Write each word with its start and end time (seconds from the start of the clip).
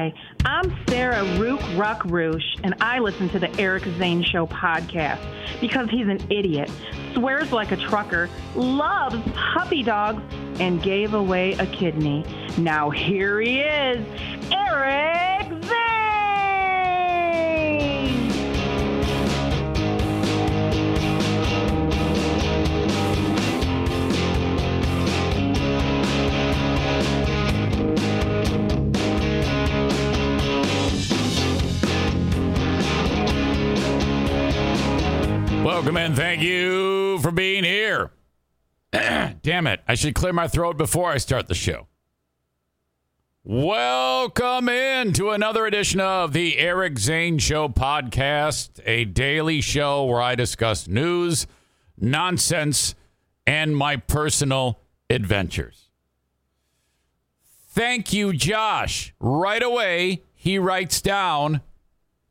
Hi, 0.00 0.14
I'm 0.46 0.74
Sarah 0.88 1.22
Rook 1.38 1.60
Ruck 1.76 2.04
Ruch, 2.04 2.58
and 2.64 2.74
I 2.80 3.00
listen 3.00 3.28
to 3.30 3.38
the 3.38 3.54
Eric 3.60 3.84
Zane 3.98 4.22
Show 4.22 4.46
podcast 4.46 5.20
because 5.60 5.90
he's 5.90 6.08
an 6.08 6.20
idiot, 6.30 6.70
swears 7.12 7.52
like 7.52 7.70
a 7.70 7.76
trucker, 7.76 8.30
loves 8.54 9.18
puppy 9.34 9.82
dogs, 9.82 10.22
and 10.58 10.82
gave 10.82 11.12
away 11.12 11.52
a 11.52 11.66
kidney. 11.66 12.24
Now 12.56 12.88
here 12.88 13.42
he 13.42 13.60
is, 13.60 14.06
Eric 14.50 15.64
Zane! 15.64 15.99
Welcome 35.64 35.98
and 35.98 36.16
thank 36.16 36.40
you 36.40 37.18
for 37.18 37.30
being 37.30 37.64
here. 37.64 38.12
Damn 38.92 39.66
it. 39.66 39.80
I 39.86 39.94
should 39.94 40.14
clear 40.14 40.32
my 40.32 40.48
throat 40.48 40.78
before 40.78 41.10
I 41.10 41.18
start 41.18 41.48
the 41.48 41.54
show. 41.54 41.86
Welcome 43.44 44.70
in 44.70 45.12
to 45.12 45.30
another 45.30 45.66
edition 45.66 46.00
of 46.00 46.32
the 46.32 46.56
Eric 46.56 46.98
Zane 46.98 47.36
Show 47.36 47.68
podcast, 47.68 48.80
a 48.86 49.04
daily 49.04 49.60
show 49.60 50.06
where 50.06 50.22
I 50.22 50.34
discuss 50.34 50.88
news, 50.88 51.46
nonsense, 51.98 52.94
and 53.46 53.76
my 53.76 53.96
personal 53.96 54.80
adventures. 55.10 55.90
Thank 57.68 58.14
you, 58.14 58.32
Josh. 58.32 59.12
Right 59.20 59.62
away, 59.62 60.22
he 60.34 60.58
writes 60.58 61.02
down 61.02 61.60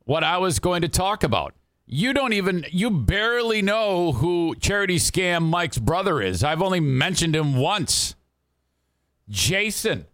what 0.04 0.24
I 0.24 0.38
was 0.38 0.58
going 0.58 0.82
to 0.82 0.88
talk 0.88 1.22
about. 1.22 1.54
You 1.92 2.12
don't 2.12 2.32
even, 2.32 2.64
you 2.70 2.88
barely 2.88 3.62
know 3.62 4.12
who 4.12 4.54
charity 4.60 4.96
scam 4.98 5.42
Mike's 5.42 5.76
brother 5.76 6.22
is. 6.22 6.44
I've 6.44 6.62
only 6.62 6.78
mentioned 6.78 7.34
him 7.34 7.56
once. 7.56 8.14
Jason. 9.28 10.06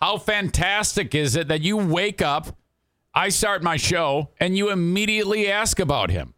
How 0.00 0.16
fantastic 0.16 1.12
is 1.12 1.34
it 1.34 1.48
that 1.48 1.62
you 1.62 1.76
wake 1.76 2.22
up, 2.22 2.56
I 3.12 3.30
start 3.30 3.64
my 3.64 3.76
show, 3.76 4.30
and 4.38 4.56
you 4.56 4.70
immediately 4.70 5.50
ask 5.50 5.80
about 5.80 6.10
him? 6.10 6.34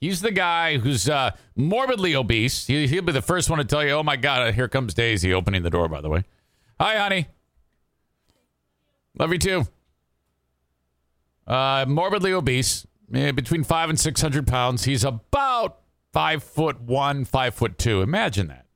He's 0.00 0.20
the 0.20 0.32
guy 0.32 0.78
who's 0.78 1.08
uh, 1.08 1.30
morbidly 1.54 2.16
obese. 2.16 2.66
He, 2.66 2.88
he'll 2.88 3.02
be 3.02 3.12
the 3.12 3.22
first 3.22 3.48
one 3.48 3.60
to 3.60 3.64
tell 3.64 3.84
you, 3.84 3.92
oh 3.92 4.02
my 4.02 4.16
God, 4.16 4.52
here 4.54 4.68
comes 4.68 4.94
Daisy 4.94 5.32
opening 5.32 5.62
the 5.62 5.70
door, 5.70 5.88
by 5.88 6.00
the 6.00 6.08
way. 6.08 6.24
Hi, 6.80 6.96
honey. 6.96 7.28
Love 9.16 9.32
you 9.32 9.38
too. 9.38 9.66
Uh, 11.46 11.84
morbidly 11.86 12.32
obese, 12.32 12.84
between 13.10 13.64
five 13.64 13.88
and 13.90 13.98
six 13.98 14.20
hundred 14.20 14.46
pounds. 14.46 14.84
He's 14.84 15.04
about 15.04 15.78
five 16.12 16.42
foot 16.42 16.80
one, 16.80 17.24
five 17.24 17.54
foot 17.54 17.78
two. 17.78 18.02
Imagine 18.02 18.48
that. 18.48 18.66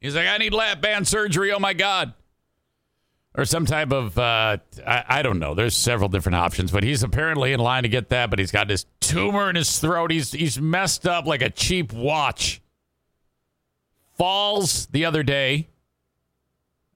He's 0.00 0.14
like, 0.14 0.28
I 0.28 0.38
need 0.38 0.54
lap 0.54 0.80
band 0.80 1.08
surgery. 1.08 1.52
Oh 1.52 1.58
my 1.58 1.74
god, 1.74 2.14
or 3.34 3.44
some 3.44 3.66
type 3.66 3.92
of 3.92 4.18
uh, 4.18 4.58
I, 4.86 5.04
I 5.08 5.22
don't 5.22 5.38
know. 5.38 5.54
There's 5.54 5.76
several 5.76 6.08
different 6.08 6.36
options, 6.36 6.70
but 6.70 6.82
he's 6.82 7.02
apparently 7.02 7.52
in 7.52 7.60
line 7.60 7.82
to 7.82 7.88
get 7.88 8.08
that. 8.10 8.30
But 8.30 8.38
he's 8.38 8.52
got 8.52 8.68
this 8.68 8.86
tumor 9.00 9.50
in 9.50 9.56
his 9.56 9.78
throat. 9.78 10.10
He's 10.10 10.32
he's 10.32 10.60
messed 10.60 11.06
up 11.06 11.26
like 11.26 11.42
a 11.42 11.50
cheap 11.50 11.92
watch. 11.92 12.60
Falls 14.16 14.86
the 14.86 15.04
other 15.04 15.22
day 15.22 15.68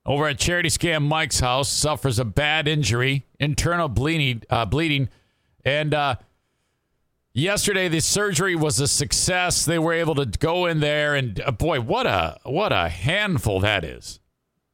over 0.05 0.27
at 0.27 0.39
charity 0.39 0.69
scam 0.69 1.03
Mike's 1.03 1.39
house, 1.39 1.69
suffers 1.69 2.19
a 2.19 2.25
bad 2.25 2.67
injury, 2.67 3.25
internal 3.39 3.89
bleeding, 3.89 4.43
uh, 4.51 4.65
bleeding, 4.65 5.09
and 5.65 5.95
uh, 5.95 6.17
yesterday 7.33 7.89
the 7.89 8.01
surgery 8.01 8.55
was 8.57 8.81
a 8.81 8.89
success. 8.89 9.65
They 9.65 9.79
were 9.79 9.93
able 9.93 10.15
to 10.17 10.27
go 10.27 10.67
in 10.67 10.81
there, 10.81 11.15
and 11.15 11.41
uh, 11.41 11.51
boy, 11.53 11.81
what 11.81 12.07
a 12.07 12.39
what 12.45 12.73
a 12.73 12.89
handful 12.89 13.61
that 13.61 13.85
is. 13.85 14.21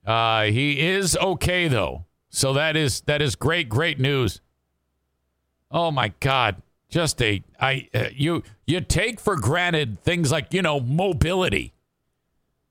Uh, 0.07 0.45
he 0.45 0.81
is 0.81 1.17
okay 1.17 1.69
though, 1.69 2.07
so 2.31 2.53
that 2.55 2.77
is 2.77 3.03
that 3.03 3.23
is 3.23 3.37
great, 3.37 3.69
great 3.69 3.99
news. 3.99 4.41
Oh 5.71 5.91
my 5.91 6.13
God, 6.21 6.63
just 6.89 7.21
a 7.23 7.43
I 7.61 7.89
uh, 7.95 8.07
you 8.13 8.43
you 8.67 8.81
take 8.81 9.21
for 9.21 9.37
granted 9.37 10.03
things 10.03 10.33
like 10.33 10.53
you 10.53 10.63
know 10.63 10.81
mobility. 10.81 11.75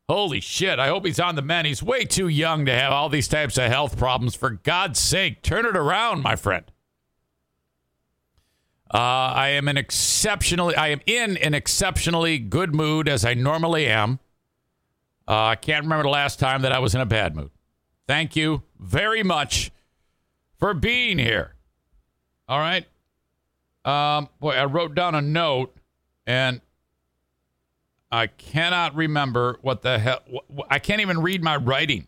Holy 0.10 0.40
shit, 0.40 0.80
I 0.80 0.88
hope 0.88 1.06
he's 1.06 1.20
on 1.20 1.36
the 1.36 1.42
mend. 1.42 1.68
He's 1.68 1.84
way 1.84 2.06
too 2.06 2.30
young 2.30 2.66
to 2.66 2.72
have 2.72 2.94
all 2.94 3.10
these 3.10 3.28
types 3.28 3.58
of 3.58 3.66
health 3.66 3.98
problems. 3.98 4.36
For 4.36 4.52
God's 4.52 5.00
sake, 5.00 5.42
turn 5.42 5.66
it 5.66 5.76
around, 5.76 6.22
my 6.24 6.38
friend. 6.38 6.64
Uh, 8.94 8.98
I 8.98 9.50
am 9.50 9.68
an 9.68 9.78
exceptionally, 9.78 10.76
I 10.76 10.90
am 10.90 11.02
in 11.06 11.38
an 11.38 11.54
exceptionally 11.54 12.40
good 12.40 12.74
mood 12.74 13.10
as 13.10 13.26
I 13.26 13.34
normally 13.34 13.88
am. 13.88 14.20
Uh, 15.28 15.48
I 15.48 15.56
can't 15.56 15.84
remember 15.84 16.04
the 16.04 16.10
last 16.10 16.40
time 16.40 16.62
that 16.62 16.72
I 16.72 16.80
was 16.80 16.96
in 16.96 17.02
a 17.02 17.06
bad 17.06 17.36
mood. 17.36 17.52
Thank 18.08 18.38
you 18.38 18.64
very 18.80 19.24
much 19.24 19.72
for 20.58 20.74
being 20.74 21.18
here. 21.18 21.56
All 22.48 22.60
right. 22.60 22.86
Um, 23.84 24.30
boy, 24.40 24.54
I 24.54 24.66
wrote 24.66 24.96
down 24.96 25.16
a 25.16 25.22
note 25.22 25.76
and 26.26 26.62
I 28.10 28.28
cannot 28.28 28.96
remember 28.96 29.60
what 29.62 29.82
the 29.82 30.00
hell. 30.00 30.22
I 30.70 30.80
can't 30.80 31.02
even 31.02 31.22
read 31.22 31.44
my 31.44 31.58
writing. 31.58 32.08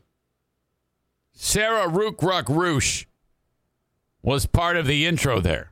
Sarah 1.33 1.89
Rook 1.89 2.23
Ruck 2.23 2.45
Ruch 2.47 3.05
was 4.21 4.45
part 4.45 4.77
of 4.77 4.87
the 4.87 5.05
intro 5.05 5.39
there. 5.41 5.71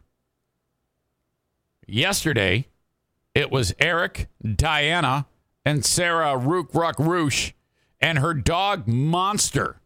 Yesterday, 1.87 2.67
it 3.33 3.49
was 3.49 3.73
Eric, 3.79 4.27
Diana, 4.43 5.25
and 5.63 5.85
Sarah 5.85 6.37
Rook 6.37 6.73
Ruck 6.73 6.97
Ruch 6.97 7.53
and 8.01 8.19
her 8.19 8.33
dog 8.33 8.87
Monster. 8.87 9.79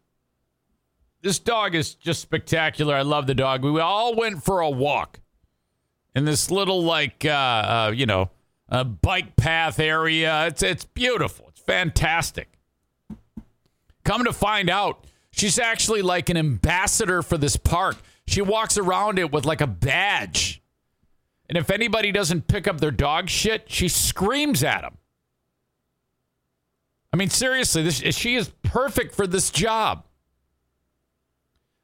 This 1.22 1.38
dog 1.38 1.76
is 1.76 1.94
just 1.94 2.20
spectacular. 2.20 2.96
I 2.96 3.02
love 3.02 3.28
the 3.28 3.34
dog. 3.34 3.62
We 3.64 3.80
all 3.80 4.16
went 4.16 4.42
for 4.42 4.60
a 4.60 4.68
walk 4.68 5.20
in 6.16 6.24
this 6.24 6.50
little, 6.50 6.82
like, 6.82 7.24
uh, 7.24 7.28
uh, 7.28 7.92
you 7.94 8.06
know, 8.06 8.30
bike 9.02 9.36
path 9.36 9.78
area. 9.78 10.46
It's 10.46 10.62
it's 10.62 10.84
beautiful. 10.84 11.46
It's 11.48 11.60
fantastic. 11.60 12.48
Come 14.04 14.24
to 14.24 14.32
find 14.32 14.68
out, 14.68 15.06
she's 15.30 15.58
actually 15.58 16.02
like 16.02 16.28
an 16.28 16.36
ambassador 16.36 17.22
for 17.22 17.38
this 17.38 17.56
park. 17.56 17.96
She 18.26 18.42
walks 18.42 18.76
around 18.78 19.18
it 19.18 19.30
with 19.30 19.44
like 19.44 19.60
a 19.60 19.66
badge. 19.66 20.61
And 21.48 21.58
if 21.58 21.70
anybody 21.70 22.12
doesn't 22.12 22.48
pick 22.48 22.66
up 22.66 22.80
their 22.80 22.90
dog 22.90 23.28
shit, 23.28 23.70
she 23.70 23.88
screams 23.88 24.62
at 24.64 24.82
them. 24.82 24.96
I 27.12 27.16
mean, 27.16 27.28
seriously, 27.28 27.82
this, 27.82 27.96
she 28.16 28.36
is 28.36 28.50
perfect 28.62 29.14
for 29.14 29.26
this 29.26 29.50
job. 29.50 30.04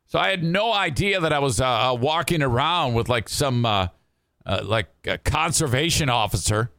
So 0.07 0.19
I 0.19 0.29
had 0.29 0.43
no 0.43 0.73
idea 0.73 1.21
that 1.21 1.35
I 1.35 1.39
was 1.39 1.61
uh, 1.61 1.67
uh, 1.67 1.95
walking 1.95 2.43
around 2.43 2.95
with 2.95 3.11
like 3.11 3.29
some 3.29 3.67
uh, 3.67 3.89
uh, 4.47 4.63
like 4.65 4.89
a 5.07 5.19
conservation 5.19 6.09
officer 6.09 6.71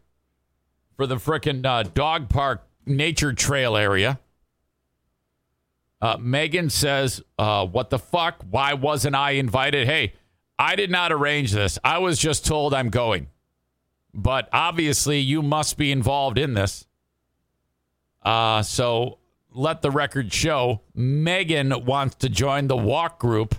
for 0.98 1.06
the 1.06 1.18
frickin' 1.18 1.64
uh, 1.64 1.84
dog 1.84 2.28
park 2.28 2.68
nature 2.88 3.32
trail 3.34 3.78
area. 3.78 4.20
Uh, 6.02 6.18
Megan 6.20 6.72
says, 6.72 7.22
"What 7.38 7.92
the 7.92 8.00
fuck? 8.00 8.44
Why 8.50 8.74
wasn't 8.74 9.16
I 9.16 9.32
invited?" 9.32 9.86
Hey, 9.86 10.14
I 10.60 10.76
did 10.76 10.92
not 10.92 11.14
arrange 11.14 11.54
this. 11.54 11.80
I 11.86 12.00
was 12.00 12.20
just 12.20 12.46
told 12.46 12.74
I'm 12.74 12.90
going, 12.90 13.28
but 14.14 14.50
obviously 14.52 15.20
you 15.20 15.42
must 15.42 15.78
be 15.78 15.90
involved 15.90 16.38
in 16.38 16.54
this. 16.54 16.86
Uh, 18.22 18.62
so 18.62 19.20
let 19.52 19.82
the 19.82 19.90
record 19.90 20.34
show 20.34 20.82
Megan 20.94 21.86
wants 21.86 22.16
to 22.16 22.30
join 22.30 22.68
the 22.68 22.76
walk 22.76 23.20
group. 23.20 23.56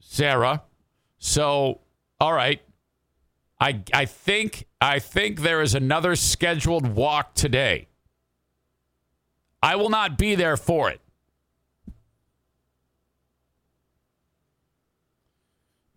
Sarah, 0.00 0.62
so 1.18 1.82
all 2.18 2.32
right. 2.32 2.62
I 3.60 3.82
I 3.92 4.06
think 4.06 4.66
I 4.80 5.00
think 5.00 5.42
there 5.42 5.60
is 5.60 5.74
another 5.74 6.16
scheduled 6.16 6.94
walk 6.94 7.34
today. 7.34 7.88
I 9.62 9.76
will 9.76 9.90
not 9.90 10.16
be 10.16 10.34
there 10.36 10.56
for 10.56 10.88
it. 10.88 11.00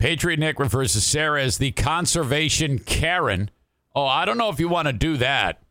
Patriot 0.02 0.40
Nick 0.40 0.58
refers 0.58 0.94
to 0.94 1.00
Sarah 1.00 1.44
as 1.44 1.60
the 1.60 1.70
conservation 1.74 2.80
Karen. 2.80 3.52
Oh, 3.94 4.08
I 4.08 4.26
don't 4.26 4.40
know 4.40 4.50
if 4.50 4.60
you 4.60 4.68
want 4.68 4.88
to 4.88 4.94
do 4.94 5.16
that. 5.18 5.62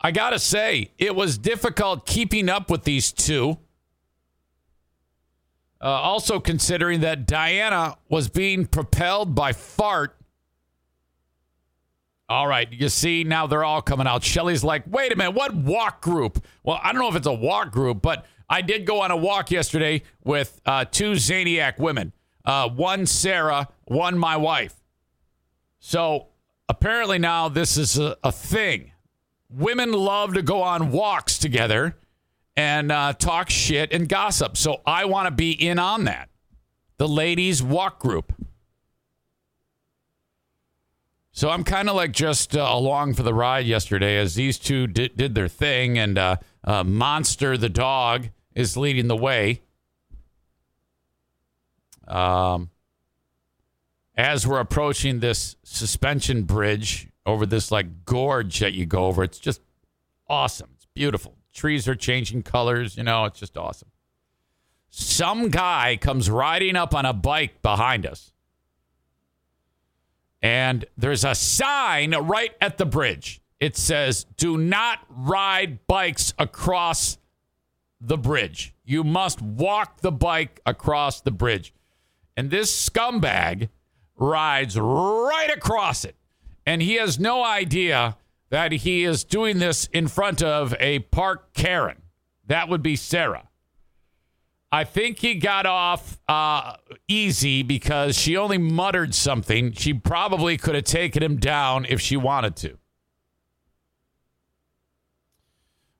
I 0.00 0.12
got 0.12 0.30
to 0.30 0.38
say, 0.38 0.92
it 0.96 1.16
was 1.16 1.36
difficult 1.36 2.06
keeping 2.06 2.48
up 2.48 2.70
with 2.70 2.84
these 2.84 3.10
two. 3.10 3.58
Uh, 5.82 5.86
also, 5.86 6.38
considering 6.38 7.00
that 7.00 7.26
Diana 7.26 7.96
was 8.08 8.28
being 8.28 8.66
propelled 8.66 9.34
by 9.34 9.52
fart. 9.52 10.16
All 12.28 12.46
right, 12.46 12.72
you 12.72 12.88
see, 12.88 13.24
now 13.24 13.48
they're 13.48 13.64
all 13.64 13.82
coming 13.82 14.06
out. 14.06 14.22
Shelly's 14.22 14.62
like, 14.62 14.84
wait 14.86 15.12
a 15.12 15.16
minute, 15.16 15.32
what 15.32 15.52
walk 15.56 16.02
group? 16.02 16.44
Well, 16.62 16.78
I 16.80 16.92
don't 16.92 17.02
know 17.02 17.08
if 17.08 17.16
it's 17.16 17.26
a 17.26 17.32
walk 17.32 17.72
group, 17.72 18.00
but 18.00 18.26
I 18.48 18.62
did 18.62 18.86
go 18.86 19.00
on 19.00 19.10
a 19.10 19.16
walk 19.16 19.50
yesterday 19.50 20.04
with 20.22 20.60
uh, 20.64 20.84
two 20.84 21.12
Zaniac 21.14 21.76
women 21.80 22.12
uh, 22.44 22.68
one 22.68 23.06
Sarah, 23.06 23.68
one 23.84 24.18
my 24.18 24.36
wife. 24.36 24.74
So 25.78 26.28
apparently 26.68 27.18
now 27.18 27.48
this 27.48 27.76
is 27.76 27.98
a, 27.98 28.16
a 28.22 28.32
thing. 28.32 28.92
Women 29.48 29.92
love 29.92 30.34
to 30.34 30.42
go 30.42 30.62
on 30.62 30.92
walks 30.92 31.38
together 31.38 31.96
and 32.56 32.92
uh, 32.92 33.12
talk 33.14 33.50
shit 33.50 33.92
and 33.92 34.08
gossip. 34.08 34.56
So 34.56 34.80
I 34.86 35.06
want 35.06 35.26
to 35.26 35.30
be 35.30 35.52
in 35.52 35.78
on 35.78 36.04
that. 36.04 36.28
The 36.98 37.08
ladies' 37.08 37.62
walk 37.62 37.98
group. 37.98 38.32
So 41.32 41.48
I'm 41.48 41.64
kind 41.64 41.88
of 41.88 41.96
like 41.96 42.12
just 42.12 42.56
uh, 42.56 42.68
along 42.68 43.14
for 43.14 43.22
the 43.22 43.32
ride 43.32 43.64
yesterday 43.64 44.18
as 44.18 44.34
these 44.34 44.58
two 44.58 44.86
did, 44.86 45.16
did 45.16 45.34
their 45.34 45.48
thing, 45.48 45.96
and 45.96 46.18
uh, 46.18 46.36
uh, 46.64 46.84
Monster 46.84 47.56
the 47.56 47.68
dog 47.68 48.28
is 48.54 48.76
leading 48.76 49.08
the 49.08 49.16
way. 49.16 49.62
Um, 52.10 52.70
as 54.16 54.46
we're 54.46 54.60
approaching 54.60 55.20
this 55.20 55.56
suspension 55.62 56.42
bridge 56.42 57.08
over 57.24 57.46
this 57.46 57.70
like 57.70 58.04
gorge 58.04 58.58
that 58.58 58.74
you 58.74 58.84
go 58.84 59.06
over, 59.06 59.22
it's 59.22 59.38
just 59.38 59.60
awesome. 60.28 60.70
It's 60.74 60.86
beautiful. 60.94 61.36
Trees 61.52 61.88
are 61.88 61.94
changing 61.94 62.42
colors. 62.42 62.96
You 62.96 63.04
know, 63.04 63.24
it's 63.24 63.38
just 63.38 63.56
awesome. 63.56 63.88
Some 64.90 65.48
guy 65.48 65.96
comes 66.00 66.28
riding 66.28 66.76
up 66.76 66.94
on 66.94 67.06
a 67.06 67.12
bike 67.12 67.62
behind 67.62 68.04
us. 68.04 68.32
And 70.42 70.84
there's 70.96 71.24
a 71.24 71.34
sign 71.34 72.12
right 72.12 72.52
at 72.60 72.78
the 72.78 72.86
bridge. 72.86 73.40
It 73.60 73.76
says, 73.76 74.24
Do 74.36 74.56
not 74.56 74.98
ride 75.08 75.86
bikes 75.86 76.32
across 76.38 77.18
the 78.00 78.16
bridge. 78.16 78.74
You 78.84 79.04
must 79.04 79.40
walk 79.42 80.00
the 80.00 80.10
bike 80.10 80.60
across 80.64 81.20
the 81.20 81.30
bridge. 81.30 81.74
And 82.40 82.50
this 82.50 82.88
scumbag 82.88 83.68
rides 84.16 84.78
right 84.80 85.50
across 85.54 86.06
it. 86.06 86.16
And 86.64 86.80
he 86.80 86.94
has 86.94 87.20
no 87.20 87.44
idea 87.44 88.16
that 88.48 88.72
he 88.72 89.04
is 89.04 89.24
doing 89.24 89.58
this 89.58 89.90
in 89.92 90.08
front 90.08 90.42
of 90.42 90.74
a 90.80 91.00
park 91.00 91.52
Karen. 91.52 92.00
That 92.46 92.70
would 92.70 92.82
be 92.82 92.96
Sarah. 92.96 93.50
I 94.72 94.84
think 94.84 95.18
he 95.18 95.34
got 95.34 95.66
off 95.66 96.18
uh, 96.28 96.76
easy 97.06 97.62
because 97.62 98.16
she 98.16 98.38
only 98.38 98.56
muttered 98.56 99.14
something. 99.14 99.72
She 99.72 99.92
probably 99.92 100.56
could 100.56 100.74
have 100.74 100.84
taken 100.84 101.22
him 101.22 101.36
down 101.36 101.84
if 101.90 102.00
she 102.00 102.16
wanted 102.16 102.56
to. 102.56 102.78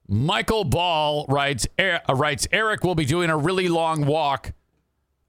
Michael 0.08 0.64
Ball 0.64 1.26
writes, 1.28 1.68
er, 1.78 2.00
writes 2.08 2.48
Eric 2.50 2.82
will 2.82 2.94
be 2.94 3.04
doing 3.04 3.28
a 3.28 3.36
really 3.36 3.68
long 3.68 4.06
walk 4.06 4.54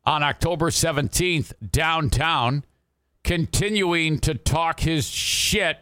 on 0.05 0.23
October 0.23 0.69
17th 0.69 1.53
downtown, 1.71 2.63
continuing 3.23 4.19
to 4.19 4.33
talk 4.33 4.79
his 4.79 5.07
shit. 5.07 5.77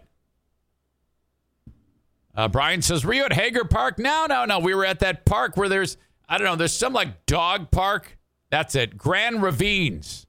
Uh, 2.36 2.48
Brian 2.48 2.82
says, 2.82 3.06
Were 3.06 3.14
you 3.14 3.26
at 3.26 3.34
Hager 3.34 3.66
Park? 3.66 4.00
No, 4.00 4.26
no, 4.28 4.46
no. 4.46 4.60
We 4.60 4.74
were 4.74 4.86
at 4.86 5.00
that 5.00 5.26
park 5.26 5.58
where 5.58 5.70
there's, 5.70 5.98
I 6.28 6.38
don't 6.38 6.46
know, 6.46 6.56
there's 6.56 6.74
some 6.74 6.94
like 6.94 7.26
dog 7.26 7.72
park. 7.72 8.18
That's 8.50 8.76
it. 8.76 8.98
Grand 8.98 9.44
Ravines. 9.44 10.26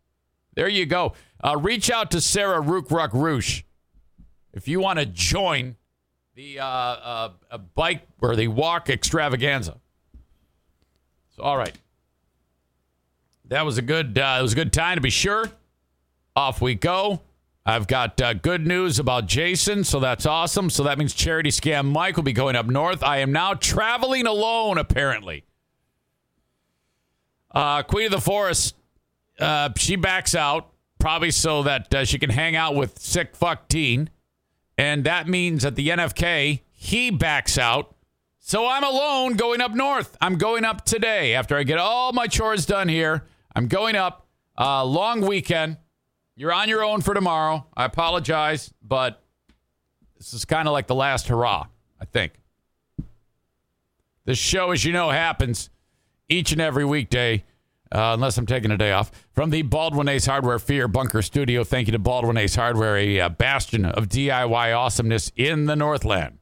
There 0.55 0.69
you 0.69 0.87
go. 0.87 1.15
Uh, 1.43 1.57
reach 1.57 1.91
out 1.91 2.11
to 2.11 2.21
Sarah 2.21 2.61
Rookruck 2.61 3.11
Ruch 3.11 3.63
if 4.53 4.69
you 4.69 4.81
want 4.81 4.99
to 4.99 5.07
join 5.07 5.77
the 6.35 6.59
uh, 6.59 6.65
uh, 6.65 7.59
bike 7.75 8.07
or 8.21 8.37
the 8.37 8.49
walk 8.49 8.91
extravaganza. 8.91 9.79
So, 11.37 11.43
all 11.43 11.57
right, 11.57 11.77
that 13.51 13.65
was 13.67 13.79
a 13.79 13.83
good. 13.83 14.19
Uh, 14.19 14.39
it 14.39 14.43
was 14.43 14.53
a 14.53 14.57
good 14.57 14.73
time 14.73 14.97
to 14.97 15.01
be 15.01 15.11
sure. 15.11 15.51
Off 16.35 16.63
we 16.63 16.75
go. 16.75 17.21
I've 17.67 17.87
got 17.87 18.21
uh, 18.21 18.33
good 18.33 18.67
news 18.67 18.99
about 18.99 19.27
Jason, 19.27 19.85
so 19.85 20.01
that's 20.01 20.25
awesome. 20.25 20.71
So 20.71 20.85
that 20.85 20.99
means 20.99 21.13
charity 21.13 21.51
scam 21.51 21.87
Mike 21.87 22.17
will 22.17 22.23
be 22.23 22.33
going 22.33 22.57
up 22.57 22.67
north. 22.67 23.03
I 23.03 23.19
am 23.19 23.33
now 23.33 23.55
traveling 23.55 24.27
alone, 24.27 24.79
apparently. 24.79 25.45
Uh, 27.51 27.83
Queen 27.83 28.07
of 28.07 28.13
the 28.13 28.21
Forest, 28.21 28.77
uh, 29.39 29.71
she 29.77 29.97
backs 29.97 30.35
out, 30.35 30.71
probably 30.99 31.31
so 31.33 31.65
that 31.65 31.93
uh, 31.95 32.05
she 32.05 32.19
can 32.19 32.31
hang 32.31 32.57
out 32.57 32.77
with 32.77 32.99
sick 32.99 33.37
fuck 33.37 33.69
teen. 33.69 34.09
And 34.79 35.05
that 35.05 35.29
means 35.29 35.65
that 35.65 35.75
the 35.75 35.89
NFK, 35.89 36.61
he 36.71 37.11
backs 37.11 37.59
out. 37.59 37.95
So 38.39 38.67
I'm 38.67 38.85
alone 38.85 39.35
going 39.35 39.61
up 39.61 39.75
north. 39.75 40.17
I'm 40.21 40.39
going 40.39 40.65
up 40.65 40.85
today 40.85 41.35
after 41.35 41.57
I 41.57 41.65
get 41.65 41.79
all 41.79 42.13
my 42.13 42.27
chores 42.27 42.65
done 42.65 42.89
here. 42.89 43.25
I'm 43.55 43.69
going 43.69 43.97
up. 43.97 44.27
Uh, 44.59 44.85
long 44.85 45.21
weekend. 45.23 45.77
You're 46.37 46.53
on 46.53 46.69
your 46.69 46.83
own 46.83 47.01
for 47.01 47.15
tomorrow. 47.15 47.67
I 47.77 47.85
apologize, 47.85 48.73
but 48.83 49.23
this 50.17 50.33
is 50.33 50.45
kind 50.45 50.69
of 50.69 50.73
like 50.73 50.87
the 50.87 50.95
last 50.95 51.29
hurrah, 51.29 51.67
I 52.01 52.05
think. 52.05 52.33
This 54.25 54.39
show, 54.39 54.71
as 54.71 54.85
you 54.85 54.93
know, 54.93 55.11
happens 55.11 55.71
each 56.29 56.53
and 56.53 56.61
every 56.61 56.85
weekday 56.85 57.45
uh, 57.93 58.13
unless 58.15 58.39
I'm 58.39 58.47
taking 58.47 58.71
a 58.71 58.77
day 58.77 58.93
off. 58.93 59.11
From 59.33 59.51
the 59.51 59.63
Baldwin 59.63 60.09
Ace 60.09 60.27
Hardware 60.27 60.59
Fear 60.59 60.89
Bunker 60.89 61.23
Studio, 61.23 61.65
thank 61.65 61.89
you 61.89 61.93
to 61.93 61.99
Baldwin 61.99 62.37
Ace 62.37 62.55
Hardware, 62.55 62.97
a 62.97 63.21
uh, 63.21 63.29
bastion 63.31 63.85
of 63.85 64.09
DIY 64.09 64.77
awesomeness 64.77 65.33
in 65.37 65.67
the 65.67 65.75
Northland. 65.75 66.39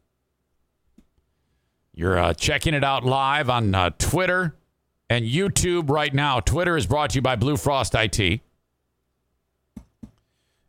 You're 1.95 2.19
uh, 2.19 2.35
checking 2.35 2.75
it 2.75 2.85
out 2.85 3.05
live 3.05 3.51
on 3.51 3.75
uh, 3.75 3.91
Twitter 3.99 4.55
and 5.11 5.25
YouTube 5.25 5.91
right 5.91 6.13
now. 6.13 6.41
Twitter 6.41 6.77
is 6.77 6.87
brought 6.87 7.11
to 7.11 7.17
you 7.17 7.23
by 7.23 7.37
Blue 7.37 7.57
Frost 7.57 7.95
IT. 7.95 8.41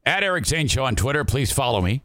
At 0.06 0.24
Eric 0.24 0.46
Zane 0.46 0.68
Show 0.68 0.86
on 0.86 0.96
Twitter, 0.96 1.24
please 1.24 1.52
follow 1.52 1.82
me. 1.82 2.02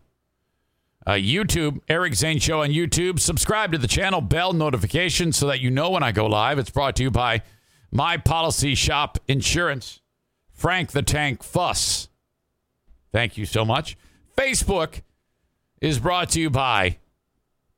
Uh, 1.06 1.12
YouTube, 1.12 1.80
Eric 1.88 2.14
Zane 2.14 2.38
Show 2.38 2.62
on 2.62 2.70
YouTube. 2.70 3.20
Subscribe 3.20 3.73
to 3.73 3.78
the 3.78 3.87
channel, 3.87 4.20
bell 4.20 4.52
notification 4.52 5.32
so 5.32 5.47
that 5.47 5.61
you 5.61 5.70
know 5.70 5.90
when 5.90 6.02
I 6.02 6.12
go 6.12 6.26
live. 6.26 6.58
It's 6.58 6.70
brought 6.70 6.97
to 6.97 7.02
you 7.02 7.11
by 7.11 7.42
my 7.90 8.16
Policy 8.16 8.75
Shop 8.75 9.18
Insurance, 9.28 10.00
Frank 10.52 10.92
the 10.92 11.02
Tank 11.02 11.42
Fuss. 11.42 12.08
Thank 13.12 13.37
you 13.37 13.47
so 13.47 13.64
much. 13.64 13.97
Facebook 14.37 15.02
is 15.80 15.99
brought 15.99 16.30
to 16.30 16.40
you 16.40 16.50
by 16.50 16.97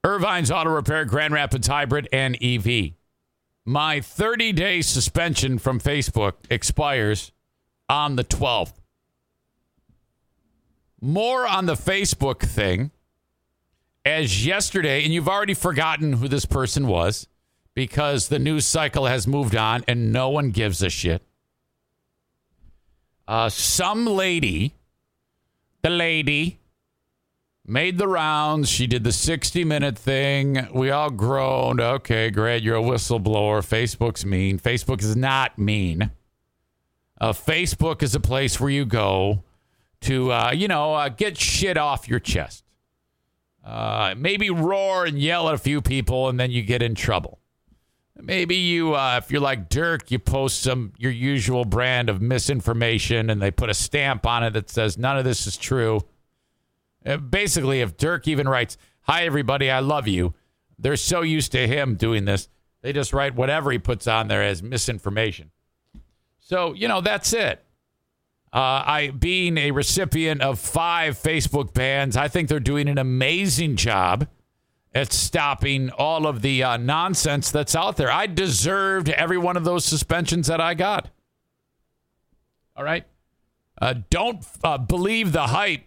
Irvine's 0.04 0.50
Auto 0.50 0.71
Repair, 0.71 1.04
Grand 1.04 1.35
Rapids 1.35 1.66
Hybrid, 1.66 2.09
and 2.12 2.42
EV. 2.42 2.92
My 3.68 4.00
30 4.00 4.52
day 4.52 4.80
suspension 4.80 5.58
from 5.58 5.80
Facebook 5.80 6.35
expires 6.49 7.32
on 7.88 8.14
the 8.14 8.23
12th. 8.23 8.75
More 11.00 11.49
on 11.49 11.66
the 11.66 11.75
Facebook 11.75 12.40
thing. 12.40 12.92
As 14.04 14.46
yesterday, 14.46 15.02
and 15.02 15.12
you've 15.12 15.28
already 15.28 15.52
forgotten 15.52 16.12
who 16.12 16.28
this 16.28 16.44
person 16.44 16.87
was 16.87 17.26
because 17.75 18.28
the 18.28 18.38
news 18.38 18.64
cycle 18.64 19.06
has 19.06 19.26
moved 19.26 19.56
on 19.56 19.82
and 19.88 20.12
no 20.12 20.28
one 20.28 20.52
gives 20.52 20.80
a 20.80 20.88
shit. 20.88 21.23
Uh, 23.26 23.49
some 23.49 24.06
lady, 24.06 24.75
the 25.82 25.90
lady, 25.90 26.61
made 27.66 27.99
the 27.99 28.08
rounds. 28.08 28.68
She 28.68 28.87
did 28.87 29.04
the 29.04 29.12
60 29.12 29.64
minute 29.64 29.99
thing. 29.99 30.68
We 30.73 30.90
all 30.90 31.11
groaned. 31.11 31.80
Okay, 31.80 32.30
great. 32.30 32.62
You're 32.62 32.76
a 32.76 32.82
whistleblower. 32.82 33.64
Facebook's 33.66 34.25
mean. 34.25 34.58
Facebook 34.58 35.02
is 35.02 35.16
not 35.16 35.58
mean. 35.58 36.11
Uh, 37.20 37.32
Facebook 37.32 38.02
is 38.02 38.14
a 38.14 38.20
place 38.20 38.61
where 38.61 38.70
you 38.70 38.85
go 38.85 39.42
to, 40.02 40.32
uh, 40.32 40.52
you 40.52 40.68
know, 40.68 40.94
uh, 40.94 41.08
get 41.08 41.38
shit 41.38 41.76
off 41.76 42.08
your 42.08 42.20
chest. 42.20 42.64
Uh, 43.64 44.14
maybe 44.16 44.49
roar 44.49 45.06
and 45.06 45.18
yell 45.18 45.49
at 45.49 45.54
a 45.54 45.58
few 45.58 45.80
people, 45.80 46.28
and 46.28 46.38
then 46.38 46.50
you 46.50 46.62
get 46.62 46.82
in 46.82 46.94
trouble. 46.94 47.40
Maybe 48.18 48.54
you, 48.54 48.94
uh, 48.94 49.20
if 49.23 49.30
you're 49.30 49.40
like 49.40 49.68
Dirk, 49.68 50.11
you 50.11 50.18
post 50.18 50.62
some 50.62 50.92
your 50.96 51.11
usual 51.11 51.64
brand 51.64 52.08
of 52.08 52.23
misinformation, 52.23 53.28
and 53.28 53.42
they 53.42 53.50
put 53.50 53.68
a 53.68 53.75
stamp 53.75 54.25
on 54.25 54.44
it 54.44 54.52
that 54.52 54.70
says 54.70 54.96
none 54.96 55.18
of 55.18 55.25
this 55.25 55.46
is 55.46 55.56
true. 55.56 56.00
Uh, 57.06 57.16
basically, 57.18 57.80
if 57.80 57.96
Dirk 57.96 58.26
even 58.26 58.48
writes, 58.48 58.76
"Hi 59.02 59.25
everybody, 59.25 59.70
I 59.70 59.80
love 59.80 60.08
you," 60.08 60.34
they're 60.78 60.96
so 60.96 61.22
used 61.22 61.52
to 61.52 61.66
him 61.66 61.94
doing 61.94 62.25
this, 62.25 62.48
they 62.82 62.92
just 62.92 63.12
write 63.12 63.34
whatever 63.34 63.70
he 63.70 63.78
puts 63.78 64.06
on 64.06 64.28
there 64.28 64.42
as 64.42 64.62
misinformation. 64.62 65.50
So 66.38 66.72
you 66.72 66.88
know 66.88 67.00
that's 67.00 67.32
it. 67.32 67.64
Uh, 68.52 68.82
I 68.86 69.12
being 69.16 69.58
a 69.58 69.70
recipient 69.70 70.40
of 70.40 70.58
five 70.58 71.18
Facebook 71.18 71.75
bans, 71.75 72.16
I 72.16 72.28
think 72.28 72.48
they're 72.48 72.60
doing 72.60 72.88
an 72.88 72.98
amazing 72.98 73.76
job 73.76 74.28
at 74.94 75.12
stopping 75.12 75.90
all 75.90 76.26
of 76.26 76.40
the 76.40 76.62
uh, 76.62 76.76
nonsense 76.78 77.50
that's 77.50 77.75
out 77.75 77.98
there. 77.98 78.10
I 78.10 78.26
deserved 78.26 79.10
every 79.10 79.36
one 79.36 79.56
of 79.56 79.64
those 79.64 79.84
suspensions 79.84 80.46
that 80.46 80.60
I 80.60 80.72
got. 80.72 81.10
All 82.75 82.84
right. 82.84 83.04
Uh, 83.78 83.94
don't 84.08 84.42
uh, 84.64 84.78
believe 84.78 85.32
the 85.32 85.48
hype 85.48 85.82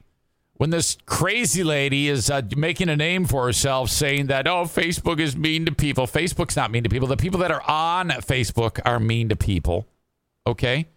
when 0.60 0.72
this 0.72 0.98
crazy 1.06 1.64
lady 1.64 2.10
is 2.10 2.30
uh, 2.30 2.42
making 2.58 2.90
a 2.90 2.96
name 2.98 3.24
for 3.24 3.46
herself 3.46 3.90
saying 3.90 4.28
that, 4.28 4.46
oh, 4.46 4.66
Facebook 4.66 5.18
is 5.18 5.34
mean 5.34 5.66
to 5.66 5.72
people. 5.72 6.06
Facebook's 6.06 6.58
not 6.58 6.70
mean 6.70 6.84
to 6.84 6.90
people. 6.90 7.08
The 7.08 7.16
people 7.16 7.40
that 7.40 7.50
are 7.50 7.64
on 7.66 8.10
Facebook 8.10 8.82
are 8.84 9.00
mean 9.00 9.30
to 9.30 9.38
people. 9.38 9.88
Okay. 10.46 10.90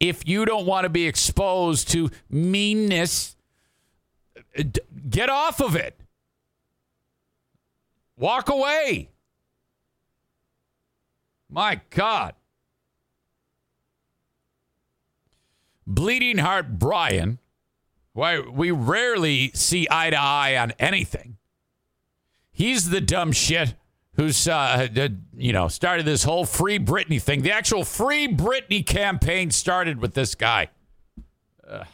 If 0.00 0.26
you 0.26 0.44
don't 0.44 0.66
want 0.66 0.82
to 0.82 0.88
be 0.88 1.06
exposed 1.06 1.90
to 1.92 2.10
meanness, 2.28 3.36
get 5.08 5.30
off 5.30 5.60
of 5.60 5.76
it. 5.76 5.96
Walk 8.16 8.48
away. 8.48 9.10
My 11.48 11.80
God. 11.90 12.34
Bleeding 15.86 16.38
Heart 16.38 16.80
Brian, 16.80 17.38
why 18.14 18.40
we 18.40 18.70
rarely 18.70 19.50
see 19.54 19.86
eye 19.90 20.10
to 20.10 20.18
eye 20.18 20.56
on 20.56 20.72
anything. 20.78 21.36
He's 22.50 22.88
the 22.88 23.00
dumb 23.00 23.32
shit 23.32 23.74
who's 24.14 24.48
uh, 24.48 24.88
you 25.36 25.52
know 25.52 25.68
started 25.68 26.06
this 26.06 26.24
whole 26.24 26.46
free 26.46 26.78
Britney 26.78 27.20
thing. 27.20 27.42
The 27.42 27.52
actual 27.52 27.84
free 27.84 28.26
Britney 28.28 28.86
campaign 28.86 29.50
started 29.50 29.98
with 30.00 30.14
this 30.14 30.34
guy. 30.34 30.68
Uh, 31.68 31.84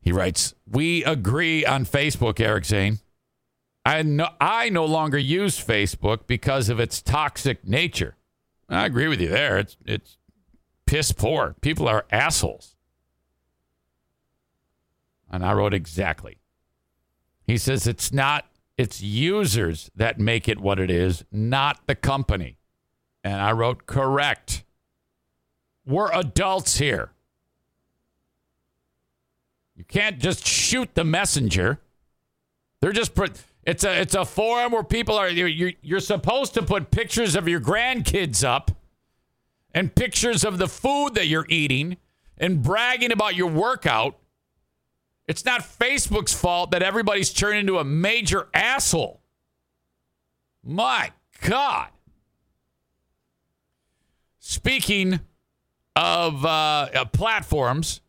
He 0.00 0.12
writes, 0.12 0.54
"We 0.66 1.04
agree 1.04 1.64
on 1.66 1.84
Facebook, 1.84 2.40
Eric 2.40 2.64
Zane. 2.64 3.00
I 3.84 4.02
no, 4.02 4.28
I 4.40 4.68
no 4.68 4.84
longer 4.84 5.18
use 5.18 5.62
Facebook 5.62 6.26
because 6.26 6.68
of 6.68 6.78
its 6.78 7.02
toxic 7.02 7.66
nature. 7.66 8.16
I 8.68 8.86
agree 8.86 9.08
with 9.08 9.20
you 9.20 9.28
there. 9.28 9.58
It's 9.58 9.76
it's 9.84 10.16
piss 10.90 11.12
poor. 11.12 11.54
People 11.60 11.88
are 11.88 12.04
assholes." 12.10 12.76
And 15.30 15.44
I 15.44 15.52
wrote 15.52 15.74
exactly. 15.74 16.38
He 17.46 17.56
says 17.56 17.86
it's 17.86 18.12
not 18.12 18.46
it's 18.80 19.02
users 19.02 19.90
that 19.94 20.18
make 20.18 20.48
it 20.48 20.58
what 20.58 20.80
it 20.80 20.90
is, 20.90 21.24
not 21.30 21.86
the 21.86 21.94
company. 21.94 22.56
And 23.22 23.34
I 23.34 23.52
wrote 23.52 23.84
correct. 23.86 24.64
We're 25.84 26.10
adults 26.12 26.78
here. 26.78 27.12
You 29.76 29.84
can't 29.84 30.18
just 30.18 30.46
shoot 30.46 30.94
the 30.94 31.04
messenger. 31.04 31.80
They're 32.80 32.92
just. 32.92 33.12
It's 33.64 33.84
a 33.84 34.00
it's 34.00 34.14
a 34.14 34.24
forum 34.24 34.72
where 34.72 34.82
people 34.82 35.16
are. 35.16 35.28
You're, 35.28 35.72
you're 35.82 36.00
supposed 36.00 36.54
to 36.54 36.62
put 36.62 36.90
pictures 36.90 37.36
of 37.36 37.46
your 37.46 37.60
grandkids 37.60 38.42
up, 38.42 38.70
and 39.74 39.94
pictures 39.94 40.44
of 40.44 40.58
the 40.58 40.68
food 40.68 41.14
that 41.14 41.26
you're 41.26 41.46
eating, 41.48 41.96
and 42.38 42.62
bragging 42.62 43.12
about 43.12 43.34
your 43.36 43.48
workout. 43.48 44.16
It's 45.28 45.44
not 45.44 45.60
Facebook's 45.60 46.34
fault 46.34 46.72
that 46.72 46.82
everybody's 46.82 47.32
turned 47.32 47.58
into 47.58 47.78
a 47.78 47.84
major 47.84 48.48
asshole. 48.52 49.20
My 50.64 51.12
God. 51.42 51.88
Speaking 54.38 55.20
of 55.94 56.44
uh, 56.44 57.04
platforms, 57.12 58.00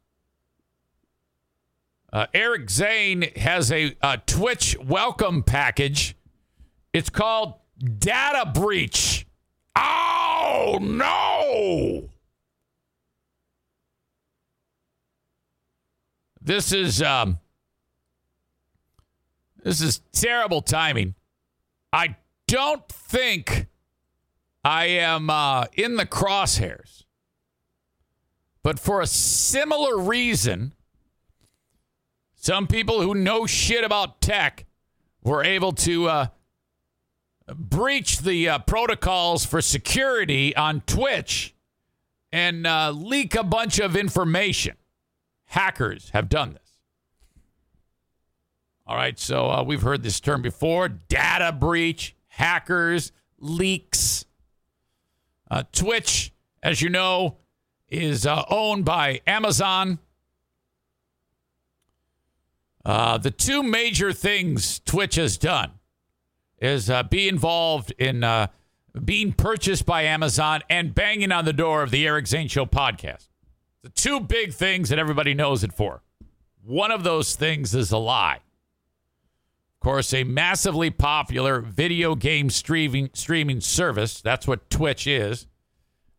uh, 2.12 2.28
Eric 2.34 2.70
Zane 2.70 3.24
has 3.36 3.72
a, 3.72 3.96
a 4.02 4.18
Twitch 4.18 4.76
welcome 4.80 5.44
package. 5.44 6.16
It's 6.94 7.10
called 7.10 7.54
Data 7.78 8.52
Breach. 8.52 9.26
Oh, 9.76 10.78
no. 10.82 12.10
This 16.42 16.72
is 16.74 17.02
um, 17.02 17.40
this 19.64 19.80
is 19.80 20.02
terrible 20.12 20.62
timing. 20.62 21.14
I 21.94 22.16
don't 22.48 22.88
think 22.90 23.68
I 24.64 24.86
am 24.86 25.30
uh, 25.30 25.66
in 25.74 25.98
the 25.98 26.06
crosshairs, 26.06 27.04
but 28.64 28.80
for 28.80 29.02
a 29.02 29.08
similar 29.08 30.00
reason, 30.00 30.74
some 32.36 32.66
people 32.66 33.02
who 33.02 33.14
know 33.14 33.46
shit 33.46 33.84
about 33.84 34.20
tech 34.20 34.66
were 35.24 35.44
able 35.44 35.74
to 35.74 36.10
uh, 36.10 36.28
breach 37.56 38.20
the 38.20 38.50
uh, 38.50 38.60
protocols 38.60 39.46
for 39.46 39.62
security 39.62 40.56
on 40.56 40.82
Twitch 40.82 41.54
and 42.32 42.66
uh, 42.66 42.92
leak 42.92 43.36
a 43.36 43.44
bunch 43.44 43.80
of 43.80 43.96
information. 43.96 44.76
Hackers 45.46 46.10
have 46.12 46.30
done 46.30 46.54
this. 46.54 46.62
All 48.88 48.96
right, 48.96 49.20
so 49.20 49.50
uh, 49.50 49.64
we've 49.64 49.82
heard 49.82 50.04
this 50.04 50.20
term 50.20 50.42
before 50.42 50.90
data 50.90 51.52
breach, 51.52 52.16
hackers, 52.28 53.12
leaks. 53.40 54.26
Uh, 55.50 55.64
Twitch, 55.72 56.34
as 56.64 56.82
you 56.82 56.90
know, 56.90 57.38
is 57.90 58.26
uh, 58.26 58.44
owned 58.50 58.86
by 58.86 59.22
Amazon. 59.28 60.00
Uh, 62.84 63.18
the 63.18 63.32
two 63.32 63.62
major 63.62 64.12
things 64.12 64.80
Twitch 64.80 65.16
has 65.16 65.38
done 65.38 65.72
is 66.62 66.90
uh, 66.90 67.04
be 67.04 67.28
involved 67.28 67.92
in 67.98 68.24
uh, 68.24 68.48
being 69.04 69.34
purchased 69.34 69.86
by 69.86 70.04
Amazon 70.04 70.62
and 70.70 70.96
banging 70.96 71.32
on 71.32 71.46
the 71.46 71.54
door 71.54 71.84
of 71.84 71.92
the 71.92 72.08
Eric 72.08 72.28
Zane 72.28 72.48
Show 72.48 72.66
podcast. 72.66 73.28
The 73.82 73.90
two 73.90 74.20
big 74.20 74.54
things 74.54 74.90
that 74.90 75.00
everybody 75.00 75.34
knows 75.34 75.64
it 75.64 75.74
for. 75.74 76.04
One 76.64 76.92
of 76.92 77.04
those 77.04 77.36
things 77.36 77.74
is 77.74 77.92
a 77.92 77.98
lie. 77.98 78.36
Of 78.36 79.84
course, 79.84 80.14
a 80.14 80.24
massively 80.24 80.92
popular 80.92 81.60
video 81.60 82.14
game 82.14 82.52
streaming 82.52 83.10
streaming 83.14 83.62
service. 83.62 84.22
That's 84.22 84.48
what 84.48 84.70
Twitch 84.70 85.08
is. 85.08 85.48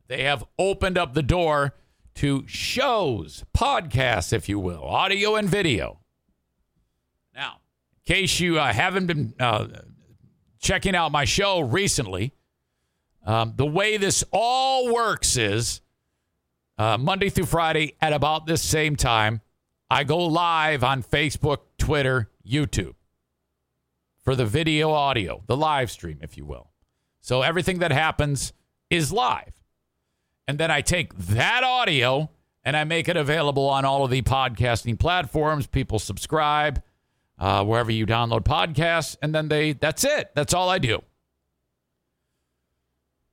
They 0.09 0.25
have 0.25 0.45
opened 0.59 0.99
up 0.99 1.15
the 1.15 1.23
door 1.23 1.75
to 2.17 2.45
shows, 2.47 3.45
podcasts, 3.57 4.33
if 4.33 4.49
you 4.49 4.59
will, 4.59 4.83
audio 4.83 5.37
and 5.37 5.49
video 5.49 6.03
now, 7.35 7.61
in 8.07 8.15
case 8.15 8.41
you 8.41 8.59
uh, 8.59 8.73
haven't 8.73 9.07
been 9.07 9.35
uh, 9.41 9.67
checking 10.63 10.95
out 10.95 11.13
my 11.13 11.27
show 11.27 11.61
recently, 11.61 12.33
um, 13.27 13.53
the 13.57 13.67
way 13.67 13.99
this 13.99 14.25
all 14.33 14.93
works 14.93 15.37
is 15.37 15.83
uh, 16.79 16.97
Monday 16.97 17.29
through 17.29 17.47
Friday 17.47 17.97
at 18.01 18.13
about 18.13 18.47
this 18.47 18.63
same 18.63 18.97
time, 18.97 19.43
I 19.91 20.05
go 20.05 20.25
live 20.25 20.83
on 20.83 21.03
Facebook, 21.03 21.59
Twitter, 21.77 22.31
YouTube 22.49 22.95
for 24.25 24.35
the 24.35 24.47
video 24.47 24.93
audio, 24.93 25.43
the 25.47 25.57
live 25.57 25.91
stream, 25.91 26.19
if 26.23 26.37
you 26.37 26.45
will. 26.45 26.71
So 27.21 27.43
everything 27.43 27.81
that 27.81 27.93
happens 27.93 28.53
is 28.89 29.13
live. 29.13 29.53
And 30.49 30.59
then 30.59 30.71
I 30.71 30.81
take 30.81 31.15
that 31.15 31.63
audio 31.63 32.31
and 32.65 32.77
I 32.77 32.85
make 32.85 33.09
it 33.09 33.17
available 33.17 33.69
on 33.69 33.85
all 33.85 34.05
of 34.05 34.11
the 34.11 34.23
podcasting 34.23 34.99
platforms. 34.99 35.67
People 35.67 35.99
subscribe 35.99 36.83
uh, 37.43 37.65
wherever 37.65 37.91
you 37.91 38.07
download 38.07 38.45
podcasts, 38.45 39.17
and 39.21 39.35
then 39.35 39.49
they 39.49 39.73
that's 39.73 40.05
it. 40.05 40.31
That's 40.37 40.55
all 40.55 40.69
I 40.69 40.79
do. 40.79 41.03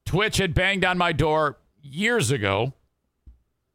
Twitch 0.03 0.37
had 0.37 0.55
banged 0.55 0.83
on 0.83 0.97
my 0.97 1.11
door 1.11 1.59
years 1.79 2.31
ago 2.31 2.73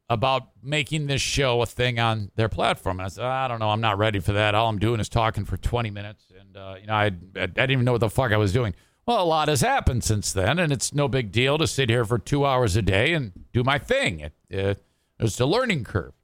about 0.09 0.49
making 0.61 1.07
this 1.07 1.21
show 1.21 1.61
a 1.61 1.65
thing 1.65 1.99
on 1.99 2.31
their 2.35 2.49
platform. 2.49 2.99
And 2.99 3.05
I 3.05 3.09
said, 3.09 3.23
I 3.23 3.47
don't 3.47 3.59
know, 3.59 3.69
I'm 3.69 3.79
not 3.79 3.97
ready 3.97 4.19
for 4.19 4.33
that. 4.33 4.53
All 4.53 4.67
I'm 4.67 4.77
doing 4.77 4.99
is 4.99 5.07
talking 5.07 5.45
for 5.45 5.55
20 5.55 5.89
minutes, 5.89 6.25
and 6.37 6.57
uh, 6.57 6.75
you 6.81 6.87
know, 6.87 6.93
I, 6.93 7.05
I 7.05 7.09
didn't 7.45 7.71
even 7.71 7.85
know 7.85 7.93
what 7.93 8.01
the 8.01 8.09
fuck 8.09 8.33
I 8.33 8.37
was 8.37 8.51
doing. 8.51 8.75
Well, 9.05 9.23
a 9.23 9.25
lot 9.25 9.47
has 9.47 9.61
happened 9.61 10.03
since 10.03 10.33
then, 10.33 10.59
and 10.59 10.73
it's 10.73 10.93
no 10.93 11.07
big 11.07 11.31
deal 11.31 11.57
to 11.59 11.65
sit 11.65 11.89
here 11.89 12.03
for 12.03 12.19
two 12.19 12.45
hours 12.45 12.75
a 12.75 12.81
day 12.81 13.13
and 13.13 13.31
do 13.53 13.63
my 13.63 13.79
thing. 13.79 14.19
It, 14.19 14.33
it, 14.49 14.83
it's 15.17 15.39
a 15.39 15.45
learning 15.45 15.85
curve. 15.85 16.14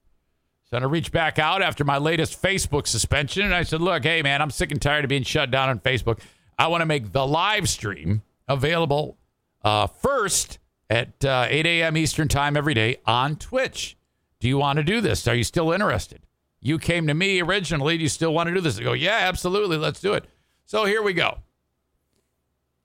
So 0.71 0.77
I 0.77 0.83
reached 0.85 1.11
back 1.11 1.37
out 1.37 1.61
after 1.61 1.83
my 1.83 1.97
latest 1.97 2.41
Facebook 2.41 2.87
suspension, 2.87 3.43
and 3.43 3.53
I 3.53 3.63
said, 3.63 3.81
"Look, 3.81 4.03
hey 4.03 4.21
man, 4.21 4.41
I'm 4.41 4.49
sick 4.49 4.71
and 4.71 4.81
tired 4.81 5.03
of 5.03 5.09
being 5.09 5.23
shut 5.23 5.51
down 5.51 5.67
on 5.67 5.79
Facebook. 5.79 6.19
I 6.57 6.67
want 6.67 6.81
to 6.81 6.85
make 6.85 7.11
the 7.11 7.27
live 7.27 7.67
stream 7.67 8.21
available 8.47 9.17
uh, 9.63 9.87
first 9.87 10.59
at 10.89 11.23
uh, 11.25 11.47
8 11.49 11.65
a.m. 11.65 11.97
Eastern 11.97 12.27
time 12.27 12.55
every 12.55 12.73
day 12.73 12.97
on 13.05 13.35
Twitch. 13.35 13.97
Do 14.39 14.47
you 14.47 14.57
want 14.57 14.77
to 14.77 14.83
do 14.83 15.01
this? 15.01 15.27
Are 15.27 15.35
you 15.35 15.43
still 15.43 15.71
interested? 15.71 16.21
You 16.61 16.77
came 16.79 17.07
to 17.07 17.13
me 17.13 17.41
originally. 17.41 17.97
Do 17.97 18.03
you 18.03 18.09
still 18.09 18.33
want 18.33 18.47
to 18.47 18.53
do 18.53 18.61
this? 18.61 18.79
I 18.79 18.83
go, 18.83 18.93
yeah, 18.93 19.19
absolutely. 19.21 19.77
Let's 19.77 19.99
do 19.99 20.13
it. 20.13 20.25
So 20.65 20.85
here 20.85 21.01
we 21.01 21.13
go. 21.13 21.39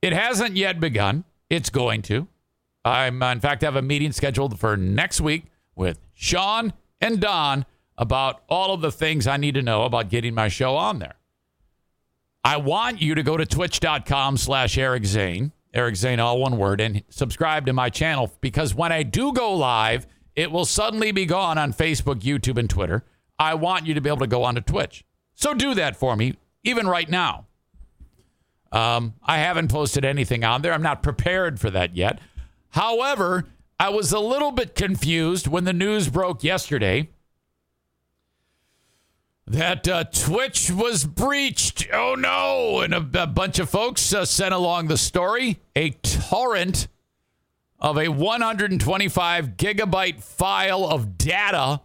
It 0.02 0.12
hasn't 0.12 0.56
yet 0.56 0.80
begun. 0.80 1.24
It's 1.50 1.70
going 1.70 2.02
to. 2.02 2.26
I'm, 2.84 3.22
uh, 3.22 3.32
in 3.32 3.40
fact, 3.40 3.62
have 3.62 3.76
a 3.76 3.82
meeting 3.82 4.12
scheduled 4.12 4.58
for 4.58 4.76
next 4.76 5.20
week 5.20 5.46
with 5.74 5.98
Sean 6.14 6.72
and 7.00 7.20
Don 7.20 7.66
about 7.98 8.42
all 8.48 8.74
of 8.74 8.80
the 8.80 8.92
things 8.92 9.26
I 9.26 9.36
need 9.36 9.54
to 9.54 9.62
know 9.62 9.82
about 9.82 10.08
getting 10.08 10.34
my 10.34 10.48
show 10.48 10.76
on 10.76 10.98
there. 10.98 11.16
I 12.44 12.58
want 12.58 13.02
you 13.02 13.14
to 13.14 13.22
go 13.22 13.36
to 13.36 13.44
twitch.com 13.44 14.36
slash 14.36 14.78
Eric 14.78 15.04
Zane, 15.04 15.52
Eric 15.74 15.96
Zane, 15.96 16.20
all 16.20 16.38
one 16.38 16.58
word, 16.58 16.80
and 16.80 17.02
subscribe 17.08 17.66
to 17.66 17.72
my 17.72 17.90
channel 17.90 18.32
because 18.40 18.74
when 18.74 18.92
I 18.92 19.02
do 19.02 19.32
go 19.32 19.54
live, 19.54 20.06
it 20.34 20.52
will 20.52 20.64
suddenly 20.64 21.10
be 21.10 21.26
gone 21.26 21.58
on 21.58 21.72
Facebook, 21.72 22.20
YouTube, 22.20 22.58
and 22.58 22.70
Twitter. 22.70 23.04
I 23.38 23.54
want 23.54 23.86
you 23.86 23.94
to 23.94 24.00
be 24.00 24.08
able 24.08 24.20
to 24.20 24.26
go 24.26 24.44
onto 24.44 24.60
Twitch. 24.60 25.04
So 25.34 25.54
do 25.54 25.74
that 25.74 25.96
for 25.96 26.14
me, 26.14 26.34
even 26.62 26.86
right 26.86 27.08
now. 27.08 27.46
Um, 28.70 29.14
I 29.22 29.38
haven't 29.38 29.68
posted 29.68 30.04
anything 30.04 30.44
on 30.44 30.62
there. 30.62 30.72
I'm 30.72 30.82
not 30.82 31.02
prepared 31.02 31.58
for 31.58 31.70
that 31.70 31.96
yet. 31.96 32.20
However, 32.70 33.46
I 33.78 33.88
was 33.88 34.12
a 34.12 34.20
little 34.20 34.50
bit 34.52 34.74
confused 34.74 35.46
when 35.46 35.64
the 35.64 35.72
news 35.72 36.08
broke 36.08 36.44
yesterday 36.44 37.10
that 39.46 39.86
uh, 39.86 40.04
Twitch 40.04 40.70
was 40.70 41.04
breached. 41.04 41.86
Oh 41.92 42.14
no! 42.16 42.80
And 42.80 42.92
a, 42.92 43.22
a 43.22 43.26
bunch 43.26 43.58
of 43.58 43.70
folks 43.70 44.12
uh, 44.12 44.24
sent 44.24 44.52
along 44.52 44.88
the 44.88 44.96
story 44.96 45.60
a 45.74 45.90
torrent 45.90 46.88
of 47.78 47.98
a 47.98 48.08
125 48.08 49.56
gigabyte 49.56 50.22
file 50.22 50.84
of 50.84 51.18
data 51.18 51.82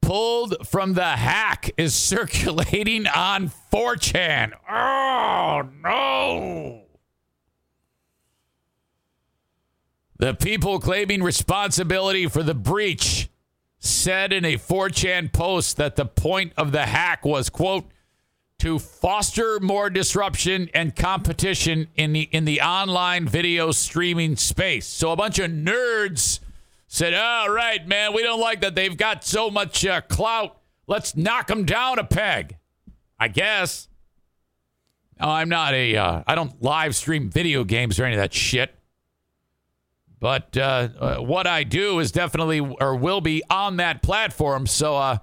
pulled 0.00 0.66
from 0.66 0.94
the 0.94 1.16
hack 1.16 1.70
is 1.76 1.94
circulating 2.10 3.06
on 3.06 3.50
4chan. 3.72 4.52
Oh 4.68 5.68
no! 5.82 6.82
The 10.18 10.34
people 10.34 10.80
claiming 10.80 11.22
responsibility 11.22 12.26
for 12.26 12.42
the 12.42 12.54
breach 12.54 13.29
said 13.80 14.32
in 14.32 14.44
a 14.44 14.56
4chan 14.56 15.32
post 15.32 15.78
that 15.78 15.96
the 15.96 16.04
point 16.04 16.52
of 16.56 16.70
the 16.70 16.86
hack 16.86 17.24
was, 17.24 17.48
quote, 17.50 17.90
to 18.58 18.78
foster 18.78 19.58
more 19.58 19.88
disruption 19.88 20.68
and 20.74 20.94
competition 20.94 21.88
in 21.96 22.12
the 22.12 22.28
in 22.30 22.44
the 22.44 22.60
online 22.60 23.26
video 23.26 23.72
streaming 23.72 24.36
space. 24.36 24.86
So 24.86 25.12
a 25.12 25.16
bunch 25.16 25.38
of 25.38 25.50
nerds 25.50 26.40
said, 26.86 27.14
"All 27.14 27.48
right, 27.48 27.86
man, 27.88 28.12
we 28.12 28.22
don't 28.22 28.38
like 28.38 28.60
that 28.60 28.74
they've 28.74 28.96
got 28.96 29.24
so 29.24 29.50
much 29.50 29.86
uh, 29.86 30.02
clout. 30.02 30.58
Let's 30.86 31.16
knock 31.16 31.46
them 31.46 31.64
down 31.64 31.98
a 31.98 32.04
peg." 32.04 32.58
I 33.18 33.28
guess. 33.28 33.88
I'm 35.18 35.48
not 35.48 35.72
a. 35.72 35.96
Uh, 35.96 36.22
I 36.26 36.34
don't 36.34 36.60
live 36.62 36.94
stream 36.94 37.30
video 37.30 37.64
games 37.64 37.98
or 37.98 38.04
any 38.04 38.14
of 38.14 38.20
that 38.20 38.34
shit. 38.34 38.74
But 40.20 40.54
uh, 40.56 40.88
uh, 40.98 41.16
what 41.16 41.46
I 41.46 41.64
do 41.64 41.98
is 41.98 42.12
definitely 42.12 42.60
or 42.60 42.94
will 42.94 43.22
be 43.22 43.42
on 43.48 43.78
that 43.78 44.02
platform. 44.02 44.66
So, 44.66 44.96
uh, 44.96 45.18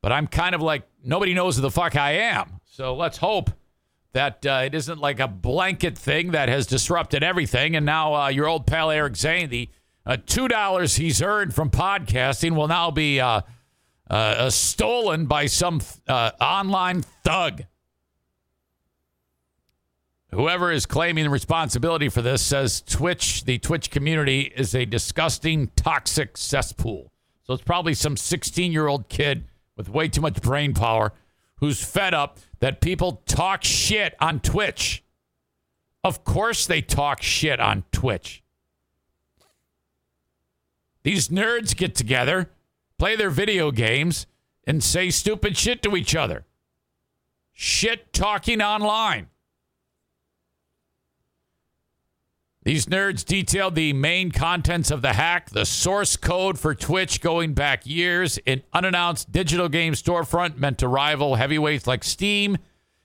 but 0.00 0.12
I'm 0.12 0.28
kind 0.28 0.54
of 0.54 0.62
like 0.62 0.84
nobody 1.04 1.34
knows 1.34 1.56
who 1.56 1.62
the 1.62 1.70
fuck 1.70 1.96
I 1.96 2.12
am. 2.12 2.60
So 2.64 2.94
let's 2.94 3.18
hope 3.18 3.50
that 4.12 4.46
uh, 4.46 4.62
it 4.64 4.74
isn't 4.74 5.00
like 5.00 5.18
a 5.18 5.26
blanket 5.26 5.98
thing 5.98 6.30
that 6.30 6.48
has 6.48 6.66
disrupted 6.66 7.24
everything. 7.24 7.74
And 7.74 7.84
now 7.84 8.14
uh, 8.14 8.28
your 8.28 8.46
old 8.46 8.66
pal 8.66 8.92
Eric 8.92 9.16
Zane, 9.16 9.50
the 9.50 9.68
two 10.26 10.46
dollars 10.46 10.94
he's 10.94 11.20
earned 11.20 11.52
from 11.52 11.68
podcasting, 11.70 12.54
will 12.54 12.68
now 12.68 12.92
be 12.92 13.20
stolen 14.48 15.26
by 15.26 15.46
some 15.46 15.80
online 16.08 17.02
thug. 17.24 17.64
Whoever 20.32 20.70
is 20.70 20.86
claiming 20.86 21.24
the 21.24 21.30
responsibility 21.30 22.08
for 22.08 22.22
this 22.22 22.40
says 22.40 22.82
Twitch, 22.82 23.44
the 23.44 23.58
Twitch 23.58 23.90
community, 23.90 24.52
is 24.54 24.74
a 24.74 24.84
disgusting, 24.84 25.70
toxic 25.74 26.36
cesspool. 26.36 27.10
So 27.42 27.54
it's 27.54 27.64
probably 27.64 27.94
some 27.94 28.16
16 28.16 28.70
year 28.70 28.86
old 28.86 29.08
kid 29.08 29.44
with 29.76 29.88
way 29.88 30.08
too 30.08 30.20
much 30.20 30.40
brain 30.40 30.72
power 30.72 31.12
who's 31.56 31.82
fed 31.82 32.14
up 32.14 32.38
that 32.60 32.80
people 32.80 33.22
talk 33.26 33.64
shit 33.64 34.14
on 34.20 34.38
Twitch. 34.40 35.02
Of 36.04 36.22
course, 36.24 36.66
they 36.66 36.80
talk 36.80 37.22
shit 37.22 37.58
on 37.58 37.84
Twitch. 37.90 38.42
These 41.02 41.28
nerds 41.28 41.76
get 41.76 41.94
together, 41.94 42.50
play 42.98 43.16
their 43.16 43.30
video 43.30 43.70
games, 43.70 44.26
and 44.64 44.82
say 44.82 45.10
stupid 45.10 45.56
shit 45.56 45.82
to 45.82 45.96
each 45.96 46.14
other. 46.14 46.44
Shit 47.52 48.12
talking 48.12 48.62
online. 48.62 49.28
These 52.62 52.86
nerds 52.86 53.24
detailed 53.24 53.74
the 53.74 53.94
main 53.94 54.30
contents 54.32 54.90
of 54.90 55.00
the 55.00 55.14
hack, 55.14 55.48
the 55.48 55.64
source 55.64 56.18
code 56.18 56.58
for 56.58 56.74
Twitch 56.74 57.22
going 57.22 57.54
back 57.54 57.86
years, 57.86 58.38
an 58.46 58.62
unannounced 58.74 59.32
digital 59.32 59.70
game 59.70 59.94
storefront 59.94 60.58
meant 60.58 60.76
to 60.78 60.88
rival 60.88 61.36
heavyweights 61.36 61.86
like 61.86 62.04
Steam, 62.04 62.58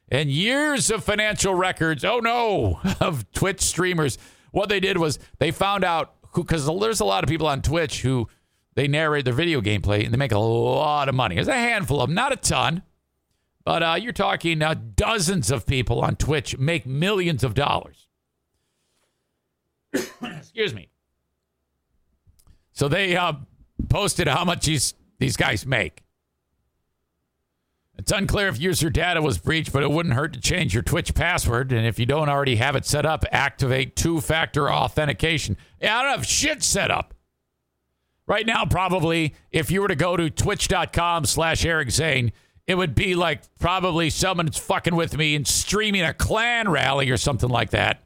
and 0.10 0.30
years 0.30 0.92
of 0.92 1.06
financial 1.06 1.56
records, 1.56 2.04
oh 2.04 2.20
no, 2.20 2.82
of 3.00 3.32
Twitch 3.32 3.62
streamers. 3.62 4.18
What 4.52 4.68
they 4.68 4.82
did 4.82 4.98
was 4.98 5.20
they 5.40 5.52
found 5.52 5.86
out 5.86 6.16
who, 6.32 6.44
because 6.44 6.66
there's 6.66 7.00
a 7.00 7.06
lot 7.06 7.24
of 7.24 7.30
people 7.30 7.48
on 7.48 7.62
Twitch 7.62 8.02
who 8.02 8.28
they 8.74 8.90
narrate 8.90 9.24
their 9.24 9.34
video 9.34 9.62
gameplay 9.62 10.04
and 10.04 10.14
they 10.14 10.18
make 10.18 10.34
a 10.34 10.38
lot 10.38 11.08
of 11.08 11.16
money. 11.16 11.36
There's 11.36 11.48
a 11.48 11.54
handful 11.54 12.02
of 12.02 12.10
them, 12.10 12.16
not 12.16 12.34
a 12.34 12.36
ton, 12.36 12.84
but 13.64 13.82
uh, 13.82 13.96
you're 13.98 14.12
talking 14.12 14.62
uh, 14.62 14.76
dozens 14.96 15.50
of 15.50 15.66
people 15.66 16.02
on 16.02 16.18
Twitch 16.18 16.58
make 16.58 16.86
millions 16.86 17.42
of 17.42 17.54
dollars. 17.54 18.05
Excuse 20.22 20.74
me. 20.74 20.90
So 22.72 22.88
they 22.88 23.16
uh, 23.16 23.34
posted 23.90 24.28
how 24.28 24.44
much 24.44 24.66
these 24.66 24.94
these 25.18 25.38
guys 25.38 25.66
make. 25.66 26.04
It's 27.98 28.12
unclear 28.12 28.50
if 28.50 28.60
user 28.60 28.90
data 28.90 29.22
was 29.22 29.38
breached, 29.38 29.72
but 29.72 29.82
it 29.82 29.90
wouldn't 29.90 30.16
hurt 30.16 30.34
to 30.34 30.42
change 30.42 30.74
your 30.74 30.84
Twitch 30.84 31.14
password. 31.14 31.72
And 31.72 31.88
if 31.88 31.98
you 31.98 32.06
don't 32.06 32.28
already 32.28 32.58
have 32.58 32.76
it 32.76 32.86
set 32.86 33.06
up, 33.06 33.24
activate 33.32 33.96
two 33.96 34.20
factor 34.20 34.70
authentication. 34.70 35.56
Yeah, 35.82 35.98
I 35.98 36.04
don't 36.04 36.18
have 36.18 36.26
shit 36.26 36.62
set 36.62 36.92
up. 36.92 37.14
Right 38.28 38.46
now, 38.46 38.66
probably, 38.66 39.36
if 39.52 39.72
you 39.72 39.82
were 39.82 39.88
to 39.88 39.96
go 39.96 40.18
to 40.18 40.30
twitch.com 40.30 41.26
slash 41.26 41.64
Eric 41.64 41.92
Zane, 41.92 42.34
it 42.68 42.76
would 42.76 42.96
be 42.96 43.16
like 43.16 43.42
probably 43.60 44.10
someone's 44.10 44.58
fucking 44.58 44.96
with 44.96 45.16
me 45.16 45.36
and 45.36 45.48
streaming 45.48 46.02
a 46.02 46.14
clan 46.14 46.68
rally 46.68 47.10
or 47.12 47.18
something 47.18 47.50
like 47.50 47.70
that. 47.70 48.05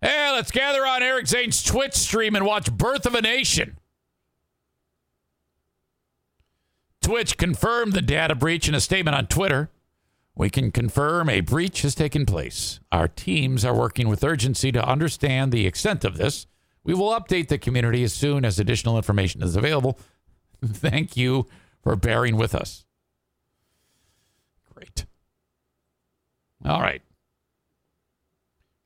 Hey, 0.00 0.30
let's 0.32 0.50
gather 0.50 0.86
on 0.86 1.02
Eric 1.02 1.26
Zane's 1.26 1.62
Twitch 1.62 1.94
stream 1.94 2.34
and 2.34 2.44
watch 2.44 2.70
Birth 2.70 3.06
of 3.06 3.14
a 3.14 3.22
Nation. 3.22 3.78
Twitch 7.00 7.36
confirmed 7.36 7.92
the 7.92 8.02
data 8.02 8.34
breach 8.34 8.68
in 8.68 8.74
a 8.74 8.80
statement 8.80 9.14
on 9.14 9.26
Twitter. 9.26 9.70
We 10.34 10.50
can 10.50 10.72
confirm 10.72 11.28
a 11.28 11.40
breach 11.40 11.82
has 11.82 11.94
taken 11.94 12.26
place. 12.26 12.80
Our 12.90 13.08
teams 13.08 13.64
are 13.64 13.74
working 13.74 14.08
with 14.08 14.24
urgency 14.24 14.72
to 14.72 14.84
understand 14.84 15.52
the 15.52 15.66
extent 15.66 16.04
of 16.04 16.16
this. 16.16 16.46
We 16.82 16.92
will 16.92 17.10
update 17.10 17.48
the 17.48 17.58
community 17.58 18.02
as 18.02 18.12
soon 18.12 18.44
as 18.44 18.58
additional 18.58 18.96
information 18.96 19.42
is 19.42 19.54
available. 19.54 19.98
Thank 20.64 21.16
you 21.16 21.46
for 21.82 21.94
bearing 21.94 22.36
with 22.36 22.54
us. 22.54 22.84
Great. 24.74 25.06
All 26.64 26.80
right. 26.80 27.02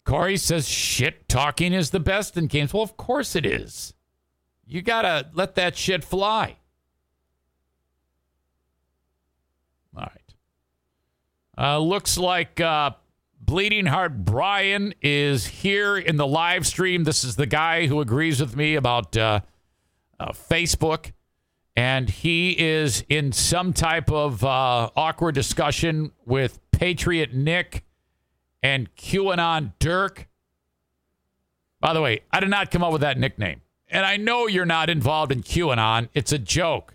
Corey 0.09 0.39
says 0.39 0.67
shit 0.67 1.29
talking 1.29 1.75
is 1.75 1.91
the 1.91 2.01
best 2.01 2.39
in 2.39 2.47
games. 2.47 2.73
Well, 2.73 2.83
of 2.83 2.97
course 2.97 3.37
it 3.37 3.45
is. 3.45 3.93
You 4.67 4.81
got 4.81 5.03
to 5.03 5.29
let 5.35 5.55
that 5.57 5.77
shit 5.77 6.03
fly. 6.03 6.57
All 9.95 10.05
right. 10.05 10.35
Uh, 11.59 11.79
looks 11.81 12.17
like 12.17 12.59
uh, 12.59 12.93
Bleeding 13.39 13.85
Heart 13.85 14.25
Brian 14.25 14.95
is 15.03 15.47
here 15.47 15.99
in 15.99 16.17
the 16.17 16.27
live 16.27 16.67
stream. 16.67 17.05
This 17.05 17.23
is 17.23 17.37
the 17.37 17.45
guy 17.45 17.87
who 17.87 18.01
agrees 18.01 18.41
with 18.41 18.57
me 18.57 18.77
about 18.77 19.15
uh, 19.15 19.41
uh 20.19 20.33
Facebook. 20.33 21.13
And 21.77 22.09
he 22.09 22.59
is 22.59 23.05
in 23.11 23.33
some 23.33 23.75
type 23.75 24.11
of 24.11 24.43
uh, 24.43 24.89
awkward 24.97 25.35
discussion 25.35 26.13
with 26.25 26.61
Patriot 26.73 27.35
Nick 27.35 27.85
and 28.63 28.95
QAnon 28.97 29.73
Dirk. 29.79 30.29
By 31.81 31.93
the 31.93 32.01
way, 32.01 32.21
I 32.33 32.41
did 32.41 32.51
not 32.51 32.71
come 32.71 32.83
up 32.83 32.93
with 32.93 33.03
that 33.03 33.19
nickname. 33.19 33.63
And 33.91 34.05
I 34.05 34.17
know 34.17 34.47
you're 34.47 34.67
not 34.67 34.91
involved 34.91 35.33
in 35.33 35.43
QAnon. 35.43 36.09
It's 36.13 36.33
a 36.33 36.39
joke. 36.39 36.95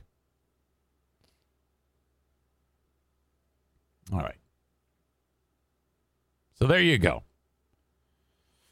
All 4.11 4.19
right. 4.19 4.35
So 6.55 6.67
there 6.67 6.81
you 6.81 6.97
go. 6.97 7.23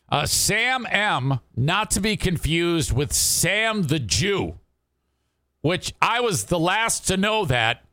Uh, 0.10 0.26
Sam 0.26 0.86
M, 0.90 1.40
not 1.56 1.90
to 1.92 2.02
be 2.02 2.18
confused 2.18 2.92
with 2.92 3.14
Sam 3.14 3.84
the 3.84 4.00
Jew, 4.00 4.60
which 5.62 5.94
I 6.02 6.20
was 6.20 6.46
the 6.46 6.60
last 6.60 7.08
to 7.08 7.18
know 7.18 7.46
that, 7.46 7.86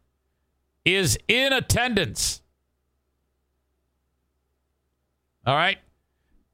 is 0.85 1.17
in 1.29 1.53
attendance. 1.53 2.43
All 5.49 5.57
right. 5.57 5.79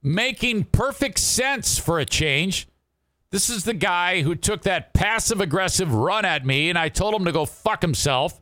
making 0.05 0.65
perfect 0.65 1.19
sense 1.19 1.79
for 1.79 1.99
a 1.99 2.05
change. 2.05 2.69
This 3.33 3.51
is 3.51 3.65
the 3.65 3.75
guy 3.75 4.23
who 4.23 4.37
took 4.37 4.63
that 4.63 4.95
passive 4.95 5.41
aggressive 5.41 5.93
run 5.93 6.25
at 6.25 6.47
me, 6.47 6.69
and 6.69 6.79
I 6.79 6.91
told 6.91 7.13
him 7.13 7.25
to 7.25 7.33
go 7.33 7.45
fuck 7.45 7.83
himself. 7.83 8.41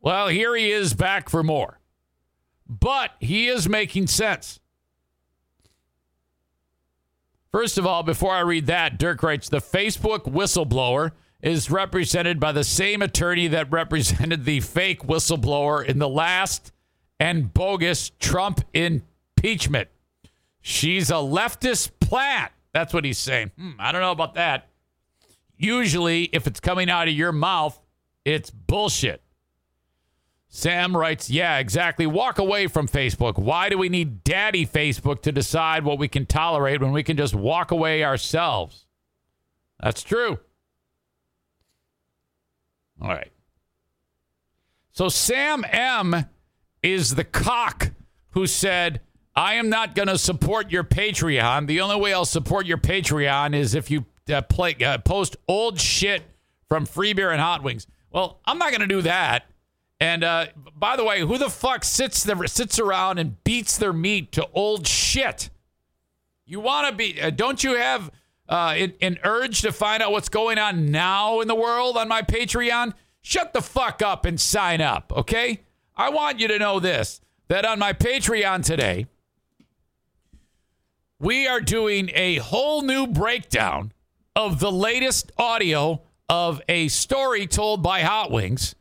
Well, 0.00 0.28
here 0.28 0.54
he 0.54 0.70
is 0.70 0.94
back 0.94 1.28
for 1.28 1.42
more. 1.42 1.80
But 2.68 3.10
he 3.18 3.48
is 3.48 3.68
making 3.68 4.06
sense. 4.06 4.60
First 7.50 7.76
of 7.76 7.84
all, 7.84 8.04
before 8.04 8.32
I 8.32 8.40
read 8.40 8.66
that, 8.66 9.00
Dirk 9.00 9.20
writes 9.24 9.48
the 9.48 9.58
Facebook 9.58 10.30
whistleblower 10.30 11.10
is 11.42 11.72
represented 11.72 12.38
by 12.38 12.52
the 12.52 12.62
same 12.62 13.02
attorney 13.02 13.48
that 13.48 13.72
represented 13.72 14.44
the 14.44 14.60
fake 14.60 15.02
whistleblower 15.02 15.84
in 15.84 15.98
the 15.98 16.08
last 16.08 16.70
and 17.18 17.52
bogus 17.52 18.12
Trump 18.20 18.60
impeachment. 19.40 19.88
She's 20.60 21.10
a 21.10 21.14
leftist 21.14 21.92
plant. 22.00 22.52
That's 22.72 22.92
what 22.92 23.04
he's 23.04 23.18
saying. 23.18 23.52
Hmm, 23.58 23.72
I 23.78 23.92
don't 23.92 24.02
know 24.02 24.12
about 24.12 24.34
that. 24.34 24.68
Usually, 25.56 26.24
if 26.24 26.46
it's 26.46 26.60
coming 26.60 26.90
out 26.90 27.08
of 27.08 27.14
your 27.14 27.32
mouth, 27.32 27.78
it's 28.24 28.50
bullshit. 28.50 29.22
Sam 30.48 30.96
writes, 30.96 31.30
Yeah, 31.30 31.58
exactly. 31.58 32.06
Walk 32.06 32.38
away 32.38 32.66
from 32.66 32.88
Facebook. 32.88 33.38
Why 33.38 33.68
do 33.68 33.78
we 33.78 33.88
need 33.88 34.24
daddy 34.24 34.66
Facebook 34.66 35.22
to 35.22 35.32
decide 35.32 35.84
what 35.84 35.98
we 35.98 36.08
can 36.08 36.26
tolerate 36.26 36.80
when 36.80 36.92
we 36.92 37.02
can 37.02 37.16
just 37.16 37.34
walk 37.34 37.70
away 37.70 38.04
ourselves? 38.04 38.86
That's 39.80 40.02
true. 40.02 40.38
All 43.00 43.08
right. 43.08 43.32
So 44.92 45.08
Sam 45.08 45.64
M 45.70 46.26
is 46.82 47.14
the 47.14 47.24
cock 47.24 47.92
who 48.30 48.46
said, 48.46 49.00
I 49.40 49.54
am 49.54 49.70
not 49.70 49.94
going 49.94 50.08
to 50.08 50.18
support 50.18 50.70
your 50.70 50.84
Patreon. 50.84 51.66
The 51.66 51.80
only 51.80 51.96
way 51.96 52.12
I'll 52.12 52.26
support 52.26 52.66
your 52.66 52.76
Patreon 52.76 53.54
is 53.54 53.74
if 53.74 53.90
you 53.90 54.04
uh, 54.30 54.42
play, 54.42 54.76
uh, 54.84 54.98
post 54.98 55.34
old 55.48 55.80
shit 55.80 56.24
from 56.68 56.84
Free 56.84 57.14
Beer 57.14 57.30
and 57.30 57.40
Hot 57.40 57.62
Wings. 57.62 57.86
Well, 58.12 58.38
I'm 58.44 58.58
not 58.58 58.68
going 58.68 58.82
to 58.82 58.86
do 58.86 59.00
that. 59.00 59.46
And 59.98 60.24
uh, 60.24 60.48
by 60.76 60.96
the 60.96 61.04
way, 61.04 61.20
who 61.20 61.38
the 61.38 61.48
fuck 61.48 61.84
sits 61.84 62.28
sits 62.52 62.78
around 62.78 63.16
and 63.16 63.42
beats 63.42 63.78
their 63.78 63.94
meat 63.94 64.30
to 64.32 64.46
old 64.52 64.86
shit? 64.86 65.48
You 66.44 66.60
want 66.60 66.90
to 66.90 66.94
be? 66.94 67.18
Uh, 67.18 67.30
don't 67.30 67.64
you 67.64 67.76
have 67.76 68.10
uh, 68.46 68.74
an, 68.76 68.92
an 69.00 69.18
urge 69.24 69.62
to 69.62 69.72
find 69.72 70.02
out 70.02 70.12
what's 70.12 70.28
going 70.28 70.58
on 70.58 70.90
now 70.90 71.40
in 71.40 71.48
the 71.48 71.54
world 71.54 71.96
on 71.96 72.08
my 72.08 72.20
Patreon? 72.20 72.92
Shut 73.22 73.54
the 73.54 73.62
fuck 73.62 74.02
up 74.02 74.26
and 74.26 74.38
sign 74.38 74.82
up, 74.82 75.10
okay? 75.16 75.62
I 75.96 76.10
want 76.10 76.40
you 76.40 76.48
to 76.48 76.58
know 76.58 76.78
this: 76.78 77.22
that 77.48 77.64
on 77.64 77.78
my 77.78 77.94
Patreon 77.94 78.62
today, 78.62 79.06
we 81.20 81.46
are 81.46 81.60
doing 81.60 82.10
a 82.14 82.36
whole 82.36 82.80
new 82.80 83.06
breakdown 83.06 83.92
of 84.34 84.58
the 84.58 84.72
latest 84.72 85.30
audio 85.36 86.00
of 86.28 86.62
a 86.68 86.88
story 86.88 87.46
told 87.46 87.82
by 87.82 88.00
Hot 88.00 88.30
Wings 88.30 88.74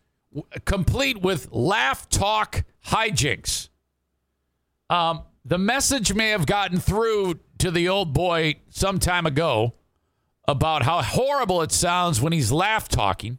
complete 0.64 1.22
with 1.22 1.52
laugh 1.52 2.08
talk 2.08 2.64
hijinks. 2.88 3.70
Um, 4.90 5.24
the 5.44 5.58
message 5.58 6.14
may 6.14 6.30
have 6.30 6.46
gotten 6.46 6.80
through 6.80 7.40
to 7.58 7.72
the 7.72 7.90
old 7.90 8.14
boy 8.14 8.56
some 8.70 9.00
time 9.00 9.26
ago 9.26 9.74
about 10.48 10.84
how 10.84 11.02
horrible 11.02 11.62
it 11.62 11.72
sounds 11.72 12.22
when 12.22 12.32
he's 12.32 12.52
laugh 12.52 12.88
talking, 12.88 13.38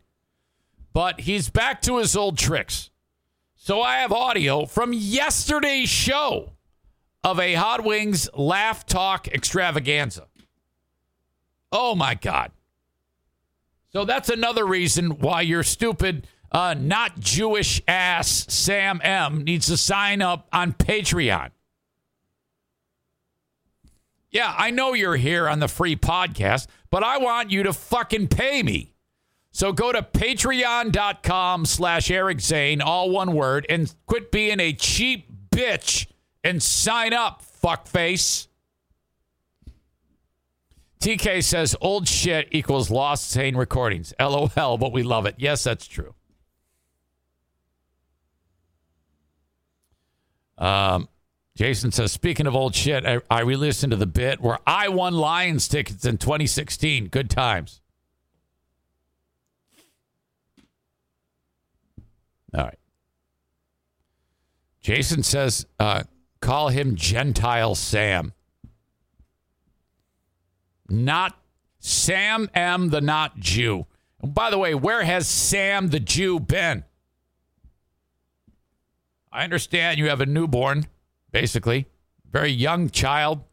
but 0.93 1.21
he's 1.21 1.49
back 1.49 1.81
to 1.83 1.97
his 1.97 2.15
old 2.15 2.37
tricks. 2.37 2.91
So 3.55 3.81
I 3.81 3.99
have 3.99 4.13
audio 4.13 4.67
from 4.67 4.93
yesterday's 4.93 5.89
show 5.89 6.53
of 7.22 7.38
a 7.38 7.54
Hot 7.54 7.85
Wings 7.85 8.28
laugh 8.35 8.87
talk 8.87 9.28
extravaganza. 9.28 10.26
Oh 11.72 11.94
my 11.94 12.14
God. 12.14 12.52
So 13.92 14.04
that's 14.04 14.28
another 14.28 14.66
reason 14.66 15.18
why 15.18 15.42
you're 15.42 15.62
stupid 15.62 16.26
uh, 16.52 16.74
not 16.78 17.18
Jewish 17.20 17.80
ass 17.87 18.46
Sam 18.48 19.00
M 19.04 19.44
needs 19.44 19.66
to 19.66 19.76
sign 19.76 20.20
up 20.20 20.48
on 20.52 20.72
Patreon. 20.72 21.50
Yeah, 24.30 24.54
I 24.56 24.70
know 24.70 24.92
you're 24.92 25.16
here 25.16 25.48
on 25.48 25.59
the 25.59 25.68
free 25.68 25.96
podcast, 25.96 26.66
but 26.90 27.02
I 27.02 27.18
want 27.18 27.50
you 27.50 27.64
to 27.64 27.72
fucking 27.72 28.28
pay 28.28 28.62
me. 28.62 28.92
So 29.52 29.72
go 29.72 29.90
to 29.90 30.02
patreon.com 30.02 31.66
slash 31.66 32.11
Eric 32.11 32.40
Zane, 32.40 32.80
all 32.80 33.11
one 33.11 33.35
word, 33.35 33.66
and 33.68 33.92
quit 34.06 34.30
being 34.30 34.61
a 34.61 34.72
cheap 34.72 35.26
bitch 35.50 36.06
and 36.44 36.62
sign 36.62 37.12
up, 37.12 37.42
fuckface. 37.62 38.48
TK 41.00 41.42
says 41.42 41.74
old 41.81 42.07
shit 42.07 42.48
equals 42.50 42.90
lost 42.90 43.31
Zane 43.31 43.57
recordings. 43.57 44.12
LOL, 44.20 44.79
but 44.79 44.92
we 44.92 45.03
love 45.03 45.26
it. 45.26 45.35
Yes, 45.38 45.64
that's 45.64 45.87
true. 45.87 46.14
Um, 50.59 51.09
Jason 51.57 51.90
says, 51.90 52.12
speaking 52.12 52.46
of 52.46 52.55
old 52.55 52.74
shit, 52.74 53.07
I, 53.07 53.20
I 53.31 53.40
re 53.40 53.57
listened 53.57 53.92
to 53.92 53.96
the 53.96 54.07
bit 54.07 54.40
where 54.40 54.59
I 54.66 54.88
won 54.88 55.14
Lions 55.14 55.68
tickets 55.68 56.05
in 56.05 56.18
2016. 56.18 57.09
Good 57.09 57.31
times. 57.31 57.81
All 62.55 62.64
right. 62.64 62.79
Jason 64.83 65.22
says, 65.22 65.66
uh, 65.79 66.03
call 66.40 66.68
him 66.68 66.96
Gentile 66.96 67.74
Sam. 67.74 68.33
Not 70.88 71.38
Sam 71.79 72.50
M, 72.55 72.90
the 72.90 73.00
not 73.00 73.38
Jew. 73.38 73.87
By 74.22 74.50
the 74.50 74.59
way, 74.59 74.74
where 74.74 75.03
has 75.03 75.26
Sam 75.29 75.88
the 75.88 76.00
Jew 76.00 76.40
been? 76.40 76.85
I 79.33 79.44
understand 79.44 79.98
you 79.98 80.09
have 80.09 80.20
a 80.20 80.26
newborn, 80.26 80.87
basically, 81.31 81.87
very 82.31 82.50
young 82.50 82.90
child, 82.90 83.44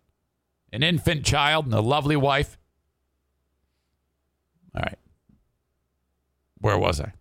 an 0.74 0.84
infant 0.84 1.24
child, 1.24 1.66
and 1.66 1.74
a 1.74 1.82
lovely 1.82 2.16
wife. 2.16 2.58
All 4.76 4.82
right. 4.82 4.98
Where 6.60 6.78
was 6.78 7.00
I? 7.00 7.14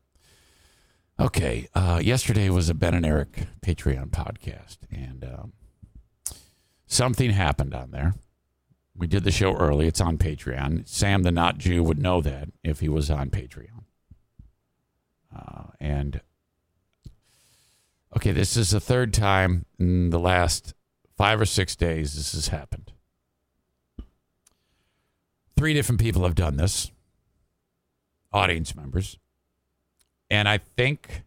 Okay. 1.21 1.69
Uh, 1.75 2.01
yesterday 2.03 2.49
was 2.51 2.69
a 2.69 2.75
Ben 2.75 2.95
and 2.95 3.07
Eric 3.07 3.47
Patreon 3.63 4.11
podcast, 4.11 4.79
and 4.91 5.23
um, 5.25 5.53
something 6.97 7.31
happened 7.31 7.75
on 7.75 7.91
there. 7.91 8.15
We 8.97 9.07
did 9.07 9.25
the 9.25 9.31
show 9.31 9.55
early. 9.55 9.87
It's 9.87 10.01
on 10.01 10.17
Patreon. 10.17 10.89
Sam, 10.89 11.23
the 11.23 11.31
not 11.31 11.59
Jew, 11.59 11.83
would 11.83 11.99
know 11.99 12.23
that 12.23 12.49
if 12.65 12.81
he 12.81 12.89
was 12.89 13.11
on 13.11 13.31
Patreon. 13.31 13.85
Uh, 15.35 15.65
and 15.79 16.21
Okay, 18.17 18.33
this 18.33 18.57
is 18.57 18.71
the 18.71 18.81
third 18.81 19.13
time 19.13 19.67
in 19.79 20.09
the 20.09 20.19
last 20.19 20.73
five 21.19 21.39
or 21.39 21.45
six 21.45 21.77
days 21.77 22.15
this 22.15 22.33
has 22.33 22.49
happened. 22.49 22.93
Three 25.55 25.75
different 25.75 26.01
people 26.01 26.23
have 26.23 26.35
done 26.35 26.57
this, 26.57 26.91
audience 28.33 28.75
members. 28.75 29.19
And 30.31 30.49
I 30.49 30.57
think 30.59 31.25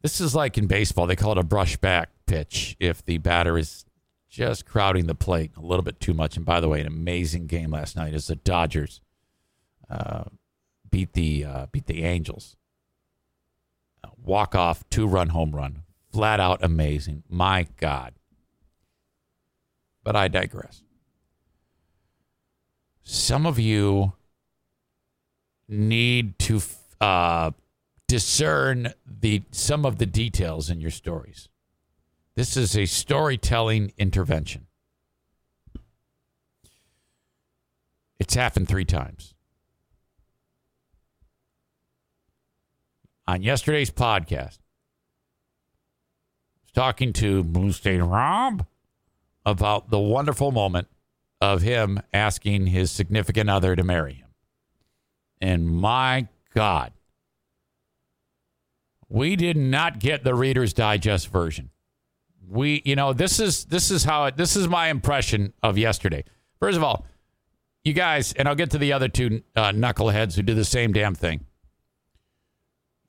this 0.00 0.22
is 0.22 0.34
like 0.34 0.56
in 0.56 0.66
baseball, 0.66 1.06
they 1.06 1.16
call 1.16 1.32
it 1.32 1.38
a 1.38 1.42
brush 1.42 1.76
back 1.76 2.08
pitch 2.28 2.76
if 2.78 3.04
the 3.04 3.18
batter 3.18 3.58
is 3.58 3.84
just 4.28 4.66
crowding 4.66 5.06
the 5.06 5.14
plate 5.14 5.52
a 5.56 5.60
little 5.60 5.82
bit 5.82 5.98
too 5.98 6.14
much. 6.14 6.36
And 6.36 6.44
by 6.44 6.60
the 6.60 6.68
way, 6.68 6.80
an 6.80 6.86
amazing 6.86 7.46
game 7.46 7.70
last 7.70 7.96
night 7.96 8.14
as 8.14 8.26
the 8.26 8.36
Dodgers 8.36 9.00
uh, 9.90 10.24
beat 10.90 11.14
the 11.14 11.44
uh, 11.44 11.66
beat 11.72 11.86
the 11.86 12.04
Angels 12.04 12.56
walk 14.28 14.54
off 14.54 14.88
two 14.90 15.06
run 15.06 15.30
home 15.30 15.52
run. 15.54 15.82
Flat 16.12 16.40
out 16.40 16.62
amazing. 16.62 17.22
My 17.28 17.66
God. 17.78 18.14
But 20.04 20.16
I 20.16 20.28
digress. 20.28 20.82
Some 23.02 23.46
of 23.46 23.58
you 23.58 24.12
need 25.68 26.38
to 26.40 26.60
uh, 27.00 27.50
discern 28.06 28.92
the 29.06 29.42
some 29.50 29.84
of 29.84 29.98
the 29.98 30.06
details 30.06 30.70
in 30.70 30.80
your 30.80 30.90
stories. 30.90 31.48
This 32.38 32.56
is 32.56 32.76
a 32.76 32.86
storytelling 32.86 33.92
intervention. 33.98 34.68
It's 38.20 38.32
happened 38.32 38.68
three 38.68 38.84
times. 38.84 39.34
on 43.26 43.42
yesterday's 43.42 43.90
podcast. 43.90 44.36
I 44.36 44.42
was 46.62 46.72
talking 46.76 47.12
to 47.14 47.42
Blue 47.42 47.72
State 47.72 47.98
Rob 47.98 48.64
about 49.44 49.90
the 49.90 49.98
wonderful 49.98 50.52
moment 50.52 50.86
of 51.40 51.62
him 51.62 52.00
asking 52.14 52.68
his 52.68 52.92
significant 52.92 53.50
other 53.50 53.74
to 53.74 53.82
marry 53.82 54.14
him. 54.14 54.28
And 55.40 55.68
my 55.68 56.28
God, 56.54 56.92
we 59.08 59.34
did 59.34 59.56
not 59.56 59.98
get 59.98 60.22
the 60.22 60.36
Reader's 60.36 60.72
Digest 60.72 61.30
version. 61.30 61.70
We, 62.48 62.82
you 62.84 62.96
know, 62.96 63.12
this 63.12 63.40
is 63.40 63.66
this 63.66 63.90
is 63.90 64.04
how 64.04 64.24
it. 64.26 64.36
This 64.36 64.56
is 64.56 64.68
my 64.68 64.88
impression 64.88 65.52
of 65.62 65.76
yesterday. 65.76 66.24
First 66.58 66.76
of 66.76 66.82
all, 66.82 67.06
you 67.84 67.92
guys, 67.92 68.32
and 68.32 68.48
I'll 68.48 68.54
get 68.54 68.70
to 68.70 68.78
the 68.78 68.92
other 68.92 69.08
two 69.08 69.42
uh, 69.54 69.70
knuckleheads 69.70 70.34
who 70.34 70.42
do 70.42 70.54
the 70.54 70.64
same 70.64 70.92
damn 70.92 71.14
thing. 71.14 71.44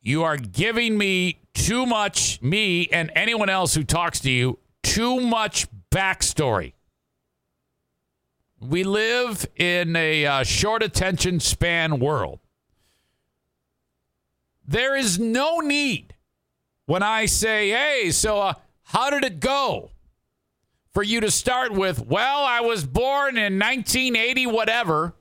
You 0.01 0.23
are 0.23 0.37
giving 0.37 0.97
me 0.97 1.39
too 1.53 1.85
much, 1.85 2.41
me 2.41 2.87
and 2.87 3.11
anyone 3.15 3.49
else 3.49 3.75
who 3.75 3.83
talks 3.83 4.19
to 4.21 4.31
you, 4.31 4.59
too 4.83 5.19
much 5.19 5.67
backstory. 5.91 6.73
We 8.61 8.83
live 8.83 9.45
in 9.55 9.95
a 9.95 10.25
uh, 10.25 10.43
short 10.43 10.83
attention 10.83 11.39
span 11.39 11.99
world. 11.99 12.39
There 14.67 14.95
is 14.95 15.17
no 15.17 15.59
need 15.59 16.13
when 16.85 17.03
I 17.03 17.25
say, 17.25 17.69
hey, 17.69 18.11
so 18.11 18.39
uh, 18.39 18.53
how 18.89 19.11
did 19.11 19.23
it 19.23 19.39
go? 19.39 19.91
For 20.95 21.03
you 21.03 21.19
to 21.19 21.29
start 21.29 21.71
with, 21.71 22.07
well, 22.07 22.43
I 22.43 22.61
was 22.61 22.83
born 22.83 23.37
in 23.37 23.59
1980, 23.59 24.47
whatever. 24.47 25.13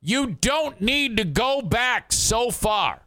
You 0.00 0.28
don't 0.28 0.80
need 0.80 1.16
to 1.16 1.24
go 1.24 1.62
back 1.62 2.12
so 2.12 2.52
far. 2.52 3.02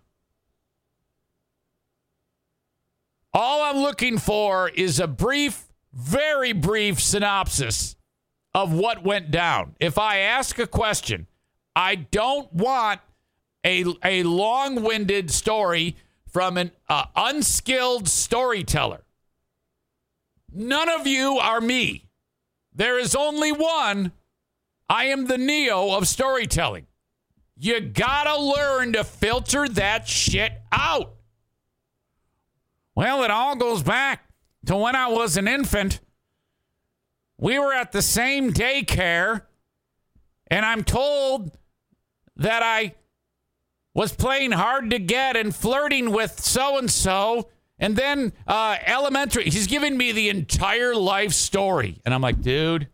All 3.34 3.64
I'm 3.64 3.78
looking 3.78 4.18
for 4.18 4.68
is 4.68 5.00
a 5.00 5.08
brief, 5.08 5.64
very 5.94 6.52
brief 6.52 7.02
synopsis 7.02 7.96
of 8.54 8.74
what 8.74 9.02
went 9.02 9.32
down. 9.32 9.76
If 9.80 9.98
I 9.98 10.18
ask 10.18 10.60
a 10.60 10.68
question, 10.68 11.28
I 11.74 11.96
don't 11.96 12.52
want 12.52 13.00
a, 13.66 13.86
a 14.04 14.24
long 14.24 14.84
winded 14.84 15.32
story 15.32 15.96
from 16.28 16.58
an 16.58 16.72
uh, 16.90 17.06
unskilled 17.16 18.10
storyteller. 18.10 19.05
None 20.56 20.88
of 20.88 21.06
you 21.06 21.38
are 21.38 21.60
me. 21.60 22.08
There 22.74 22.98
is 22.98 23.14
only 23.14 23.52
one. 23.52 24.14
I 24.90 25.06
am 25.06 25.26
the 25.26 25.38
Neo 25.38 25.92
of 25.92 26.08
storytelling. 26.08 26.88
You 27.58 27.82
gotta 27.82 28.40
learn 28.40 28.94
to 28.94 29.04
filter 29.04 29.68
that 29.68 30.08
shit 30.08 30.54
out. 30.72 31.16
Well, 32.96 33.24
it 33.24 33.32
all 33.32 33.58
goes 33.58 33.84
back 33.84 34.30
to 34.66 34.78
when 34.78 34.96
I 34.96 35.10
was 35.10 35.36
an 35.36 35.48
infant. 35.48 36.00
We 37.38 37.60
were 37.60 37.74
at 37.74 37.92
the 37.92 38.02
same 38.02 38.54
daycare, 38.54 39.42
and 40.48 40.66
I'm 40.66 40.86
told 40.86 41.58
that 42.38 42.64
I 42.64 42.96
was 43.94 44.14
playing 44.14 44.52
hard 44.54 44.90
to 44.92 45.00
get 45.00 45.36
and 45.36 45.54
flirting 45.54 46.12
with 46.12 46.40
so 46.40 46.78
and 46.78 46.90
so. 46.90 47.50
And 47.78 47.96
then 47.96 48.34
uh, 48.48 48.78
elementary, 48.86 49.46
he's 49.46 49.68
giving 49.68 49.98
me 49.98 50.12
the 50.12 50.30
entire 50.30 50.96
life 50.96 51.34
story. 51.34 52.02
And 52.06 52.14
I'm 52.14 52.22
like, 52.22 52.42
dude, 52.42 52.88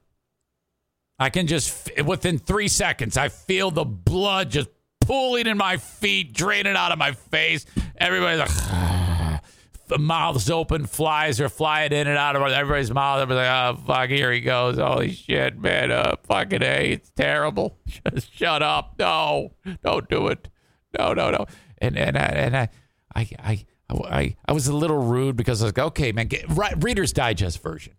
I 1.19 1.29
can 1.29 1.45
just, 1.45 1.89
within 2.03 2.39
three 2.39 2.67
seconds, 2.67 3.15
I 3.15 3.29
feel 3.29 3.69
the 3.69 3.85
blood 3.85 4.49
just 4.49 4.69
pooling 5.01 5.45
in 5.45 5.57
my 5.57 5.77
feet, 5.77 6.33
draining 6.33 6.75
out 6.75 6.91
of 6.91 6.97
my 6.97 7.11
face. 7.11 7.65
Everybody's 7.97 8.39
like, 8.39 9.41
the 9.87 9.99
mouths 9.99 10.49
open, 10.49 10.87
flies 10.87 11.39
are 11.39 11.49
flying 11.49 11.91
in 11.91 12.07
and 12.07 12.17
out 12.17 12.35
of 12.35 12.41
everybody's 12.41 12.91
mouth. 12.91 13.21
Everybody's 13.21 13.47
like, 13.47 13.75
oh, 13.77 13.83
fuck, 13.85 14.09
here 14.09 14.31
he 14.31 14.39
goes. 14.39 14.77
Holy 14.77 15.11
shit, 15.11 15.59
man. 15.59 15.91
Uh, 15.91 16.15
fucking 16.23 16.63
A, 16.63 16.93
it's 16.93 17.11
terrible. 17.11 17.77
Just 18.11 18.33
shut 18.33 18.63
up. 18.63 18.95
No, 18.97 19.51
don't 19.83 20.09
do 20.09 20.27
it. 20.27 20.49
No, 20.97 21.13
no, 21.13 21.29
no. 21.29 21.45
And, 21.77 21.97
and, 21.97 22.17
I, 22.17 22.25
and 22.25 22.57
I, 22.57 22.69
I, 23.13 23.29
I, 23.37 23.65
I, 23.91 24.35
I 24.45 24.53
was 24.53 24.67
a 24.67 24.75
little 24.75 25.01
rude 25.03 25.35
because 25.35 25.61
I 25.61 25.65
was 25.65 25.77
like, 25.77 25.85
okay, 25.87 26.11
man, 26.11 26.27
get, 26.27 26.45
Reader's 26.49 27.13
Digest 27.13 27.61
version. 27.61 27.93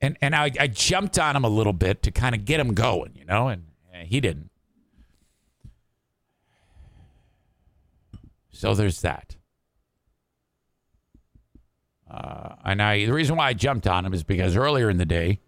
And, 0.00 0.16
and 0.20 0.34
I, 0.34 0.50
I 0.60 0.66
jumped 0.68 1.18
on 1.18 1.34
him 1.34 1.44
a 1.44 1.48
little 1.48 1.72
bit 1.72 2.02
to 2.04 2.10
kind 2.10 2.34
of 2.34 2.44
get 2.44 2.60
him 2.60 2.74
going, 2.74 3.12
you 3.16 3.24
know, 3.24 3.48
and 3.48 3.64
he 4.04 4.20
didn't. 4.20 4.50
So 8.50 8.74
there's 8.74 9.00
that. 9.02 9.36
Uh, 12.10 12.54
and 12.64 12.82
I, 12.82 13.06
the 13.06 13.12
reason 13.12 13.36
why 13.36 13.48
I 13.48 13.52
jumped 13.52 13.86
on 13.86 14.04
him 14.04 14.14
is 14.14 14.24
because 14.24 14.56
earlier 14.56 14.88
in 14.88 14.96
the 14.96 15.06
day, 15.06 15.40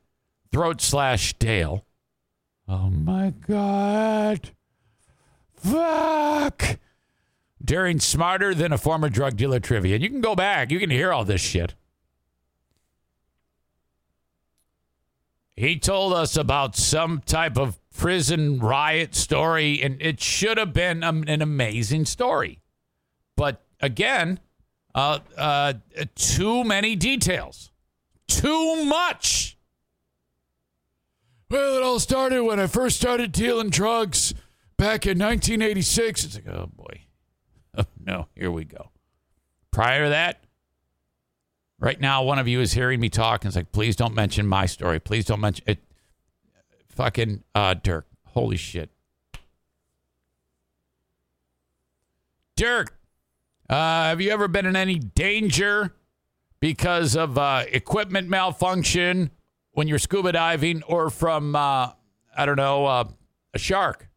throat 0.53 0.81
slash 0.81 1.33
Dale. 1.35 1.85
Oh 2.69 2.91
my 2.91 3.31
God. 3.31 4.51
Fuck. 5.57 6.79
Daring 7.63 8.01
smarter 8.01 8.55
than 8.55 8.73
a 8.73 8.79
former 8.79 9.09
drug 9.09 9.37
dealer 9.37 9.61
trivia. 9.61 9.95
And 9.97 10.03
you 10.03 10.11
can 10.11 10.21
go 10.21 10.35
back, 10.35 10.71
you 10.71 10.79
can 10.79 10.91
hear 10.91 11.13
all 11.13 11.25
this 11.25 11.41
shit. 11.41 11.75
He 15.57 15.79
told 15.79 16.15
us 16.15 16.37
about 16.39 16.75
some 16.75 17.21
type 17.21 17.59
of 17.59 17.79
prison 17.95 18.61
riot 18.61 19.15
story, 19.15 19.83
and 19.83 20.01
it 20.01 20.19
should 20.19 20.57
have 20.57 20.73
been 20.73 21.03
an 21.03 21.43
amazing 21.43 22.07
story. 22.07 22.63
But 23.37 23.63
again, 23.79 24.41
uh, 24.95 25.19
uh, 25.37 25.75
too 26.15 26.65
many 26.65 26.97
details. 26.97 27.71
Too 28.27 28.85
much. 28.85 29.59
Well, 31.51 31.77
it 31.77 31.83
all 31.83 31.99
started 31.99 32.43
when 32.45 32.61
I 32.61 32.67
first 32.67 32.97
started 32.97 33.33
dealing 33.33 33.71
drugs 33.71 34.33
back 34.77 35.05
in 35.05 35.19
1986. 35.19 36.25
It's 36.25 36.35
like, 36.37 36.49
oh 36.49 36.71
boy. 36.75 37.03
No, 38.05 38.27
here 38.35 38.51
we 38.51 38.65
go. 38.65 38.91
Prior 39.71 40.05
to 40.05 40.09
that, 40.11 40.43
right 41.79 42.01
now, 42.01 42.23
one 42.25 42.39
of 42.39 42.49
you 42.49 42.61
is 42.61 42.73
hearing 42.73 42.99
me 42.99 43.09
talk 43.09 43.45
and 43.45 43.51
it's 43.51 43.57
like, 43.57 43.73
please 43.73 43.95
don't 43.95 44.15
mention 44.15 44.47
my 44.47 44.67
story. 44.67 44.99
Please 44.99 45.25
don't 45.27 45.41
mention 45.41 45.65
it. 45.69 45.79
Fucking 46.89 47.45
uh, 47.55 47.75
Dirk. 47.75 48.07
Holy 48.27 48.57
shit. 48.57 48.91
Dirk, 52.57 52.99
uh, 53.71 53.75
have 53.75 54.21
you 54.21 54.31
ever 54.31 54.49
been 54.49 54.67
in 54.67 54.77
any 54.77 54.99
danger 54.99 55.95
because 56.61 57.17
of 57.17 57.39
uh, 57.39 57.65
equipment 57.71 58.29
malfunction 58.29 59.31
when 59.73 59.89
you're 59.89 59.99
scuba 59.99 60.33
diving 60.33 60.83
or 60.83 61.09
from, 61.09 61.57
uh, 61.57 61.93
I 62.37 62.45
don't 62.45 62.57
know, 62.57 62.85
uh, 62.85 63.05
a 63.55 63.59
shark? 63.59 64.10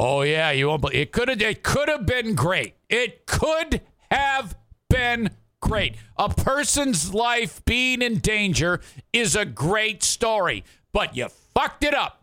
Oh 0.00 0.22
yeah, 0.22 0.52
you 0.52 0.68
won't. 0.68 0.82
Believe, 0.82 0.96
it 0.96 1.12
could 1.12 1.28
have. 1.28 1.42
It 1.42 1.64
could 1.64 1.88
have 1.88 2.06
been 2.06 2.36
great. 2.36 2.74
It 2.88 3.26
could 3.26 3.80
have 4.12 4.56
been 4.88 5.30
great. 5.60 5.96
A 6.16 6.28
person's 6.28 7.12
life 7.12 7.64
being 7.64 8.00
in 8.00 8.18
danger 8.18 8.80
is 9.12 9.34
a 9.34 9.44
great 9.44 10.04
story, 10.04 10.62
but 10.92 11.16
you 11.16 11.28
fucked 11.52 11.82
it 11.82 11.94
up. 11.94 12.22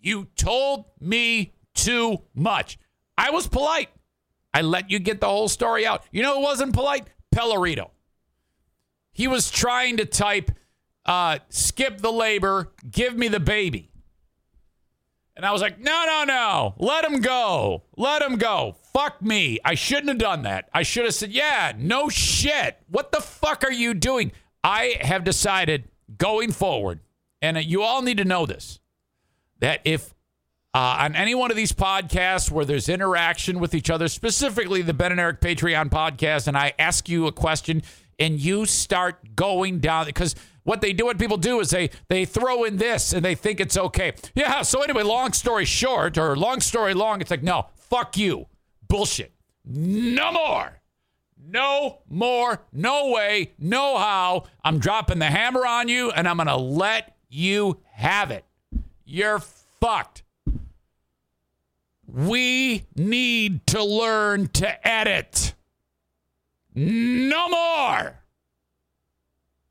You 0.00 0.28
told 0.36 0.86
me 1.00 1.52
too 1.74 2.22
much. 2.34 2.78
I 3.18 3.30
was 3.30 3.46
polite. 3.46 3.90
I 4.54 4.62
let 4.62 4.90
you 4.90 4.98
get 4.98 5.20
the 5.20 5.28
whole 5.28 5.48
story 5.48 5.86
out. 5.86 6.04
You 6.12 6.22
know 6.22 6.36
who 6.36 6.42
wasn't 6.42 6.72
polite? 6.72 7.06
Pellerito. 7.34 7.90
He 9.12 9.28
was 9.28 9.50
trying 9.50 9.98
to 9.98 10.06
type, 10.06 10.50
uh, 11.04 11.40
skip 11.50 11.98
the 11.98 12.10
labor, 12.10 12.72
give 12.90 13.18
me 13.18 13.28
the 13.28 13.40
baby. 13.40 13.91
And 15.34 15.46
I 15.46 15.52
was 15.52 15.62
like, 15.62 15.78
no, 15.78 16.04
no, 16.06 16.24
no. 16.24 16.74
Let 16.78 17.04
him 17.04 17.20
go. 17.20 17.84
Let 17.96 18.20
him 18.22 18.36
go. 18.36 18.76
Fuck 18.92 19.22
me. 19.22 19.58
I 19.64 19.74
shouldn't 19.74 20.08
have 20.08 20.18
done 20.18 20.42
that. 20.42 20.68
I 20.74 20.82
should 20.82 21.04
have 21.04 21.14
said, 21.14 21.32
yeah, 21.32 21.72
no 21.76 22.08
shit. 22.08 22.78
What 22.88 23.12
the 23.12 23.20
fuck 23.20 23.64
are 23.64 23.72
you 23.72 23.94
doing? 23.94 24.32
I 24.62 24.98
have 25.00 25.24
decided 25.24 25.88
going 26.18 26.52
forward, 26.52 27.00
and 27.40 27.56
you 27.64 27.82
all 27.82 28.02
need 28.02 28.18
to 28.18 28.24
know 28.24 28.46
this, 28.46 28.78
that 29.60 29.80
if 29.84 30.14
uh, 30.74 30.98
on 31.00 31.16
any 31.16 31.34
one 31.34 31.50
of 31.50 31.56
these 31.56 31.72
podcasts 31.72 32.50
where 32.50 32.64
there's 32.64 32.88
interaction 32.88 33.58
with 33.58 33.74
each 33.74 33.90
other, 33.90 34.08
specifically 34.08 34.82
the 34.82 34.94
Ben 34.94 35.12
and 35.12 35.20
Eric 35.20 35.40
Patreon 35.40 35.90
podcast, 35.90 36.46
and 36.48 36.56
I 36.56 36.74
ask 36.78 37.08
you 37.08 37.26
a 37.26 37.32
question 37.32 37.82
and 38.18 38.38
you 38.38 38.66
start 38.66 39.34
going 39.34 39.80
down 39.80 40.06
because 40.06 40.34
what 40.64 40.80
they 40.80 40.92
do, 40.92 41.06
what 41.06 41.18
people 41.18 41.36
do 41.36 41.60
is 41.60 41.70
they 41.70 41.90
they 42.08 42.24
throw 42.24 42.64
in 42.64 42.76
this 42.76 43.12
and 43.12 43.24
they 43.24 43.34
think 43.34 43.60
it's 43.60 43.76
okay. 43.76 44.12
Yeah. 44.34 44.62
So 44.62 44.82
anyway, 44.82 45.02
long 45.02 45.32
story 45.32 45.64
short, 45.64 46.16
or 46.18 46.36
long 46.36 46.60
story 46.60 46.94
long, 46.94 47.20
it's 47.20 47.30
like 47.30 47.42
no, 47.42 47.66
fuck 47.74 48.16
you, 48.16 48.46
bullshit, 48.88 49.32
no 49.64 50.32
more. 50.32 50.78
No 51.44 51.98
more, 52.08 52.62
no 52.72 53.10
way, 53.10 53.52
no 53.58 53.98
how. 53.98 54.44
I'm 54.64 54.78
dropping 54.78 55.18
the 55.18 55.26
hammer 55.26 55.66
on 55.66 55.88
you 55.88 56.10
and 56.10 56.28
I'm 56.28 56.36
going 56.36 56.46
to 56.46 56.56
let 56.56 57.16
you 57.28 57.80
have 57.92 58.30
it. 58.30 58.44
You're 59.04 59.40
fucked. 59.80 60.22
We 62.06 62.86
need 62.94 63.66
to 63.68 63.82
learn 63.84 64.48
to 64.48 64.88
edit. 64.88 65.54
No 66.74 67.48
more. 67.48 68.21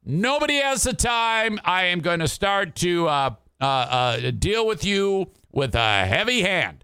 Nobody 0.04 0.56
has 0.56 0.84
the 0.84 0.94
time. 0.94 1.60
I 1.64 1.86
am 1.86 2.00
going 2.00 2.22
to 2.22 2.28
start 2.28 2.76
to 2.78 3.08
uh, 3.08 3.36
uh, 3.60 3.66
uh, 3.66 4.32
deal 4.32 4.66
with 4.66 4.84
you 4.84 5.30
with 5.52 5.76
a 5.76 6.06
heavy 6.06 6.42
hand. 6.42 6.84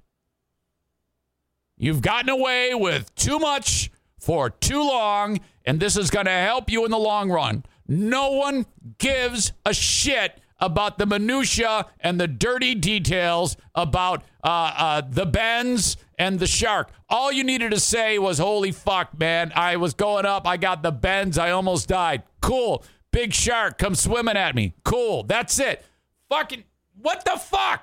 You've 1.77 2.01
gotten 2.01 2.29
away 2.29 2.73
with 2.75 3.13
too 3.15 3.39
much 3.39 3.89
for 4.19 4.49
too 4.49 4.81
long, 4.81 5.39
and 5.65 5.79
this 5.79 5.97
is 5.97 6.11
going 6.11 6.25
to 6.25 6.31
help 6.31 6.69
you 6.69 6.85
in 6.85 6.91
the 6.91 6.97
long 6.97 7.31
run. 7.31 7.63
No 7.87 8.31
one 8.31 8.65
gives 8.99 9.51
a 9.65 9.73
shit 9.73 10.39
about 10.59 10.97
the 10.97 11.05
minutia 11.05 11.85
and 11.99 12.19
the 12.19 12.27
dirty 12.27 12.75
details 12.75 13.57
about 13.75 14.23
uh, 14.43 14.73
uh, 14.75 15.01
the 15.07 15.25
bends 15.25 15.97
and 16.19 16.39
the 16.39 16.47
shark. 16.47 16.89
All 17.09 17.31
you 17.31 17.43
needed 17.43 17.71
to 17.71 17.79
say 17.79 18.17
was, 18.19 18.39
"Holy 18.39 18.71
fuck, 18.71 19.17
man! 19.17 19.51
I 19.55 19.77
was 19.77 19.93
going 19.93 20.25
up. 20.25 20.47
I 20.47 20.57
got 20.57 20.83
the 20.83 20.91
bends. 20.91 21.37
I 21.37 21.51
almost 21.51 21.87
died. 21.87 22.23
Cool. 22.41 22.83
Big 23.17 23.33
shark 23.33 23.79
come 23.79 23.95
swimming 23.95 24.37
at 24.37 24.53
me. 24.53 24.75
Cool. 24.83 25.23
That's 25.23 25.59
it. 25.59 25.83
Fucking 26.29 26.63
what 27.01 27.25
the 27.25 27.39
fuck? 27.39 27.81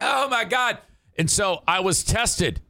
Oh 0.00 0.30
my 0.30 0.46
god!" 0.46 0.78
And 1.18 1.30
so 1.30 1.62
I 1.68 1.80
was 1.80 2.02
tested 2.02 2.62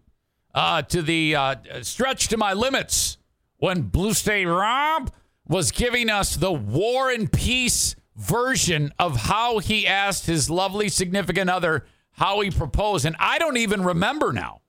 uh, 0.52 0.82
to 0.82 1.00
the 1.00 1.36
uh, 1.36 1.54
stretch 1.82 2.26
to 2.30 2.36
my 2.36 2.54
limits 2.54 3.18
when 3.58 3.82
Blue 3.82 4.14
State 4.14 4.46
Rob 4.46 5.12
was 5.46 5.70
giving 5.70 6.10
us 6.10 6.34
the 6.34 6.50
war 6.50 7.08
and 7.08 7.30
peace 7.30 7.94
version 8.16 8.92
of 8.98 9.16
how 9.16 9.60
he 9.60 9.86
asked 9.86 10.26
his 10.26 10.50
lovely 10.50 10.88
significant 10.88 11.48
other 11.50 11.86
how 12.14 12.40
he 12.40 12.50
proposed, 12.50 13.04
and 13.04 13.14
I 13.20 13.38
don't 13.38 13.58
even 13.58 13.84
remember 13.84 14.32
now. 14.32 14.62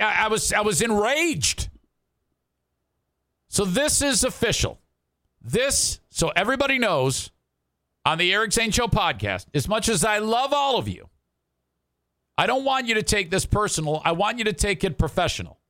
I, 0.00 0.24
I 0.24 0.26
was 0.26 0.52
I 0.52 0.62
was 0.62 0.82
enraged. 0.82 1.68
So 3.46 3.64
this 3.64 4.02
is 4.02 4.24
official. 4.24 4.80
This, 5.46 6.00
so 6.08 6.32
everybody 6.34 6.78
knows, 6.78 7.30
on 8.06 8.16
the 8.16 8.32
Eric 8.32 8.52
Zane 8.52 8.70
Show 8.70 8.86
podcast, 8.86 9.44
as 9.52 9.68
much 9.68 9.90
as 9.90 10.02
I 10.02 10.18
love 10.18 10.54
all 10.54 10.78
of 10.78 10.88
you, 10.88 11.10
I 12.38 12.46
don't 12.46 12.64
want 12.64 12.86
you 12.86 12.94
to 12.94 13.02
take 13.02 13.30
this 13.30 13.44
personal. 13.44 14.00
I 14.06 14.12
want 14.12 14.38
you 14.38 14.44
to 14.44 14.54
take 14.54 14.82
it 14.84 14.96
professional. 14.96 15.60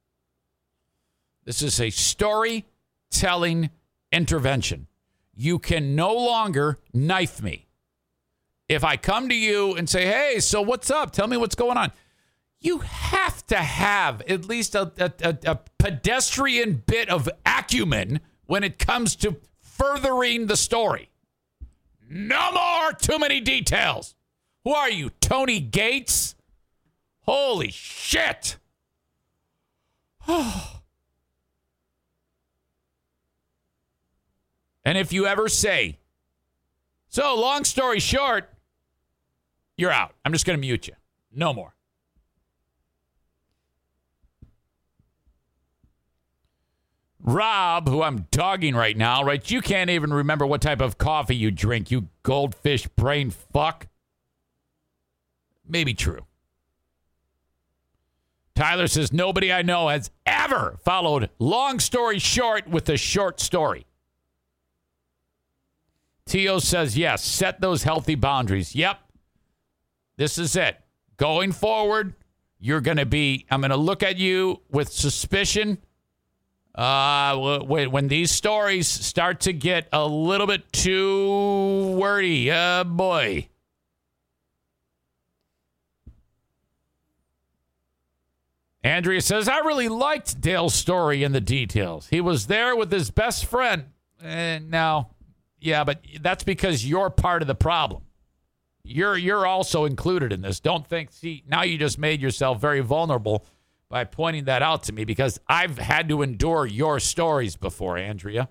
This 1.44 1.60
is 1.60 1.80
a 1.80 1.90
storytelling 1.90 3.70
intervention. 4.12 4.86
You 5.34 5.58
can 5.58 5.96
no 5.96 6.14
longer 6.14 6.78
knife 6.92 7.42
me. 7.42 7.66
If 8.68 8.84
I 8.84 8.96
come 8.96 9.28
to 9.28 9.34
you 9.34 9.74
and 9.74 9.90
say, 9.90 10.06
hey, 10.06 10.38
so 10.38 10.62
what's 10.62 10.90
up? 10.90 11.10
Tell 11.10 11.26
me 11.26 11.36
what's 11.36 11.56
going 11.56 11.76
on. 11.76 11.90
You 12.60 12.78
have 12.78 13.44
to 13.48 13.56
have 13.56 14.22
at 14.22 14.46
least 14.46 14.74
a, 14.74 14.90
a, 14.96 15.12
a, 15.22 15.38
a 15.50 15.58
pedestrian 15.78 16.82
bit 16.86 17.10
of 17.10 17.28
acumen 17.44 18.20
when 18.46 18.64
it 18.64 18.78
comes 18.78 19.16
to 19.16 19.36
furthering 19.74 20.46
the 20.46 20.56
story. 20.56 21.10
No 22.08 22.52
more 22.52 22.92
too 22.92 23.18
many 23.18 23.40
details. 23.40 24.14
Who 24.62 24.72
are 24.72 24.90
you, 24.90 25.10
Tony 25.20 25.58
Gates? 25.60 26.36
Holy 27.22 27.70
shit. 27.70 28.56
and 30.28 30.58
if 34.84 35.12
you 35.12 35.26
ever 35.26 35.48
say, 35.48 35.98
so 37.08 37.34
long 37.38 37.64
story 37.64 37.98
short, 38.00 38.50
you're 39.76 39.90
out. 39.90 40.14
I'm 40.24 40.32
just 40.32 40.46
going 40.46 40.56
to 40.56 40.60
mute 40.60 40.86
you. 40.86 40.94
No 41.32 41.52
more. 41.52 41.73
Rob, 47.24 47.88
who 47.88 48.02
I'm 48.02 48.26
dogging 48.30 48.76
right 48.76 48.96
now, 48.96 49.24
right? 49.24 49.50
You 49.50 49.62
can't 49.62 49.88
even 49.88 50.12
remember 50.12 50.46
what 50.46 50.60
type 50.60 50.82
of 50.82 50.98
coffee 50.98 51.34
you 51.34 51.50
drink, 51.50 51.90
you 51.90 52.08
goldfish 52.22 52.86
brain 52.86 53.30
fuck. 53.30 53.88
Maybe 55.66 55.94
true. 55.94 56.26
Tyler 58.54 58.86
says 58.86 59.12
nobody 59.12 59.50
I 59.50 59.62
know 59.62 59.88
has 59.88 60.10
ever 60.26 60.76
followed 60.84 61.30
long 61.38 61.80
story 61.80 62.18
short 62.18 62.68
with 62.68 62.88
a 62.90 62.96
short 62.96 63.40
story. 63.40 63.86
Tio 66.26 66.58
says 66.58 66.96
yes, 66.96 67.24
set 67.24 67.60
those 67.60 67.82
healthy 67.82 68.14
boundaries. 68.14 68.74
Yep. 68.74 68.98
This 70.16 70.38
is 70.38 70.54
it. 70.56 70.76
Going 71.16 71.52
forward, 71.52 72.14
you're 72.60 72.80
going 72.80 72.98
to 72.98 73.06
be, 73.06 73.46
I'm 73.50 73.60
going 73.60 73.70
to 73.70 73.76
look 73.76 74.02
at 74.02 74.18
you 74.18 74.60
with 74.70 74.92
suspicion. 74.92 75.78
Uh, 76.74 77.60
when, 77.60 77.92
when 77.92 78.08
these 78.08 78.32
stories 78.32 78.88
start 78.88 79.40
to 79.40 79.52
get 79.52 79.88
a 79.92 80.06
little 80.06 80.46
bit 80.46 80.72
too 80.72 81.94
wordy, 81.96 82.50
uh, 82.50 82.82
boy. 82.82 83.48
Andrea 88.82 89.22
says, 89.22 89.48
I 89.48 89.60
really 89.60 89.88
liked 89.88 90.40
Dale's 90.40 90.74
story 90.74 91.22
and 91.22 91.34
the 91.34 91.40
details. 91.40 92.08
He 92.08 92.20
was 92.20 92.48
there 92.48 92.76
with 92.76 92.92
his 92.92 93.10
best 93.10 93.46
friend. 93.46 93.86
And 94.20 94.70
now, 94.70 95.10
yeah, 95.60 95.84
but 95.84 96.04
that's 96.20 96.44
because 96.44 96.84
you're 96.84 97.08
part 97.08 97.40
of 97.40 97.48
the 97.48 97.54
problem. 97.54 98.02
You're 98.86 99.16
you're 99.16 99.46
also 99.46 99.86
included 99.86 100.30
in 100.30 100.42
this. 100.42 100.60
Don't 100.60 100.86
think 100.86 101.10
see, 101.10 101.42
now 101.48 101.62
you 101.62 101.78
just 101.78 101.98
made 101.98 102.20
yourself 102.20 102.60
very 102.60 102.80
vulnerable 102.80 103.46
by 103.94 104.02
pointing 104.02 104.46
that 104.46 104.60
out 104.60 104.82
to 104.82 104.92
me 104.92 105.04
because 105.04 105.38
I've 105.46 105.78
had 105.78 106.08
to 106.08 106.22
endure 106.22 106.66
your 106.66 106.98
stories 106.98 107.54
before, 107.54 107.96
Andrea. 107.96 108.48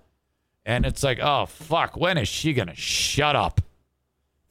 And 0.64 0.86
it's 0.86 1.02
like, 1.02 1.18
oh 1.20 1.44
fuck, 1.44 1.98
when 1.98 2.16
is 2.16 2.28
she 2.28 2.54
gonna 2.54 2.74
shut 2.74 3.36
up? 3.36 3.60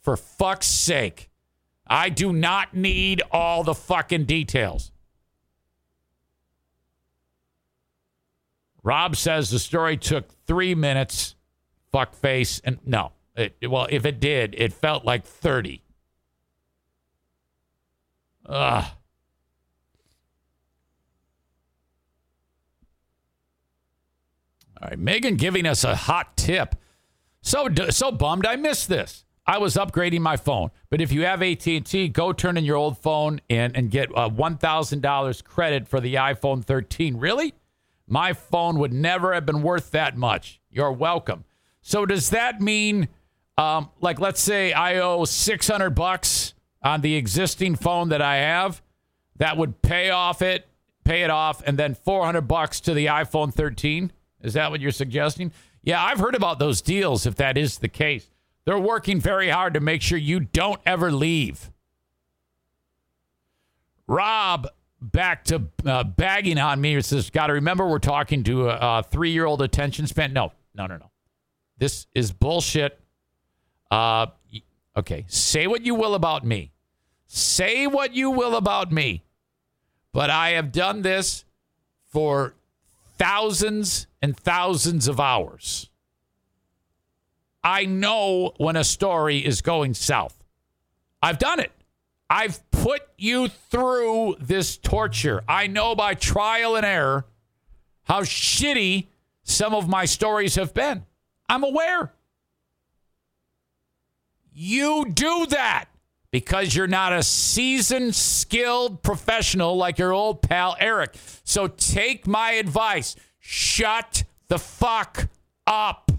For 0.02 0.16
fuck's 0.16 0.68
sake. 0.68 1.32
I 1.88 2.10
do 2.10 2.32
not 2.32 2.76
need 2.76 3.24
all 3.32 3.64
the 3.64 3.74
fucking 3.74 4.26
details. 4.26 4.92
Rob 8.84 9.16
says 9.16 9.50
the 9.50 9.58
story 9.58 9.98
took 9.98 10.30
three 10.46 10.76
minutes. 10.76 11.34
Fuck 11.92 12.14
face. 12.14 12.62
And 12.64 12.78
no, 12.86 13.14
it, 13.36 13.56
well, 13.68 13.88
if 13.90 14.06
it 14.06 14.20
did, 14.20 14.54
it 14.56 14.72
felt 14.72 15.06
like 15.06 15.26
30. 15.26 15.82
Ugh. 18.46 18.86
All 24.84 24.90
right, 24.90 25.00
Megan 25.00 25.38
giving 25.38 25.66
us 25.66 25.86
a 25.86 25.96
hot 25.96 26.36
tip. 26.36 26.76
So 27.42 27.70
so 27.90 28.12
bummed 28.12 28.46
I 28.46 28.58
missed 28.58 28.90
this. 28.90 29.24
I 29.48 29.58
was 29.58 29.76
upgrading 29.76 30.20
my 30.20 30.36
phone, 30.36 30.72
but 30.90 31.00
if 31.00 31.12
you 31.12 31.24
have 31.24 31.42
AT&T, 31.42 32.10
go 32.10 32.34
turn 32.34 32.58
in 32.58 32.66
your 32.66 32.76
old 32.76 32.98
phone 32.98 33.40
in 33.50 33.76
and 33.76 33.92
get 33.92 34.10
a 34.12 34.30
$1,000 34.30 35.44
credit 35.44 35.88
for 35.88 36.00
the 36.00 36.16
iPhone 36.16 36.64
13. 36.64 37.18
Really? 37.18 37.54
My 38.08 38.32
phone 38.32 38.80
would 38.80 38.94
never 38.94 39.34
have 39.34 39.46
been 39.46 39.62
worth 39.62 39.92
that 39.92 40.16
much. 40.16 40.62
You're 40.70 40.94
welcome. 40.94 41.44
So 41.82 42.06
does 42.06 42.30
that 42.30 42.62
mean 42.62 43.08
um, 43.58 43.90
like 44.02 44.20
let's 44.20 44.42
say 44.42 44.74
I 44.74 45.00
owe 45.00 45.24
600 45.24 45.92
bucks 45.92 46.54
on 46.82 47.02
the 47.02 47.16
existing 47.16 47.76
phone 47.76 48.10
that 48.10 48.22
I 48.22 48.38
have, 48.38 48.82
that 49.38 49.56
would 49.56 49.82
pay 49.82 50.10
off 50.10 50.42
it, 50.42 50.68
pay 51.06 51.24
it 51.24 51.30
off 51.30 51.62
and 51.66 51.80
then 51.80 51.96
400 51.96 52.42
bucks 52.42 52.82
to 52.82 52.94
the 52.94 53.06
iPhone 53.06 53.54
13? 53.54 54.12
Is 54.44 54.54
that 54.54 54.70
what 54.70 54.82
you're 54.82 54.92
suggesting? 54.92 55.52
Yeah, 55.84 56.04
I've 56.04 56.20
heard 56.20 56.36
about 56.36 56.60
those 56.60 56.82
deals 56.82 57.26
if 57.26 57.36
that 57.36 57.58
is 57.58 57.80
the 57.80 57.88
case. 57.88 58.30
They're 58.66 58.80
working 58.80 59.20
very 59.20 59.50
hard 59.50 59.74
to 59.74 59.80
make 59.80 60.02
sure 60.02 60.18
you 60.18 60.42
don't 60.42 60.80
ever 60.86 61.12
leave. 61.12 61.72
Rob, 64.08 64.68
back 65.02 65.46
to 65.46 65.64
uh, 65.86 66.04
bagging 66.04 66.58
on 66.58 66.80
me, 66.80 67.00
says, 67.02 67.30
Got 67.30 67.48
to 67.48 67.54
remember 67.54 67.88
we're 67.88 68.00
talking 68.00 68.44
to 68.44 68.70
a, 68.70 69.00
a 69.00 69.04
three 69.04 69.32
year 69.32 69.46
old 69.46 69.62
attention 69.62 70.08
span. 70.08 70.34
No, 70.34 70.52
no, 70.74 70.88
no, 70.88 70.98
no. 70.98 71.12
This 71.78 72.08
is 72.14 72.32
bullshit. 72.32 73.00
Uh, 73.92 74.28
okay, 74.96 75.26
say 75.28 75.68
what 75.68 75.86
you 75.86 75.96
will 75.96 76.16
about 76.16 76.46
me. 76.46 76.72
Say 77.28 77.88
what 77.88 78.14
you 78.14 78.30
will 78.30 78.56
about 78.56 78.92
me. 78.92 79.24
But 80.12 80.30
I 80.30 80.52
have 80.52 80.72
done 80.72 81.02
this 81.02 81.46
for 82.06 82.54
thousands 83.24 84.06
and 84.22 84.36
thousands 84.36 85.08
of 85.08 85.18
hours. 85.18 85.90
I 87.64 87.86
know 87.86 88.52
when 88.58 88.76
a 88.76 88.84
story 88.84 89.38
is 89.38 89.62
going 89.62 89.94
south. 89.94 90.44
I've 91.22 91.40
done 91.40 91.62
it. 91.62 91.72
I've 92.30 92.70
put 92.70 93.02
you 93.18 93.48
through 93.48 94.36
this 94.42 94.76
torture. 94.76 95.42
I 95.48 95.68
know 95.68 95.96
by 95.96 96.16
trial 96.16 96.76
and 96.76 96.86
error 96.86 97.26
how 98.04 98.24
shitty 98.24 99.08
some 99.44 99.74
of 99.74 99.88
my 99.88 100.04
stories 100.04 100.56
have 100.56 100.74
been. 100.74 101.06
I'm 101.48 101.64
aware. 101.64 102.12
You 104.52 105.06
do 105.06 105.46
that 105.46 105.86
because 106.34 106.76
you're 106.76 106.88
not 106.88 107.14
a 107.14 107.22
seasoned, 107.22 108.16
skilled 108.16 109.04
professional 109.04 109.78
like 109.78 110.00
your 110.00 110.12
old 110.12 110.42
pal 110.42 110.76
Eric. 110.80 111.14
So 111.44 111.68
take 111.68 112.26
my 112.26 112.54
advice 112.54 113.16
shut 113.40 114.24
the 114.48 114.58
fuck 114.58 115.30
up. 115.68 116.12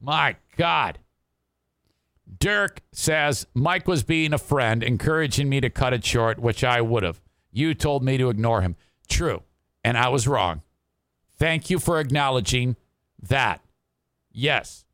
My 0.00 0.36
God. 0.56 1.00
Dirk 2.38 2.82
says 2.92 3.48
Mike 3.54 3.88
was 3.88 4.04
being 4.04 4.32
a 4.32 4.38
friend, 4.38 4.84
encouraging 4.84 5.48
me 5.48 5.60
to 5.60 5.68
cut 5.68 5.92
it 5.92 6.04
short, 6.04 6.38
which 6.38 6.62
I 6.62 6.80
would 6.80 7.02
have. 7.02 7.20
You 7.50 7.74
told 7.74 8.04
me 8.04 8.18
to 8.18 8.28
ignore 8.28 8.60
him. 8.60 8.76
True. 9.08 9.42
And 9.82 9.98
I 9.98 10.10
was 10.10 10.28
wrong. 10.28 10.62
Thank 11.36 11.70
you 11.70 11.80
for 11.80 11.98
acknowledging 11.98 12.76
that. 13.20 13.64
Yes, 14.30 14.84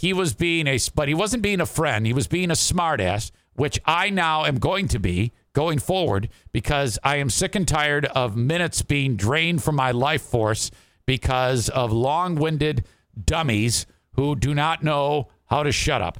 he 0.00 0.14
was 0.14 0.32
being 0.32 0.66
a, 0.66 0.78
but 0.94 1.08
he 1.08 1.14
wasn't 1.14 1.42
being 1.42 1.60
a 1.60 1.66
friend. 1.66 2.06
He 2.06 2.14
was 2.14 2.26
being 2.26 2.50
a 2.50 2.54
smartass, 2.54 3.30
which 3.52 3.78
I 3.84 4.08
now 4.08 4.46
am 4.46 4.58
going 4.58 4.88
to 4.88 4.98
be 4.98 5.32
going 5.52 5.78
forward 5.78 6.30
because 6.52 6.98
I 7.04 7.16
am 7.16 7.28
sick 7.28 7.54
and 7.54 7.68
tired 7.68 8.06
of 8.06 8.34
minutes 8.34 8.80
being 8.80 9.16
drained 9.16 9.62
from 9.62 9.76
my 9.76 9.90
life 9.90 10.22
force 10.22 10.70
because 11.04 11.68
of 11.68 11.92
long 11.92 12.36
winded 12.36 12.86
dummies 13.22 13.84
who 14.12 14.34
do 14.36 14.54
not 14.54 14.82
know 14.82 15.28
how 15.50 15.64
to 15.64 15.70
shut 15.70 16.00
up. 16.00 16.18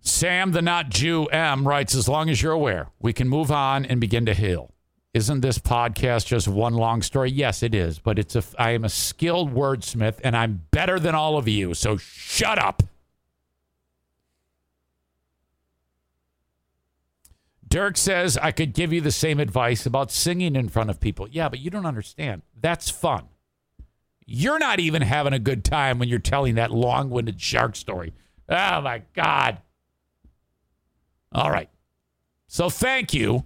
Sam 0.00 0.52
the 0.52 0.62
Not 0.62 0.88
Jew 0.88 1.26
M 1.26 1.68
writes, 1.68 1.94
as 1.94 2.08
long 2.08 2.30
as 2.30 2.40
you're 2.40 2.52
aware, 2.52 2.88
we 2.98 3.12
can 3.12 3.28
move 3.28 3.50
on 3.52 3.84
and 3.84 4.00
begin 4.00 4.24
to 4.24 4.32
heal. 4.32 4.72
Isn't 5.12 5.40
this 5.40 5.58
podcast 5.58 6.26
just 6.26 6.46
one 6.46 6.74
long 6.74 7.02
story? 7.02 7.30
Yes, 7.30 7.64
it 7.64 7.74
is, 7.74 7.98
but 7.98 8.18
it's 8.18 8.36
a 8.36 8.44
I 8.58 8.70
am 8.70 8.84
a 8.84 8.88
skilled 8.88 9.52
wordsmith 9.52 10.20
and 10.22 10.36
I'm 10.36 10.62
better 10.70 11.00
than 11.00 11.16
all 11.16 11.36
of 11.36 11.48
you, 11.48 11.74
so 11.74 11.96
shut 11.96 12.58
up. 12.58 12.84
Dirk 17.68 17.96
says 17.96 18.36
I 18.36 18.52
could 18.52 18.72
give 18.72 18.92
you 18.92 19.00
the 19.00 19.12
same 19.12 19.40
advice 19.40 19.86
about 19.86 20.10
singing 20.12 20.54
in 20.56 20.68
front 20.68 20.90
of 20.90 21.00
people. 21.00 21.28
Yeah, 21.28 21.48
but 21.48 21.60
you 21.60 21.70
don't 21.70 21.86
understand. 21.86 22.42
That's 22.60 22.90
fun. 22.90 23.28
You're 24.26 24.58
not 24.60 24.78
even 24.78 25.02
having 25.02 25.32
a 25.32 25.40
good 25.40 25.64
time 25.64 25.98
when 25.98 26.08
you're 26.08 26.20
telling 26.20 26.54
that 26.54 26.70
long-winded 26.70 27.40
shark 27.40 27.74
story. 27.74 28.12
Oh 28.48 28.80
my 28.80 29.02
god. 29.14 29.58
All 31.32 31.50
right. 31.50 31.68
So 32.46 32.70
thank 32.70 33.12
you. 33.14 33.44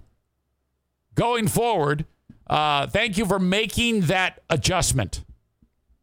Going 1.15 1.47
forward, 1.47 2.05
uh, 2.47 2.87
thank 2.87 3.17
you 3.17 3.25
for 3.25 3.39
making 3.39 4.01
that 4.01 4.41
adjustment 4.49 5.23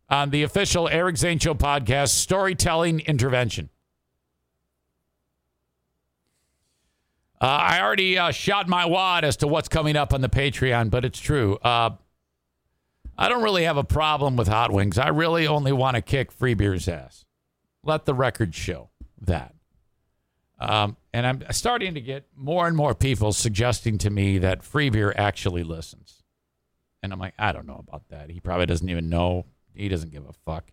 on 0.08 0.30
the 0.30 0.42
official 0.42 0.88
Eric 0.88 1.16
Zane 1.18 1.38
Show 1.38 1.54
podcast 1.54 2.10
storytelling 2.10 3.00
intervention. 3.00 3.68
Uh, 7.40 7.46
I 7.46 7.80
already 7.82 8.18
uh, 8.18 8.30
shot 8.30 8.68
my 8.68 8.86
wad 8.86 9.24
as 9.24 9.36
to 9.38 9.48
what's 9.48 9.68
coming 9.68 9.96
up 9.96 10.14
on 10.14 10.20
the 10.20 10.28
Patreon, 10.28 10.90
but 10.90 11.04
it's 11.04 11.18
true. 11.18 11.56
Uh, 11.56 11.90
I 13.18 13.28
don't 13.28 13.42
really 13.42 13.64
have 13.64 13.76
a 13.76 13.84
problem 13.84 14.36
with 14.36 14.48
hot 14.48 14.72
wings. 14.72 14.96
I 14.96 15.08
really 15.08 15.46
only 15.46 15.72
want 15.72 15.96
to 15.96 16.02
kick 16.02 16.30
free 16.30 16.54
beer's 16.54 16.88
ass. 16.88 17.24
Let 17.82 18.04
the 18.04 18.14
record 18.14 18.54
show 18.54 18.90
that. 19.20 19.51
Um, 20.62 20.96
and 21.12 21.26
I'm 21.26 21.42
starting 21.50 21.94
to 21.94 22.00
get 22.00 22.24
more 22.36 22.68
and 22.68 22.76
more 22.76 22.94
people 22.94 23.32
suggesting 23.32 23.98
to 23.98 24.10
me 24.10 24.38
that 24.38 24.62
free 24.62 24.90
beer 24.90 25.12
actually 25.16 25.64
listens. 25.64 26.22
And 27.02 27.12
I'm 27.12 27.18
like, 27.18 27.34
I 27.36 27.50
don't 27.50 27.66
know 27.66 27.84
about 27.86 28.08
that. 28.10 28.30
He 28.30 28.38
probably 28.38 28.66
doesn't 28.66 28.88
even 28.88 29.08
know. 29.08 29.46
He 29.74 29.88
doesn't 29.88 30.12
give 30.12 30.24
a 30.28 30.32
fuck. 30.32 30.70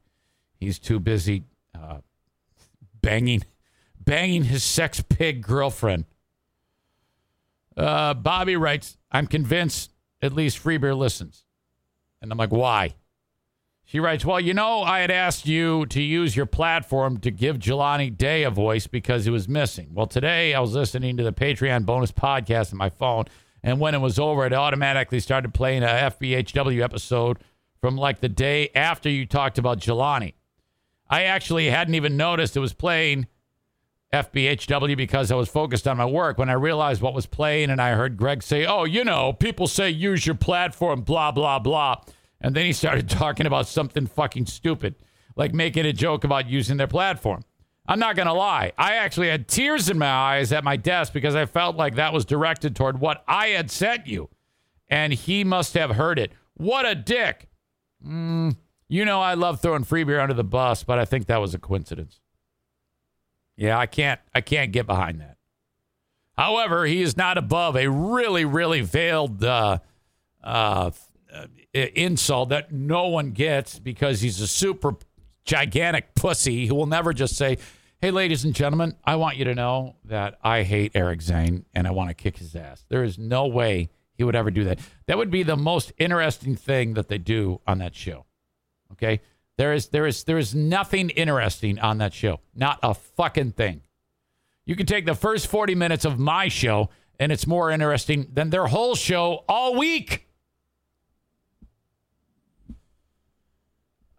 He's 0.60 0.78
too 0.78 1.00
busy 1.00 1.44
uh, 1.74 2.02
banging, 3.02 3.44
banging 4.00 4.44
his 4.44 4.64
sex 4.64 5.02
pig 5.02 5.42
girlfriend. 5.42 6.06
Uh, 7.76 8.14
Bobbi 8.14 8.60
writes, 8.60 8.96
I'm 9.12 9.26
convinced 9.26 9.92
at 10.22 10.34
least 10.34 10.60
free 10.60 10.78
beer 10.78 10.94
listens. 10.94 11.46
And 12.22 12.32
I'm 12.32 12.38
like, 12.38 12.52
why? 12.52 12.94
She 13.90 14.00
writes, 14.00 14.24
Well, 14.24 14.40
you 14.40 14.54
know, 14.54 14.84
I 14.84 15.00
had 15.00 15.10
asked 15.10 15.48
you 15.48 15.88
to 15.88 16.00
use 16.00 16.36
your 16.36 16.46
platform 16.46 17.18
to 17.22 17.32
give 17.32 17.58
Jelani 17.58 18.16
Day 18.16 18.44
a 18.44 18.52
voice 18.52 18.86
because 18.86 19.26
he 19.26 19.32
was 19.32 19.50
missing. 19.50 19.90
Well, 19.96 20.06
today 20.06 20.54
I 20.54 20.60
was 20.60 20.76
listening 20.76 21.18
to 21.18 21.24
the 21.24 21.34
Patreon 21.34 21.88
bonus 21.88 22.12
podcast 22.12 22.72
on 22.72 22.78
my 22.78 22.92
phone, 22.92 23.26
and 23.64 23.80
when 23.80 23.96
it 23.96 23.98
was 23.98 24.20
over, 24.20 24.46
it 24.46 24.54
automatically 24.54 25.20
started 25.20 25.56
playing 25.56 25.82
a 25.82 25.88
FBHW 25.88 26.84
episode 26.84 27.40
from 27.82 27.98
like 27.98 28.20
the 28.20 28.30
day 28.30 28.70
after 28.76 29.10
you 29.10 29.26
talked 29.26 29.58
about 29.58 29.80
Jelani. 29.80 30.36
I 31.10 31.24
actually 31.24 31.72
hadn't 31.72 31.96
even 31.96 32.16
noticed 32.16 32.56
it 32.56 32.60
was 32.60 32.74
playing 32.74 33.26
FBHW 34.14 34.98
because 34.98 35.32
I 35.32 35.36
was 35.36 35.50
focused 35.50 35.88
on 35.88 35.98
my 35.98 36.06
work. 36.06 36.38
When 36.38 36.50
I 36.52 36.54
realized 36.54 37.02
what 37.02 37.16
was 37.16 37.26
playing 37.26 37.72
and 37.72 37.82
I 37.82 37.96
heard 37.96 38.18
Greg 38.18 38.44
say, 38.44 38.68
Oh, 38.68 38.84
you 38.84 39.04
know, 39.04 39.34
people 39.34 39.66
say 39.66 39.90
use 39.90 40.28
your 40.28 40.36
platform, 40.36 41.02
blah, 41.02 41.32
blah, 41.32 41.58
blah. 41.58 42.04
And 42.42 42.56
then 42.56 42.66
he 42.66 42.74
started 42.74 43.10
talking 43.10 43.46
about 43.46 43.68
something 43.68 44.08
fucking 44.08 44.48
stupid, 44.48 44.96
like 45.36 45.54
making 45.54 45.86
a 45.86 45.94
joke 45.94 46.24
about 46.24 46.50
using 46.50 46.78
their 46.78 46.88
platform. 46.88 47.44
I'm 47.88 48.00
not 48.00 48.16
going 48.16 48.28
to 48.28 48.34
lie. 48.34 48.72
I 48.78 48.96
actually 48.96 49.30
had 49.30 49.48
tears 49.48 49.90
in 49.90 49.98
my 49.98 50.12
eyes 50.12 50.52
at 50.52 50.64
my 50.64 50.78
desk 50.78 51.12
because 51.12 51.36
I 51.36 51.46
felt 51.46 51.76
like 51.76 51.96
that 51.96 52.14
was 52.14 52.24
directed 52.24 52.76
toward 52.76 53.00
what 53.00 53.24
I 53.28 53.48
had 53.48 53.72
sent 53.72 54.06
you. 54.06 54.30
And 54.90 55.12
he 55.12 55.44
must 55.44 55.74
have 55.74 55.92
heard 55.92 56.20
it. 56.20 56.32
What 56.54 56.88
a 56.88 56.94
dick. 56.94 57.50
Mm, 58.06 58.58
you 58.88 59.06
know, 59.06 59.22
I 59.22 59.34
love 59.34 59.60
throwing 59.62 59.84
free 59.84 60.04
beer 60.04 60.20
under 60.20 60.36
the 60.36 60.44
bus, 60.44 60.84
but 60.84 61.00
I 61.00 61.06
think 61.06 61.26
that 61.28 61.42
was 61.42 61.54
a 61.54 61.60
coincidence. 61.60 62.20
Yeah, 63.56 63.78
I 63.78 63.88
can't 63.88 64.20
I 64.34 64.42
can't 64.42 64.72
get 64.72 64.88
behind 64.88 65.20
that. 65.20 65.38
However, 66.38 66.86
he 66.86 67.02
is 67.02 67.18
not 67.18 67.38
above 67.38 67.76
a 67.76 67.90
really, 67.90 68.46
really 68.46 68.82
veiled 68.82 69.44
uh, 69.44 69.80
uh, 70.42 70.92
insult 71.74 72.50
that 72.50 72.72
no 72.72 73.08
one 73.08 73.32
gets 73.32 73.80
because 73.80 74.22
he's 74.22 74.42
a 74.42 74.48
super 74.48 74.96
gigantic 75.46 76.16
pussy 76.16 76.68
who 76.68 76.76
will 76.76 76.86
never 76.86 77.14
just 77.14 77.36
say, 77.36 77.58
Hey, 78.02 78.12
ladies 78.12 78.46
and 78.46 78.56
gentlemen, 78.56 78.96
I 79.04 79.18
want 79.18 79.36
you 79.36 79.44
to 79.44 79.54
know 79.54 79.98
that 80.06 80.40
I 80.42 80.64
hate 80.64 80.94
Eric 80.96 81.22
Zane 81.22 81.66
and 81.74 81.86
I 81.86 81.92
want 81.92 82.10
to 82.10 82.14
kick 82.14 82.38
his 82.38 82.56
ass. 82.56 82.86
There 82.88 83.04
is 83.04 83.18
no 83.18 83.46
way 83.46 83.90
he 84.14 84.24
would 84.24 84.38
ever 84.38 84.52
do 84.52 84.64
that. 84.66 84.80
That 85.08 85.18
would 85.18 85.30
be 85.30 85.44
the 85.44 85.58
most 85.58 85.92
interesting 85.98 86.56
thing 86.56 86.94
that 86.94 87.10
they 87.10 87.18
do 87.18 87.60
on 87.68 87.80
that 87.80 87.94
show. 87.94 88.26
Okay? 88.94 89.20
There 89.58 89.74
is 89.74 89.90
there 89.90 90.08
is 90.08 90.24
there 90.24 90.38
is 90.38 90.56
nothing 90.56 91.10
interesting 91.10 91.78
on 91.80 91.98
that 91.98 92.14
show. 92.14 92.40
Not 92.56 92.80
a 92.82 92.94
fucking 92.94 93.52
thing. 93.52 93.82
You 94.66 94.78
can 94.78 94.86
take 94.86 95.06
the 95.06 95.16
first 95.16 95.48
40 95.48 95.76
minutes 95.76 96.06
of 96.06 96.18
my 96.18 96.48
show 96.48 96.90
and 97.20 97.34
it's 97.34 97.46
more 97.46 97.70
interesting 97.70 98.28
than 98.32 98.50
their 98.50 98.68
whole 98.68 98.96
show 98.96 99.44
all 99.50 99.76
week. 99.76 100.29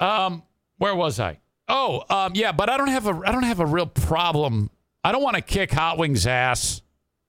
Um, 0.01 0.43
where 0.79 0.95
was 0.95 1.21
I? 1.21 1.39
Oh, 1.69 2.03
um, 2.11 2.33
yeah, 2.35 2.51
but 2.51 2.69
I 2.69 2.77
don't 2.77 2.89
have 2.89 3.07
a 3.07 3.23
I 3.25 3.31
don't 3.31 3.45
have 3.45 3.61
a 3.61 3.67
real 3.67 3.87
problem. 3.87 4.71
I 5.05 5.13
don't 5.13 5.23
want 5.23 5.37
to 5.37 5.43
kick 5.43 5.71
Hot 5.73 5.99
Wings 5.99 6.27
ass 6.27 6.83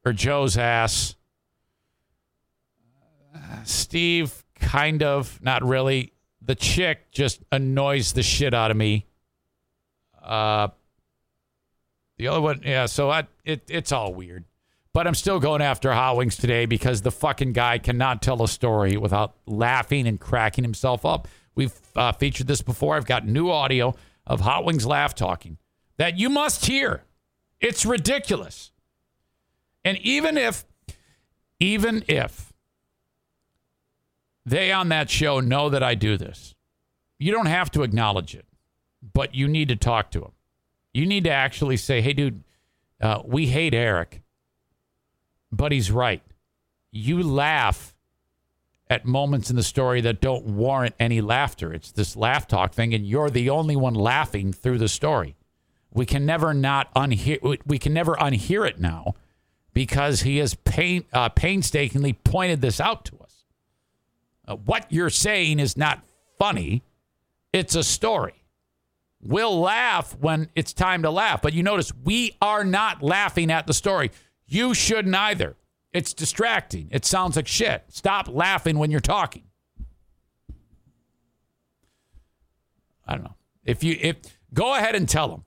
or 0.04 0.14
Joe's 0.14 0.58
ass. 0.58 1.16
Steve, 3.64 4.44
kind 4.56 5.04
of, 5.04 5.40
not 5.42 5.64
really. 5.64 6.14
The 6.42 6.56
chick 6.56 7.12
just 7.12 7.42
annoys 7.52 8.14
the 8.14 8.24
shit 8.24 8.54
out 8.54 8.72
of 8.72 8.78
me. 8.78 9.06
Uh, 10.22 10.70
the 12.18 12.28
other 12.28 12.42
one, 12.42 12.62
yeah. 12.66 12.88
So 12.88 13.10
I, 13.10 13.28
it, 13.46 13.64
it's 13.70 13.92
all 13.92 14.14
weird, 14.14 14.46
but 14.94 15.08
I'm 15.08 15.16
still 15.16 15.40
going 15.40 15.62
after 15.62 15.94
Hot 15.94 16.18
Wings 16.18 16.36
today 16.36 16.66
because 16.66 17.02
the 17.02 17.12
fucking 17.12 17.54
guy 17.54 17.78
cannot 17.78 18.22
tell 18.22 18.42
a 18.44 18.48
story 18.48 18.98
without 18.98 19.36
laughing 19.46 20.08
and 20.08 20.20
cracking 20.20 20.64
himself 20.64 21.06
up. 21.06 21.28
We've 21.56 21.74
uh, 21.96 22.12
featured 22.14 22.48
this 22.48 22.62
before. 22.62 22.96
I've 22.96 23.06
got 23.06 23.28
new 23.28 23.50
audio 23.50 23.96
of 24.26 24.42
Hot 24.42 24.66
Wings 24.66 24.86
laugh 24.86 25.16
talking 25.16 25.58
that 25.98 26.18
you 26.18 26.30
must 26.30 26.66
hear. 26.66 27.04
It's 27.60 27.86
ridiculous. 27.86 28.72
And 29.84 29.98
even 30.00 30.38
if, 30.38 30.66
even 31.60 32.04
if 32.08 32.54
they 34.46 34.72
on 34.72 34.90
that 34.90 35.10
show 35.10 35.40
know 35.40 35.70
that 35.70 35.84
I 35.84 35.96
do 35.96 36.18
this, 36.18 36.56
you 37.20 37.32
don't 37.32 37.48
have 37.48 37.70
to 37.72 37.84
acknowledge 37.84 38.34
it, 38.34 38.46
but 39.14 39.36
you 39.36 39.48
need 39.48 39.68
to 39.70 39.76
talk 39.76 40.12
to 40.12 40.20
them. 40.20 40.32
You 40.94 41.06
need 41.06 41.24
to 41.26 41.32
actually 41.32 41.78
say, 41.78 42.02
hey, 42.02 42.14
dude, 42.14 42.44
uh, 43.00 43.22
we 43.26 43.48
hate 43.48 43.74
Eric, 43.74 44.24
but 45.52 45.72
he's 45.72 45.92
right. 45.92 46.24
You 46.92 47.24
laugh 47.24 47.91
at 48.92 49.06
moments 49.06 49.50
in 49.50 49.56
the 49.56 49.64
story 49.64 50.02
that 50.02 50.20
don't 50.20 50.44
warrant 50.44 50.94
any 51.00 51.22
laughter. 51.22 51.72
It's 51.72 51.94
this 51.94 52.18
laugh 52.18 52.46
talk 52.46 52.74
thing, 52.74 52.94
and 52.94 53.08
you're 53.08 53.30
the 53.30 53.50
only 53.50 53.78
one 53.78 53.94
laughing 53.94 54.52
through 54.52 54.80
the 54.80 54.90
story. 54.90 55.38
We 55.94 56.06
can 56.06 56.26
never 56.26 56.54
not 56.54 56.94
unhear. 56.94 57.58
We 57.66 57.80
can 57.80 57.94
never 57.94 58.16
unhear 58.16 58.68
it 58.68 58.82
now 58.82 59.16
because 59.74 60.24
he 60.24 60.40
has 60.40 60.56
pain, 60.56 61.06
uh, 61.14 61.30
painstakingly 61.30 62.12
pointed 62.12 62.60
this 62.60 62.82
out 62.82 63.06
to 63.06 63.18
us. 63.20 63.46
Uh, 64.46 64.58
what 64.58 64.88
you're 64.90 65.10
saying 65.10 65.62
is 65.62 65.78
not 65.78 66.04
funny; 66.38 66.84
it's 67.54 67.76
a 67.76 67.86
story. 67.86 68.44
We'll 69.22 69.58
laugh 69.58 70.18
when 70.20 70.50
it's 70.54 70.74
time 70.74 71.04
to 71.04 71.12
laugh, 71.12 71.42
but 71.42 71.54
you 71.54 71.64
notice 71.64 71.94
we 72.04 72.36
are 72.42 72.66
not 72.66 73.02
laughing 73.02 73.52
at 73.52 73.68
the 73.68 73.74
story. 73.74 74.12
You 74.48 74.74
shouldn't 74.74 75.16
either. 75.16 75.56
It's 75.94 76.14
distracting. 76.14 76.88
It 76.92 77.06
sounds 77.06 77.36
like 77.36 77.48
shit. 77.48 77.84
Stop 77.90 78.28
laughing 78.28 78.78
when 78.78 78.92
you're 78.92 79.00
talking. 79.00 79.44
I 83.06 83.16
don't 83.16 83.24
know. 83.24 83.36
If 83.66 83.84
you 83.84 83.98
if 84.00 84.18
go 84.54 84.76
ahead 84.76 84.96
and 84.96 85.08
tell 85.08 85.28
them 85.28 85.44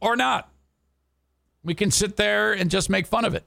or 0.00 0.16
not. 0.16 0.50
We 1.64 1.74
can 1.74 1.90
sit 1.90 2.16
there 2.16 2.52
and 2.52 2.70
just 2.70 2.88
make 2.88 3.06
fun 3.06 3.24
of 3.24 3.34
it. 3.34 3.44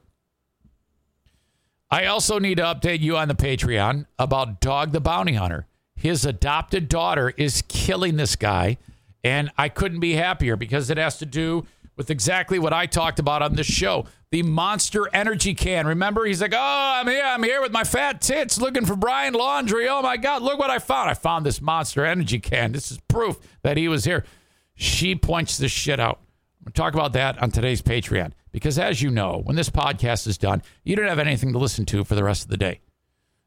I 1.89 2.05
also 2.05 2.39
need 2.39 2.55
to 2.55 2.63
update 2.63 3.01
you 3.01 3.17
on 3.17 3.27
the 3.27 3.35
Patreon 3.35 4.05
about 4.17 4.61
Dog 4.61 4.91
the 4.91 5.01
Bounty 5.01 5.33
Hunter. 5.33 5.67
His 5.95 6.25
adopted 6.25 6.87
daughter 6.87 7.33
is 7.35 7.63
killing 7.67 8.15
this 8.15 8.35
guy, 8.35 8.77
and 9.23 9.51
I 9.57 9.69
couldn't 9.69 9.99
be 9.99 10.13
happier 10.13 10.55
because 10.55 10.89
it 10.89 10.97
has 10.97 11.17
to 11.17 11.25
do 11.25 11.65
with 11.95 12.09
exactly 12.09 12.59
what 12.59 12.73
I 12.73 12.85
talked 12.85 13.19
about 13.19 13.41
on 13.41 13.55
this 13.55 13.67
show 13.67 14.05
the 14.31 14.43
Monster 14.43 15.13
Energy 15.13 15.53
Can. 15.53 15.85
Remember, 15.85 16.25
he's 16.25 16.41
like, 16.41 16.53
Oh, 16.55 16.57
I'm 16.95 17.07
here. 17.07 17.23
I'm 17.23 17.43
here 17.43 17.61
with 17.61 17.71
my 17.71 17.83
fat 17.83 18.21
tits 18.21 18.59
looking 18.59 18.85
for 18.85 18.95
Brian 18.95 19.33
Laundrie. 19.33 19.87
Oh 19.89 20.01
my 20.01 20.17
God, 20.17 20.41
look 20.41 20.57
what 20.57 20.69
I 20.69 20.79
found. 20.79 21.09
I 21.09 21.13
found 21.13 21.45
this 21.45 21.61
Monster 21.61 22.05
Energy 22.05 22.39
Can. 22.39 22.71
This 22.71 22.91
is 22.91 22.99
proof 23.07 23.37
that 23.61 23.77
he 23.77 23.87
was 23.87 24.05
here. 24.05 24.25
She 24.73 25.15
points 25.15 25.57
this 25.57 25.71
shit 25.71 25.99
out. 25.99 26.19
I'm 26.59 26.65
going 26.65 26.73
to 26.73 26.81
talk 26.81 26.93
about 26.93 27.13
that 27.13 27.41
on 27.41 27.51
today's 27.51 27.81
Patreon 27.81 28.31
because, 28.51 28.79
as 28.79 29.01
you 29.01 29.09
know, 29.09 29.41
when 29.43 29.55
this 29.55 29.69
podcast 29.69 30.27
is 30.27 30.37
done, 30.37 30.61
you 30.83 30.95
don't 30.95 31.07
have 31.07 31.19
anything 31.19 31.51
to 31.53 31.57
listen 31.59 31.85
to 31.87 32.03
for 32.03 32.15
the 32.15 32.23
rest 32.23 32.43
of 32.43 32.49
the 32.49 32.57
day. 32.57 32.79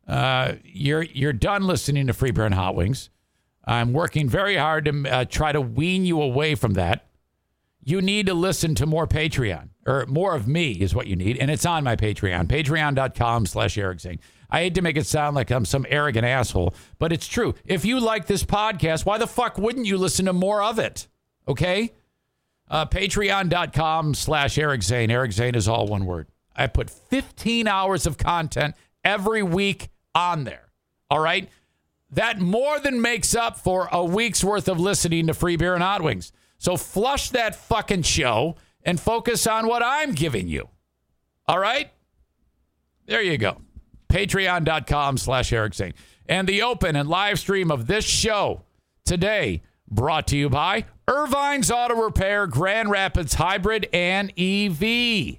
Uh, 0.06 0.54
you're 0.64 1.02
you're 1.02 1.32
done 1.32 1.66
listening 1.66 2.08
to 2.08 2.12
Free 2.12 2.32
and 2.36 2.54
Hot 2.54 2.74
Wings. 2.74 3.08
I'm 3.64 3.94
working 3.94 4.28
very 4.28 4.56
hard 4.56 4.84
to 4.84 5.08
uh, 5.08 5.24
try 5.24 5.52
to 5.52 5.60
wean 5.60 6.04
you 6.04 6.20
away 6.20 6.54
from 6.54 6.74
that 6.74 7.06
you 7.84 8.00
need 8.00 8.26
to 8.26 8.34
listen 8.34 8.74
to 8.76 8.86
more 8.86 9.06
Patreon 9.06 9.68
or 9.86 10.06
more 10.06 10.34
of 10.34 10.48
me 10.48 10.72
is 10.72 10.94
what 10.94 11.06
you 11.06 11.16
need. 11.16 11.38
And 11.38 11.50
it's 11.50 11.66
on 11.66 11.84
my 11.84 11.96
Patreon, 11.96 12.46
patreon.com 12.46 13.46
slash 13.46 13.76
Eric 13.76 14.00
Zane. 14.00 14.20
I 14.50 14.60
hate 14.60 14.74
to 14.76 14.82
make 14.82 14.96
it 14.96 15.06
sound 15.06 15.34
like 15.34 15.50
I'm 15.50 15.64
some 15.64 15.86
arrogant 15.88 16.24
asshole, 16.24 16.74
but 16.98 17.12
it's 17.12 17.26
true. 17.26 17.54
If 17.64 17.84
you 17.84 18.00
like 18.00 18.26
this 18.26 18.44
podcast, 18.44 19.04
why 19.04 19.18
the 19.18 19.26
fuck 19.26 19.58
wouldn't 19.58 19.86
you 19.86 19.98
listen 19.98 20.26
to 20.26 20.32
more 20.32 20.62
of 20.62 20.78
it? 20.78 21.08
Okay? 21.48 21.92
Uh, 22.68 22.86
patreon.com 22.86 24.14
slash 24.14 24.56
Eric 24.56 24.82
Zane. 24.82 25.10
Eric 25.10 25.32
Zane 25.32 25.54
is 25.54 25.68
all 25.68 25.86
one 25.86 26.06
word. 26.06 26.28
I 26.56 26.68
put 26.68 26.88
15 26.88 27.66
hours 27.66 28.06
of 28.06 28.16
content 28.16 28.74
every 29.02 29.42
week 29.42 29.88
on 30.14 30.44
there. 30.44 30.70
All 31.10 31.20
right? 31.20 31.48
That 32.10 32.40
more 32.40 32.78
than 32.78 33.00
makes 33.00 33.34
up 33.34 33.58
for 33.58 33.88
a 33.90 34.04
week's 34.04 34.44
worth 34.44 34.68
of 34.68 34.78
listening 34.78 35.26
to 35.26 35.34
Free 35.34 35.56
Beer 35.56 35.74
and 35.74 35.82
Hot 35.82 36.00
Wings. 36.00 36.32
So 36.64 36.78
flush 36.78 37.28
that 37.28 37.54
fucking 37.54 38.04
show 38.04 38.56
and 38.84 38.98
focus 38.98 39.46
on 39.46 39.66
what 39.66 39.82
I'm 39.84 40.12
giving 40.12 40.48
you. 40.48 40.70
All 41.46 41.58
right? 41.58 41.92
There 43.04 43.20
you 43.20 43.36
go. 43.36 43.60
Patreon.com 44.08 45.18
slash 45.18 45.52
Eric 45.52 45.74
Zane. 45.74 45.92
And 46.26 46.48
the 46.48 46.62
open 46.62 46.96
and 46.96 47.06
live 47.06 47.38
stream 47.38 47.70
of 47.70 47.86
this 47.86 48.06
show 48.06 48.62
today 49.04 49.60
brought 49.90 50.26
to 50.28 50.38
you 50.38 50.48
by 50.48 50.86
Irvine's 51.06 51.70
Auto 51.70 52.02
Repair, 52.02 52.46
Grand 52.46 52.88
Rapids 52.88 53.34
Hybrid 53.34 53.86
and 53.92 54.30
EV. 54.30 55.36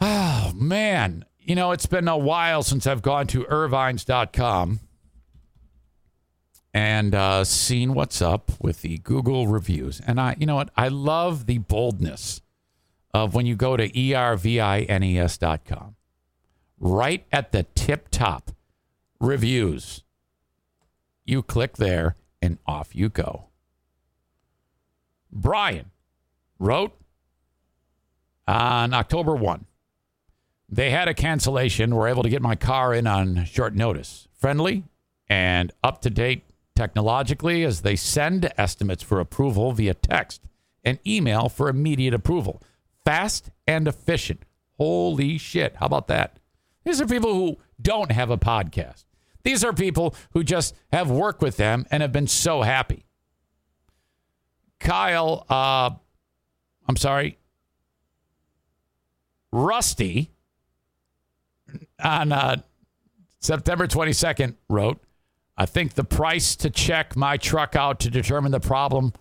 Oh, 0.00 0.04
ah, 0.04 0.52
man. 0.56 1.26
You 1.38 1.54
know, 1.54 1.70
it's 1.70 1.86
been 1.86 2.08
a 2.08 2.18
while 2.18 2.64
since 2.64 2.88
I've 2.88 3.02
gone 3.02 3.28
to 3.28 3.46
irvines.com 3.48 4.80
and 6.74 7.14
uh, 7.14 7.44
seen 7.44 7.94
what's 7.94 8.22
up 8.22 8.50
with 8.60 8.82
the 8.82 8.98
Google 8.98 9.46
reviews. 9.46 10.00
And 10.06 10.20
I, 10.20 10.36
you 10.38 10.46
know 10.46 10.56
what? 10.56 10.70
I 10.76 10.88
love 10.88 11.46
the 11.46 11.58
boldness 11.58 12.40
of 13.12 13.34
when 13.34 13.46
you 13.46 13.56
go 13.56 13.76
to 13.76 14.14
irvines.com. 14.14 15.96
Right 16.78 17.24
at 17.30 17.52
the 17.52 17.62
tip 17.74 18.08
top, 18.10 18.50
reviews. 19.20 20.02
You 21.24 21.42
click 21.42 21.76
there 21.76 22.16
and 22.40 22.58
off 22.66 22.94
you 22.94 23.08
go. 23.08 23.46
Brian 25.30 25.90
wrote 26.58 26.92
on 28.48 28.92
October 28.92 29.36
1. 29.36 29.66
They 30.68 30.90
had 30.90 31.06
a 31.06 31.14
cancellation. 31.14 31.94
Were 31.94 32.08
able 32.08 32.22
to 32.22 32.28
get 32.28 32.42
my 32.42 32.56
car 32.56 32.94
in 32.94 33.06
on 33.06 33.44
short 33.44 33.74
notice. 33.74 34.26
Friendly 34.32 34.84
and 35.28 35.70
up 35.84 36.00
to 36.02 36.10
date 36.10 36.44
technologically 36.74 37.64
as 37.64 37.82
they 37.82 37.96
send 37.96 38.50
estimates 38.56 39.02
for 39.02 39.20
approval 39.20 39.72
via 39.72 39.94
text 39.94 40.42
and 40.84 40.98
email 41.06 41.48
for 41.48 41.68
immediate 41.68 42.14
approval. 42.14 42.62
Fast 43.04 43.50
and 43.66 43.86
efficient. 43.86 44.44
Holy 44.78 45.38
shit. 45.38 45.76
How 45.76 45.86
about 45.86 46.08
that? 46.08 46.38
These 46.84 47.00
are 47.00 47.06
people 47.06 47.34
who 47.34 47.58
don't 47.80 48.10
have 48.10 48.30
a 48.30 48.38
podcast. 48.38 49.04
These 49.44 49.64
are 49.64 49.72
people 49.72 50.14
who 50.32 50.44
just 50.44 50.74
have 50.92 51.10
worked 51.10 51.42
with 51.42 51.56
them 51.56 51.86
and 51.90 52.02
have 52.02 52.12
been 52.12 52.26
so 52.26 52.62
happy. 52.62 53.04
Kyle, 54.78 55.46
uh, 55.48 55.90
I'm 56.88 56.96
sorry, 56.96 57.38
Rusty 59.52 60.30
on 62.02 62.32
uh, 62.32 62.56
September 63.40 63.86
22nd 63.86 64.54
wrote, 64.68 65.00
I 65.62 65.66
think 65.66 65.94
the 65.94 66.02
price 66.02 66.56
to 66.56 66.70
check 66.70 67.14
my 67.14 67.36
truck 67.36 67.76
out 67.76 68.00
to 68.00 68.10
determine 68.10 68.50
the 68.50 68.58
problem 68.58 69.12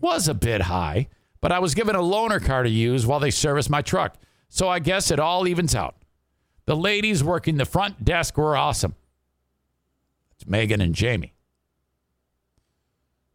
was 0.00 0.26
a 0.26 0.34
bit 0.34 0.62
high, 0.62 1.06
but 1.40 1.52
I 1.52 1.60
was 1.60 1.76
given 1.76 1.94
a 1.94 2.00
loaner 2.00 2.44
car 2.44 2.64
to 2.64 2.68
use 2.68 3.06
while 3.06 3.20
they 3.20 3.30
serviced 3.30 3.70
my 3.70 3.80
truck. 3.80 4.16
So 4.48 4.68
I 4.68 4.80
guess 4.80 5.12
it 5.12 5.20
all 5.20 5.46
evens 5.46 5.72
out. 5.72 5.94
The 6.66 6.74
ladies 6.74 7.22
working 7.22 7.58
the 7.58 7.64
front 7.64 8.04
desk 8.04 8.36
were 8.36 8.56
awesome. 8.56 8.96
It's 10.32 10.48
Megan 10.48 10.80
and 10.80 10.96
Jamie. 10.96 11.32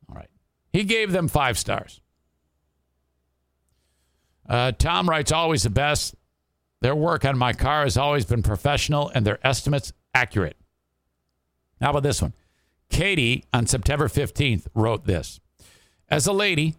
All 0.09 0.17
right. 0.17 0.29
He 0.73 0.83
gave 0.83 1.13
them 1.13 1.29
five 1.29 1.57
stars. 1.57 2.01
Uh, 4.49 4.73
Tom 4.73 5.07
writes, 5.07 5.31
always 5.31 5.63
the 5.63 5.69
best. 5.69 6.13
Their 6.81 6.93
work 6.93 7.23
on 7.23 7.37
my 7.37 7.53
car 7.53 7.83
has 7.83 7.95
always 7.95 8.25
been 8.25 8.43
professional 8.43 9.09
and 9.15 9.25
their 9.25 9.39
estimates 9.47 9.93
accurate. 10.13 10.57
How 11.79 11.91
about 11.91 12.03
this 12.03 12.21
one? 12.21 12.33
Katie 12.89 13.45
on 13.53 13.67
September 13.67 14.07
15th 14.07 14.67
wrote 14.73 15.05
this 15.05 15.39
As 16.09 16.27
a 16.27 16.33
lady, 16.33 16.75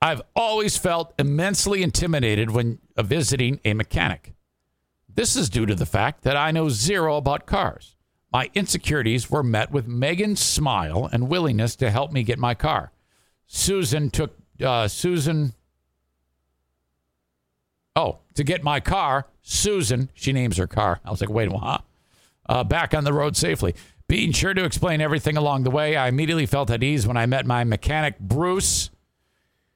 I've 0.00 0.22
always 0.36 0.76
felt 0.76 1.12
immensely 1.18 1.82
intimidated 1.82 2.50
when 2.50 2.78
visiting 2.96 3.60
a 3.64 3.74
mechanic. 3.74 4.34
This 5.12 5.34
is 5.34 5.50
due 5.50 5.66
to 5.66 5.74
the 5.74 5.86
fact 5.86 6.22
that 6.22 6.36
I 6.36 6.52
know 6.52 6.68
zero 6.68 7.16
about 7.16 7.46
cars. 7.46 7.96
My 8.32 8.50
insecurities 8.54 9.30
were 9.30 9.42
met 9.42 9.72
with 9.72 9.88
Megan's 9.88 10.40
smile 10.40 11.08
and 11.10 11.28
willingness 11.28 11.74
to 11.76 11.90
help 11.90 12.12
me 12.12 12.22
get 12.22 12.38
my 12.38 12.54
car. 12.54 12.92
Susan 13.46 14.10
took 14.10 14.36
uh, 14.64 14.86
Susan. 14.86 15.54
Oh, 17.96 18.18
to 18.34 18.44
get 18.44 18.62
my 18.62 18.80
car, 18.80 19.26
Susan. 19.42 20.10
She 20.14 20.32
names 20.32 20.58
her 20.58 20.66
car. 20.66 21.00
I 21.04 21.10
was 21.10 21.20
like, 21.20 21.30
wait 21.30 21.48
minute, 21.48 21.62
huh? 21.62 21.78
Uh, 22.46 22.64
back 22.64 22.94
on 22.94 23.04
the 23.04 23.12
road 23.12 23.36
safely. 23.36 23.74
Being 24.08 24.32
sure 24.32 24.54
to 24.54 24.64
explain 24.64 25.02
everything 25.02 25.36
along 25.36 25.64
the 25.64 25.70
way, 25.70 25.94
I 25.94 26.08
immediately 26.08 26.46
felt 26.46 26.70
at 26.70 26.82
ease 26.82 27.06
when 27.06 27.18
I 27.18 27.26
met 27.26 27.44
my 27.44 27.62
mechanic, 27.64 28.18
Bruce. 28.18 28.90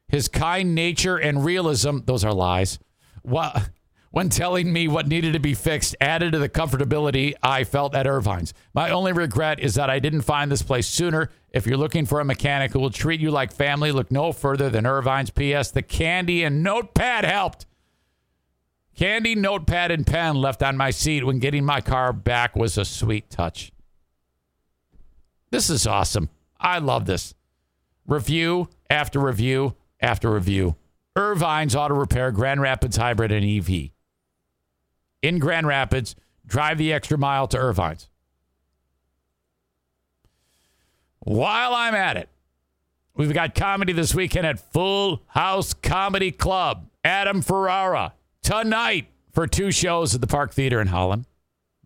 His 0.09 0.27
kind 0.27 0.75
nature 0.75 1.19
and 1.19 1.45
realism, 1.45 1.99
those 2.07 2.25
are 2.25 2.33
lies, 2.33 2.79
when 3.23 4.29
telling 4.31 4.73
me 4.73 4.89
what 4.89 5.07
needed 5.07 5.35
to 5.35 5.39
be 5.39 5.53
fixed, 5.53 5.97
added 6.01 6.33
to 6.33 6.39
the 6.39 6.49
comfortability 6.49 7.35
I 7.43 7.65
felt 7.65 7.95
at 7.95 8.07
Irvine's. 8.07 8.55
My 8.73 8.91
only 8.91 9.13
regret 9.13 9.61
is 9.61 9.75
that 9.75 9.91
I 9.91 9.99
didn't 9.99 10.23
find 10.23 10.51
this 10.51 10.63
place 10.63 10.87
sooner. 10.87 11.31
If 11.51 11.67
you're 11.67 11.77
looking 11.79 12.07
for 12.07 12.21
a 12.21 12.25
mechanic 12.25 12.73
who 12.73 12.81
will 12.81 12.91
treat 12.91 13.21
you 13.21 13.31
like 13.31 13.53
family, 13.53 13.93
look 13.93 14.11
no 14.11 14.33
further 14.33 14.71
than 14.71 14.87
Irvine's. 14.87 15.31
P.S. 15.31 15.71
The 15.71 15.83
candy 15.83 16.43
and 16.43 16.63
notepad 16.63 17.25
helped. 17.25 17.67
Candy, 18.95 19.35
notepad, 19.35 19.91
and 19.91 20.07
pen 20.07 20.37
left 20.37 20.63
on 20.63 20.77
my 20.77 20.91
seat 20.91 21.25
when 21.25 21.39
getting 21.39 21.65
my 21.65 21.81
car 21.81 22.13
back 22.13 22.55
was 22.55 22.77
a 22.77 22.85
sweet 22.85 23.31
touch. 23.31 23.72
This 25.53 25.69
is 25.69 25.87
awesome. 25.87 26.31
I 26.59 26.79
love 26.79 27.05
this. 27.05 27.35
Review 28.07 28.71
after 28.89 29.21
review 29.21 29.77
after 30.01 30.33
review. 30.33 30.77
Irvine's 31.15 31.77
Auto 31.77 31.95
Repair, 31.95 32.33
Grand 32.33 32.63
Rapids 32.63 32.97
Hybrid 32.97 33.31
and 33.31 33.45
EV. 33.45 33.91
In 35.21 35.39
Grand 35.39 35.67
Rapids, 35.67 36.17
drive 36.47 36.79
the 36.79 36.91
extra 36.91 37.19
mile 37.19 37.47
to 37.49 37.59
Irvine's. 37.59 38.09
While 41.19 41.75
I'm 41.75 41.95
at 41.95 42.17
it, 42.17 42.31
we've 43.15 43.35
got 43.35 43.55
comedy 43.55 43.93
this 43.93 44.15
weekend 44.15 44.47
at 44.47 44.73
Full 44.73 45.23
House 45.27 45.75
Comedy 45.75 46.33
Club. 46.33 46.89
Adam 47.05 47.43
Ferrara 47.43 48.15
tonight 48.43 49.09
for 49.33 49.47
two 49.47 49.71
shows 49.71 50.15
at 50.15 50.23
the 50.23 50.27
Park 50.27 50.55
Theater 50.55 50.81
in 50.81 50.87
Holland. 50.87 51.27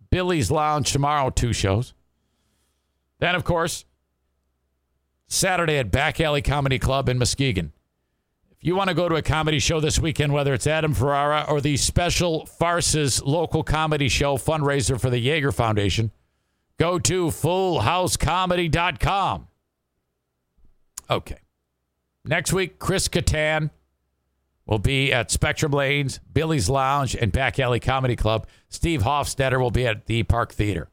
Billy's 0.08 0.52
Lounge 0.52 0.92
tomorrow, 0.92 1.30
two 1.30 1.52
shows. 1.52 1.94
Then, 3.18 3.34
of 3.34 3.44
course, 3.44 3.84
Saturday 5.26 5.78
at 5.78 5.90
Back 5.90 6.20
Alley 6.20 6.42
Comedy 6.42 6.78
Club 6.78 7.08
in 7.08 7.18
Muskegon. 7.18 7.72
If 8.50 8.64
you 8.64 8.76
want 8.76 8.88
to 8.88 8.94
go 8.94 9.08
to 9.08 9.16
a 9.16 9.22
comedy 9.22 9.58
show 9.58 9.80
this 9.80 9.98
weekend, 9.98 10.32
whether 10.32 10.54
it's 10.54 10.66
Adam 10.66 10.94
Ferrara 10.94 11.44
or 11.48 11.60
the 11.60 11.76
Special 11.76 12.46
Farces 12.46 13.22
local 13.22 13.62
comedy 13.62 14.08
show 14.08 14.36
fundraiser 14.36 15.00
for 15.00 15.10
the 15.10 15.18
Jaeger 15.18 15.52
Foundation, 15.52 16.10
go 16.78 16.98
to 16.98 17.26
fullhousecomedy.com. 17.26 19.48
Okay. 21.08 21.38
Next 22.24 22.52
week, 22.52 22.78
Chris 22.78 23.08
Kattan, 23.08 23.70
will 24.66 24.78
be 24.78 25.12
at 25.12 25.30
Spectrum 25.30 25.72
Lanes, 25.72 26.20
Billy's 26.32 26.68
Lounge, 26.68 27.14
and 27.14 27.32
Back 27.32 27.58
Alley 27.58 27.80
Comedy 27.80 28.16
Club. 28.16 28.46
Steve 28.68 29.02
Hofstetter 29.02 29.60
will 29.60 29.70
be 29.70 29.86
at 29.86 30.06
the 30.06 30.24
Park 30.24 30.52
Theater. 30.52 30.90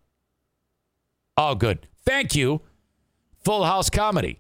Oh, 1.36 1.56
good. 1.56 1.88
Thank 2.06 2.36
you, 2.36 2.62
Full 3.44 3.64
House 3.64 3.90
Comedy. 3.90 4.40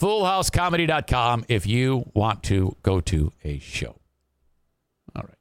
FullHouseComedy.com 0.00 1.44
if 1.48 1.66
you 1.66 2.10
want 2.14 2.42
to 2.44 2.74
go 2.82 3.02
to 3.02 3.32
a 3.44 3.58
show. 3.58 3.96
All 5.14 5.22
right. 5.22 5.34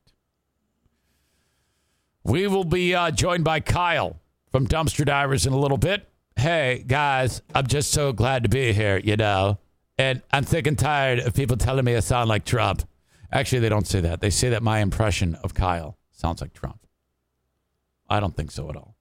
We 2.26 2.46
will 2.48 2.66
be 2.66 2.94
uh, 2.94 3.12
joined 3.12 3.46
by 3.46 3.62
Kyle 3.62 4.20
from 4.52 4.68
Dumpster 4.68 5.06
Divers 5.06 5.46
in 5.46 5.54
a 5.54 5.58
little 5.58 5.78
bit. 5.78 6.10
Hey, 6.36 6.84
guys, 6.86 7.42
I'm 7.56 7.68
just 7.68 7.92
so 7.92 8.12
glad 8.12 8.44
to 8.44 8.50
be 8.50 8.74
here, 8.74 8.98
you 8.98 9.16
know. 9.16 9.60
And 9.98 10.22
I'm 10.32 10.44
sick 10.44 10.68
and 10.68 10.78
tired 10.78 11.20
of 11.20 11.34
people 11.34 11.56
telling 11.56 11.86
me 11.86 11.96
I 11.96 12.02
sound 12.02 12.28
like 12.28 12.44
Trump. 12.44 12.88
Actually, 13.32 13.60
they 13.60 13.70
don't 13.70 13.88
say 13.88 14.02
that. 14.02 14.20
They 14.22 14.30
say 14.30 14.50
that 14.50 14.64
my 14.64 14.80
impression 14.80 15.36
of 15.36 15.54
Kyle 15.54 15.98
sounds 16.12 16.42
like 16.42 16.54
Trump. 16.54 16.86
I 18.10 18.20
don't 18.20 18.36
think 18.36 18.52
so 18.52 18.70
at 18.70 18.76
all. 18.76 18.96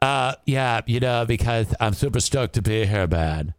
Uh, 0.00 0.34
yeah, 0.46 0.80
you 0.86 1.00
know, 1.00 1.24
because 1.26 1.74
I'm 1.80 1.94
super 1.94 2.20
stoked 2.20 2.54
to 2.54 2.62
be 2.62 2.86
here, 2.86 3.06
man. 3.06 3.54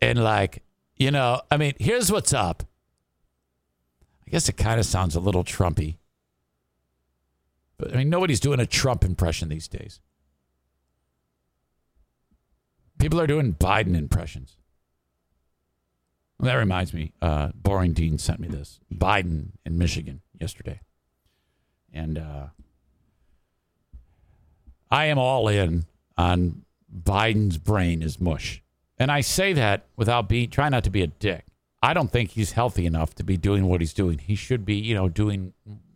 And 0.00 0.22
like, 0.22 0.62
you 0.96 1.10
know, 1.10 1.42
I 1.50 1.56
mean, 1.56 1.74
here's 1.78 2.10
what's 2.10 2.32
up. 2.32 2.64
I 4.26 4.30
guess 4.30 4.48
it 4.48 4.56
kind 4.56 4.80
of 4.80 4.86
sounds 4.86 5.14
a 5.14 5.20
little 5.20 5.44
Trumpy. 5.44 5.98
But 7.78 7.92
I 7.92 7.96
mean, 7.96 8.10
nobody's 8.10 8.40
doing 8.40 8.58
a 8.58 8.66
Trump 8.66 9.04
impression 9.04 9.48
these 9.48 9.68
days. 9.68 10.00
People 12.98 13.20
are 13.20 13.26
doing 13.26 13.54
Biden 13.54 13.94
impressions. 13.94 14.56
Well, 16.38 16.46
that 16.46 16.54
reminds 16.54 16.92
me, 16.92 17.12
uh, 17.22 17.50
Boring 17.54 17.92
Dean 17.92 18.18
sent 18.18 18.40
me 18.40 18.48
this 18.48 18.80
Biden 18.92 19.50
in 19.64 19.78
Michigan 19.78 20.22
yesterday. 20.38 20.80
And 21.92 22.18
uh, 22.18 22.46
I 24.90 25.06
am 25.06 25.18
all 25.18 25.48
in 25.48 25.86
on 26.16 26.62
Biden's 26.94 27.58
brain 27.58 28.02
is 28.02 28.20
mush. 28.20 28.62
And 28.98 29.10
I 29.10 29.20
say 29.20 29.52
that 29.52 29.86
without 29.96 30.28
being, 30.28 30.50
try 30.50 30.68
not 30.68 30.84
to 30.84 30.90
be 30.90 31.02
a 31.02 31.06
dick. 31.06 31.44
I 31.82 31.92
don't 31.92 32.10
think 32.10 32.30
he's 32.30 32.52
healthy 32.52 32.86
enough 32.86 33.14
to 33.16 33.24
be 33.24 33.36
doing 33.36 33.66
what 33.66 33.80
he's 33.80 33.92
doing. 33.92 34.18
He 34.18 34.34
should 34.34 34.64
be, 34.64 34.76
you 34.76 34.94
know, 34.94 35.08
doing 35.08 35.52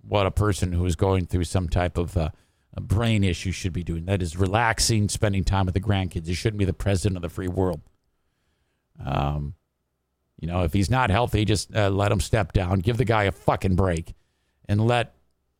what 0.06 0.26
a 0.26 0.30
person 0.30 0.72
who 0.72 0.84
is 0.84 0.96
going 0.96 1.26
through 1.26 1.44
some 1.44 1.68
type 1.68 1.96
of 1.96 2.16
uh, 2.16 2.30
brain 2.80 3.24
issue 3.24 3.52
should 3.52 3.72
be 3.72 3.82
doing. 3.82 4.04
That 4.04 4.22
is 4.22 4.36
relaxing, 4.36 5.08
spending 5.08 5.44
time 5.44 5.66
with 5.66 5.74
the 5.74 5.80
grandkids. 5.80 6.26
He 6.26 6.34
shouldn't 6.34 6.58
be 6.58 6.64
the 6.64 6.72
president 6.72 7.16
of 7.16 7.22
the 7.22 7.28
free 7.28 7.48
world. 7.48 7.80
Um, 9.04 9.54
you 10.38 10.46
know, 10.46 10.62
if 10.62 10.72
he's 10.72 10.90
not 10.90 11.10
healthy, 11.10 11.44
just 11.44 11.74
uh, 11.74 11.90
let 11.90 12.12
him 12.12 12.20
step 12.20 12.52
down. 12.52 12.80
Give 12.80 12.96
the 12.96 13.04
guy 13.04 13.24
a 13.24 13.32
fucking 13.32 13.76
break, 13.76 14.14
and 14.68 14.86
let 14.86 15.14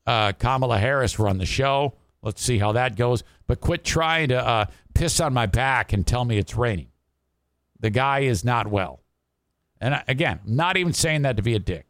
uh, 0.06 0.32
Kamala 0.32 0.78
Harris 0.78 1.18
run 1.18 1.38
the 1.38 1.46
show. 1.46 1.94
Let's 2.22 2.42
see 2.42 2.58
how 2.58 2.72
that 2.72 2.96
goes. 2.96 3.22
But 3.46 3.60
quit 3.60 3.84
trying 3.84 4.28
to 4.28 4.46
uh, 4.46 4.64
piss 4.94 5.20
on 5.20 5.32
my 5.32 5.46
back 5.46 5.92
and 5.92 6.06
tell 6.06 6.24
me 6.24 6.38
it's 6.38 6.54
raining. 6.54 6.88
The 7.78 7.90
guy 7.90 8.20
is 8.20 8.44
not 8.44 8.66
well. 8.66 9.00
And 9.80 10.02
again, 10.06 10.40
not 10.44 10.76
even 10.76 10.92
saying 10.92 11.22
that 11.22 11.36
to 11.36 11.42
be 11.42 11.54
a 11.54 11.58
dick. 11.58 11.86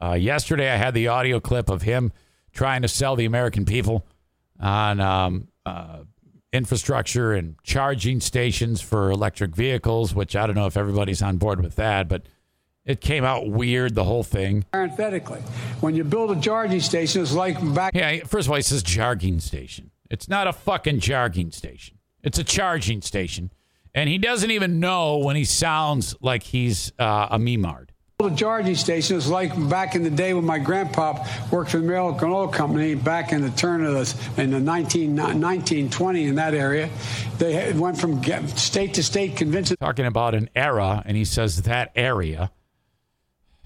Uh, 0.00 0.14
yesterday, 0.14 0.70
I 0.70 0.76
had 0.76 0.94
the 0.94 1.08
audio 1.08 1.40
clip 1.40 1.68
of 1.68 1.82
him 1.82 2.12
trying 2.52 2.82
to 2.82 2.88
sell 2.88 3.16
the 3.16 3.26
American 3.26 3.64
people 3.64 4.06
on 4.58 5.00
um, 5.00 5.48
uh, 5.66 6.04
infrastructure 6.52 7.32
and 7.32 7.56
charging 7.62 8.20
stations 8.20 8.80
for 8.80 9.10
electric 9.10 9.54
vehicles, 9.54 10.14
which 10.14 10.34
I 10.36 10.46
don't 10.46 10.56
know 10.56 10.66
if 10.66 10.76
everybody's 10.76 11.22
on 11.22 11.36
board 11.38 11.62
with 11.62 11.76
that, 11.76 12.08
but 12.08 12.22
it 12.90 13.00
came 13.00 13.24
out 13.24 13.48
weird, 13.48 13.94
the 13.94 14.04
whole 14.04 14.24
thing. 14.24 14.64
Parenthetically, 14.72 15.40
when 15.80 15.94
you 15.94 16.04
build 16.04 16.36
a 16.36 16.40
charging 16.40 16.80
station, 16.80 17.22
it's 17.22 17.32
like 17.32 17.56
back. 17.74 17.94
Yeah, 17.94 18.24
first 18.24 18.48
of 18.48 18.50
all, 18.50 18.56
he 18.56 18.62
says 18.62 18.82
charging 18.82 19.40
station. 19.40 19.90
It's 20.10 20.28
not 20.28 20.48
a 20.48 20.52
fucking 20.52 21.00
charging 21.00 21.52
station, 21.52 21.98
it's 22.22 22.38
a 22.38 22.44
charging 22.44 23.00
station. 23.02 23.52
And 23.92 24.08
he 24.08 24.18
doesn't 24.18 24.52
even 24.52 24.78
know 24.78 25.18
when 25.18 25.34
he 25.34 25.44
sounds 25.44 26.14
like 26.20 26.44
he's 26.44 26.92
uh, 27.00 27.26
a 27.30 27.40
memard. 27.40 27.92
The 28.18 28.30
charging 28.30 28.76
station 28.76 29.16
is 29.16 29.28
like 29.28 29.50
back 29.68 29.96
in 29.96 30.04
the 30.04 30.10
day 30.10 30.32
when 30.32 30.44
my 30.44 30.58
grandpa 30.58 31.26
worked 31.50 31.70
for 31.70 31.78
the 31.78 31.84
American 31.84 32.30
Oil 32.30 32.46
Company 32.46 32.94
back 32.94 33.32
in 33.32 33.40
the 33.40 33.50
turn 33.50 33.84
of 33.84 33.94
the 33.94 34.42
in 34.42 34.50
the 34.50 34.60
19, 34.60 35.16
1920 35.16 36.24
in 36.26 36.34
that 36.36 36.54
area. 36.54 36.88
They 37.38 37.72
went 37.72 37.98
from 37.98 38.22
state 38.48 38.94
to 38.94 39.02
state 39.02 39.36
convincing. 39.36 39.76
Talking 39.80 40.06
about 40.06 40.34
an 40.34 40.50
era, 40.54 41.02
and 41.04 41.16
he 41.16 41.24
says 41.24 41.62
that 41.62 41.90
area 41.96 42.52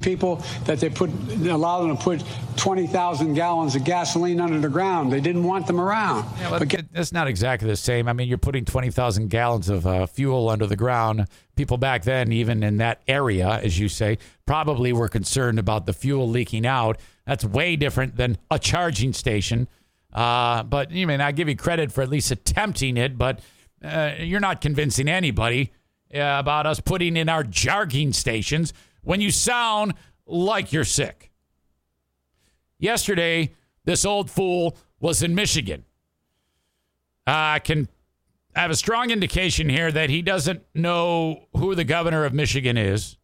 people 0.00 0.36
that 0.64 0.80
they 0.80 0.90
put 0.90 1.10
allow 1.46 1.82
them 1.82 1.96
to 1.96 2.02
put 2.02 2.22
20,000 2.56 3.34
gallons 3.34 3.74
of 3.74 3.84
gasoline 3.84 4.40
under 4.40 4.58
the 4.58 4.68
ground. 4.68 5.12
They 5.12 5.20
didn't 5.20 5.44
want 5.44 5.66
them 5.66 5.80
around. 5.80 6.26
Yeah, 6.40 6.50
but 6.50 6.68
get, 6.68 6.92
that's 6.92 7.12
not 7.12 7.26
exactly 7.26 7.68
the 7.68 7.76
same. 7.76 8.08
I 8.08 8.12
mean, 8.12 8.28
you're 8.28 8.38
putting 8.38 8.64
20,000 8.64 9.28
gallons 9.28 9.68
of 9.68 9.86
uh, 9.86 10.06
fuel 10.06 10.48
under 10.48 10.66
the 10.66 10.76
ground. 10.76 11.26
People 11.56 11.78
back 11.78 12.02
then, 12.04 12.32
even 12.32 12.62
in 12.62 12.78
that 12.78 13.02
area, 13.08 13.60
as 13.62 13.78
you 13.78 13.88
say, 13.88 14.18
probably 14.46 14.92
were 14.92 15.08
concerned 15.08 15.58
about 15.58 15.86
the 15.86 15.92
fuel 15.92 16.28
leaking 16.28 16.66
out. 16.66 16.98
That's 17.26 17.44
way 17.44 17.76
different 17.76 18.16
than 18.16 18.38
a 18.50 18.58
charging 18.58 19.12
station. 19.12 19.68
Uh, 20.12 20.62
but 20.62 20.92
you 20.92 21.02
I 21.02 21.06
mean 21.06 21.20
I 21.20 21.32
give 21.32 21.48
you 21.48 21.56
credit 21.56 21.90
for 21.90 22.02
at 22.02 22.08
least 22.08 22.30
attempting 22.30 22.96
it, 22.96 23.18
but 23.18 23.40
uh, 23.82 24.12
you're 24.18 24.40
not 24.40 24.60
convincing 24.60 25.08
anybody 25.08 25.72
uh, 26.14 26.36
about 26.38 26.66
us 26.66 26.78
putting 26.78 27.16
in 27.16 27.28
our 27.28 27.42
charging 27.42 28.12
stations 28.12 28.72
when 29.04 29.20
you 29.20 29.30
sound 29.30 29.94
like 30.26 30.72
you're 30.72 30.84
sick. 30.84 31.30
Yesterday, 32.78 33.54
this 33.84 34.04
old 34.04 34.30
fool 34.30 34.76
was 35.00 35.22
in 35.22 35.34
Michigan. 35.34 35.84
I 37.26 37.58
can 37.60 37.88
have 38.54 38.70
a 38.70 38.76
strong 38.76 39.10
indication 39.10 39.68
here 39.68 39.90
that 39.90 40.10
he 40.10 40.22
doesn't 40.22 40.62
know 40.74 41.46
who 41.56 41.74
the 41.74 41.84
governor 41.84 42.24
of 42.24 42.32
Michigan 42.32 42.76
is 42.76 43.16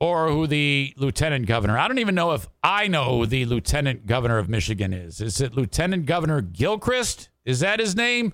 or 0.00 0.28
who 0.28 0.48
the 0.48 0.92
lieutenant 0.96 1.46
governor. 1.46 1.78
I 1.78 1.86
don't 1.86 2.00
even 2.00 2.16
know 2.16 2.32
if 2.32 2.48
I 2.62 2.88
know 2.88 3.18
who 3.18 3.26
the 3.26 3.44
lieutenant 3.44 4.04
governor 4.06 4.38
of 4.38 4.48
Michigan 4.48 4.92
is. 4.92 5.20
Is 5.20 5.40
it 5.40 5.54
Lieutenant 5.54 6.06
Governor 6.06 6.40
Gilchrist? 6.40 7.28
Is 7.44 7.60
that 7.60 7.78
his 7.78 7.94
name? 7.94 8.32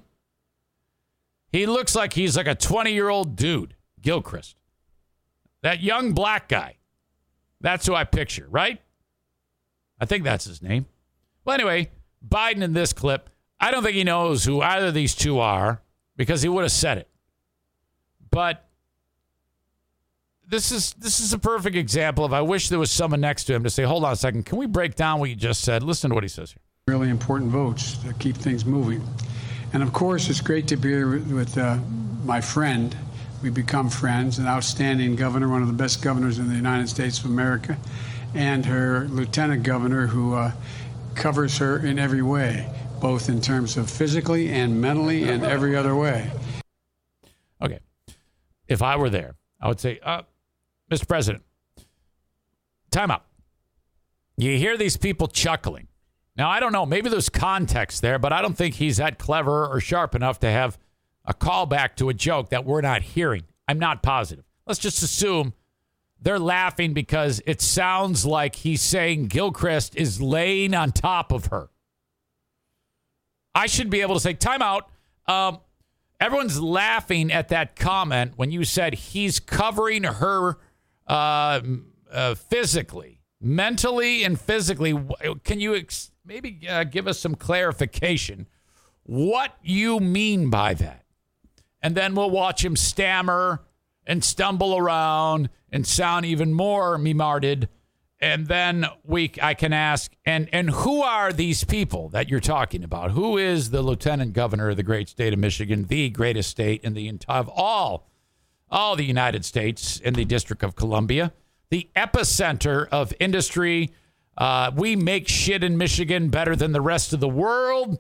He 1.53 1.67
looks 1.67 1.95
like 1.95 2.15
he's 2.15 2.39
like 2.39 2.47
a 2.47 2.55
20 2.55 2.93
year 2.93 3.11
old 3.11 3.37
dude, 3.37 3.75
Gilchrist. 4.01 4.57
That 5.63 5.83
young 5.83 6.13
black 6.13 6.49
guy. 6.49 6.78
That's 7.61 7.87
who 7.87 7.95
I 7.95 8.05
picture, 8.05 8.47
right? 8.51 8.81
I 10.01 10.07
think 10.07 10.25
that's 10.25 10.45
his 10.45 10.63
name. 10.63 10.87
Well, 11.45 11.55
anyway, 11.55 11.91
Biden 12.27 12.63
in 12.63 12.73
this 12.73 12.93
clip, 12.93 13.31
I 13.61 13.71
don't 13.71 13.83
think 13.83 13.97
he 13.97 14.05
knows 14.05 14.45
who 14.45 14.61
either 14.61 14.87
of 14.87 14.95
these 14.95 15.15
two 15.15 15.41
are 15.41 15.83
because 16.17 16.43
he 16.43 16.49
would 16.49 16.63
have 16.63 16.73
said 16.73 16.99
it. 16.99 17.09
But 18.31 18.69
this 20.47 20.73
is 20.73 20.95
this 20.95 21.21
is 21.21 21.33
a 21.33 21.39
perfect 21.39 21.77
example 21.77 22.25
of 22.25 22.33
I 22.33 22.41
wish 22.41 22.69
there 22.69 22.79
was 22.79 22.91
someone 22.91 23.21
next 23.21 23.45
to 23.45 23.55
him 23.55 23.65
to 23.65 23.71
say, 23.71 23.83
"Hold 23.83 24.05
on 24.05 24.13
a 24.13 24.17
second, 24.17 24.47
can 24.47 24.59
we 24.59 24.67
break 24.67 24.95
down 24.95 25.21
what 25.21 25.31
you 25.31 25.37
just 25.37 25.63
said?" 25.63 25.83
Listen 25.83 26.11
to 26.11 26.15
what 26.15 26.25
he 26.25 26.29
says 26.29 26.53
here. 26.53 26.63
Really 26.87 27.11
important 27.11 27.51
votes 27.51 27.99
to 27.99 28.13
keep 28.15 28.37
things 28.37 28.65
moving, 28.65 29.03
and 29.73 29.83
of 29.83 29.93
course, 29.93 30.29
it's 30.31 30.41
great 30.41 30.67
to 30.69 30.77
be 30.77 31.05
with 31.05 31.59
uh, 31.59 31.79
my 32.25 32.41
friend 32.41 32.97
we 33.43 33.51
become 33.51 33.89
friends, 33.89 34.39
an 34.39 34.47
outstanding 34.47 35.17
governor, 35.17 35.49
one 35.49 35.63
of 35.63 35.69
the 35.69 35.75
best 35.75 36.03
governors 36.03 36.39
in 36.39 36.49
the 36.49 36.55
United 36.55 36.89
States 36.89 37.19
of 37.21 37.27
America, 37.27 37.77
and 38.35 38.67
her 38.67 39.07
lieutenant 39.09 39.63
governor, 39.63 40.07
who 40.07 40.35
uh, 40.35 40.53
covers 41.15 41.59
her 41.59 41.79
in 41.79 41.99
every 41.99 42.23
way, 42.23 42.69
both 43.01 43.29
in 43.29 43.41
terms 43.41 43.77
of 43.77 43.91
physically 43.91 44.51
and 44.51 44.81
mentally 44.81 45.29
and 45.29 45.45
every 45.45 45.77
other 45.77 45.95
way. 45.95 46.31
Okay. 47.63 47.81
If 48.67 48.83
I 48.83 48.97
were 48.97 49.11
there, 49.11 49.37
I 49.61 49.69
would 49.69 49.81
say, 49.81 50.01
uh, 50.03 50.23
Mr. 50.91 51.07
President, 51.07 51.45
time 52.91 53.11
out. 53.11 53.25
You 54.37 54.57
hear 54.57 54.77
these 54.77 54.97
people 54.97 55.27
chuckling. 55.27 55.89
Now, 56.37 56.49
I 56.49 56.61
don't 56.61 56.73
know. 56.73 56.87
Maybe 56.87 57.11
there's 57.11 57.29
context 57.29 58.01
there, 58.01 58.19
but 58.19 58.33
I 58.33 58.41
don't 58.41 58.57
think 58.57 58.77
he's 58.77 58.99
that 58.99 59.19
clever 59.19 59.67
or 59.67 59.81
sharp 59.81 60.15
enough 60.15 60.39
to 60.41 60.51
have 60.51 60.79
a 61.29 61.35
callback 61.35 61.95
to 61.97 62.09
a 62.09 62.15
joke 62.15 62.49
that 62.49 62.65
we're 62.65 62.81
not 62.81 63.03
hearing. 63.03 63.45
I'm 63.69 63.79
not 63.79 64.03
positive. 64.03 64.45
Let's 64.67 64.81
just 64.81 65.03
assume 65.03 65.53
they're 66.21 66.39
laughing 66.39 66.95
because 66.95 67.41
it 67.47 67.61
sounds 67.61 68.27
like 68.27 68.57
he's 68.57 68.81
saying 68.81 69.27
Gilchrist 69.27 69.95
is 69.95 70.21
laying 70.21 70.75
on 70.75 70.91
top 70.91 71.31
of 71.31 71.47
her. 71.47 71.69
I 73.55 73.67
should 73.67 73.91
be 73.91 74.01
able 74.01 74.15
to 74.15 74.21
say, 74.21 74.33
time 74.33 74.63
out. 74.63 74.89
Um, 75.27 75.61
everyone's 76.19 76.61
laughing 76.61 77.31
at 77.31 77.49
that 77.49 77.77
comment 77.77 78.33
when 78.37 78.51
you 78.51 78.65
said 78.65 78.95
he's 78.95 79.39
covering 79.39 80.05
her 80.05 80.57
uh, 81.07 81.61
uh, 82.11 82.35
physically, 82.37 83.21
mentally, 83.41 84.25
and 84.25 84.41
physically. 84.41 84.95
Can 85.45 85.61
you 85.61 85.77
ex- 85.77 86.11
maybe 86.25 86.67
uh, 86.69 86.85
give 86.85 87.07
us 87.07 87.19
some 87.19 87.35
clarification 87.35 88.47
what 89.03 89.55
you 89.63 90.01
mean 90.01 90.51
by 90.51 90.75
that? 90.75 91.05
And 91.89 91.97
then 91.97 92.15
we'll 92.15 92.29
watch 92.29 92.63
him 92.63 92.77
stammer 92.77 93.63
and 94.07 94.23
stumble 94.23 94.77
around 94.77 95.49
and 95.73 95.87
sound 95.87 96.27
even 96.27 96.53
more 96.53 96.99
memarded. 96.99 97.67
And 98.21 98.47
then 98.47 98.85
we, 99.05 99.33
I 99.41 99.55
can 99.55 99.73
ask, 99.73 100.13
and 100.23 100.51
and 100.53 100.69
who 100.69 101.01
are 101.01 101.33
these 101.33 101.65
people 101.65 102.11
that 102.11 102.29
you're 102.29 102.41
talking 102.41 102.85
about? 102.85 103.13
Who 103.13 103.39
is 103.39 103.71
the 103.71 103.81
lieutenant 103.81 104.35
governor 104.35 104.69
of 104.69 104.77
the 104.77 104.83
great 104.83 105.09
state 105.09 105.33
of 105.33 105.39
Michigan, 105.39 105.85
the 105.85 106.11
greatest 106.11 106.51
state 106.51 106.85
in 106.85 106.93
the 106.93 107.09
entire 107.09 107.41
of 107.41 107.49
all, 107.49 108.07
all 108.71 108.95
the 108.95 109.07
United 109.07 109.47
States 109.47 109.99
in 109.99 110.13
the 110.13 110.27
District 110.27 110.63
of 110.63 110.77
Columbia, 110.77 111.33
the 111.71 111.89
epicenter 111.97 112.87
of 112.89 113.15
industry. 113.19 113.93
Uh, 114.37 114.73
we 114.77 114.95
make 114.95 115.27
shit 115.27 115.65
in 115.65 115.79
Michigan 115.79 116.29
better 116.29 116.55
than 116.55 116.73
the 116.73 116.83
rest 116.83 117.15
of 117.15 117.21
the 117.21 117.31
world. 117.31 117.99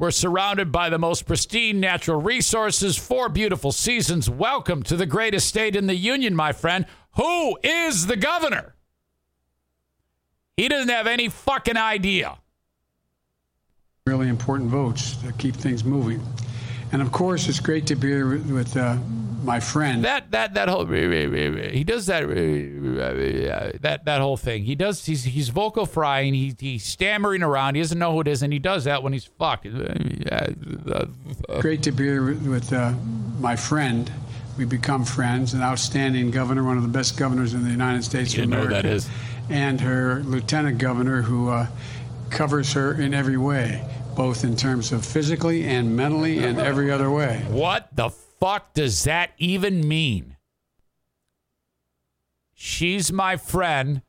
We're 0.00 0.10
surrounded 0.12 0.72
by 0.72 0.88
the 0.88 0.96
most 0.96 1.26
pristine 1.26 1.78
natural 1.78 2.22
resources, 2.22 2.96
four 2.96 3.28
beautiful 3.28 3.70
seasons. 3.70 4.30
Welcome 4.30 4.82
to 4.84 4.96
the 4.96 5.04
greatest 5.04 5.46
state 5.46 5.76
in 5.76 5.88
the 5.88 5.94
union, 5.94 6.34
my 6.34 6.52
friend. 6.52 6.86
Who 7.16 7.58
is 7.62 8.06
the 8.06 8.16
governor? 8.16 8.74
He 10.56 10.68
doesn't 10.68 10.88
have 10.88 11.06
any 11.06 11.28
fucking 11.28 11.76
idea. 11.76 12.38
Really 14.06 14.28
important 14.28 14.70
votes 14.70 15.18
to 15.18 15.34
keep 15.34 15.54
things 15.54 15.84
moving. 15.84 16.22
And 16.92 17.02
of 17.02 17.12
course, 17.12 17.46
it's 17.46 17.60
great 17.60 17.86
to 17.88 17.94
be 17.94 18.22
with 18.22 18.74
uh, 18.78 18.96
my 19.50 19.58
friend. 19.58 20.04
That 20.04 20.30
that 20.30 20.54
that 20.54 20.68
whole 20.68 20.86
he 20.86 21.82
does 21.82 22.06
that 22.06 22.22
that 23.82 24.04
that 24.04 24.20
whole 24.20 24.36
thing. 24.36 24.62
He 24.62 24.76
does. 24.76 25.04
He's 25.04 25.24
he's 25.24 25.48
vocal 25.48 25.86
frying. 25.86 26.34
He, 26.34 26.54
he's 26.56 26.84
stammering 26.84 27.42
around. 27.42 27.74
He 27.74 27.80
doesn't 27.80 27.98
know 27.98 28.12
who 28.12 28.20
it 28.20 28.28
is, 28.28 28.44
and 28.44 28.52
he 28.52 28.60
does 28.60 28.84
that 28.84 29.02
when 29.02 29.12
he's 29.12 29.24
fucked. 29.24 29.66
Great 31.60 31.82
to 31.82 31.90
be 31.90 32.04
here 32.04 32.34
with 32.34 32.72
uh, 32.72 32.92
my 33.40 33.56
friend. 33.56 34.12
We 34.56 34.66
become 34.66 35.04
friends. 35.04 35.52
An 35.54 35.62
outstanding 35.62 36.30
governor, 36.30 36.62
one 36.62 36.76
of 36.76 36.84
the 36.84 36.88
best 36.88 37.18
governors 37.18 37.52
in 37.52 37.64
the 37.64 37.70
United 37.70 38.04
States 38.04 38.34
You 38.34 38.44
of 38.44 38.50
know 38.50 38.66
that 38.66 38.84
is. 38.84 39.08
And 39.48 39.80
her 39.80 40.22
lieutenant 40.22 40.78
governor, 40.78 41.22
who 41.22 41.48
uh, 41.48 41.66
covers 42.30 42.72
her 42.74 43.00
in 43.00 43.14
every 43.14 43.38
way, 43.38 43.84
both 44.14 44.44
in 44.44 44.54
terms 44.54 44.92
of 44.92 45.04
physically 45.04 45.64
and 45.64 45.96
mentally 45.96 46.44
and 46.44 46.60
every 46.70 46.92
other 46.92 47.10
way. 47.10 47.44
What 47.48 47.88
the 47.96 48.10
fuck 48.40 48.72
does 48.74 49.04
that 49.04 49.32
even 49.38 49.86
mean? 49.86 50.36
She's 52.54 53.12
my 53.12 53.36
friend, 53.36 54.02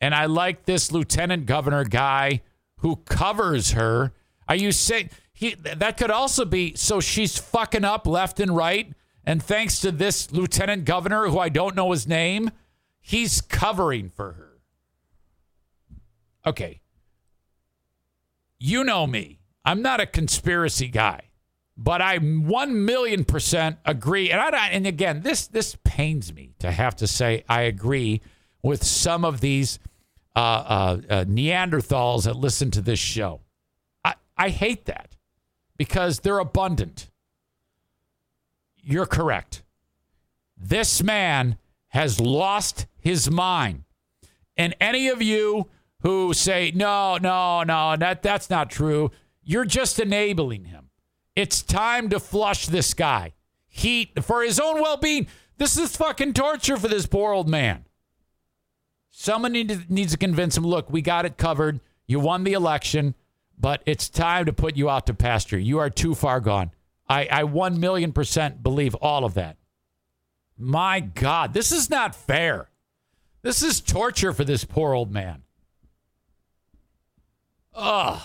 and 0.00 0.14
I 0.14 0.26
like 0.26 0.64
this 0.64 0.92
lieutenant 0.92 1.46
governor 1.46 1.84
guy 1.84 2.42
who 2.78 2.96
covers 2.96 3.72
her. 3.72 4.12
Are 4.48 4.56
you 4.56 4.72
saying 4.72 5.10
he 5.32 5.54
that 5.54 5.96
could 5.96 6.10
also 6.10 6.44
be 6.44 6.74
so 6.76 7.00
she's 7.00 7.38
fucking 7.38 7.84
up 7.84 8.06
left 8.06 8.40
and 8.40 8.54
right, 8.56 8.92
and 9.24 9.42
thanks 9.42 9.80
to 9.80 9.92
this 9.92 10.30
lieutenant 10.32 10.84
governor 10.84 11.28
who 11.28 11.38
I 11.38 11.48
don't 11.48 11.76
know 11.76 11.92
his 11.92 12.06
name, 12.06 12.50
he's 13.00 13.40
covering 13.40 14.08
for 14.08 14.32
her. 14.32 14.60
Okay. 16.46 16.80
You 18.58 18.84
know 18.84 19.06
me. 19.06 19.40
I'm 19.64 19.82
not 19.82 20.00
a 20.00 20.06
conspiracy 20.06 20.88
guy 20.88 21.29
but 21.76 22.02
I 22.02 22.18
one 22.18 22.84
million 22.84 23.24
percent 23.24 23.78
agree. 23.84 24.30
And 24.30 24.40
I 24.40 24.68
and 24.68 24.86
again, 24.86 25.22
this 25.22 25.46
this 25.46 25.76
pains 25.84 26.32
me 26.32 26.54
to 26.58 26.70
have 26.70 26.96
to 26.96 27.06
say 27.06 27.44
I 27.48 27.62
agree 27.62 28.20
with 28.62 28.84
some 28.84 29.24
of 29.24 29.40
these 29.40 29.78
uh, 30.36 30.38
uh, 30.38 31.00
uh, 31.08 31.24
Neanderthals 31.24 32.24
that 32.24 32.36
listen 32.36 32.70
to 32.72 32.80
this 32.80 32.98
show. 32.98 33.40
I 34.04 34.14
I 34.36 34.50
hate 34.50 34.84
that 34.86 35.16
because 35.76 36.20
they're 36.20 36.38
abundant. 36.38 37.10
You're 38.82 39.06
correct. 39.06 39.62
This 40.56 41.02
man 41.02 41.56
has 41.88 42.20
lost 42.20 42.86
his 42.98 43.30
mind, 43.30 43.84
and 44.56 44.76
any 44.80 45.08
of 45.08 45.22
you 45.22 45.68
who 46.02 46.34
say 46.34 46.72
no, 46.74 47.16
no, 47.16 47.62
no, 47.62 47.96
that 47.96 48.22
that's 48.22 48.50
not 48.50 48.70
true, 48.70 49.10
you're 49.42 49.64
just 49.64 49.98
enabling 49.98 50.66
him. 50.66 50.89
It's 51.36 51.62
time 51.62 52.08
to 52.10 52.20
flush 52.20 52.66
this 52.66 52.94
guy. 52.94 53.32
He, 53.68 54.12
for 54.20 54.42
his 54.42 54.58
own 54.58 54.80
well 54.80 54.96
being, 54.96 55.28
this 55.58 55.76
is 55.76 55.96
fucking 55.96 56.32
torture 56.32 56.76
for 56.76 56.88
this 56.88 57.06
poor 57.06 57.32
old 57.32 57.48
man. 57.48 57.84
Someone 59.10 59.52
need 59.52 59.68
to, 59.68 59.80
needs 59.88 60.12
to 60.12 60.18
convince 60.18 60.56
him 60.56 60.66
look, 60.66 60.90
we 60.90 61.02
got 61.02 61.26
it 61.26 61.36
covered. 61.36 61.80
You 62.06 62.20
won 62.20 62.44
the 62.44 62.54
election, 62.54 63.14
but 63.58 63.82
it's 63.86 64.08
time 64.08 64.46
to 64.46 64.52
put 64.52 64.76
you 64.76 64.88
out 64.88 65.06
to 65.06 65.14
pasture. 65.14 65.58
You 65.58 65.78
are 65.78 65.90
too 65.90 66.14
far 66.14 66.40
gone. 66.40 66.72
I, 67.08 67.28
I 67.30 67.44
1 67.44 67.78
million 67.78 68.12
percent 68.12 68.62
believe 68.62 68.94
all 68.96 69.24
of 69.24 69.34
that. 69.34 69.56
My 70.56 71.00
God, 71.00 71.54
this 71.54 71.72
is 71.72 71.90
not 71.90 72.14
fair. 72.14 72.70
This 73.42 73.62
is 73.62 73.80
torture 73.80 74.32
for 74.32 74.44
this 74.44 74.64
poor 74.64 74.94
old 74.94 75.10
man. 75.10 75.42
Ugh. 77.74 78.20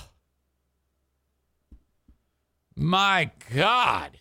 My 2.76 3.32
God. 3.54 4.20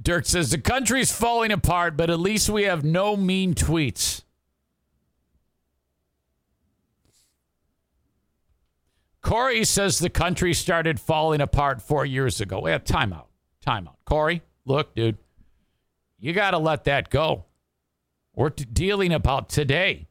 Dirk 0.00 0.26
says 0.26 0.50
the 0.50 0.58
country's 0.58 1.12
falling 1.12 1.50
apart, 1.52 1.96
but 1.96 2.10
at 2.10 2.20
least 2.20 2.50
we 2.50 2.64
have 2.64 2.84
no 2.84 3.16
mean 3.16 3.54
tweets. 3.54 4.22
Corey 9.20 9.64
says 9.64 9.98
the 9.98 10.10
country 10.10 10.54
started 10.54 11.00
falling 11.00 11.40
apart 11.40 11.82
four 11.82 12.06
years 12.06 12.40
ago. 12.40 12.66
Yeah, 12.66 12.78
timeout. 12.78 13.26
Timeout. 13.66 13.96
Corey, 14.04 14.42
look, 14.64 14.94
dude, 14.94 15.18
you 16.18 16.32
got 16.32 16.52
to 16.52 16.58
let 16.58 16.84
that 16.84 17.10
go. 17.10 17.44
We're 18.34 18.50
t- 18.50 18.64
dealing 18.64 19.12
about 19.12 19.48
today. 19.48 20.08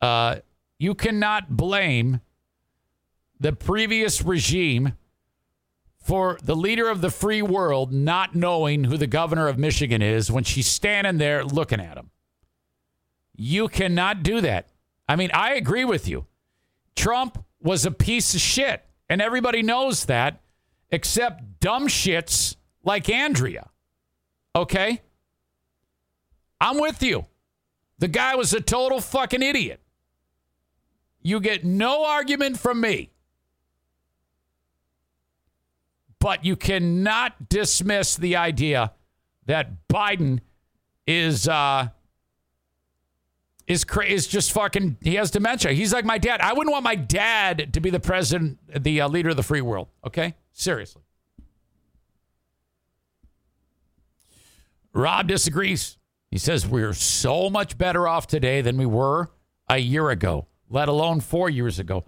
Uh, 0.00 0.36
you 0.78 0.94
cannot 0.94 1.56
blame 1.56 2.20
the 3.38 3.52
previous 3.52 4.22
regime 4.22 4.94
for 5.96 6.38
the 6.42 6.54
leader 6.54 6.88
of 6.88 7.00
the 7.00 7.10
free 7.10 7.40
world 7.40 7.92
not 7.92 8.34
knowing 8.34 8.84
who 8.84 8.96
the 8.96 9.06
governor 9.06 9.48
of 9.48 9.58
Michigan 9.58 10.02
is 10.02 10.30
when 10.30 10.44
she's 10.44 10.66
standing 10.66 11.18
there 11.18 11.44
looking 11.44 11.80
at 11.80 11.96
him. 11.96 12.10
You 13.34 13.68
cannot 13.68 14.22
do 14.22 14.40
that. 14.42 14.68
I 15.08 15.16
mean, 15.16 15.30
I 15.32 15.54
agree 15.54 15.84
with 15.84 16.06
you. 16.06 16.26
Trump 16.94 17.42
was 17.60 17.84
a 17.86 17.90
piece 17.90 18.34
of 18.34 18.40
shit, 18.40 18.84
and 19.08 19.20
everybody 19.20 19.62
knows 19.62 20.04
that, 20.04 20.40
except 20.90 21.60
dumb 21.60 21.88
shits 21.88 22.56
like 22.84 23.08
Andrea. 23.08 23.70
Okay? 24.54 25.00
I'm 26.60 26.78
with 26.78 27.02
you. 27.02 27.24
The 27.98 28.08
guy 28.08 28.34
was 28.34 28.52
a 28.52 28.60
total 28.60 29.00
fucking 29.00 29.42
idiot. 29.42 29.80
You 31.22 31.40
get 31.40 31.64
no 31.64 32.04
argument 32.04 32.58
from 32.58 32.80
me. 32.80 33.10
But 36.24 36.42
you 36.42 36.56
cannot 36.56 37.50
dismiss 37.50 38.16
the 38.16 38.36
idea 38.36 38.92
that 39.44 39.86
Biden 39.88 40.40
is 41.06 41.46
uh 41.46 41.88
is 43.66 43.84
cra- 43.84 44.06
is 44.06 44.26
just 44.26 44.52
fucking 44.52 44.96
he 45.02 45.16
has 45.16 45.30
dementia. 45.30 45.72
He's 45.72 45.92
like 45.92 46.06
my 46.06 46.16
dad. 46.16 46.40
I 46.40 46.54
wouldn't 46.54 46.72
want 46.72 46.82
my 46.82 46.94
dad 46.94 47.74
to 47.74 47.80
be 47.80 47.90
the 47.90 48.00
president, 48.00 48.58
the 48.82 49.02
uh, 49.02 49.08
leader 49.08 49.28
of 49.28 49.36
the 49.36 49.42
free 49.42 49.60
world, 49.60 49.88
okay? 50.02 50.34
Seriously. 50.54 51.02
Rob 54.94 55.28
disagrees. 55.28 55.98
He 56.30 56.38
says 56.38 56.66
we're 56.66 56.94
so 56.94 57.50
much 57.50 57.76
better 57.76 58.08
off 58.08 58.26
today 58.26 58.62
than 58.62 58.78
we 58.78 58.86
were 58.86 59.28
a 59.68 59.76
year 59.76 60.08
ago, 60.08 60.46
let 60.70 60.88
alone 60.88 61.20
4 61.20 61.50
years 61.50 61.78
ago. 61.78 62.02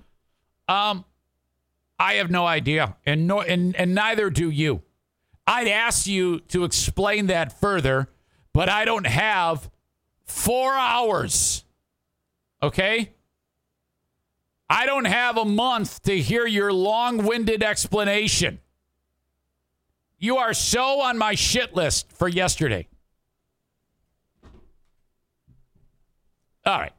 Um 0.71 1.05
I 1.99 2.15
have 2.15 2.31
no 2.31 2.47
idea, 2.47 2.97
and 3.07 3.27
no, 3.27 3.41
and, 3.41 3.75
and 3.77 3.95
neither 3.95 4.29
do 4.31 4.51
you. 4.51 4.83
I'd 5.47 5.69
ask 5.69 6.07
you 6.07 6.41
to 6.49 6.65
explain 6.65 7.27
that 7.27 7.59
further, 7.59 8.09
but 8.53 8.69
I 8.69 8.85
don't 8.85 9.07
have 9.07 9.71
four 10.25 10.75
hours. 10.75 11.65
Okay? 12.63 13.13
I 14.69 14.87
don't 14.87 15.05
have 15.05 15.39
a 15.39 15.45
month 15.45 16.03
to 16.03 16.19
hear 16.19 16.47
your 16.47 16.73
long 16.73 17.25
winded 17.25 17.63
explanation. 17.63 18.59
You 20.19 20.39
are 20.39 20.55
so 20.55 21.01
on 21.01 21.19
my 21.19 21.35
shit 21.35 21.75
list 21.75 22.13
for 22.13 22.27
yesterday. 22.27 22.89
All 26.65 26.81
right. 26.81 26.93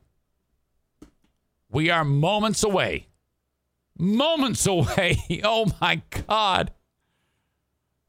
We 1.70 1.90
are 1.90 2.06
moments 2.06 2.64
away 2.64 3.07
moments 4.00 4.66
away. 4.66 5.18
Oh 5.44 5.72
my 5.82 6.02
God. 6.28 6.72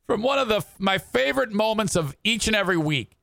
From 0.07 0.23
one 0.23 0.39
of 0.39 0.49
the 0.49 0.65
my 0.79 0.99
favorite 0.99 1.53
moments 1.53 1.95
of 1.97 2.17
each 2.25 2.47
and 2.47 2.57
every 2.57 2.77
week. 2.77 3.17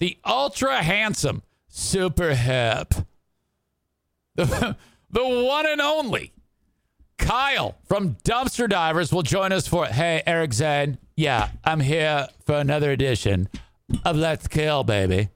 The 0.00 0.18
ultra 0.24 0.82
handsome, 0.82 1.42
super 1.68 2.34
hip. 2.34 2.94
The, 4.34 4.76
the 5.10 5.24
one 5.24 5.66
and 5.66 5.80
only 5.80 6.32
Kyle 7.18 7.76
from 7.84 8.16
Dumpster 8.24 8.68
Divers 8.68 9.12
will 9.12 9.22
join 9.22 9.52
us 9.52 9.66
for 9.68 9.86
Hey 9.86 10.22
Eric 10.26 10.54
Zane. 10.54 10.98
Yeah, 11.16 11.50
I'm 11.64 11.80
here 11.80 12.28
for 12.44 12.56
another 12.56 12.90
edition 12.90 13.48
of 14.04 14.16
Let's 14.16 14.48
Kill, 14.48 14.82
baby. 14.82 15.28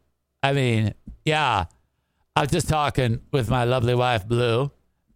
I 0.43 0.53
mean, 0.53 0.95
yeah, 1.25 1.67
I 2.35 2.41
was 2.41 2.51
just 2.51 2.69
talking 2.69 3.21
with 3.33 3.49
my 3.51 3.65
lovely 3.65 3.95
wife, 3.95 4.27
Blue, 4.27 4.71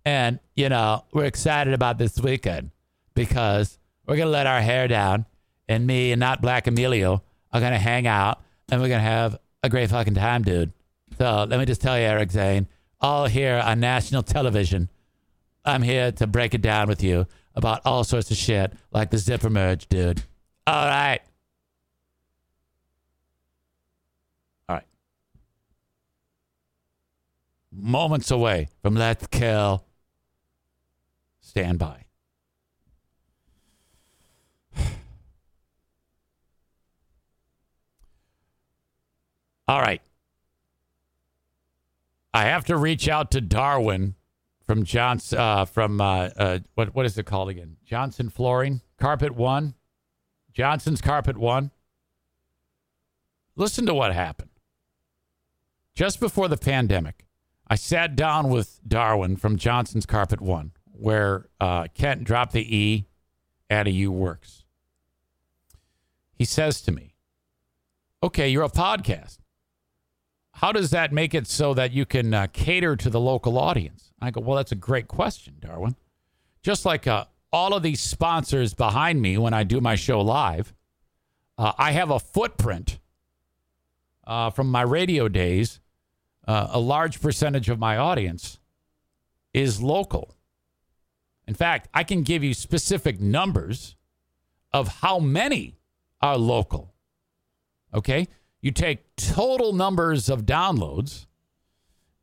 and, 0.05 0.41
you 0.55 0.69
know, 0.69 1.05
we're 1.13 1.25
excited 1.25 1.75
about 1.75 1.99
this 1.99 2.19
weekend 2.21 2.71
because 3.15 3.79
we're 4.07 4.17
going 4.17 4.27
to 4.27 4.33
let 4.33 4.47
our 4.47 4.61
hair 4.61 4.89
down, 4.89 5.27
and 5.69 5.87
me 5.87 6.13
and 6.13 6.21
not 6.21 6.41
Black 6.41 6.67
Emilio 6.67 7.23
are 7.53 7.61
going 7.61 7.73
to 7.73 7.79
hang 7.79 8.07
out, 8.07 8.41
and 8.71 8.81
we're 8.81 8.89
going 8.89 9.03
to 9.03 9.09
have 9.09 9.39
a 9.63 9.69
great 9.69 9.91
fucking 9.91 10.15
time, 10.15 10.43
dude. 10.43 10.73
So 11.19 11.47
let 11.49 11.59
me 11.59 11.67
just 11.67 11.81
tell 11.81 11.99
you, 11.99 12.05
Eric 12.05 12.31
Zane, 12.31 12.67
all 13.01 13.27
here 13.27 13.61
on 13.65 13.81
national 13.81 14.23
television, 14.23 14.89
I'm 15.65 15.83
here 15.83 16.13
to 16.13 16.27
break 16.27 16.55
it 16.55 16.63
down 16.63 16.89
with 16.89 17.03
you 17.03 17.27
about 17.55 17.83
all 17.85 18.05
sorts 18.05 18.31
of 18.31 18.37
shit 18.37 18.73
like 18.93 19.11
the 19.11 19.19
zipper 19.19 19.51
merge, 19.51 19.89
dude. 19.89 20.23
All 20.67 20.87
right. 20.87 21.21
All 24.69 24.77
right. 24.77 24.87
Moments 27.73 28.31
away 28.31 28.69
from 28.83 28.95
Let's 28.95 29.27
Kill. 29.27 29.85
Stand 31.51 31.81
by. 31.81 32.05
All 39.67 39.81
right. 39.81 40.01
I 42.33 42.45
have 42.45 42.65
to 42.67 42.77
reach 42.77 43.09
out 43.09 43.33
to 43.33 43.41
Darwin 43.41 44.15
from 44.65 44.85
Johnson 44.85 45.41
uh, 45.41 45.65
from 45.65 46.01
uh, 46.01 46.29
uh, 46.37 46.61
what 46.75 46.95
what 46.95 47.05
is 47.05 47.19
it 47.19 47.27
called 47.27 47.49
again? 47.49 47.79
Johnson 47.85 48.31
Flooring, 48.31 48.83
Carpet 48.97 49.35
One, 49.35 49.75
Johnson's 50.53 51.01
Carpet 51.01 51.37
One. 51.37 51.73
Listen 53.57 53.87
to 53.87 53.95
what 53.95 54.15
happened. 54.15 54.51
Just 55.97 56.21
before 56.21 56.47
the 56.47 56.57
pandemic, 56.57 57.27
I 57.67 57.75
sat 57.75 58.15
down 58.15 58.51
with 58.51 58.79
Darwin 58.87 59.35
from 59.35 59.57
Johnson's 59.57 60.07
Carpet 60.07 60.41
One, 60.41 60.71
where 61.01 61.49
uh, 61.61 61.87
Kent 61.95 62.25
dropped 62.25 62.53
the 62.53 62.77
E 62.77 63.07
out 63.71 63.87
of 63.87 63.95
U 63.95 64.13
works. 64.13 64.65
He 66.35 66.45
says 66.45 66.81
to 66.83 66.93
me, 66.93 67.15
"Okay, 68.23 68.49
you're 68.49 68.65
a 68.65 68.69
podcast. 68.69 69.39
How 70.61 70.73
does 70.73 70.91
that 70.91 71.13
make 71.13 71.35
it 71.35 71.47
so 71.47 71.73
that 71.75 71.93
you 71.93 72.05
can 72.05 72.35
uh, 72.35 72.47
cater 72.53 72.95
to 72.97 73.09
the 73.09 73.21
local 73.21 73.57
audience? 73.57 74.13
I 74.21 74.31
go, 74.31 74.41
well, 74.41 74.57
that's 74.57 74.73
a 74.73 74.77
great 74.77 75.09
question, 75.09 75.55
Darwin. 75.59 75.97
Just 76.63 76.85
like 76.85 77.07
uh, 77.07 77.25
all 77.53 77.73
of 77.75 77.83
these 77.83 78.01
sponsors 78.01 78.75
behind 78.75 79.23
me 79.23 79.39
when 79.39 79.55
I 79.55 79.65
do 79.65 79.81
my 79.81 79.95
show 79.95 80.21
live, 80.21 80.75
uh, 81.57 81.73
I 81.79 81.93
have 81.93 82.11
a 82.11 82.19
footprint 82.19 82.99
uh, 84.27 84.51
from 84.51 84.71
my 84.71 84.83
radio 84.83 85.29
days. 85.29 85.81
Uh, 86.47 86.69
a 86.73 86.81
large 86.81 87.21
percentage 87.23 87.69
of 87.69 87.79
my 87.79 87.97
audience 87.97 88.59
is 89.55 89.81
local. 89.81 90.35
In 91.51 91.55
fact, 91.55 91.89
I 91.93 92.05
can 92.05 92.23
give 92.23 92.45
you 92.45 92.55
specific 92.55 93.21
numbers 93.21 93.97
of 94.73 94.87
how 94.87 95.19
many 95.19 95.81
are 96.23 96.39
local. 96.39 96.95
Okay? 97.93 98.29
You 98.61 98.71
take 98.71 99.17
total 99.17 99.73
numbers 99.73 100.29
of 100.29 100.47
downloads, 100.47 101.27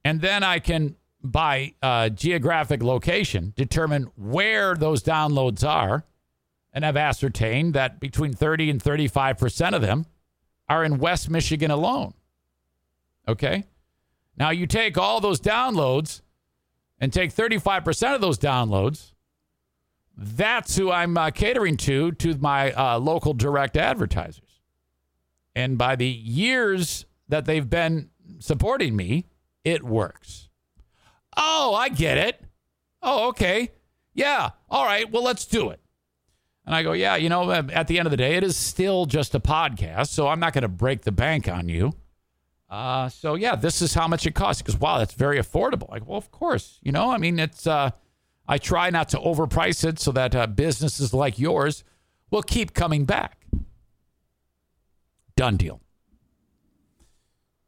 and 0.05 0.21
then 0.21 0.43
I 0.43 0.59
can, 0.59 0.95
by 1.21 1.73
uh, 1.81 2.07
geographic 2.07 2.81
location, 2.81 3.51
determine 3.57 4.03
where 4.15 4.75
those 4.75 5.03
downloads 5.03 5.67
are. 5.67 6.05
And 6.71 6.85
I've 6.85 6.95
ascertained 6.95 7.73
that 7.73 7.99
between 7.99 8.31
30 8.31 8.69
and 8.69 8.81
35% 8.81 9.73
of 9.73 9.81
them 9.81 10.05
are 10.69 10.85
in 10.85 10.99
West 10.99 11.29
Michigan 11.29 11.69
alone. 11.69 12.13
Okay? 13.27 13.65
Now 14.37 14.51
you 14.51 14.67
take 14.67 14.97
all 14.97 15.19
those 15.19 15.41
downloads 15.41 16.21
and 16.97 17.11
take 17.11 17.35
35% 17.35 18.15
of 18.15 18.21
those 18.21 18.39
downloads. 18.39 19.11
That's 20.19 20.75
who 20.75 20.91
I'm 20.91 21.15
uh, 21.15 21.29
catering 21.29 21.77
to, 21.77 22.11
to 22.13 22.35
my 22.37 22.71
uh, 22.71 22.97
local 22.97 23.35
direct 23.35 23.77
advertisers. 23.77 24.61
And 25.55 25.77
by 25.77 25.95
the 25.95 26.07
years 26.07 27.05
that 27.29 27.45
they've 27.45 27.69
been 27.69 28.09
supporting 28.39 28.95
me, 28.95 29.25
it 29.63 29.83
works. 29.83 30.49
Oh, 31.35 31.75
I 31.75 31.89
get 31.89 32.17
it. 32.17 32.41
Oh, 33.03 33.27
okay. 33.29 33.69
Yeah. 34.15 34.49
All 34.71 34.85
right. 34.85 35.11
Well, 35.11 35.23
let's 35.23 35.45
do 35.45 35.69
it. 35.69 35.79
And 36.65 36.73
I 36.73 36.81
go, 36.81 36.93
yeah, 36.93 37.15
you 37.15 37.29
know, 37.29 37.51
at 37.51 37.87
the 37.87 37.99
end 37.99 38.07
of 38.07 38.11
the 38.11 38.17
day, 38.17 38.35
it 38.35 38.43
is 38.43 38.57
still 38.57 39.05
just 39.05 39.35
a 39.35 39.39
podcast. 39.39 40.07
So 40.07 40.27
I'm 40.27 40.39
not 40.39 40.53
going 40.53 40.63
to 40.63 40.67
break 40.67 41.03
the 41.03 41.11
bank 41.11 41.47
on 41.47 41.69
you. 41.69 41.93
Uh, 42.69 43.07
so 43.07 43.35
yeah, 43.35 43.55
this 43.55 43.81
is 43.83 43.93
how 43.93 44.07
much 44.07 44.25
it 44.25 44.33
costs. 44.33 44.63
Because 44.63 44.79
wow, 44.79 44.97
that's 44.97 45.13
very 45.13 45.37
affordable. 45.37 45.89
Like, 45.89 46.07
well, 46.07 46.17
of 46.17 46.31
course, 46.31 46.79
you 46.81 46.91
know, 46.91 47.11
I 47.11 47.17
mean, 47.17 47.37
it's, 47.37 47.67
uh, 47.67 47.91
I 48.47 48.57
try 48.57 48.89
not 48.89 49.09
to 49.09 49.17
overprice 49.17 49.83
it 49.83 49.99
so 49.99 50.11
that 50.13 50.35
uh, 50.35 50.47
businesses 50.47 51.13
like 51.13 51.37
yours 51.37 51.83
will 52.31 52.43
keep 52.43 52.73
coming 52.73 53.05
back. 53.05 53.45
Done 55.35 55.57
deal. 55.57 55.81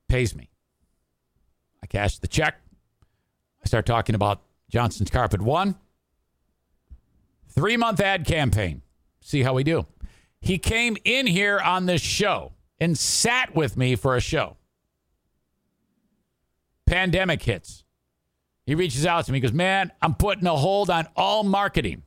Pays 0.07 0.35
me. 0.35 0.49
I 1.83 1.87
cash 1.87 2.17
the 2.19 2.27
check. 2.27 2.61
I 3.63 3.67
start 3.67 3.85
talking 3.85 4.15
about 4.15 4.41
Johnson's 4.69 5.09
Carpet 5.09 5.41
One. 5.41 5.75
Three 7.49 7.77
month 7.77 7.99
ad 7.99 8.25
campaign. 8.25 8.81
See 9.21 9.43
how 9.43 9.53
we 9.53 9.63
do. 9.63 9.85
He 10.41 10.57
came 10.57 10.95
in 11.03 11.27
here 11.27 11.59
on 11.59 11.85
this 11.85 12.01
show 12.01 12.53
and 12.79 12.97
sat 12.97 13.53
with 13.53 13.75
me 13.75 13.95
for 13.95 14.15
a 14.15 14.21
show. 14.21 14.55
Pandemic 16.85 17.43
hits. 17.43 17.83
He 18.69 18.75
reaches 18.75 19.03
out 19.03 19.25
to 19.25 19.31
me, 19.31 19.39
goes, 19.39 19.51
Man, 19.51 19.91
I'm 19.99 20.13
putting 20.13 20.45
a 20.45 20.55
hold 20.55 20.91
on 20.91 21.07
all 21.15 21.43
marketing. 21.43 22.03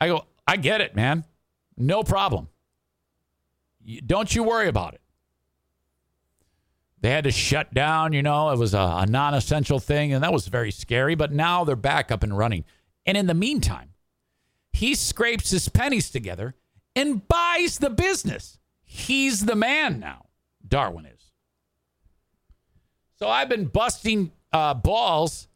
I 0.00 0.08
go, 0.08 0.24
I 0.46 0.56
get 0.56 0.80
it, 0.80 0.96
man. 0.96 1.26
No 1.76 2.02
problem. 2.02 2.48
Don't 4.06 4.34
you 4.34 4.44
worry 4.44 4.66
about 4.66 4.94
it. 4.94 5.02
They 7.02 7.10
had 7.10 7.24
to 7.24 7.30
shut 7.30 7.74
down, 7.74 8.14
you 8.14 8.22
know, 8.22 8.48
it 8.48 8.58
was 8.58 8.72
a, 8.72 8.78
a 8.78 9.06
non 9.06 9.34
essential 9.34 9.78
thing, 9.78 10.14
and 10.14 10.24
that 10.24 10.32
was 10.32 10.48
very 10.48 10.70
scary, 10.70 11.14
but 11.14 11.32
now 11.32 11.64
they're 11.64 11.76
back 11.76 12.10
up 12.10 12.22
and 12.22 12.38
running. 12.38 12.64
And 13.04 13.14
in 13.14 13.26
the 13.26 13.34
meantime, 13.34 13.90
he 14.72 14.94
scrapes 14.94 15.50
his 15.50 15.68
pennies 15.68 16.10
together 16.10 16.54
and 16.96 17.28
buys 17.28 17.76
the 17.76 17.90
business. 17.90 18.56
He's 18.86 19.44
the 19.44 19.54
man 19.54 20.00
now. 20.00 20.28
Darwin 20.66 21.04
is. 21.04 21.30
So 23.18 23.28
I've 23.28 23.50
been 23.50 23.66
busting 23.66 24.32
uh, 24.52 24.74
balls 24.74 25.48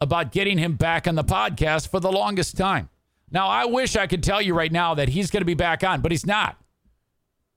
about 0.00 0.32
getting 0.32 0.58
him 0.58 0.74
back 0.74 1.06
on 1.06 1.14
the 1.14 1.24
podcast 1.24 1.88
for 1.88 2.00
the 2.00 2.12
longest 2.12 2.56
time. 2.56 2.88
Now, 3.30 3.48
I 3.48 3.64
wish 3.64 3.96
I 3.96 4.06
could 4.06 4.22
tell 4.22 4.40
you 4.40 4.54
right 4.54 4.70
now 4.70 4.94
that 4.94 5.08
he's 5.08 5.30
going 5.30 5.40
to 5.40 5.46
be 5.46 5.54
back 5.54 5.82
on, 5.82 6.00
but 6.00 6.12
he's 6.12 6.26
not. 6.26 6.56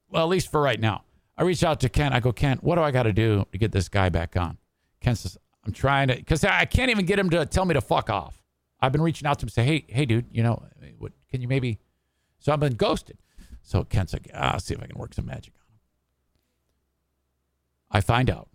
Well, 0.09 0.23
at 0.23 0.29
least 0.29 0.51
for 0.51 0.61
right 0.61 0.79
now. 0.79 1.03
I 1.37 1.43
reach 1.43 1.63
out 1.63 1.79
to 1.81 1.89
Kent. 1.89 2.15
I 2.15 2.19
go, 2.19 2.31
Kent, 2.31 2.63
what 2.63 2.75
do 2.75 2.81
I 2.81 2.91
got 2.91 3.03
to 3.03 3.13
do 3.13 3.45
to 3.51 3.57
get 3.57 3.71
this 3.71 3.89
guy 3.89 4.09
back 4.09 4.35
on? 4.35 4.57
Kent 5.01 5.19
says, 5.19 5.37
I'm 5.65 5.73
trying 5.73 6.07
to, 6.07 6.15
because 6.15 6.43
I 6.43 6.65
can't 6.65 6.89
even 6.89 7.05
get 7.05 7.19
him 7.19 7.29
to 7.29 7.45
tell 7.45 7.65
me 7.65 7.73
to 7.73 7.81
fuck 7.81 8.09
off. 8.09 8.41
I've 8.79 8.91
been 8.91 9.01
reaching 9.01 9.27
out 9.27 9.39
to 9.39 9.45
him, 9.45 9.49
say, 9.49 9.63
hey, 9.63 9.85
hey, 9.87 10.05
dude, 10.05 10.25
you 10.31 10.41
know, 10.41 10.63
what, 10.97 11.11
can 11.29 11.41
you 11.41 11.47
maybe? 11.47 11.79
So 12.39 12.53
I've 12.53 12.59
been 12.59 12.75
ghosted. 12.75 13.17
So 13.61 13.83
Kent's 13.83 14.13
like, 14.13 14.29
ah, 14.33 14.53
I'll 14.53 14.59
see 14.59 14.73
if 14.73 14.81
I 14.81 14.87
can 14.87 14.97
work 14.97 15.13
some 15.13 15.25
magic 15.25 15.53
on 15.59 15.65
him. 15.73 15.79
I 17.91 18.01
find 18.01 18.29
out 18.29 18.47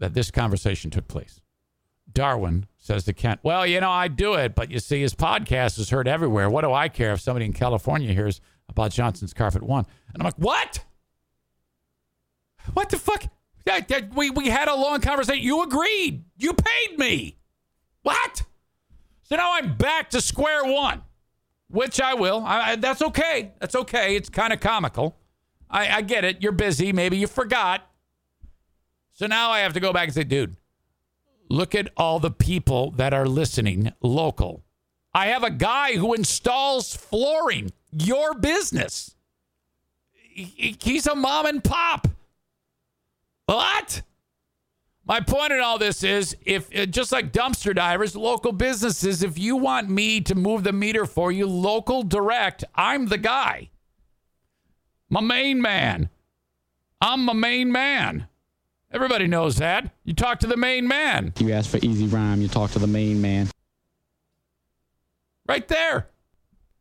that 0.00 0.14
this 0.14 0.30
conversation 0.30 0.90
took 0.90 1.06
place. 1.06 1.40
Darwin 2.12 2.66
says 2.78 3.04
to 3.04 3.12
Kent, 3.12 3.40
Well, 3.42 3.64
you 3.66 3.80
know, 3.80 3.90
I 3.90 4.08
do 4.08 4.34
it, 4.34 4.54
but 4.54 4.70
you 4.70 4.80
see, 4.80 5.00
his 5.00 5.14
podcast 5.14 5.78
is 5.78 5.90
heard 5.90 6.08
everywhere. 6.08 6.50
What 6.50 6.62
do 6.62 6.72
I 6.72 6.88
care 6.88 7.12
if 7.12 7.20
somebody 7.20 7.46
in 7.46 7.52
California 7.52 8.12
hears 8.12 8.40
about 8.68 8.90
Johnson's 8.90 9.32
Carpet 9.32 9.62
One? 9.62 9.86
And 10.12 10.22
I'm 10.22 10.24
like, 10.24 10.36
What? 10.36 10.84
What 12.74 12.90
the 12.90 12.98
fuck? 12.98 13.24
we, 14.14 14.30
we 14.30 14.48
had 14.48 14.68
a 14.68 14.74
long 14.74 15.00
conversation. 15.00 15.44
You 15.44 15.62
agreed. 15.62 16.24
You 16.36 16.52
paid 16.54 16.98
me. 16.98 17.36
What? 18.02 18.42
So 19.22 19.36
now 19.36 19.52
I'm 19.54 19.76
back 19.76 20.10
to 20.10 20.20
square 20.20 20.64
one, 20.64 21.02
which 21.68 22.00
I 22.00 22.14
will. 22.14 22.42
I, 22.44 22.72
I, 22.72 22.76
that's 22.76 23.02
okay. 23.02 23.52
That's 23.60 23.76
okay. 23.76 24.16
It's 24.16 24.28
kind 24.28 24.52
of 24.52 24.60
comical. 24.60 25.16
I, 25.68 25.88
I 25.98 26.02
get 26.02 26.24
it. 26.24 26.42
You're 26.42 26.52
busy. 26.52 26.92
Maybe 26.92 27.16
you 27.16 27.28
forgot. 27.28 27.89
So 29.20 29.26
now 29.26 29.50
I 29.50 29.58
have 29.58 29.74
to 29.74 29.80
go 29.80 29.92
back 29.92 30.04
and 30.04 30.14
say, 30.14 30.24
dude, 30.24 30.56
look 31.50 31.74
at 31.74 31.90
all 31.94 32.20
the 32.20 32.30
people 32.30 32.92
that 32.92 33.12
are 33.12 33.26
listening 33.26 33.92
local. 34.00 34.64
I 35.12 35.26
have 35.26 35.44
a 35.44 35.50
guy 35.50 35.96
who 35.96 36.14
installs 36.14 36.96
flooring, 36.96 37.70
your 37.92 38.32
business. 38.32 39.14
He's 40.14 41.06
a 41.06 41.14
mom 41.14 41.44
and 41.44 41.62
pop. 41.62 42.08
What? 43.44 44.00
My 45.04 45.20
point 45.20 45.52
in 45.52 45.60
all 45.60 45.76
this 45.76 46.02
is 46.02 46.34
if 46.46 46.74
uh, 46.74 46.86
just 46.86 47.12
like 47.12 47.30
dumpster 47.30 47.74
divers, 47.74 48.16
local 48.16 48.52
businesses, 48.52 49.22
if 49.22 49.38
you 49.38 49.54
want 49.54 49.90
me 49.90 50.22
to 50.22 50.34
move 50.34 50.64
the 50.64 50.72
meter 50.72 51.04
for 51.04 51.30
you, 51.30 51.46
local 51.46 52.04
direct, 52.04 52.64
I'm 52.74 53.08
the 53.08 53.18
guy. 53.18 53.68
My 55.10 55.20
main 55.20 55.60
man. 55.60 56.08
I'm 57.02 57.26
my 57.26 57.34
main 57.34 57.70
man. 57.70 58.26
Everybody 58.92 59.28
knows 59.28 59.56
that. 59.56 59.92
You 60.04 60.14
talk 60.14 60.40
to 60.40 60.46
the 60.48 60.56
main 60.56 60.88
man. 60.88 61.32
You 61.38 61.52
ask 61.52 61.70
for 61.70 61.78
easy 61.78 62.06
rhyme, 62.06 62.40
you 62.40 62.48
talk 62.48 62.72
to 62.72 62.78
the 62.78 62.88
main 62.88 63.20
man. 63.20 63.48
Right 65.46 65.66
there. 65.68 66.08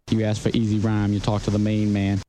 You 0.09 0.23
ask 0.23 0.41
for 0.41 0.49
easy 0.49 0.79
rhyme, 0.79 1.13
you 1.13 1.19
talk 1.19 1.43
to 1.43 1.51
the 1.51 1.59
main 1.59 1.93
man. 1.93 2.19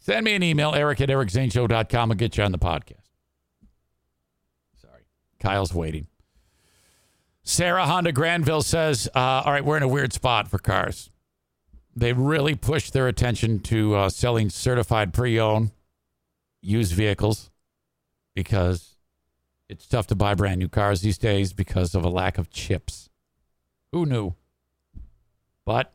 Send 0.00 0.24
me 0.24 0.34
an 0.34 0.42
email, 0.42 0.74
eric 0.74 1.00
at 1.00 1.08
ericzaneshow.com. 1.08 2.10
I'll 2.10 2.16
get 2.16 2.36
you 2.36 2.42
on 2.42 2.50
the 2.50 2.58
podcast. 2.58 3.04
Sorry. 4.80 5.04
Kyle's 5.38 5.72
waiting. 5.72 6.08
Serra 7.42 7.86
Honda 7.86 8.12
Grandville 8.12 8.62
says, 8.62 9.08
uh, 9.14 9.42
All 9.44 9.52
right, 9.52 9.64
we're 9.64 9.76
in 9.76 9.82
a 9.82 9.88
weird 9.88 10.12
spot 10.12 10.48
for 10.48 10.58
cars. 10.58 11.10
They 11.94 12.12
really 12.12 12.54
pushed 12.54 12.92
their 12.92 13.08
attention 13.08 13.60
to 13.60 13.94
uh, 13.94 14.08
selling 14.08 14.50
certified 14.50 15.12
pre 15.12 15.38
owned 15.38 15.70
used 16.62 16.92
vehicles 16.92 17.49
because 18.34 18.96
it's 19.68 19.86
tough 19.86 20.06
to 20.08 20.14
buy 20.14 20.34
brand 20.34 20.58
new 20.58 20.68
cars 20.68 21.00
these 21.00 21.18
days 21.18 21.52
because 21.52 21.94
of 21.94 22.04
a 22.04 22.08
lack 22.08 22.38
of 22.38 22.50
chips. 22.50 23.08
Who 23.92 24.06
knew? 24.06 24.34
But 25.64 25.92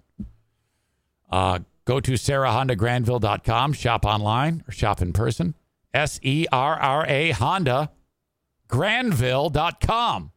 uh, 1.29 1.59
go 1.86 1.99
to 1.99 2.11
serrahondagrandville.com, 2.13 3.73
shop 3.73 4.05
online 4.05 4.63
or 4.67 4.71
shop 4.71 5.01
in 5.01 5.13
person. 5.13 5.55
S 5.93 6.19
E 6.23 6.45
R 6.51 6.75
R 6.75 7.05
A 7.07 7.31
Honda 7.31 7.91
Grandville.com. 8.67 10.31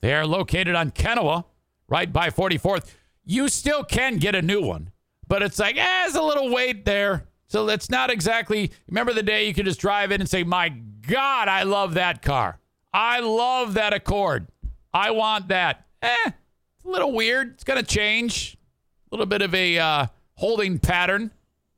They 0.00 0.14
are 0.14 0.26
located 0.26 0.74
on 0.74 0.90
Kenowa, 0.90 1.44
right 1.88 2.12
by 2.12 2.30
44th. 2.30 2.92
You 3.24 3.48
still 3.48 3.84
can 3.84 4.16
get 4.16 4.34
a 4.34 4.42
new 4.42 4.60
one, 4.60 4.90
but 5.28 5.42
it's 5.42 5.58
like, 5.58 5.76
eh, 5.76 6.02
there's 6.02 6.16
a 6.16 6.22
little 6.22 6.52
wait 6.52 6.84
there. 6.84 7.28
So 7.52 7.68
it's 7.68 7.90
not 7.90 8.08
exactly. 8.08 8.72
Remember 8.88 9.12
the 9.12 9.22
day 9.22 9.46
you 9.46 9.52
could 9.52 9.66
just 9.66 9.78
drive 9.78 10.10
in 10.10 10.22
and 10.22 10.30
say, 10.30 10.42
My 10.42 10.70
God, 10.70 11.48
I 11.48 11.64
love 11.64 11.94
that 11.94 12.22
car. 12.22 12.58
I 12.94 13.20
love 13.20 13.74
that 13.74 13.92
Accord. 13.92 14.46
I 14.94 15.10
want 15.10 15.48
that. 15.48 15.84
Eh, 16.00 16.16
it's 16.26 16.84
a 16.86 16.88
little 16.88 17.12
weird. 17.12 17.52
It's 17.52 17.64
going 17.64 17.78
to 17.78 17.86
change. 17.86 18.56
A 18.56 19.14
little 19.14 19.26
bit 19.26 19.42
of 19.42 19.54
a 19.54 19.78
uh, 19.78 20.06
holding 20.36 20.78
pattern, 20.78 21.30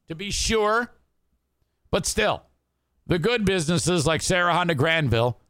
to 0.07 0.15
be 0.15 0.31
sure. 0.31 0.93
But 1.91 2.07
still, 2.07 2.45
the 3.09 3.19
good 3.19 3.45
businesses 3.45 4.07
like 4.07 4.23
Serra 4.23 4.55
Honda 4.55 4.77
Grandville, 4.77 5.41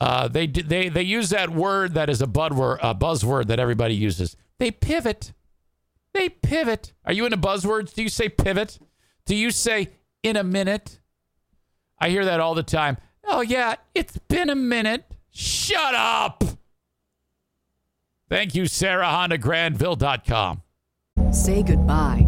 uh, 0.00 0.28
they, 0.28 0.46
they, 0.46 0.88
they 0.88 1.02
use 1.02 1.28
that 1.28 1.50
word 1.50 1.92
that 1.92 2.08
is 2.08 2.22
a, 2.22 2.26
budword, 2.26 2.78
a 2.82 2.94
buzzword 2.94 3.48
that 3.48 3.60
everybody 3.60 3.94
uses. 3.94 4.34
They 4.58 4.70
pivot. 4.70 5.34
They 6.14 6.30
pivot. 6.30 6.94
Are 7.04 7.12
you 7.12 7.26
into 7.26 7.36
buzzwords? 7.36 7.92
Do 7.92 8.02
you 8.02 8.08
say 8.08 8.30
pivot? 8.30 8.78
Do 9.28 9.36
you 9.36 9.50
say 9.50 9.90
in 10.22 10.36
a 10.36 10.42
minute? 10.42 11.00
I 11.98 12.08
hear 12.08 12.24
that 12.24 12.40
all 12.40 12.54
the 12.54 12.62
time. 12.62 12.96
Oh, 13.24 13.42
yeah, 13.42 13.74
it's 13.94 14.16
been 14.16 14.48
a 14.48 14.54
minute. 14.54 15.04
Shut 15.30 15.94
up. 15.94 16.42
Thank 18.30 18.54
you, 18.54 18.62
SerraHondaGrandville.com. 18.62 20.62
Say 21.30 21.62
goodbye 21.62 22.27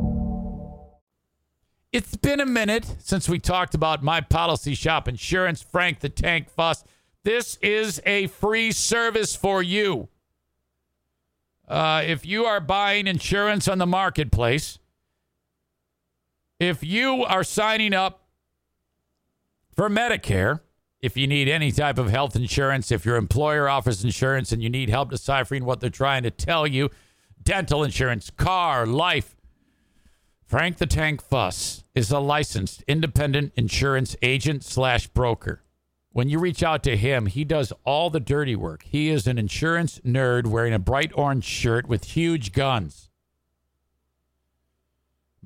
It's 1.91 2.15
been 2.15 2.39
a 2.39 2.45
minute 2.45 2.95
since 2.99 3.27
we 3.27 3.37
talked 3.37 3.75
about 3.75 4.01
my 4.01 4.21
policy 4.21 4.75
shop 4.75 5.09
insurance, 5.09 5.61
Frank 5.61 5.99
the 5.99 6.07
Tank 6.07 6.49
Fuss. 6.49 6.85
This 7.25 7.57
is 7.57 8.01
a 8.05 8.27
free 8.27 8.71
service 8.71 9.35
for 9.35 9.61
you. 9.61 10.07
Uh, 11.67 12.01
if 12.05 12.25
you 12.25 12.45
are 12.45 12.61
buying 12.61 13.07
insurance 13.07 13.67
on 13.67 13.77
the 13.77 13.85
marketplace, 13.85 14.79
if 16.59 16.81
you 16.81 17.25
are 17.25 17.43
signing 17.43 17.93
up 17.93 18.25
for 19.75 19.89
Medicare, 19.89 20.61
if 21.01 21.17
you 21.17 21.27
need 21.27 21.49
any 21.49 21.73
type 21.73 21.97
of 21.97 22.09
health 22.09 22.37
insurance, 22.37 22.89
if 22.89 23.05
your 23.05 23.17
employer 23.17 23.67
offers 23.67 24.01
insurance 24.01 24.53
and 24.53 24.63
you 24.63 24.69
need 24.69 24.89
help 24.89 25.09
deciphering 25.09 25.65
what 25.65 25.81
they're 25.81 25.89
trying 25.89 26.23
to 26.23 26.31
tell 26.31 26.65
you, 26.65 26.89
dental 27.43 27.83
insurance, 27.83 28.29
car, 28.29 28.85
life, 28.85 29.35
Frank 30.51 30.77
the 30.79 30.85
Tank 30.85 31.23
Fuss 31.23 31.85
is 31.95 32.11
a 32.11 32.19
licensed 32.19 32.83
independent 32.85 33.53
insurance 33.55 34.17
agent 34.21 34.65
slash 34.65 35.07
broker. 35.07 35.63
When 36.11 36.27
you 36.27 36.39
reach 36.39 36.61
out 36.61 36.83
to 36.83 36.97
him, 36.97 37.27
he 37.27 37.45
does 37.45 37.71
all 37.85 38.09
the 38.09 38.19
dirty 38.19 38.57
work. 38.57 38.83
He 38.83 39.07
is 39.07 39.27
an 39.27 39.37
insurance 39.37 39.99
nerd 39.99 40.47
wearing 40.47 40.73
a 40.73 40.79
bright 40.79 41.13
orange 41.15 41.45
shirt 41.45 41.87
with 41.87 42.03
huge 42.03 42.51
guns. 42.51 43.09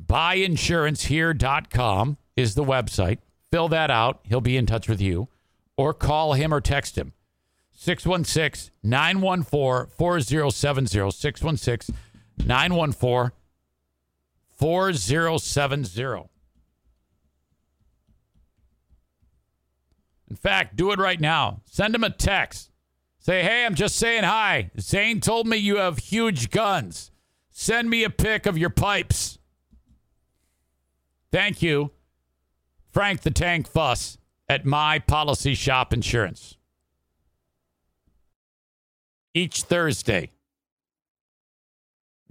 Buyinsurancehere.com 0.03 2.17
is 2.35 2.55
the 2.55 2.63
website. 2.63 3.19
Fill 3.51 3.67
that 3.67 3.91
out. 3.91 4.21
He'll 4.23 4.41
be 4.41 4.57
in 4.57 4.65
touch 4.65 4.89
with 4.89 5.01
you. 5.01 5.27
Or 5.77 5.93
call 5.93 6.33
him 6.33 6.51
or 6.51 6.61
text 6.61 6.97
him. 6.97 7.13
616 7.73 8.73
914 8.81 9.91
4070. 9.95 11.11
616 11.11 11.95
914 12.43 13.31
4070. 14.57 16.29
In 20.29 20.35
fact, 20.35 20.75
do 20.75 20.91
it 20.91 20.99
right 20.99 21.19
now. 21.19 21.61
Send 21.65 21.93
him 21.93 22.03
a 22.03 22.09
text. 22.09 22.71
Say, 23.19 23.41
hey, 23.41 23.65
I'm 23.65 23.75
just 23.75 23.95
saying 23.95 24.23
hi. 24.23 24.69
Zane 24.79 25.19
told 25.19 25.47
me 25.47 25.57
you 25.57 25.77
have 25.77 25.97
huge 25.97 26.51
guns. 26.51 27.11
Send 27.49 27.89
me 27.89 28.03
a 28.03 28.09
pic 28.09 28.45
of 28.45 28.57
your 28.57 28.69
pipes. 28.69 29.39
Thank 31.31 31.61
you, 31.61 31.91
Frank 32.91 33.21
the 33.21 33.31
Tank 33.31 33.67
Fuss 33.67 34.17
at 34.47 34.65
My 34.65 34.99
Policy 34.99 35.55
Shop 35.55 35.91
Insurance. 35.91 36.57
Each 39.33 39.63
Thursday, 39.63 40.31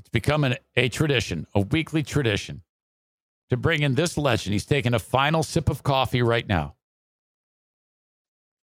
it's 0.04 0.10
become 0.10 0.44
an, 0.44 0.56
a 0.76 0.90
tradition, 0.90 1.46
a 1.54 1.60
weekly 1.60 2.02
tradition, 2.02 2.60
to 3.48 3.56
bring 3.56 3.82
in 3.82 3.94
this 3.94 4.18
legend. 4.18 4.52
He's 4.52 4.66
taking 4.66 4.92
a 4.92 4.98
final 4.98 5.42
sip 5.42 5.70
of 5.70 5.82
coffee 5.82 6.20
right 6.20 6.46
now. 6.46 6.74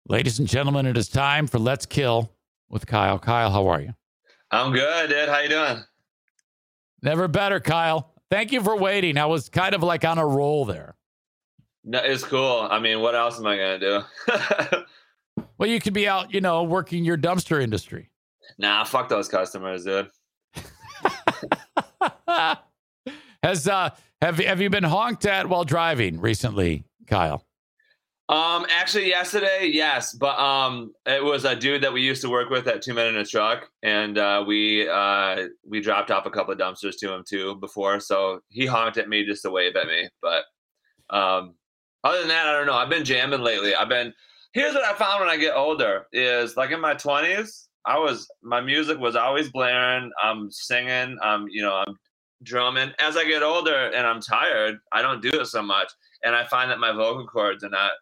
Ladies 0.08 0.38
and 0.38 0.46
gentlemen, 0.46 0.86
it 0.86 0.96
is 0.96 1.08
time 1.08 1.48
for 1.48 1.58
Let's 1.58 1.84
Kill 1.84 2.30
with 2.68 2.86
Kyle. 2.86 3.18
Kyle, 3.18 3.50
how 3.50 3.66
are 3.66 3.80
you? 3.80 3.92
I'm 4.52 4.72
good, 4.72 5.10
Ed. 5.10 5.28
How 5.28 5.40
you 5.40 5.48
doing? 5.48 5.82
Never 7.02 7.26
better, 7.26 7.58
Kyle. 7.58 8.12
Thank 8.30 8.52
you 8.52 8.62
for 8.62 8.76
waiting. 8.76 9.18
I 9.18 9.26
was 9.26 9.48
kind 9.48 9.74
of 9.74 9.82
like 9.82 10.04
on 10.04 10.18
a 10.18 10.26
roll 10.26 10.64
there. 10.64 10.94
No, 11.82 11.98
it's 12.04 12.22
cool. 12.22 12.68
I 12.70 12.78
mean, 12.78 13.00
what 13.00 13.16
else 13.16 13.40
am 13.40 13.48
I 13.48 13.56
gonna 13.56 13.78
do? 13.80 15.44
well, 15.58 15.68
you 15.68 15.80
could 15.80 15.92
be 15.92 16.06
out, 16.06 16.32
you 16.32 16.40
know, 16.40 16.62
working 16.62 17.04
your 17.04 17.18
dumpster 17.18 17.60
industry. 17.60 18.10
Nah, 18.58 18.84
fuck 18.84 19.08
those 19.08 19.28
customers, 19.28 19.84
dude. 19.84 20.08
Has 23.42 23.68
uh 23.68 23.90
have 24.20 24.38
have 24.38 24.60
you 24.60 24.70
been 24.70 24.84
honked 24.84 25.26
at 25.26 25.48
while 25.48 25.64
driving 25.64 26.20
recently, 26.20 26.84
Kyle? 27.06 27.44
Um, 28.28 28.66
actually, 28.70 29.08
yesterday, 29.08 29.70
yes, 29.72 30.12
but 30.12 30.36
um, 30.36 30.92
it 31.06 31.22
was 31.22 31.44
a 31.44 31.54
dude 31.54 31.84
that 31.84 31.92
we 31.92 32.02
used 32.02 32.22
to 32.22 32.28
work 32.28 32.50
with 32.50 32.66
at 32.66 32.82
Two 32.82 32.92
Men 32.92 33.06
in 33.06 33.16
a 33.16 33.24
Truck, 33.24 33.68
and 33.84 34.18
uh, 34.18 34.42
we 34.44 34.88
uh, 34.88 35.46
we 35.64 35.80
dropped 35.80 36.10
off 36.10 36.26
a 36.26 36.30
couple 36.30 36.52
of 36.52 36.58
dumpsters 36.58 36.96
to 36.98 37.14
him 37.14 37.22
too 37.26 37.54
before, 37.56 38.00
so 38.00 38.40
he 38.48 38.66
honked 38.66 38.96
at 38.98 39.08
me 39.08 39.24
just 39.24 39.42
to 39.42 39.50
wave 39.50 39.76
at 39.76 39.86
me. 39.86 40.08
But 40.20 40.44
um, 41.10 41.54
other 42.02 42.18
than 42.18 42.28
that, 42.28 42.48
I 42.48 42.52
don't 42.52 42.66
know. 42.66 42.74
I've 42.74 42.90
been 42.90 43.04
jamming 43.04 43.42
lately. 43.42 43.76
I've 43.76 43.88
been. 43.88 44.12
Here's 44.52 44.74
what 44.74 44.84
I 44.84 44.94
found 44.94 45.20
when 45.20 45.28
I 45.28 45.36
get 45.36 45.54
older: 45.54 46.06
is 46.12 46.56
like 46.56 46.72
in 46.72 46.80
my 46.80 46.94
twenties, 46.94 47.65
I 47.86 47.98
was 47.98 48.28
my 48.42 48.60
music 48.60 48.98
was 48.98 49.16
always 49.16 49.50
blaring. 49.50 50.10
I'm 50.22 50.50
singing. 50.50 51.16
I'm 51.22 51.46
you 51.48 51.62
know 51.62 51.74
I'm 51.86 51.96
drumming. 52.42 52.92
As 52.98 53.16
I 53.16 53.24
get 53.24 53.42
older 53.42 53.90
and 53.90 54.06
I'm 54.06 54.20
tired, 54.20 54.78
I 54.92 55.02
don't 55.02 55.22
do 55.22 55.40
it 55.40 55.46
so 55.46 55.62
much, 55.62 55.90
and 56.24 56.34
I 56.34 56.44
find 56.44 56.70
that 56.70 56.80
my 56.80 56.92
vocal 56.92 57.26
cords 57.26 57.62
are 57.64 57.70
not 57.70 57.92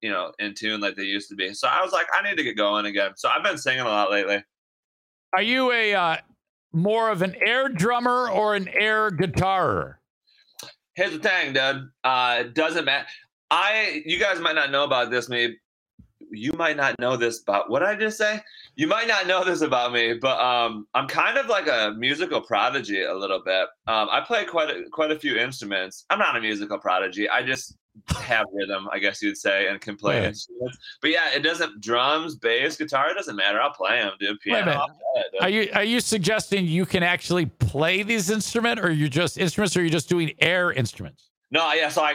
you 0.00 0.10
know 0.10 0.32
in 0.38 0.54
tune 0.54 0.80
like 0.80 0.96
they 0.96 1.04
used 1.04 1.28
to 1.30 1.34
be. 1.34 1.52
So 1.54 1.68
I 1.68 1.82
was 1.82 1.92
like, 1.92 2.06
I 2.16 2.28
need 2.28 2.36
to 2.36 2.44
get 2.44 2.56
going 2.56 2.86
again. 2.86 3.12
So 3.16 3.28
I've 3.28 3.42
been 3.42 3.58
singing 3.58 3.80
a 3.80 3.84
lot 3.84 4.10
lately. 4.10 4.42
Are 5.34 5.42
you 5.42 5.72
a 5.72 5.94
uh, 5.94 6.16
more 6.72 7.10
of 7.10 7.22
an 7.22 7.34
air 7.44 7.68
drummer 7.68 8.28
or 8.30 8.54
an 8.54 8.68
air 8.68 9.10
guitarer? 9.10 9.94
Here's 10.94 11.12
the 11.12 11.18
thing, 11.18 11.54
dude. 11.54 11.88
Uh, 12.04 12.38
it 12.40 12.54
doesn't 12.54 12.84
matter. 12.84 13.06
I 13.50 14.02
you 14.06 14.18
guys 14.18 14.40
might 14.40 14.54
not 14.54 14.70
know 14.70 14.84
about 14.84 15.10
this, 15.10 15.28
maybe 15.28 15.56
You 16.30 16.52
might 16.52 16.76
not 16.76 16.98
know 16.98 17.16
this 17.16 17.42
about 17.42 17.70
what 17.70 17.82
I 17.82 17.96
just 17.96 18.18
say. 18.18 18.40
You 18.74 18.86
might 18.86 19.06
not 19.06 19.26
know 19.26 19.44
this 19.44 19.60
about 19.60 19.92
me, 19.92 20.14
but 20.14 20.40
um, 20.40 20.86
I'm 20.94 21.06
kind 21.06 21.36
of 21.36 21.46
like 21.46 21.66
a 21.66 21.94
musical 21.96 22.40
prodigy 22.40 23.02
a 23.02 23.14
little 23.14 23.42
bit. 23.44 23.68
Um, 23.86 24.08
I 24.10 24.20
play 24.20 24.44
quite 24.44 24.70
a, 24.70 24.84
quite 24.90 25.10
a 25.10 25.18
few 25.18 25.36
instruments. 25.36 26.06
I'm 26.08 26.18
not 26.18 26.36
a 26.36 26.40
musical 26.40 26.78
prodigy. 26.78 27.28
I 27.28 27.42
just 27.42 27.76
have 28.16 28.46
rhythm, 28.52 28.88
I 28.90 28.98
guess 28.98 29.22
you'd 29.22 29.36
say, 29.36 29.68
and 29.68 29.80
can 29.80 29.96
play 29.96 30.24
instruments. 30.26 30.78
But 31.02 31.10
yeah, 31.10 31.34
it 31.34 31.40
doesn't 31.40 31.80
drums, 31.80 32.36
bass, 32.36 32.76
guitar. 32.76 33.10
It 33.10 33.14
doesn't 33.14 33.36
matter. 33.36 33.60
I'll 33.60 33.72
play 33.72 34.00
them, 34.00 34.12
dude. 34.18 34.40
Piano. 34.40 34.64
minute. 34.64 34.80
I'll 34.80 34.88
play 34.88 34.96
it, 35.16 35.26
dude. 35.32 35.42
Are 35.42 35.48
you 35.50 35.68
are 35.74 35.84
you 35.84 36.00
suggesting 36.00 36.66
you 36.66 36.86
can 36.86 37.02
actually 37.02 37.46
play 37.46 38.02
these 38.02 38.30
instruments, 38.30 38.82
or 38.82 38.90
you're 38.90 39.08
just 39.08 39.36
instruments, 39.38 39.76
or 39.76 39.82
you're 39.82 39.90
just 39.90 40.08
doing 40.08 40.32
air 40.40 40.72
instruments? 40.72 41.28
No, 41.50 41.70
yeah. 41.74 41.90
So 41.90 42.02
I, 42.02 42.14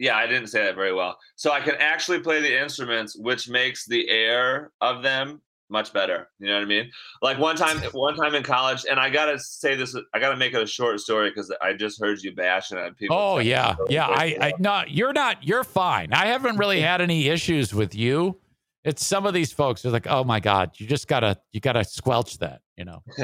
yeah, 0.00 0.16
I 0.16 0.26
didn't 0.26 0.48
say 0.48 0.64
that 0.64 0.74
very 0.74 0.92
well. 0.92 1.16
So 1.36 1.52
I 1.52 1.60
can 1.60 1.76
actually 1.76 2.18
play 2.18 2.40
the 2.40 2.60
instruments, 2.60 3.16
which 3.16 3.48
makes 3.48 3.86
the 3.86 4.08
air 4.10 4.72
of 4.80 5.02
them 5.02 5.40
much 5.70 5.92
better. 5.92 6.28
You 6.38 6.48
know 6.48 6.54
what 6.54 6.62
I 6.62 6.66
mean? 6.66 6.90
Like 7.22 7.38
one 7.38 7.56
time, 7.56 7.78
one 7.92 8.14
time 8.16 8.34
in 8.34 8.42
college, 8.42 8.84
and 8.88 8.98
I 8.98 9.10
gotta 9.10 9.38
say 9.38 9.74
this. 9.74 9.96
I 10.14 10.18
gotta 10.18 10.36
make 10.36 10.54
it 10.54 10.62
a 10.62 10.66
short 10.66 11.00
story 11.00 11.30
because 11.30 11.52
I 11.60 11.72
just 11.72 12.00
heard 12.00 12.22
you 12.22 12.34
bashing 12.34 12.78
on 12.78 12.94
people. 12.94 13.16
Oh 13.16 13.38
yeah, 13.38 13.76
yeah. 13.88 14.06
I, 14.06 14.36
I 14.40 14.52
no, 14.58 14.82
you're 14.86 15.12
not. 15.12 15.42
You're 15.44 15.64
fine. 15.64 16.12
I 16.12 16.26
haven't 16.26 16.56
really 16.56 16.80
had 16.80 17.00
any 17.00 17.28
issues 17.28 17.74
with 17.74 17.94
you. 17.94 18.38
It's 18.84 19.04
some 19.04 19.24
of 19.24 19.32
these 19.32 19.50
folks 19.50 19.84
are 19.86 19.90
like, 19.90 20.06
oh 20.06 20.24
my 20.24 20.40
god, 20.40 20.72
you 20.76 20.86
just 20.86 21.08
gotta 21.08 21.38
you 21.52 21.60
gotta 21.60 21.84
squelch 21.84 22.38
that. 22.38 22.60
You 22.76 22.84
know. 22.84 23.02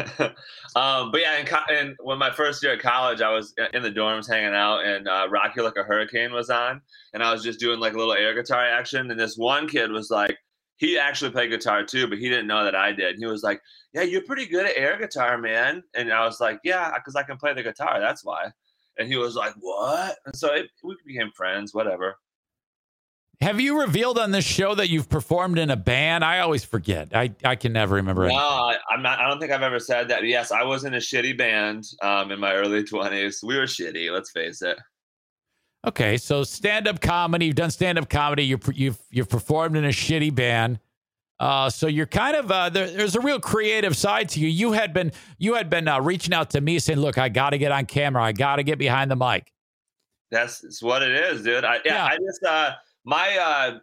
um, 0.76 1.10
but 1.10 1.20
yeah, 1.20 1.38
in, 1.38 1.46
co- 1.46 1.74
in 1.74 1.96
when 2.02 2.18
my 2.18 2.30
first 2.30 2.62
year 2.62 2.74
at 2.74 2.80
college, 2.80 3.20
I 3.20 3.30
was 3.30 3.52
in 3.74 3.82
the 3.82 3.90
dorms 3.90 4.30
hanging 4.30 4.54
out, 4.54 4.86
and 4.86 5.08
uh, 5.08 5.26
"Rock 5.28 5.54
You 5.56 5.64
Like 5.64 5.76
a 5.76 5.82
Hurricane" 5.82 6.32
was 6.32 6.50
on, 6.50 6.80
and 7.12 7.22
I 7.22 7.32
was 7.32 7.42
just 7.42 7.60
doing 7.60 7.80
like 7.80 7.92
a 7.92 7.98
little 7.98 8.14
air 8.14 8.34
guitar 8.34 8.64
action, 8.64 9.10
and 9.10 9.20
this 9.20 9.36
one 9.36 9.68
kid 9.68 9.90
was 9.90 10.08
like, 10.08 10.38
he 10.80 10.98
actually 10.98 11.30
played 11.30 11.50
guitar 11.50 11.84
too, 11.84 12.08
but 12.08 12.16
he 12.16 12.30
didn't 12.30 12.46
know 12.46 12.64
that 12.64 12.74
I 12.74 12.92
did. 12.92 13.16
He 13.18 13.26
was 13.26 13.42
like, 13.42 13.60
"Yeah, 13.92 14.00
you're 14.00 14.24
pretty 14.24 14.46
good 14.46 14.64
at 14.64 14.76
air 14.76 14.98
guitar, 14.98 15.36
man," 15.36 15.82
and 15.94 16.10
I 16.10 16.24
was 16.24 16.40
like, 16.40 16.58
"Yeah, 16.64 16.92
because 16.94 17.14
I 17.14 17.22
can 17.22 17.36
play 17.36 17.52
the 17.52 17.62
guitar. 17.62 18.00
That's 18.00 18.24
why." 18.24 18.50
And 18.98 19.06
he 19.06 19.16
was 19.16 19.36
like, 19.36 19.52
"What?" 19.60 20.16
And 20.24 20.34
so 20.34 20.54
it, 20.54 20.70
we 20.82 20.96
became 21.06 21.30
friends. 21.36 21.74
Whatever. 21.74 22.16
Have 23.42 23.60
you 23.60 23.80
revealed 23.80 24.18
on 24.18 24.32
this 24.32 24.44
show 24.44 24.74
that 24.74 24.90
you've 24.90 25.08
performed 25.08 25.58
in 25.58 25.70
a 25.70 25.76
band? 25.76 26.24
I 26.24 26.40
always 26.40 26.62
forget. 26.62 27.08
I, 27.14 27.32
I 27.42 27.56
can 27.56 27.72
never 27.72 27.94
remember. 27.96 28.28
No. 28.28 28.34
I, 28.34 28.76
I'm 28.90 29.02
not. 29.02 29.18
I 29.18 29.28
don't 29.28 29.38
think 29.38 29.52
I've 29.52 29.62
ever 29.62 29.80
said 29.80 30.08
that. 30.08 30.24
Yes, 30.24 30.50
I 30.50 30.62
was 30.62 30.84
in 30.84 30.94
a 30.94 30.98
shitty 30.98 31.36
band 31.36 31.84
um, 32.02 32.30
in 32.32 32.40
my 32.40 32.54
early 32.54 32.84
20s. 32.84 33.42
We 33.42 33.56
were 33.56 33.64
shitty. 33.64 34.10
Let's 34.10 34.30
face 34.30 34.62
it. 34.62 34.78
Okay, 35.86 36.18
so 36.18 36.44
stand-up 36.44 37.00
comedy. 37.00 37.46
You've 37.46 37.54
done 37.54 37.70
stand-up 37.70 38.08
comedy. 38.08 38.44
You 38.44 38.58
you've 38.74 38.98
you've 39.10 39.28
performed 39.28 39.76
in 39.76 39.84
a 39.84 39.88
shitty 39.88 40.34
band. 40.34 40.78
Uh, 41.38 41.70
so 41.70 41.86
you're 41.86 42.06
kind 42.06 42.36
of 42.36 42.50
uh, 42.50 42.68
there, 42.68 42.90
there's 42.90 43.16
a 43.16 43.20
real 43.20 43.40
creative 43.40 43.96
side 43.96 44.28
to 44.28 44.40
you. 44.40 44.48
You 44.48 44.72
had 44.72 44.92
been 44.92 45.10
you 45.38 45.54
had 45.54 45.70
been 45.70 45.88
uh, 45.88 45.98
reaching 46.00 46.34
out 46.34 46.50
to 46.50 46.60
me 46.60 46.78
saying, 46.78 47.00
"Look, 47.00 47.16
I 47.16 47.30
got 47.30 47.50
to 47.50 47.58
get 47.58 47.72
on 47.72 47.86
camera. 47.86 48.22
I 48.22 48.32
got 48.32 48.56
to 48.56 48.62
get 48.62 48.78
behind 48.78 49.10
the 49.10 49.16
mic." 49.16 49.50
That's 50.30 50.82
what 50.82 51.02
it 51.02 51.12
is, 51.12 51.42
dude. 51.42 51.64
I, 51.64 51.76
yeah, 51.76 51.94
Yeah. 51.94 52.04
I 52.04 52.16
just 52.18 52.44
uh, 52.44 52.72
my 53.06 53.38
uh, 53.38 53.78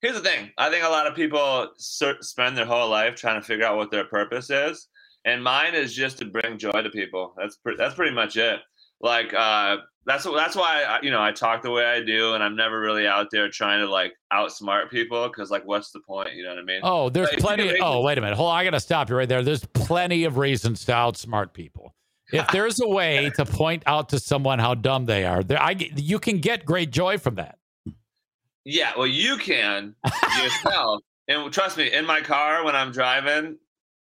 here's 0.00 0.14
the 0.14 0.22
thing. 0.22 0.50
I 0.56 0.70
think 0.70 0.86
a 0.86 0.88
lot 0.88 1.06
of 1.06 1.14
people 1.14 1.68
ser- 1.76 2.22
spend 2.22 2.56
their 2.56 2.64
whole 2.64 2.88
life 2.88 3.14
trying 3.14 3.38
to 3.38 3.46
figure 3.46 3.66
out 3.66 3.76
what 3.76 3.90
their 3.90 4.04
purpose 4.04 4.48
is, 4.48 4.88
and 5.26 5.44
mine 5.44 5.74
is 5.74 5.92
just 5.92 6.16
to 6.18 6.24
bring 6.24 6.56
joy 6.56 6.80
to 6.82 6.88
people. 6.88 7.34
That's 7.36 7.56
pre- 7.56 7.76
that's 7.76 7.94
pretty 7.94 8.14
much 8.14 8.38
it. 8.38 8.60
Like 9.02 9.34
uh, 9.34 9.76
that's 10.04 10.24
that's 10.24 10.56
why 10.56 10.82
I, 10.82 11.00
you 11.02 11.10
know 11.10 11.22
I 11.22 11.32
talk 11.32 11.62
the 11.62 11.70
way 11.70 11.84
I 11.84 12.02
do, 12.02 12.34
and 12.34 12.42
I'm 12.42 12.56
never 12.56 12.80
really 12.80 13.06
out 13.06 13.28
there 13.30 13.48
trying 13.48 13.80
to 13.80 13.90
like 13.90 14.14
outsmart 14.32 14.90
people 14.90 15.28
because 15.28 15.50
like 15.50 15.64
what's 15.64 15.92
the 15.92 16.00
point? 16.00 16.34
You 16.34 16.42
know 16.42 16.50
what 16.50 16.58
I 16.58 16.62
mean? 16.62 16.80
Oh, 16.82 17.08
there's 17.08 17.30
you 17.32 17.38
plenty. 17.38 17.66
make 17.66 17.76
oh, 17.82 18.00
wait 18.00 18.18
a 18.18 18.20
minute. 18.20 18.36
Hold 18.36 18.50
on. 18.50 18.58
I 18.58 18.64
got 18.64 18.70
to 18.70 18.80
stop 18.80 19.08
you 19.10 19.16
right 19.16 19.28
there. 19.28 19.42
There's 19.42 19.64
plenty 19.64 20.24
of 20.24 20.38
reasons 20.38 20.84
to 20.86 20.92
outsmart 20.92 21.52
people. 21.52 21.94
If 22.32 22.48
there's 22.52 22.80
a 22.80 22.88
way 22.88 23.30
to 23.36 23.44
point 23.44 23.84
out 23.86 24.08
to 24.10 24.18
someone 24.18 24.58
how 24.58 24.74
dumb 24.74 25.06
they 25.06 25.24
are, 25.24 25.42
there 25.42 25.62
I 25.62 25.72
you 25.96 26.18
can 26.18 26.38
get 26.38 26.64
great 26.64 26.90
joy 26.90 27.18
from 27.18 27.36
that. 27.36 27.58
Yeah, 28.64 28.92
well, 28.96 29.08
you 29.08 29.36
can 29.38 29.96
yourself, 30.40 31.02
and 31.28 31.52
trust 31.52 31.76
me, 31.76 31.92
in 31.92 32.06
my 32.06 32.20
car 32.20 32.64
when 32.64 32.76
I'm 32.76 32.92
driving, 32.92 33.58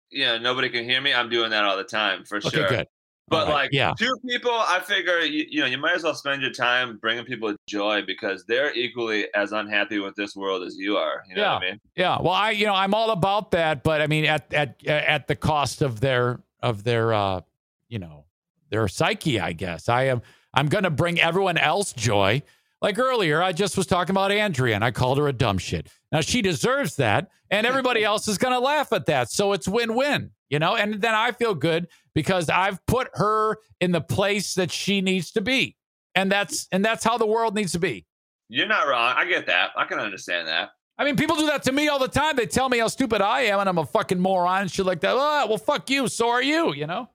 you 0.10 0.26
know, 0.26 0.38
nobody 0.38 0.70
can 0.70 0.84
hear 0.84 1.00
me. 1.00 1.14
I'm 1.14 1.30
doing 1.30 1.52
that 1.52 1.64
all 1.64 1.78
the 1.78 1.84
time 1.84 2.26
for 2.26 2.38
Okay, 2.38 2.50
sure. 2.50 2.68
good. 2.70 2.88
But 3.30 3.48
right, 3.48 3.54
like 3.54 3.70
yeah. 3.72 3.94
two 3.98 4.16
people, 4.28 4.52
I 4.52 4.80
figure 4.80 5.20
you, 5.20 5.46
you 5.50 5.62
know 5.62 5.68
you 5.68 5.78
might 5.78 5.96
as 5.96 6.04
well 6.04 6.16
spend 6.16 6.42
your 6.42 6.52
time 6.52 6.98
bringing 6.98 7.26
people 7.26 7.56
joy 7.68 8.02
because 8.06 8.46
they're 8.48 8.74
equally 8.74 9.28
as 9.36 9.52
unhappy 9.52 10.00
with 10.00 10.16
this 10.16 10.36
world 10.36 10.64
as 10.64 10.78
you 10.78 10.98
are. 10.98 11.24
You 11.30 11.36
know 11.36 11.54
what 11.54 11.64
I 11.64 11.70
mean? 11.72 11.80
Yeah, 11.96 12.18
well, 12.20 12.34
I 12.34 12.52
you 12.52 12.66
know 12.66 12.74
I'm 12.76 12.94
all 12.94 13.12
about 13.12 13.52
that, 13.52 13.84
but 13.84 14.02
I 14.02 14.08
mean 14.08 14.26
at 14.26 14.54
at 14.54 14.86
at 14.86 15.28
the 15.28 15.36
cost 15.36 15.82
of 15.82 16.00
their 16.00 16.42
of 16.62 16.84
their 16.84 17.14
uh 17.14 17.42
you 17.88 18.00
know 18.00 18.26
their 18.70 18.88
psyche, 18.88 19.40
I 19.40 19.54
guess. 19.54 19.90
I 19.90 20.04
am 20.04 20.22
I'm 20.54 20.68
going 20.68 20.84
to 20.84 20.90
bring 20.90 21.20
everyone 21.20 21.58
else 21.58 21.94
joy. 21.94 22.42
Like 22.82 22.98
earlier, 22.98 23.42
I 23.42 23.52
just 23.52 23.76
was 23.76 23.86
talking 23.86 24.12
about 24.12 24.32
Andrea 24.32 24.76
and 24.76 24.86
I 24.86 24.92
called 24.92 25.18
her 25.18 25.28
a 25.28 25.34
dumb 25.34 25.58
shit. 25.58 25.90
Now 26.12 26.22
she 26.22 26.42
deserves 26.42 26.96
that, 26.96 27.30
and 27.52 27.68
everybody 27.68 28.04
else 28.06 28.28
is 28.28 28.38
going 28.38 28.54
to 28.54 28.60
laugh 28.60 28.94
at 28.94 29.06
that. 29.08 29.30
So 29.30 29.52
it's 29.52 29.68
win-win, 29.68 30.32
you 30.50 30.60
know. 30.60 30.76
And 30.76 31.02
then 31.02 31.14
I 31.14 31.34
feel 31.34 31.54
good 31.54 31.88
because 32.20 32.50
I've 32.50 32.86
put 32.86 33.08
her 33.14 33.60
in 33.80 33.94
the 33.94 34.02
place 34.02 34.56
that 34.56 34.74
she 34.74 35.00
needs 35.00 35.32
to 35.32 35.42
be, 35.42 35.78
and 36.16 36.30
that's 36.30 36.68
and 36.70 36.84
that's 36.84 37.02
how 37.02 37.18
the 37.18 37.26
world 37.26 37.56
needs 37.56 37.72
to 37.72 37.80
be. 37.80 38.06
You're 38.50 38.68
not 38.68 38.90
wrong. 38.90 39.14
I 39.16 39.24
get 39.24 39.46
that. 39.46 39.70
I 39.78 39.86
can 39.86 40.00
understand 40.00 40.50
that. 40.50 40.72
I 40.98 41.06
mean, 41.06 41.16
people 41.16 41.38
do 41.38 41.46
that 41.46 41.64
to 41.64 41.72
me 41.72 41.88
all 41.88 41.98
the 41.98 42.10
time. 42.10 42.36
They 42.36 42.46
tell 42.46 42.68
me 42.68 42.80
how 42.80 42.90
stupid 42.90 43.22
I 43.22 43.44
am 43.44 43.62
and 43.62 43.70
I'm 43.70 43.78
a 43.78 43.86
fucking 43.86 44.20
moron 44.20 44.64
and 44.64 44.70
shit 44.70 44.86
like 44.86 45.00
that. 45.00 45.14
Oh, 45.14 45.46
well, 45.48 45.58
fuck 45.58 45.90
you. 45.90 46.10
So 46.10 46.28
are 46.28 46.44
you, 46.44 46.74
you 46.74 46.88
know? 46.88 47.10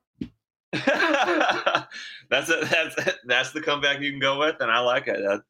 that's 0.72 2.48
a, 2.48 2.64
that's 2.64 2.96
that's 3.26 3.52
the 3.52 3.60
comeback 3.60 4.00
you 4.00 4.10
can 4.10 4.20
go 4.20 4.38
with, 4.38 4.56
and 4.60 4.70
I 4.70 4.78
like 4.78 5.06
it. 5.06 5.18
That- 5.18 5.42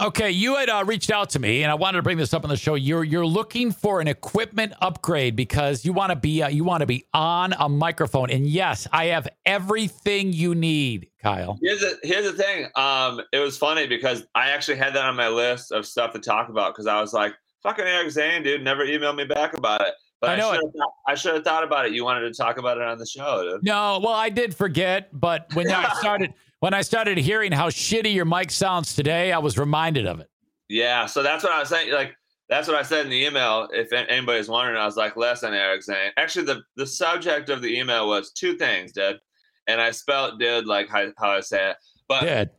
Okay, 0.00 0.32
you 0.32 0.56
had 0.56 0.68
uh, 0.68 0.82
reached 0.84 1.12
out 1.12 1.30
to 1.30 1.38
me, 1.38 1.62
and 1.62 1.70
I 1.70 1.76
wanted 1.76 1.98
to 1.98 2.02
bring 2.02 2.18
this 2.18 2.34
up 2.34 2.42
on 2.42 2.50
the 2.50 2.56
show. 2.56 2.74
You're 2.74 3.04
you're 3.04 3.26
looking 3.26 3.70
for 3.70 4.00
an 4.00 4.08
equipment 4.08 4.72
upgrade 4.80 5.36
because 5.36 5.84
you 5.84 5.92
want 5.92 6.10
to 6.10 6.16
be 6.16 6.42
uh, 6.42 6.48
you 6.48 6.64
want 6.64 6.80
to 6.80 6.86
be 6.86 7.06
on 7.14 7.54
a 7.60 7.68
microphone. 7.68 8.28
And 8.28 8.44
yes, 8.44 8.88
I 8.92 9.06
have 9.06 9.28
everything 9.46 10.32
you 10.32 10.56
need, 10.56 11.10
Kyle. 11.22 11.60
Here's 11.62 11.78
the 11.78 11.96
here's 12.02 12.24
the 12.24 12.32
thing. 12.32 12.66
Um, 12.74 13.20
it 13.32 13.38
was 13.38 13.56
funny 13.56 13.86
because 13.86 14.26
I 14.34 14.50
actually 14.50 14.78
had 14.78 14.94
that 14.94 15.04
on 15.04 15.14
my 15.14 15.28
list 15.28 15.70
of 15.70 15.86
stuff 15.86 16.12
to 16.14 16.18
talk 16.18 16.48
about 16.48 16.74
because 16.74 16.88
I 16.88 17.00
was 17.00 17.12
like, 17.12 17.32
"Fucking 17.62 17.84
Eric 17.84 18.10
Zane, 18.10 18.42
dude, 18.42 18.64
never 18.64 18.84
emailed 18.84 19.14
me 19.14 19.24
back 19.24 19.56
about 19.56 19.80
it." 19.82 19.94
But 20.20 20.30
I 20.30 20.32
I, 20.32 20.36
know 20.38 20.52
should 20.54 20.62
have 20.64 20.72
thought, 20.72 20.92
I 21.06 21.14
should 21.14 21.34
have 21.34 21.44
thought 21.44 21.62
about 21.62 21.86
it. 21.86 21.92
You 21.92 22.02
wanted 22.02 22.22
to 22.22 22.34
talk 22.34 22.58
about 22.58 22.78
it 22.78 22.82
on 22.82 22.98
the 22.98 23.06
show, 23.06 23.44
dude. 23.44 23.62
No, 23.62 24.00
well, 24.02 24.14
I 24.14 24.28
did 24.28 24.56
forget, 24.56 25.08
but 25.12 25.46
when 25.54 25.70
I 25.70 25.92
started 26.00 26.34
when 26.64 26.72
I 26.72 26.80
started 26.80 27.18
hearing 27.18 27.52
how 27.52 27.68
shitty 27.68 28.14
your 28.14 28.24
mic 28.24 28.50
sounds 28.50 28.94
today, 28.94 29.32
I 29.32 29.38
was 29.38 29.58
reminded 29.58 30.06
of 30.06 30.20
it. 30.20 30.30
Yeah, 30.70 31.04
so 31.04 31.22
that's 31.22 31.44
what 31.44 31.52
I 31.52 31.60
was 31.60 31.68
saying. 31.68 31.92
Like 31.92 32.16
that's 32.48 32.66
what 32.66 32.74
I 32.74 32.80
said 32.80 33.04
in 33.04 33.10
the 33.10 33.22
email. 33.22 33.68
If 33.70 33.92
anybody's 33.92 34.48
wondering, 34.48 34.78
I 34.78 34.86
was 34.86 34.96
like, 34.96 35.14
"Listen, 35.14 35.52
Eric 35.52 35.82
Zane." 35.82 36.12
Actually, 36.16 36.46
the 36.46 36.62
the 36.76 36.86
subject 36.86 37.50
of 37.50 37.60
the 37.60 37.78
email 37.78 38.08
was 38.08 38.32
two 38.32 38.56
things, 38.56 38.92
dude, 38.92 39.18
and 39.66 39.78
I 39.78 39.90
spelled 39.90 40.40
"dude" 40.40 40.66
like 40.66 40.88
how, 40.88 41.12
how 41.18 41.32
I 41.32 41.40
say 41.40 41.72
it. 41.72 41.76
But 42.08 42.22
Did 42.22 42.50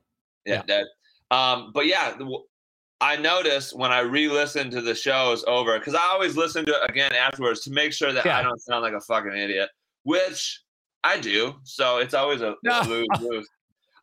yeah, 0.46 0.62
dead. 0.68 0.86
Um, 1.32 1.72
but 1.74 1.88
yeah, 1.88 2.16
I 3.02 3.16
noticed 3.16 3.76
when 3.76 3.92
I 3.92 4.02
re-listened 4.02 4.72
to 4.74 4.82
the 4.82 4.94
shows 4.94 5.44
over 5.48 5.80
because 5.80 5.96
I 5.96 6.04
always 6.12 6.38
listen 6.38 6.64
to 6.68 6.74
it 6.74 6.92
again 6.92 7.14
afterwards 7.14 7.62
to 7.62 7.72
make 7.72 7.92
sure 7.92 8.14
that 8.14 8.24
Yeah. 8.24 8.38
I 8.38 8.44
don't 8.44 8.62
sound 8.62 8.84
like 8.84 8.94
a 8.94 9.02
fucking 9.02 9.36
idiot, 9.36 9.70
which 10.04 10.62
I 11.04 11.20
do. 11.20 11.56
So 11.64 11.98
it's 11.98 12.14
always 12.14 12.42
a, 12.42 12.54
No. 12.64 12.82
lose 12.88 13.08
lose. 13.20 13.50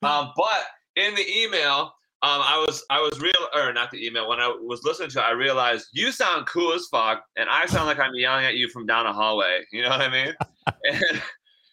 Um, 0.03 0.33
but 0.37 0.65
in 0.97 1.15
the 1.15 1.25
email, 1.29 1.93
um, 2.23 2.41
I 2.45 2.65
was 2.67 2.85
I 2.91 3.01
was 3.01 3.21
real 3.21 3.33
or 3.55 3.73
not 3.73 3.91
the 3.91 4.05
email 4.05 4.29
when 4.29 4.41
I 4.41 4.49
was 4.49 4.83
listening 4.85 5.11
to 5.11 5.19
it, 5.19 5.23
I 5.23 5.33
realized 5.33 5.89
you 5.93 6.13
sound 6.13 6.47
cool 6.47 6.73
as 6.73 6.87
fuck, 6.91 7.25
and 7.37 7.49
I 7.49 7.67
sound 7.67 7.87
like 7.87 7.99
I'm 7.99 8.15
yelling 8.15 8.45
at 8.45 8.55
you 8.55 8.69
from 8.69 8.87
down 8.87 9.07
a 9.07 9.13
hallway. 9.13 9.61
You 9.73 9.83
know 9.83 9.91
what 9.91 10.01
I 10.01 10.09
mean? 10.09 10.35
and 10.85 11.23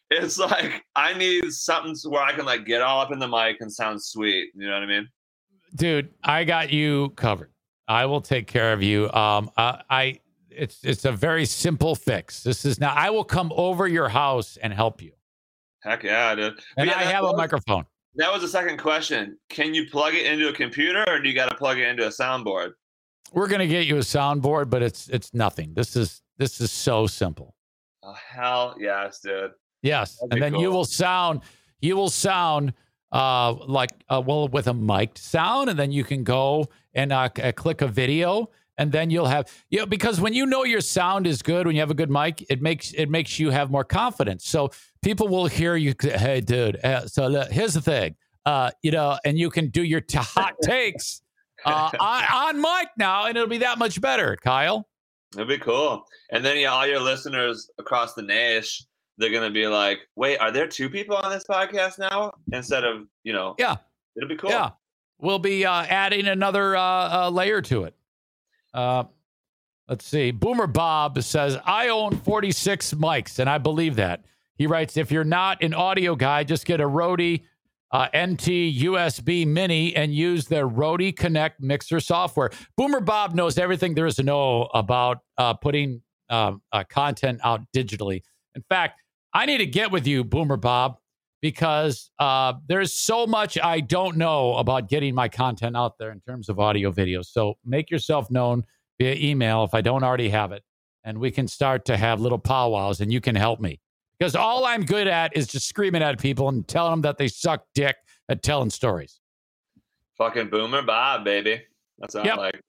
it's 0.10 0.40
like 0.40 0.84
I 0.96 1.14
need 1.14 1.52
something 1.52 1.96
where 2.10 2.24
I 2.24 2.34
can 2.34 2.46
like 2.46 2.66
get 2.66 2.82
all 2.82 3.02
up 3.02 3.12
in 3.12 3.20
the 3.20 3.28
mic 3.28 3.58
and 3.60 3.72
sound 3.72 4.02
sweet. 4.02 4.50
You 4.56 4.68
know 4.68 4.74
what 4.74 4.84
I 4.84 4.88
mean? 4.88 5.08
dude, 5.76 6.10
I 6.24 6.44
got 6.44 6.72
you 6.72 7.10
covered. 7.16 7.52
I 7.88 8.06
will 8.06 8.22
take 8.22 8.48
care 8.48 8.74
of 8.74 8.84
you. 8.84 9.12
Um, 9.12 9.50
I, 9.58 9.82
I 9.90 10.20
it's 10.50 10.84
it's 10.84 11.06
a 11.06 11.12
very 11.12 11.46
simple 11.46 11.96
fix. 11.96 12.44
This 12.44 12.66
is 12.66 12.80
now. 12.80 12.94
I 12.96 13.10
will 13.10 13.24
come 13.24 13.52
over 13.56 13.88
your 13.88 14.10
house 14.10 14.58
and 14.62 14.74
help 14.74 15.02
you, 15.02 15.12
Heck 15.82 16.04
yeah, 16.04 16.36
dude. 16.36 16.60
And 16.78 16.90
yeah, 16.90 16.98
I 16.98 17.04
have 17.04 17.24
a 17.24 17.36
microphone. 17.36 17.86
That 18.16 18.32
was 18.32 18.42
the 18.42 18.48
second 18.48 18.78
question. 18.78 19.38
Can 19.50 19.74
you 19.74 19.88
plug 19.90 20.16
it 20.16 20.26
into 20.26 20.50
a 20.50 20.54
computer 20.54 21.04
or 21.08 21.20
do 21.20 21.30
you 21.30 21.36
got 21.36 21.50
to 21.50 21.56
plug 21.56 21.78
it 21.78 21.88
into 21.88 22.06
a 22.06 22.10
soundboard? 22.10 22.72
We're 23.32 23.48
gonna 23.48 23.68
get 23.68 23.86
you 23.86 23.98
a 23.98 24.00
soundboard, 24.00 24.70
but 24.72 24.82
it's 24.82 25.08
it's 25.10 25.34
nothing. 25.34 25.74
This 25.76 25.96
is 25.96 26.24
this 26.38 26.60
is 26.60 26.72
so 26.72 27.06
simple. 27.06 27.56
Oh 28.02 28.14
hell 28.14 28.76
yes, 28.80 29.20
dude. 29.20 29.52
Yes, 29.84 30.18
That'd 30.18 30.34
and 30.34 30.42
then 30.42 30.60
you 30.60 30.72
will 30.72 30.86
sound 30.86 31.42
you 31.80 31.96
will 31.96 32.10
sound 32.10 32.74
uh 33.12 33.54
like 33.54 33.92
uh, 34.10 34.22
well 34.26 34.48
with 34.48 34.68
a 34.68 34.74
mic'd 34.74 35.20
sound, 35.20 35.70
and 35.70 35.78
then 35.78 35.92
you 35.92 36.04
can 36.04 36.24
go 36.24 36.68
and 36.96 37.14
uh, 37.14 37.30
click 37.30 37.82
a 37.82 37.88
video, 37.88 38.50
and 38.80 38.92
then 38.92 39.12
you'll 39.12 39.28
have 39.28 39.48
you 39.70 39.78
know 39.80 39.86
because 39.86 40.20
when 40.20 40.34
you 40.34 40.46
know 40.48 40.64
your 40.64 40.82
sound 40.82 41.28
is 41.28 41.44
good 41.44 41.68
when 41.68 41.76
you 41.76 41.82
have 41.82 41.92
a 41.92 41.96
good 41.96 42.10
mic, 42.10 42.44
it 42.50 42.62
makes 42.62 42.92
it 42.94 43.10
makes 43.10 43.38
you 43.38 43.52
have 43.52 43.70
more 43.70 43.84
confidence. 43.84 44.48
So 44.48 44.72
people 45.04 45.28
will 45.28 45.46
hear 45.46 45.76
you. 45.76 45.94
Hey, 46.02 46.42
dude. 46.42 46.84
Uh, 46.84 47.06
so 47.06 47.30
here's 47.52 47.76
the 47.76 47.82
thing. 47.82 48.16
Uh, 48.46 48.72
you 48.82 48.90
know, 48.92 49.20
and 49.26 49.38
you 49.38 49.50
can 49.52 49.68
do 49.68 49.84
your 49.84 50.02
t- 50.02 50.18
hot 50.18 50.56
takes 50.64 51.22
uh, 51.66 51.92
on, 52.00 52.24
on 52.34 52.62
mic 52.62 52.88
now, 52.98 53.26
and 53.26 53.38
it'll 53.38 53.50
be 53.50 53.58
that 53.60 53.78
much 53.78 54.00
better, 54.02 54.38
Kyle. 54.42 54.88
That'd 55.34 55.48
be 55.50 55.58
cool. 55.60 56.06
And 56.32 56.44
then 56.44 56.58
yeah, 56.58 56.70
all 56.72 56.88
your 56.88 57.02
listeners 57.02 57.70
across 57.78 58.14
the 58.16 58.24
nation, 58.24 58.88
they're 59.18 59.30
gonna 59.32 59.52
be 59.52 59.68
like, 59.68 60.00
"Wait, 60.16 60.38
are 60.38 60.52
there 60.52 60.68
two 60.68 60.90
people 60.90 61.18
on 61.18 61.30
this 61.32 61.44
podcast 61.44 62.00
now?" 62.00 62.32
Instead 62.54 62.86
of 62.86 63.04
you 63.24 63.34
know, 63.34 63.56
Yeah. 63.60 63.76
it'll 64.16 64.30
be 64.30 64.38
cool. 64.38 64.50
Yeah, 64.50 64.70
we'll 65.20 65.38
be 65.38 65.66
uh, 65.66 65.84
adding 65.84 66.26
another 66.28 66.76
uh, 66.78 66.82
uh, 67.26 67.30
layer 67.30 67.62
to 67.64 67.84
it. 67.84 67.94
Uh, 68.74 69.06
let's 69.88 70.06
see. 70.06 70.32
Boomer 70.32 70.68
Bob 70.68 71.22
says, 71.22 71.58
"I 71.66 71.90
own 71.90 72.18
46 72.18 72.94
mics, 72.94 73.40
and 73.40 73.50
I 73.50 73.58
believe 73.58 73.96
that." 73.98 74.26
He 74.56 74.68
writes, 74.68 74.98
"If 74.98 75.12
you're 75.12 75.24
not 75.24 75.64
an 75.64 75.74
audio 75.74 76.16
guy, 76.16 76.44
just 76.44 76.66
get 76.66 76.82
a 76.82 76.88
Rode 76.88 77.42
uh, 77.92 78.08
NT 78.16 78.48
USB 78.84 79.46
Mini 79.46 79.96
and 79.96 80.14
use 80.14 80.46
their 80.46 80.68
Rode 80.68 81.16
Connect 81.16 81.62
mixer 81.62 82.00
software." 82.00 82.52
Boomer 82.78 83.02
Bob 83.02 83.36
knows 83.36 83.58
everything 83.58 83.96
there 83.96 84.06
is 84.06 84.16
to 84.16 84.24
know 84.24 84.64
about 84.74 85.20
uh, 85.38 85.54
putting 85.54 86.02
um, 86.30 86.62
uh, 86.72 86.84
content 86.84 87.40
out 87.44 87.62
digitally. 87.76 88.22
In 88.56 88.64
fact, 88.70 89.02
I 89.34 89.46
need 89.46 89.60
to 89.60 89.66
get 89.66 89.92
with 89.92 90.08
you, 90.08 90.24
Boomer 90.24 90.58
Bob, 90.58 90.98
because 91.42 92.12
uh, 92.20 92.54
there's 92.68 92.94
so 92.94 93.26
much 93.26 93.58
I 93.62 93.80
don't 93.80 94.18
know 94.18 94.56
about 94.56 94.90
getting 94.90 95.16
my 95.16 95.30
content 95.30 95.76
out 95.78 95.98
there 95.98 96.12
in 96.12 96.20
terms 96.22 96.50
of 96.50 96.60
audio 96.60 96.92
videos. 96.92 97.28
So 97.28 97.56
make 97.66 97.90
yourself 97.90 98.30
known 98.30 98.64
via 99.00 99.16
email 99.16 99.64
if 99.64 99.74
I 99.74 99.82
don't 99.82 100.04
already 100.04 100.30
have 100.30 100.52
it, 100.52 100.64
and 101.04 101.18
we 101.20 101.32
can 101.32 101.48
start 101.48 101.86
to 101.86 101.98
have 101.98 102.20
little 102.20 102.40
powwows, 102.40 103.02
and 103.02 103.12
you 103.12 103.22
can 103.22 103.36
help 103.36 103.60
me 103.60 103.80
because 104.20 104.36
all 104.36 104.66
I'm 104.66 104.84
good 104.84 105.08
at 105.08 105.36
is 105.36 105.48
just 105.48 105.68
screaming 105.68 106.02
at 106.02 106.20
people 106.20 106.50
and 106.50 106.68
telling 106.68 106.92
them 106.92 107.02
that 107.02 107.18
they 107.18 107.28
suck 107.30 107.64
dick 107.74 107.96
at 108.28 108.44
telling 108.44 108.70
stories. 108.70 109.20
Fucking 110.18 110.50
Boomer 110.50 110.82
Bob, 110.82 111.24
baby. 111.24 111.62
That's 111.98 112.16
what 112.16 112.26
Yep. 112.26 112.34
I'm 112.34 112.40
like. 112.40 112.62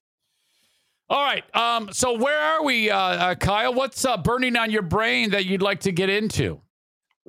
All 1.08 1.24
right. 1.24 1.56
Um. 1.56 1.92
So 1.92 2.16
where 2.16 2.38
are 2.40 2.62
we, 2.62 2.88
uh, 2.88 2.96
uh, 2.96 3.34
Kyle? 3.34 3.74
What's 3.74 4.04
uh, 4.04 4.16
burning 4.16 4.56
on 4.56 4.70
your 4.70 4.82
brain 4.82 5.30
that 5.30 5.44
you'd 5.44 5.60
like 5.62 5.80
to 5.80 5.90
get 5.90 6.08
into? 6.08 6.60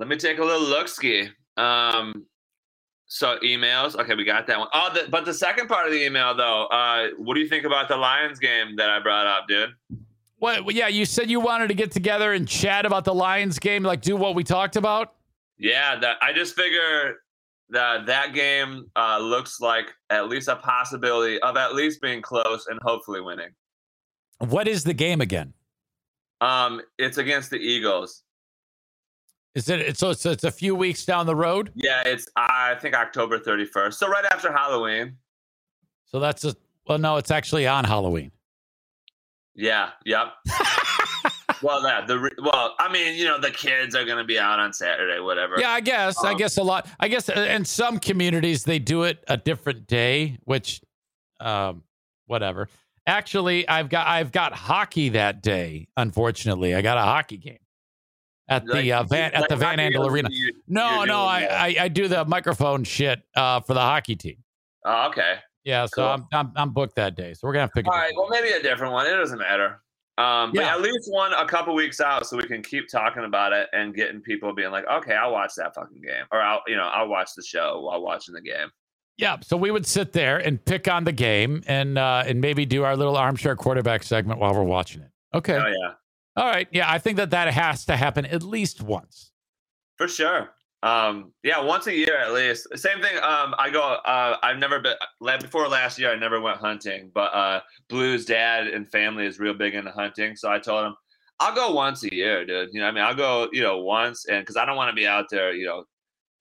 Let 0.02 0.08
me 0.08 0.16
take 0.16 0.40
a 0.40 0.44
little 0.44 0.68
look 0.68 0.88
ski. 0.88 1.30
Um, 1.58 2.26
so 3.06 3.38
emails. 3.44 3.96
Okay, 3.96 4.16
we 4.16 4.24
got 4.24 4.48
that 4.48 4.58
one. 4.58 4.68
Oh, 4.74 4.90
the, 4.92 5.08
but 5.12 5.26
the 5.26 5.34
second 5.34 5.68
part 5.68 5.86
of 5.86 5.94
the 5.94 6.04
email 6.04 6.34
though. 6.34 6.66
Uh, 6.66 7.10
what 7.20 7.36
do 7.36 7.40
you 7.40 7.48
think 7.48 7.66
about 7.66 7.88
the 7.88 7.98
Lions 7.98 8.40
game 8.40 8.76
that 8.78 8.90
I 8.90 9.00
brought 9.00 9.28
up, 9.28 9.48
dude? 9.48 9.70
What? 10.40 10.66
well, 10.66 10.76
Yeah, 10.76 10.88
you 10.88 11.06
said 11.06 11.30
you 11.30 11.40
wanted 11.40 11.68
to 11.68 11.76
get 11.76 11.92
together 11.92 12.34
and 12.34 12.48
chat 12.48 12.88
about 12.88 13.06
the 13.06 13.14
Lions 13.14 13.60
game, 13.60 13.84
like 13.84 14.02
do 14.02 14.16
what 14.16 14.34
we 14.34 14.44
talked 14.44 14.76
about. 14.76 15.14
Yeah, 15.60 16.00
that 16.00 16.18
I 16.20 16.34
just 16.34 16.56
figure 16.56 17.18
that 17.70 18.08
that 18.08 18.34
game 18.34 18.90
uh, 18.96 19.20
looks 19.20 19.62
like 19.62 19.94
at 20.10 20.30
least 20.30 20.48
a 20.48 20.56
possibility 20.56 21.40
of 21.42 21.58
at 21.58 21.76
least 21.76 22.02
being 22.02 22.24
close 22.24 22.66
and 22.66 22.80
hopefully 22.82 23.22
winning. 23.22 23.50
What 24.40 24.68
is 24.68 24.84
the 24.84 24.96
game 24.96 25.22
again? 25.22 25.54
Um, 26.42 26.82
it's 26.98 27.20
against 27.20 27.52
the 27.52 27.58
Eagles. 27.58 28.24
Is 29.54 29.68
it? 29.70 29.98
So 29.98 30.12
it's, 30.12 30.26
it's 30.26 30.44
a 30.46 30.52
few 30.52 30.76
weeks 30.76 31.06
down 31.06 31.26
the 31.26 31.36
road. 31.36 31.72
Yeah, 31.76 32.04
it's 32.06 32.28
I 32.36 32.76
think 32.76 32.96
October 32.96 33.38
31st. 33.38 33.94
So 33.96 34.08
right 34.08 34.26
after 34.32 34.52
Halloween. 34.52 35.18
So 36.06 36.20
that's 36.20 36.46
a. 36.46 36.56
Well, 36.88 36.98
no, 36.98 37.18
it's 37.18 37.32
actually 37.32 37.68
on 37.68 37.84
Halloween. 37.84 38.32
Yeah, 39.54 39.90
yep. 40.06 40.28
well, 41.62 41.82
that 41.82 42.08
the 42.08 42.32
well, 42.42 42.76
I 42.80 42.92
mean, 42.92 43.16
you 43.18 43.26
know, 43.26 43.40
the 43.40 43.52
kids 43.52 43.96
are 43.96 44.06
gonna 44.06 44.24
be 44.24 44.40
out 44.40 44.60
on 44.60 44.72
Saturday, 44.72 45.20
whatever. 45.20 45.60
Yeah, 45.60 45.72
I 45.72 45.82
guess. 45.82 46.24
I 46.24 46.32
Um, 46.32 46.38
guess 46.38 46.58
a 46.58 46.64
lot. 46.64 46.88
I 47.00 47.10
guess 47.10 47.28
uh, 47.28 47.34
in 47.34 47.66
some 47.66 48.00
communities 48.00 48.64
they 48.64 48.80
do 48.80 49.04
it 49.04 49.24
a 49.28 49.36
different 49.36 49.88
day, 49.88 50.38
which, 50.46 50.82
um, 51.42 51.84
whatever. 52.28 52.70
Actually, 53.06 53.68
I've 53.68 53.90
got 53.90 54.08
I've 54.08 54.32
got 54.32 54.54
hockey 54.54 55.10
that 55.10 55.42
day. 55.42 55.88
Unfortunately, 55.98 56.74
I 56.74 56.82
got 56.82 56.98
a 56.98 57.02
hockey 57.02 57.38
game 57.38 57.58
at 58.52 58.66
the 58.66 58.74
Like, 58.74 58.92
uh, 58.92 59.04
Van 59.04 59.32
at 59.34 59.42
like 59.42 59.50
the 59.50 59.56
Van 59.56 59.78
Andel 59.80 60.10
Arena. 60.10 60.30
you- 60.32 60.54
No, 60.68 61.04
no, 61.06 61.22
I. 61.22 61.48
I 61.50 61.76
I 61.84 61.88
do 61.88 62.08
the 62.08 62.26
microphone 62.26 62.84
shit 62.84 63.22
uh, 63.36 63.62
for 63.62 63.74
the 63.74 63.80
hockey 63.82 64.16
team. 64.16 64.38
Oh, 64.86 65.08
okay. 65.10 65.36
Yeah, 65.64 65.86
so 65.86 65.96
Cool. 65.96 66.06
I'm, 66.06 66.26
I'm 66.34 66.52
I'm 66.56 66.70
booked 66.74 66.96
that 66.96 67.16
day. 67.16 67.34
So 67.34 67.48
we're 67.48 67.54
gonna 67.54 67.62
have 67.64 67.72
to 67.74 67.84
pick. 67.84 67.88
All 67.88 67.98
right. 67.98 68.14
Well, 68.16 68.28
maybe 68.30 68.50
a 68.50 68.62
different 68.62 68.94
one. 68.94 69.06
It 69.08 69.12
doesn't 69.16 69.38
matter. 69.40 69.82
Um, 70.18 70.52
but 70.54 70.62
Yeah. 70.62 70.74
at 70.76 70.82
least 70.82 71.10
one 71.12 71.34
a 71.34 71.46
couple 71.48 71.74
weeks 71.74 72.02
out, 72.02 72.28
so 72.28 72.36
we 72.38 72.44
can 72.44 72.62
keep 72.62 72.88
talking 72.90 73.24
about 73.24 73.54
it 73.54 73.70
and 73.74 73.94
getting 73.96 74.22
people 74.22 74.54
being 74.54 74.72
like, 74.72 74.86
"Okay, 74.88 75.14
I'll 75.16 75.32
watch 75.32 75.54
that 75.58 75.74
fucking 75.74 76.02
game," 76.02 76.26
or 76.32 76.42
I'll, 76.42 76.62
you 76.68 76.76
know, 76.76 76.84
I'll 76.88 77.08
watch 77.08 77.30
the 77.36 77.44
show 77.44 77.80
while 77.82 78.02
watching 78.02 78.34
the 78.36 78.42
game. 78.42 78.70
Yeah, 79.18 79.38
so 79.42 79.56
we 79.56 79.72
would 79.72 79.86
sit 79.86 80.14
there 80.14 80.38
and 80.40 80.64
pick 80.64 80.88
on 80.88 81.04
the 81.06 81.12
game 81.12 81.62
and 81.68 81.98
uh, 81.98 82.24
and 82.26 82.42
maybe 82.42 82.66
do 82.66 82.84
our 82.84 82.96
little 82.98 83.16
armchair 83.16 83.56
quarterback 83.56 84.04
segment 84.04 84.40
while 84.40 84.54
we're 84.54 84.64
watching 84.64 85.02
it. 85.02 85.10
Okay. 85.34 85.56
Oh 85.56 85.68
yeah, 85.68 85.92
All 86.36 86.46
right. 86.46 86.68
Yeah, 86.72 86.90
I 86.90 86.98
think 86.98 87.18
that 87.18 87.32
that 87.32 87.54
has 87.54 87.86
to 87.86 87.98
happen 87.98 88.26
at 88.26 88.44
least 88.44 88.82
once. 88.82 89.32
for 89.98 90.08
sure. 90.08 90.52
Um, 90.84 91.32
yeah, 91.44 91.62
once 91.62 91.86
a 91.86 91.96
year 91.96 92.18
at 92.18 92.34
least. 92.34 92.68
Same 92.76 93.02
thing. 93.02 93.16
Um, 93.18 93.54
I 93.60 93.70
go. 93.72 93.82
Uh, 93.84 94.38
I've 94.42 94.58
never 94.58 94.80
been 94.80 94.96
before 95.40 95.68
last 95.68 96.00
year. 96.00 96.12
I 96.12 96.16
never 96.16 96.42
went 96.42 96.58
hunting, 96.58 97.12
but 97.14 97.34
uh, 97.36 97.62
Blue's 97.88 98.26
dad 98.26 98.68
and 98.68 98.90
family 98.90 99.28
is 99.28 99.40
real 99.40 99.54
big 99.54 99.76
into 99.76 99.92
hunting. 99.92 100.36
So 100.36 100.52
I 100.52 100.58
told 100.58 100.88
him 100.88 100.96
I'll 101.40 101.54
go 101.54 101.72
once 101.72 102.04
a 102.04 102.14
year, 102.14 102.46
dude. 102.46 102.70
You 102.72 102.80
know, 102.82 102.88
I 102.88 102.92
mean, 102.92 103.04
I'll 103.04 103.16
go. 103.16 103.48
You 103.52 103.62
know, 103.62 103.78
once, 103.80 104.26
and 104.26 104.42
because 104.42 104.58
I 104.58 104.66
don't 104.66 104.76
want 104.76 104.90
to 104.90 104.96
be 104.96 105.06
out 105.06 105.26
there, 105.30 105.54
you 105.54 105.68
know, 105.68 105.84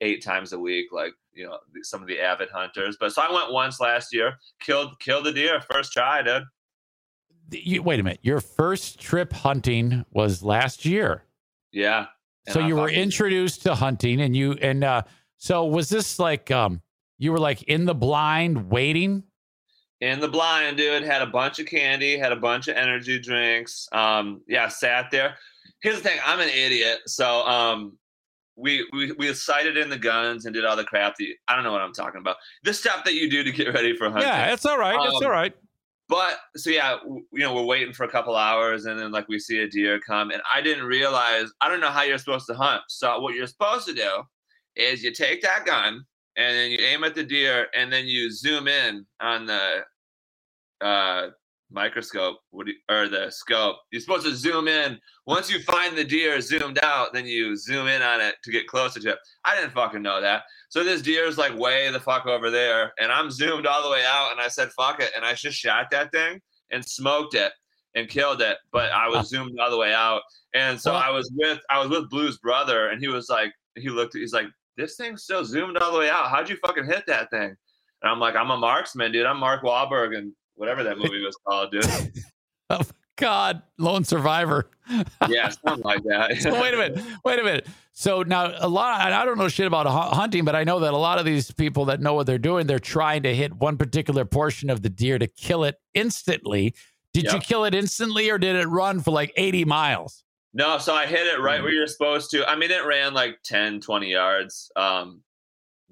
eight 0.00 0.22
times 0.24 0.54
a 0.54 0.58
week 0.58 0.86
like 0.90 1.12
you 1.34 1.46
know 1.46 1.58
some 1.82 2.00
of 2.00 2.08
the 2.08 2.20
avid 2.20 2.48
hunters. 2.50 2.96
But 2.98 3.12
so 3.12 3.20
I 3.20 3.30
went 3.30 3.52
once 3.52 3.78
last 3.78 4.14
year, 4.14 4.34
killed 4.60 4.98
killed 5.00 5.26
a 5.26 5.32
deer 5.32 5.60
first 5.60 5.92
try, 5.92 6.22
dude. 6.22 6.44
You, 7.51 7.82
wait 7.82 8.01
a 8.01 8.02
minute. 8.02 8.20
Your 8.22 8.40
first 8.40 9.01
trip 9.01 9.32
hunting 9.32 10.05
was 10.12 10.43
last 10.43 10.85
year. 10.85 11.24
Yeah. 11.72 12.06
So 12.48 12.60
I 12.60 12.66
you 12.66 12.77
were 12.77 12.89
introduced 12.89 13.62
to 13.62 13.74
hunting 13.74 14.20
and 14.20 14.35
you 14.36 14.52
and 14.55 14.82
uh 14.82 15.02
so 15.36 15.64
was 15.64 15.89
this 15.89 16.18
like 16.18 16.51
um 16.51 16.81
you 17.18 17.32
were 17.32 17.39
like 17.39 17.62
in 17.64 17.85
the 17.85 17.94
blind 17.94 18.70
waiting? 18.70 19.24
in 20.01 20.18
the 20.18 20.28
blind, 20.28 20.78
dude. 20.78 21.02
Had 21.02 21.22
a 21.22 21.27
bunch 21.27 21.59
of 21.59 21.66
candy, 21.66 22.16
had 22.16 22.32
a 22.32 22.36
bunch 22.36 22.68
of 22.68 22.77
energy 22.77 23.18
drinks. 23.18 23.86
Um, 23.93 24.40
yeah, 24.48 24.66
sat 24.68 25.10
there. 25.10 25.36
Here's 25.82 25.97
the 25.97 26.02
thing, 26.02 26.18
I'm 26.24 26.40
an 26.40 26.48
idiot. 26.48 27.01
So 27.06 27.43
um 27.43 27.98
we, 28.56 28.86
we 28.93 29.12
we 29.12 29.32
sighted 29.32 29.77
in 29.78 29.89
the 29.89 29.98
guns 29.98 30.44
and 30.44 30.55
did 30.55 30.64
all 30.64 30.77
the 30.77 30.85
crap 30.85 31.16
that 31.16 31.24
you, 31.24 31.35
I 31.48 31.55
don't 31.55 31.64
know 31.64 31.72
what 31.72 31.81
I'm 31.81 31.94
talking 31.94 32.20
about. 32.20 32.36
The 32.64 32.74
stuff 32.74 33.05
that 33.05 33.14
you 33.14 33.31
do 33.31 33.43
to 33.43 33.52
get 33.52 33.72
ready 33.72 33.97
for 33.97 34.10
hunting. 34.10 34.28
Yeah, 34.28 34.52
it's 34.52 34.66
all 34.66 34.78
right. 34.78 34.98
it's 35.02 35.16
Um, 35.16 35.24
all 35.24 35.31
right. 35.31 35.55
But 36.11 36.41
so 36.57 36.70
yeah, 36.70 36.99
w- 37.05 37.24
you 37.32 37.41
know, 37.41 37.55
we're 37.55 37.65
waiting 37.65 37.95
for 37.95 38.05
a 38.05 38.11
couple 38.12 38.37
hours, 38.37 38.87
and 38.87 39.01
then 39.01 39.12
like 39.12 39.28
we 39.28 39.41
see 39.41 39.61
a 39.61 39.69
deer 39.70 40.01
come, 40.01 40.32
and 40.32 40.43
I 40.55 40.62
didn't 40.62 40.85
realize 40.87 41.47
I 41.62 41.70
don't 41.70 41.81
know 41.81 41.91
how 41.91 42.05
you're 42.05 42.19
supposed 42.19 42.49
to 42.49 42.57
hunt. 42.57 42.82
So 42.91 43.20
what 43.20 43.37
you're 43.37 43.49
supposed 43.49 43.89
to 43.89 43.95
do 43.95 44.24
is 44.77 45.05
you 45.05 45.12
take 45.15 45.43
that 45.43 45.66
gun 45.66 46.05
and 46.37 46.57
then 46.57 46.73
you 46.73 46.78
aim 46.81 47.05
at 47.05 47.16
the 47.16 47.24
deer, 47.24 47.69
and 47.77 47.93
then 47.93 48.07
you 48.07 48.32
zoom 48.32 48.69
in 48.69 49.07
on 49.20 49.47
the 49.47 49.85
uh, 50.82 51.28
microscope 51.70 52.38
what 52.51 52.66
do 52.66 52.72
you- 52.72 52.78
or 52.94 53.09
the 53.09 53.30
scope. 53.30 53.76
You're 53.90 54.01
supposed 54.01 54.26
to 54.26 54.34
zoom 54.34 54.68
in. 54.68 54.98
Once 55.26 55.51
you 55.51 55.62
find 55.62 55.97
the 55.97 56.05
deer 56.05 56.40
zoomed 56.40 56.78
out, 56.82 57.12
then 57.12 57.26
you 57.26 57.56
zoom 57.56 57.86
in 57.86 58.02
on 58.02 58.20
it 58.20 58.36
to 58.44 58.51
get 58.51 58.66
closer 58.66 59.01
to 59.01 59.10
it. 59.10 59.18
I 59.44 59.55
didn't 59.55 59.72
fucking 59.72 60.02
know 60.02 60.20
that. 60.20 60.42
So 60.68 60.82
this 60.84 61.02
deer 61.02 61.26
is 61.26 61.38
like 61.38 61.56
way 61.56 61.90
the 61.90 62.01
fuck 62.01 62.26
over 62.26 62.51
there, 62.51 62.92
and 62.98 63.10
I'm 63.12 63.30
zoomed 63.30 63.66
all 63.66 63.82
the 63.82 63.90
way 63.90 64.05
out, 64.06 64.32
and 64.32 64.40
I 64.40 64.48
said 64.48 64.70
fuck 64.76 65.01
it, 65.01 65.10
and 65.16 65.24
I 65.24 65.34
just 65.34 65.59
shot 65.59 65.86
that 65.90 66.12
thing 66.12 66.40
and 66.70 66.84
smoked 66.84 67.34
it 67.34 67.52
and 67.94 68.09
killed 68.09 68.40
it. 68.40 68.59
But 68.72 68.92
I 68.92 69.09
was 69.09 69.28
zoomed 69.28 69.59
all 69.60 69.70
the 69.70 69.76
way 69.78 69.92
out, 69.94 70.22
and 70.55 70.80
so 70.80 70.92
I 70.92 71.10
was 71.10 71.30
with 71.34 71.60
I 71.70 71.78
was 71.78 71.88
with 71.88 72.10
Blue's 72.10 72.38
brother, 72.38 72.88
and 72.88 73.01
he 73.01 73.09
was 73.09 73.28
like, 73.28 73.52
he 73.76 73.88
looked, 73.88 74.14
he's 74.14 74.32
like, 74.32 74.47
this 74.76 74.97
thing's 74.97 75.22
still 75.24 75.44
zoomed 75.44 75.76
all 75.78 75.92
the 75.92 75.98
way 75.98 76.10
out. 76.10 76.30
How'd 76.30 76.48
you 76.48 76.56
fucking 76.56 76.86
hit 76.86 77.05
that 77.06 77.30
thing? 77.30 77.55
And 78.02 78.10
I'm 78.10 78.18
like, 78.18 78.34
I'm 78.34 78.51
a 78.51 78.56
marksman, 78.56 79.12
dude. 79.12 79.26
I'm 79.26 79.38
Mark 79.38 79.62
Wahlberg, 79.62 80.16
and 80.16 80.32
whatever 80.61 80.85
that 80.85 80.99
movie 80.99 81.24
was 81.24 81.37
called, 81.47 81.73
dude. 81.73 81.87
Oh 82.73 82.82
God, 83.16 83.62
lone 83.78 84.05
survivor. 84.05 84.70
yeah, 85.28 85.49
something 85.49 85.82
like 85.82 86.05
that. 86.05 86.37
so 86.41 86.53
wait 86.53 86.73
a 86.73 86.77
minute. 86.77 87.05
Wait 87.24 87.41
a 87.41 87.43
minute. 87.43 87.66
So 87.95 88.23
now 88.23 88.55
a 88.57 88.69
lot. 88.69 89.01
I 89.01 89.24
don't 89.24 89.39
know 89.39 89.49
shit 89.49 89.66
about 89.66 89.87
hunting, 89.89 90.45
but 90.45 90.55
I 90.55 90.62
know 90.62 90.78
that 90.78 90.95
a 90.95 90.97
lot 90.97 91.19
of 91.19 91.24
these 91.24 91.51
people 91.51 91.87
that 91.87 92.01
know 92.01 92.15
what 92.15 92.28
they're 92.28 92.39
doing, 92.39 92.69
they're 92.69 92.78
trying 92.78 93.24
to 93.24 93.35
hit 93.35 93.55
one 93.55 93.77
particular 93.77 94.24
portion 94.24 94.70
of 94.70 94.82
the 94.82 94.89
deer 94.89 95.19
to 95.19 95.27
kill 95.27 95.65
it 95.65 95.81
instantly. 95.95 96.77
Did 97.12 97.24
yep. 97.24 97.35
you 97.35 97.41
kill 97.41 97.65
it 97.65 97.74
instantly, 97.74 98.31
or 98.31 98.39
did 98.39 98.55
it 98.55 98.69
run 98.69 99.01
for 99.01 99.11
like 99.11 99.32
80 99.37 99.65
miles? 99.65 100.23
No, 100.55 100.78
so 100.78 100.95
I 100.95 101.07
hit 101.07 101.27
it 101.27 101.41
right 101.41 101.61
where 101.61 101.73
you're 101.73 101.89
supposed 101.89 102.31
to. 102.31 102.49
I 102.49 102.55
mean, 102.55 102.70
it 102.70 102.87
ran 102.87 103.15
like 103.15 103.39
10, 103.43 103.81
20 103.81 104.09
yards. 104.09 104.70
Um, 104.77 105.23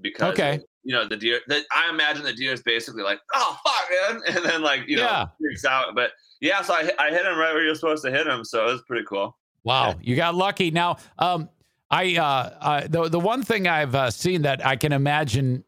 because 0.00 0.32
okay. 0.32 0.60
you 0.82 0.94
know 0.94 1.06
the 1.06 1.16
deer. 1.16 1.40
The, 1.46 1.62
I 1.72 1.90
imagine 1.90 2.24
the 2.24 2.32
deer 2.32 2.52
is 2.52 2.62
basically 2.62 3.02
like, 3.02 3.20
"Oh 3.34 3.58
fuck, 3.64 3.90
man," 3.90 4.22
and 4.36 4.44
then 4.44 4.62
like 4.62 4.82
you 4.86 4.96
know 4.96 5.02
yeah. 5.02 5.26
freaks 5.40 5.64
out. 5.64 5.94
But 5.94 6.10
yeah, 6.40 6.62
so 6.62 6.74
I 6.74 6.90
I 6.98 7.10
hit 7.10 7.24
him 7.24 7.38
right 7.38 7.52
where 7.52 7.64
you're 7.64 7.74
supposed 7.74 8.04
to 8.04 8.10
hit 8.10 8.26
him, 8.26 8.44
so 8.44 8.66
it 8.66 8.72
was 8.72 8.82
pretty 8.82 9.04
cool. 9.06 9.36
Wow, 9.64 9.96
you 10.00 10.16
got 10.16 10.34
lucky. 10.34 10.70
Now, 10.70 10.96
um, 11.18 11.48
I 11.90 12.16
uh, 12.16 12.22
uh 12.22 12.86
the 12.88 13.08
the 13.08 13.20
one 13.20 13.42
thing 13.42 13.66
I've 13.66 13.94
uh, 13.94 14.10
seen 14.10 14.42
that 14.42 14.64
I 14.64 14.76
can 14.76 14.92
imagine 14.92 15.64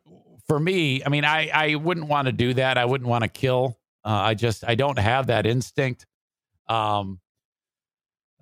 for 0.47 0.59
me, 0.59 1.03
I 1.05 1.09
mean, 1.09 1.25
I 1.25 1.49
I 1.53 1.75
wouldn't 1.77 2.09
want 2.09 2.27
to 2.27 2.33
do 2.33 2.55
that. 2.55 2.79
I 2.79 2.85
wouldn't 2.85 3.09
want 3.09 3.23
to 3.23 3.29
kill. 3.29 3.79
Uh, 4.05 4.09
I 4.09 4.35
just 4.35 4.65
I 4.67 4.75
don't 4.75 4.99
have 4.99 5.29
that 5.29 5.47
instinct. 5.47 6.07
Um. 6.69 7.21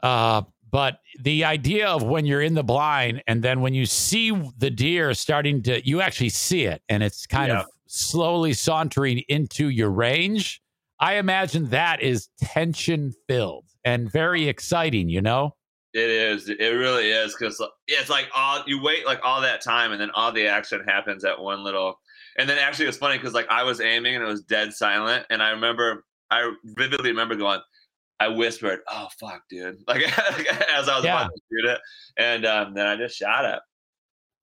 Uh, 0.03 0.43
but 0.71 1.01
the 1.21 1.45
idea 1.45 1.89
of 1.89 2.03
when 2.03 2.27
you're 2.27 2.43
in 2.43 2.55
the 2.55 2.65
blind 2.65 3.23
and 3.27 3.43
then 3.43 3.61
when 3.61 3.75
you 3.75 3.87
see 3.87 4.31
the 4.59 4.71
deer 4.71 5.15
starting 5.15 5.63
to, 5.63 5.87
you 5.87 6.01
actually 6.01 6.29
see 6.29 6.65
it 6.65 6.83
and 6.89 7.03
it's 7.03 7.27
kind 7.27 7.49
yeah. 7.49 7.61
of 7.61 7.67
slowly 7.87 8.53
sauntering 8.53 9.23
into 9.29 9.69
your 9.69 9.91
range. 9.91 10.61
I 11.01 11.15
imagine 11.15 11.71
that 11.71 12.03
is 12.03 12.29
tension 12.41 13.15
filled 13.29 13.65
and 13.85 14.11
very 14.11 14.49
exciting, 14.49 15.09
you 15.09 15.23
know? 15.23 15.55
It 15.95 16.11
is. 16.11 16.49
It 16.49 16.59
really 16.59 17.11
is 17.11 17.35
because 17.35 17.63
it's 17.87 18.11
like 18.11 18.29
all 18.35 18.63
you 18.67 18.83
wait 18.83 19.07
like 19.07 19.21
all 19.25 19.41
that 19.41 19.63
time 19.63 19.93
and 19.93 20.01
then 20.01 20.11
all 20.11 20.31
the 20.33 20.47
action 20.47 20.83
happens 20.87 21.25
at 21.25 21.41
one 21.41 21.65
little. 21.65 21.99
And 22.37 22.49
then 22.49 22.59
actually, 22.59 22.87
it's 22.87 22.99
funny 22.99 23.17
because 23.17 23.33
like 23.33 23.49
I 23.49 23.65
was 23.65 23.81
aiming 23.81 24.15
and 24.15 24.23
it 24.23 24.27
was 24.27 24.43
dead 24.43 24.73
silent. 24.73 25.27
And 25.31 25.43
I 25.43 25.51
remember, 25.51 26.05
I 26.31 26.53
vividly 26.65 27.11
remember 27.11 27.37
going, 27.37 27.61
I 28.21 28.29
whispered, 28.29 28.81
"Oh 28.89 29.09
fuck, 29.19 29.43
dude!" 29.49 29.79
Like 29.89 30.03
as 30.03 30.89
I 30.89 30.97
was 30.97 31.05
yeah. 31.05 31.25
about 31.25 31.31
to 31.35 31.41
shoot 31.51 31.71
it, 31.71 31.81
and 32.17 32.47
um, 32.47 32.75
then 32.75 32.87
I 32.87 32.97
just 32.97 33.17
shot 33.17 33.45
it. 33.45 33.61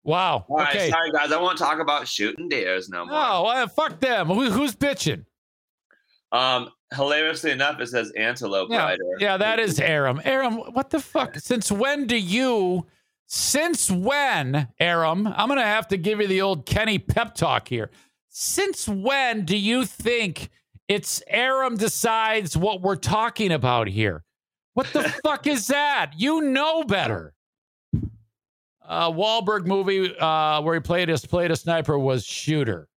Wow. 0.05 0.45
All 0.47 0.61
okay. 0.61 0.77
Right, 0.77 0.91
sorry 0.91 1.11
guys, 1.11 1.31
I 1.31 1.41
won't 1.41 1.57
talk 1.57 1.79
about 1.79 2.07
shooting 2.07 2.47
deers 2.47 2.89
no 2.89 3.05
more. 3.05 3.15
Oh, 3.17 3.43
well, 3.43 3.67
fuck 3.67 3.99
them. 3.99 4.27
Who, 4.27 4.51
who's 4.51 4.75
bitching? 4.75 5.25
Um, 6.31 6.69
hilariously 6.93 7.49
enough, 7.49 7.79
it 7.79 7.87
says 7.87 8.11
antelope 8.15 8.69
yeah, 8.69 8.83
rider. 8.83 9.03
Yeah, 9.19 9.37
that 9.37 9.59
is 9.59 9.79
Aram. 9.79 10.21
Aram, 10.23 10.57
what 10.57 10.91
the 10.91 10.99
fuck? 10.99 11.39
Since 11.39 11.71
when 11.71 12.05
do 12.05 12.17
you? 12.17 12.85
Since 13.25 13.89
when, 13.89 14.67
Aram? 14.79 15.25
I'm 15.27 15.49
gonna 15.49 15.63
have 15.63 15.87
to 15.87 15.97
give 15.97 16.21
you 16.21 16.27
the 16.27 16.41
old 16.41 16.67
Kenny 16.67 16.99
pep 16.99 17.33
talk 17.33 17.67
here. 17.67 17.89
Since 18.29 18.87
when 18.87 19.43
do 19.43 19.57
you 19.57 19.85
think? 19.85 20.49
It's 20.87 21.21
Aram 21.27 21.77
decides 21.77 22.55
what 22.55 22.81
we're 22.81 22.95
talking 22.95 23.51
about 23.51 23.87
here. 23.87 24.23
What 24.73 24.87
the 24.93 25.03
fuck 25.23 25.47
is 25.47 25.67
that? 25.67 26.11
You 26.17 26.41
know 26.41 26.83
better. 26.83 27.33
Uh, 28.87 29.11
Wahlberg 29.11 29.65
movie 29.65 30.15
uh, 30.15 30.61
where 30.61 30.75
he 30.75 30.79
played 30.79 31.09
a 31.09 31.17
played 31.17 31.49
a 31.49 31.55
sniper 31.55 31.97
was 31.97 32.23
Shooter. 32.23 32.87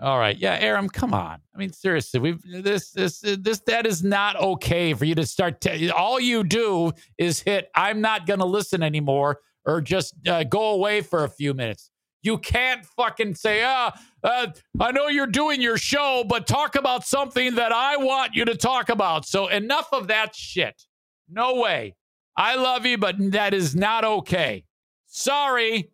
All 0.00 0.18
right, 0.18 0.38
yeah, 0.38 0.56
Aram, 0.60 0.88
come 0.88 1.12
on. 1.12 1.40
I 1.54 1.58
mean, 1.58 1.72
seriously, 1.72 2.20
we 2.20 2.38
this 2.62 2.92
this 2.92 3.20
this 3.20 3.58
that 3.66 3.84
is 3.84 4.02
not 4.02 4.36
okay 4.36 4.94
for 4.94 5.04
you 5.04 5.16
to 5.16 5.26
start. 5.26 5.60
T- 5.60 5.90
all 5.90 6.20
you 6.20 6.44
do 6.44 6.92
is 7.18 7.40
hit. 7.40 7.68
I'm 7.74 8.00
not 8.00 8.24
going 8.24 8.38
to 8.38 8.46
listen 8.46 8.82
anymore, 8.82 9.40
or 9.66 9.80
just 9.80 10.14
uh, 10.26 10.44
go 10.44 10.70
away 10.70 11.00
for 11.00 11.24
a 11.24 11.28
few 11.28 11.52
minutes. 11.52 11.90
You 12.22 12.38
can't 12.38 12.84
fucking 12.84 13.36
say, 13.36 13.62
ah, 13.64 13.92
uh, 14.24 14.48
I 14.80 14.92
know 14.92 15.08
you're 15.08 15.26
doing 15.26 15.62
your 15.62 15.78
show, 15.78 16.24
but 16.28 16.46
talk 16.46 16.74
about 16.74 17.06
something 17.06 17.54
that 17.54 17.72
I 17.72 17.96
want 17.96 18.34
you 18.34 18.44
to 18.44 18.56
talk 18.56 18.88
about. 18.88 19.24
So 19.26 19.46
enough 19.48 19.88
of 19.92 20.08
that 20.08 20.34
shit. 20.34 20.82
No 21.28 21.56
way. 21.56 21.94
I 22.36 22.56
love 22.56 22.86
you, 22.86 22.98
but 22.98 23.16
that 23.32 23.54
is 23.54 23.74
not 23.76 24.04
okay. 24.04 24.64
Sorry. 25.06 25.90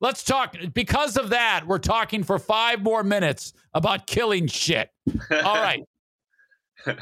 Let's 0.00 0.22
talk. 0.22 0.56
Because 0.74 1.16
of 1.16 1.30
that, 1.30 1.66
we're 1.66 1.78
talking 1.78 2.22
for 2.22 2.38
five 2.38 2.82
more 2.82 3.02
minutes 3.02 3.52
about 3.74 4.06
killing 4.06 4.46
shit. 4.46 4.90
All 5.30 5.56
right. 5.56 5.82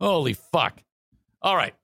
Holy 0.00 0.34
fuck. 0.34 0.82
All 1.42 1.56
right. 1.56 1.74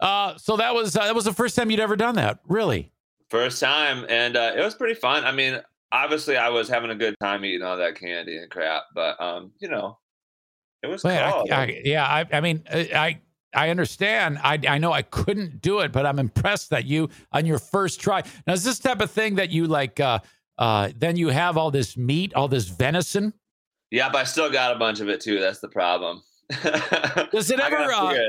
Uh, 0.00 0.36
so 0.36 0.56
that 0.56 0.74
was 0.74 0.96
uh, 0.96 1.04
that 1.04 1.14
was 1.14 1.24
the 1.24 1.32
first 1.32 1.56
time 1.56 1.70
you'd 1.70 1.80
ever 1.80 1.96
done 1.96 2.16
that, 2.16 2.40
really. 2.46 2.92
First 3.30 3.60
time, 3.60 4.06
and 4.08 4.36
uh, 4.36 4.52
it 4.56 4.60
was 4.60 4.74
pretty 4.74 4.94
fun. 4.94 5.24
I 5.24 5.32
mean, 5.32 5.60
obviously, 5.90 6.36
I 6.36 6.50
was 6.50 6.68
having 6.68 6.90
a 6.90 6.94
good 6.94 7.16
time 7.20 7.44
eating 7.44 7.62
all 7.62 7.76
that 7.76 7.98
candy 7.98 8.36
and 8.36 8.50
crap, 8.50 8.84
but 8.94 9.20
um, 9.20 9.52
you 9.58 9.68
know, 9.68 9.98
it 10.82 10.88
was 10.88 11.02
Man, 11.04 11.32
cool. 11.32 11.46
I, 11.50 11.54
I, 11.54 11.82
yeah, 11.84 12.04
I, 12.04 12.26
I 12.36 12.40
mean, 12.40 12.62
uh, 12.70 12.84
I 12.94 13.20
I 13.54 13.70
understand. 13.70 14.38
I, 14.42 14.58
I 14.68 14.78
know 14.78 14.92
I 14.92 15.02
couldn't 15.02 15.62
do 15.62 15.80
it, 15.80 15.92
but 15.92 16.06
I'm 16.06 16.18
impressed 16.18 16.70
that 16.70 16.84
you 16.84 17.08
on 17.32 17.46
your 17.46 17.58
first 17.58 18.00
try. 18.00 18.22
Now, 18.46 18.52
is 18.52 18.64
this 18.64 18.78
type 18.78 19.00
of 19.00 19.10
thing 19.10 19.36
that 19.36 19.50
you 19.50 19.66
like? 19.66 20.00
Uh, 20.00 20.18
uh, 20.58 20.90
then 20.96 21.16
you 21.16 21.28
have 21.28 21.56
all 21.56 21.70
this 21.70 21.96
meat, 21.96 22.34
all 22.34 22.48
this 22.48 22.68
venison. 22.68 23.32
Yep, 23.90 24.14
I 24.14 24.24
still 24.24 24.50
got 24.50 24.74
a 24.74 24.78
bunch 24.78 25.00
of 25.00 25.08
it 25.08 25.20
too. 25.20 25.40
That's 25.40 25.60
the 25.60 25.68
problem. 25.68 26.22
Does 27.32 27.50
it 27.50 27.60
ever? 27.60 27.92
Uh, 27.92 28.12
it 28.12 28.28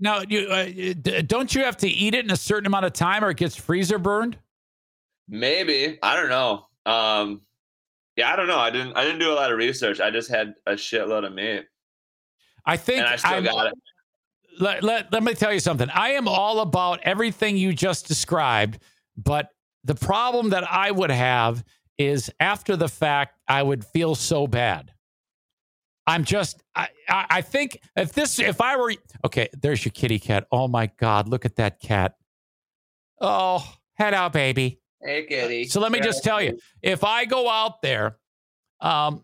now, 0.00 0.22
you 0.28 0.46
uh, 0.48 1.22
don't 1.26 1.54
you 1.54 1.64
have 1.64 1.76
to 1.78 1.88
eat 1.88 2.14
it 2.14 2.24
in 2.24 2.30
a 2.30 2.36
certain 2.36 2.66
amount 2.66 2.86
of 2.86 2.92
time, 2.92 3.24
or 3.24 3.30
it 3.30 3.36
gets 3.36 3.56
freezer 3.56 3.98
burned? 3.98 4.38
Maybe 5.28 5.98
I 6.02 6.16
don't 6.16 6.28
know. 6.28 6.66
Um, 6.90 7.42
yeah, 8.16 8.32
I 8.32 8.36
don't 8.36 8.46
know. 8.46 8.58
I 8.58 8.70
didn't. 8.70 8.96
I 8.96 9.04
didn't 9.04 9.18
do 9.18 9.32
a 9.32 9.34
lot 9.34 9.52
of 9.52 9.58
research. 9.58 10.00
I 10.00 10.10
just 10.10 10.30
had 10.30 10.54
a 10.66 10.72
shitload 10.72 11.26
of 11.26 11.34
meat. 11.34 11.64
I 12.64 12.76
think 12.76 13.00
and 13.00 13.08
I 13.08 13.16
still 13.16 13.32
I'm, 13.32 13.44
got 13.44 13.66
it. 13.66 13.74
Let, 14.58 14.82
let, 14.82 15.12
let 15.12 15.22
me 15.22 15.34
tell 15.34 15.52
you 15.52 15.60
something. 15.60 15.88
I 15.90 16.10
am 16.10 16.26
all 16.26 16.60
about 16.60 17.00
everything 17.02 17.56
you 17.58 17.74
just 17.74 18.08
described, 18.08 18.78
but 19.16 19.50
the 19.84 19.94
problem 19.94 20.50
that 20.50 20.70
I 20.70 20.90
would 20.90 21.10
have 21.10 21.62
is 21.98 22.30
after 22.40 22.74
the 22.74 22.88
fact, 22.88 23.38
I 23.46 23.62
would 23.62 23.84
feel 23.84 24.14
so 24.14 24.46
bad. 24.46 24.92
I'm 26.06 26.24
just, 26.24 26.62
I, 26.74 26.88
I 27.08 27.42
think 27.42 27.80
if 27.96 28.12
this, 28.12 28.38
if 28.38 28.60
I 28.60 28.76
were, 28.76 28.92
okay, 29.24 29.48
there's 29.60 29.84
your 29.84 29.92
kitty 29.92 30.18
cat. 30.18 30.46
Oh 30.52 30.68
my 30.68 30.86
God, 30.98 31.28
look 31.28 31.44
at 31.44 31.56
that 31.56 31.80
cat. 31.80 32.14
Oh, 33.20 33.66
head 33.94 34.14
out, 34.14 34.32
baby. 34.32 34.80
Hey, 35.02 35.24
kitty. 35.26 35.64
So 35.64 35.80
let 35.80 35.90
me 35.90 36.00
just 36.00 36.22
tell 36.22 36.40
you 36.40 36.58
if 36.82 37.02
I 37.02 37.24
go 37.24 37.48
out 37.48 37.82
there 37.82 38.18
um, 38.80 39.22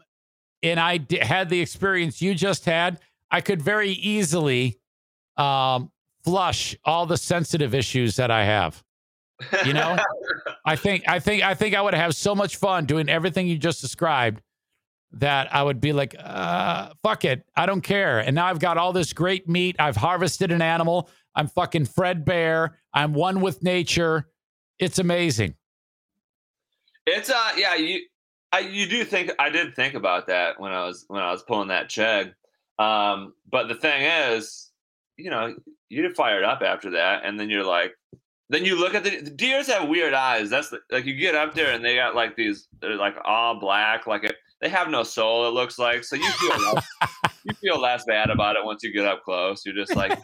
and 0.62 0.80
I 0.80 0.96
d- 0.96 1.18
had 1.18 1.48
the 1.48 1.60
experience 1.60 2.20
you 2.20 2.34
just 2.34 2.64
had, 2.64 2.98
I 3.30 3.40
could 3.40 3.62
very 3.62 3.90
easily 3.90 4.80
um, 5.36 5.90
flush 6.24 6.76
all 6.84 7.06
the 7.06 7.16
sensitive 7.16 7.74
issues 7.74 8.16
that 8.16 8.30
I 8.30 8.44
have. 8.44 8.82
You 9.64 9.72
know, 9.72 9.98
I 10.66 10.76
think, 10.76 11.04
I 11.08 11.18
think, 11.20 11.42
I 11.42 11.54
think 11.54 11.74
I 11.74 11.82
would 11.82 11.94
have 11.94 12.14
so 12.14 12.34
much 12.34 12.56
fun 12.56 12.86
doing 12.86 13.08
everything 13.08 13.46
you 13.46 13.56
just 13.56 13.80
described 13.80 14.42
that 15.14 15.54
I 15.54 15.62
would 15.62 15.80
be 15.80 15.92
like, 15.92 16.14
uh, 16.18 16.90
fuck 17.02 17.24
it. 17.24 17.44
I 17.56 17.66
don't 17.66 17.82
care. 17.82 18.20
And 18.20 18.34
now 18.34 18.46
I've 18.46 18.58
got 18.58 18.78
all 18.78 18.92
this 18.92 19.12
great 19.12 19.48
meat. 19.48 19.76
I've 19.78 19.96
harvested 19.96 20.50
an 20.50 20.62
animal. 20.62 21.10
I'm 21.34 21.48
fucking 21.48 21.86
Fred 21.86 22.24
Bear. 22.24 22.78
I'm 22.92 23.14
one 23.14 23.40
with 23.40 23.62
nature. 23.62 24.28
It's 24.78 24.98
amazing. 24.98 25.54
It's 27.06 27.30
uh 27.30 27.50
yeah, 27.56 27.74
you 27.74 28.00
I 28.52 28.60
you 28.60 28.86
do 28.86 29.04
think 29.04 29.32
I 29.38 29.50
did 29.50 29.74
think 29.74 29.94
about 29.94 30.26
that 30.28 30.60
when 30.60 30.72
I 30.72 30.84
was 30.84 31.04
when 31.08 31.22
I 31.22 31.32
was 31.32 31.42
pulling 31.42 31.68
that 31.68 31.88
chug. 31.88 32.28
Um, 32.78 33.34
but 33.50 33.68
the 33.68 33.74
thing 33.74 34.02
is, 34.02 34.70
you 35.16 35.30
know, 35.30 35.54
you 35.88 36.02
get 36.02 36.16
fired 36.16 36.44
up 36.44 36.62
after 36.62 36.90
that, 36.90 37.24
and 37.24 37.38
then 37.38 37.50
you're 37.50 37.64
like, 37.64 37.94
then 38.52 38.64
you 38.64 38.78
look 38.78 38.94
at 38.94 39.02
the, 39.02 39.20
the 39.20 39.30
deers 39.30 39.66
have 39.68 39.88
weird 39.88 40.14
eyes. 40.14 40.50
That's 40.50 40.68
the, 40.68 40.80
like 40.90 41.06
you 41.06 41.14
get 41.16 41.34
up 41.34 41.54
there 41.54 41.72
and 41.72 41.84
they 41.84 41.94
got 41.94 42.14
like 42.14 42.36
these, 42.36 42.68
they're 42.80 42.96
like 42.96 43.16
all 43.24 43.58
black, 43.58 44.06
like 44.06 44.24
it, 44.24 44.36
they 44.62 44.68
have 44.68 44.88
no 44.88 45.02
soul. 45.02 45.46
It 45.48 45.50
looks 45.50 45.78
like 45.78 46.04
so 46.04 46.16
you 46.16 46.30
feel 46.30 46.72
less, 46.72 46.86
you 47.44 47.54
feel 47.54 47.80
less 47.80 48.04
bad 48.04 48.30
about 48.30 48.56
it 48.56 48.64
once 48.64 48.82
you 48.82 48.92
get 48.92 49.04
up 49.04 49.24
close. 49.24 49.66
You're 49.66 49.74
just 49.74 49.94
like, 49.96 50.18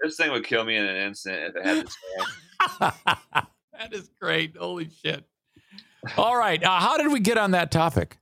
this 0.00 0.16
thing 0.16 0.32
would 0.32 0.44
kill 0.44 0.64
me 0.64 0.76
in 0.76 0.84
an 0.84 0.96
instant 0.96 1.54
if 1.54 1.56
it 1.56 1.64
had 1.66 1.86
the 1.86 2.94
that 3.72 3.92
is 3.92 4.08
great. 4.18 4.56
Holy 4.56 4.88
shit! 5.04 5.24
All 6.16 6.36
right, 6.36 6.62
uh, 6.64 6.80
how 6.80 6.96
did 6.96 7.12
we 7.12 7.20
get 7.20 7.36
on 7.36 7.50
that 7.52 7.70
topic? 7.70 8.18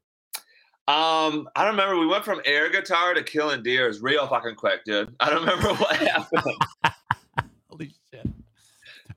Um, 0.86 1.48
I 1.56 1.64
don't 1.64 1.76
remember. 1.76 1.98
We 1.98 2.06
went 2.06 2.24
from 2.24 2.42
air 2.44 2.70
guitar 2.70 3.14
to 3.14 3.22
killing 3.22 3.62
deers 3.62 4.02
real 4.02 4.26
fucking 4.26 4.56
quick, 4.56 4.84
dude. 4.84 5.14
I 5.20 5.30
don't 5.30 5.40
remember 5.40 5.68
what 5.74 5.96
happened. 5.96 6.42
Holy 7.70 7.94
shit. 8.12 8.26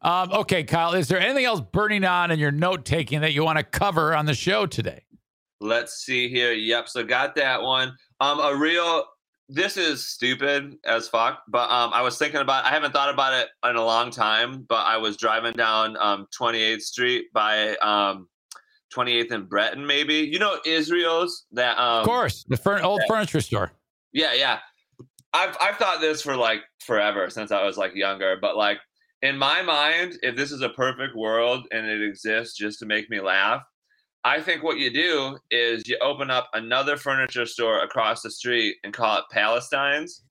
Um, 0.04 0.32
okay, 0.32 0.64
Kyle, 0.64 0.94
is 0.94 1.08
there 1.08 1.20
anything 1.20 1.46
else 1.46 1.62
burning 1.62 2.06
on 2.06 2.30
in 2.30 2.38
your 2.38 2.52
note 2.52 2.86
taking 2.86 3.22
that 3.22 3.34
you 3.34 3.44
want 3.44 3.58
to 3.58 3.64
cover 3.64 4.16
on 4.16 4.28
the 4.28 4.36
show 4.36 4.68
today? 4.68 5.07
Let's 5.60 6.06
see 6.06 6.30
here. 6.30 6.54
Yep. 6.54 6.90
So 6.90 7.04
got 7.04 7.36
that 7.36 7.62
one. 7.62 7.96
Um, 8.20 8.40
a 8.40 8.56
real 8.56 9.06
this 9.50 9.78
is 9.78 10.08
stupid 10.08 10.76
as 10.84 11.08
fuck, 11.08 11.44
but 11.48 11.70
um, 11.72 11.92
I 11.94 12.02
was 12.02 12.18
thinking 12.18 12.42
about. 12.42 12.66
I 12.66 12.70
haven't 12.70 12.92
thought 12.92 13.14
about 13.14 13.34
it 13.34 13.48
in 13.64 13.78
a 13.78 13.84
long 13.84 14.12
time, 14.12 14.66
but 14.68 14.86
I 14.86 14.98
was 14.98 15.16
driving 15.18 15.54
down 15.54 15.96
um 15.98 16.28
28th 16.38 16.82
Street 16.82 17.28
by 17.34 17.76
um 17.78 18.28
28th 18.94 19.32
and 19.32 19.50
Breton, 19.50 19.86
maybe. 19.86 20.16
You 20.16 20.40
know 20.40 20.60
Israel's 20.66 21.46
that 21.54 21.78
um 21.80 22.02
Of 22.02 22.06
course, 22.06 22.44
the 22.48 22.58
fur- 22.58 22.82
old 22.82 23.02
furniture 23.08 23.42
store. 23.42 23.72
Yeah, 24.12 24.34
yeah. 24.34 24.60
I've 25.34 25.56
I've 25.62 25.78
thought 25.78 26.02
this 26.02 26.22
for 26.22 26.36
like 26.36 26.62
forever 26.80 27.30
since 27.30 27.52
I 27.52 27.64
was 27.64 27.78
like 27.78 27.96
younger, 27.96 28.38
but 28.42 28.58
like 28.58 28.80
in 29.22 29.38
my 29.38 29.62
mind, 29.62 30.18
if 30.24 30.36
this 30.36 30.52
is 30.52 30.62
a 30.62 30.70
perfect 30.70 31.16
world 31.16 31.68
and 31.72 31.86
it 31.86 32.02
exists 32.02 32.58
just 32.58 32.80
to 32.80 32.86
make 32.86 33.10
me 33.10 33.20
laugh, 33.20 33.64
I 34.28 34.42
think 34.42 34.62
what 34.62 34.78
you 34.78 34.92
do 34.92 35.38
is 35.52 35.88
you 35.88 35.98
open 36.02 36.30
up 36.30 36.50
another 36.54 36.98
furniture 36.98 37.46
store 37.46 37.82
across 37.82 38.22
the 38.22 38.30
street 38.30 38.76
and 38.84 38.94
call 38.94 39.20
it 39.20 39.24
Palestine's. 39.32 40.22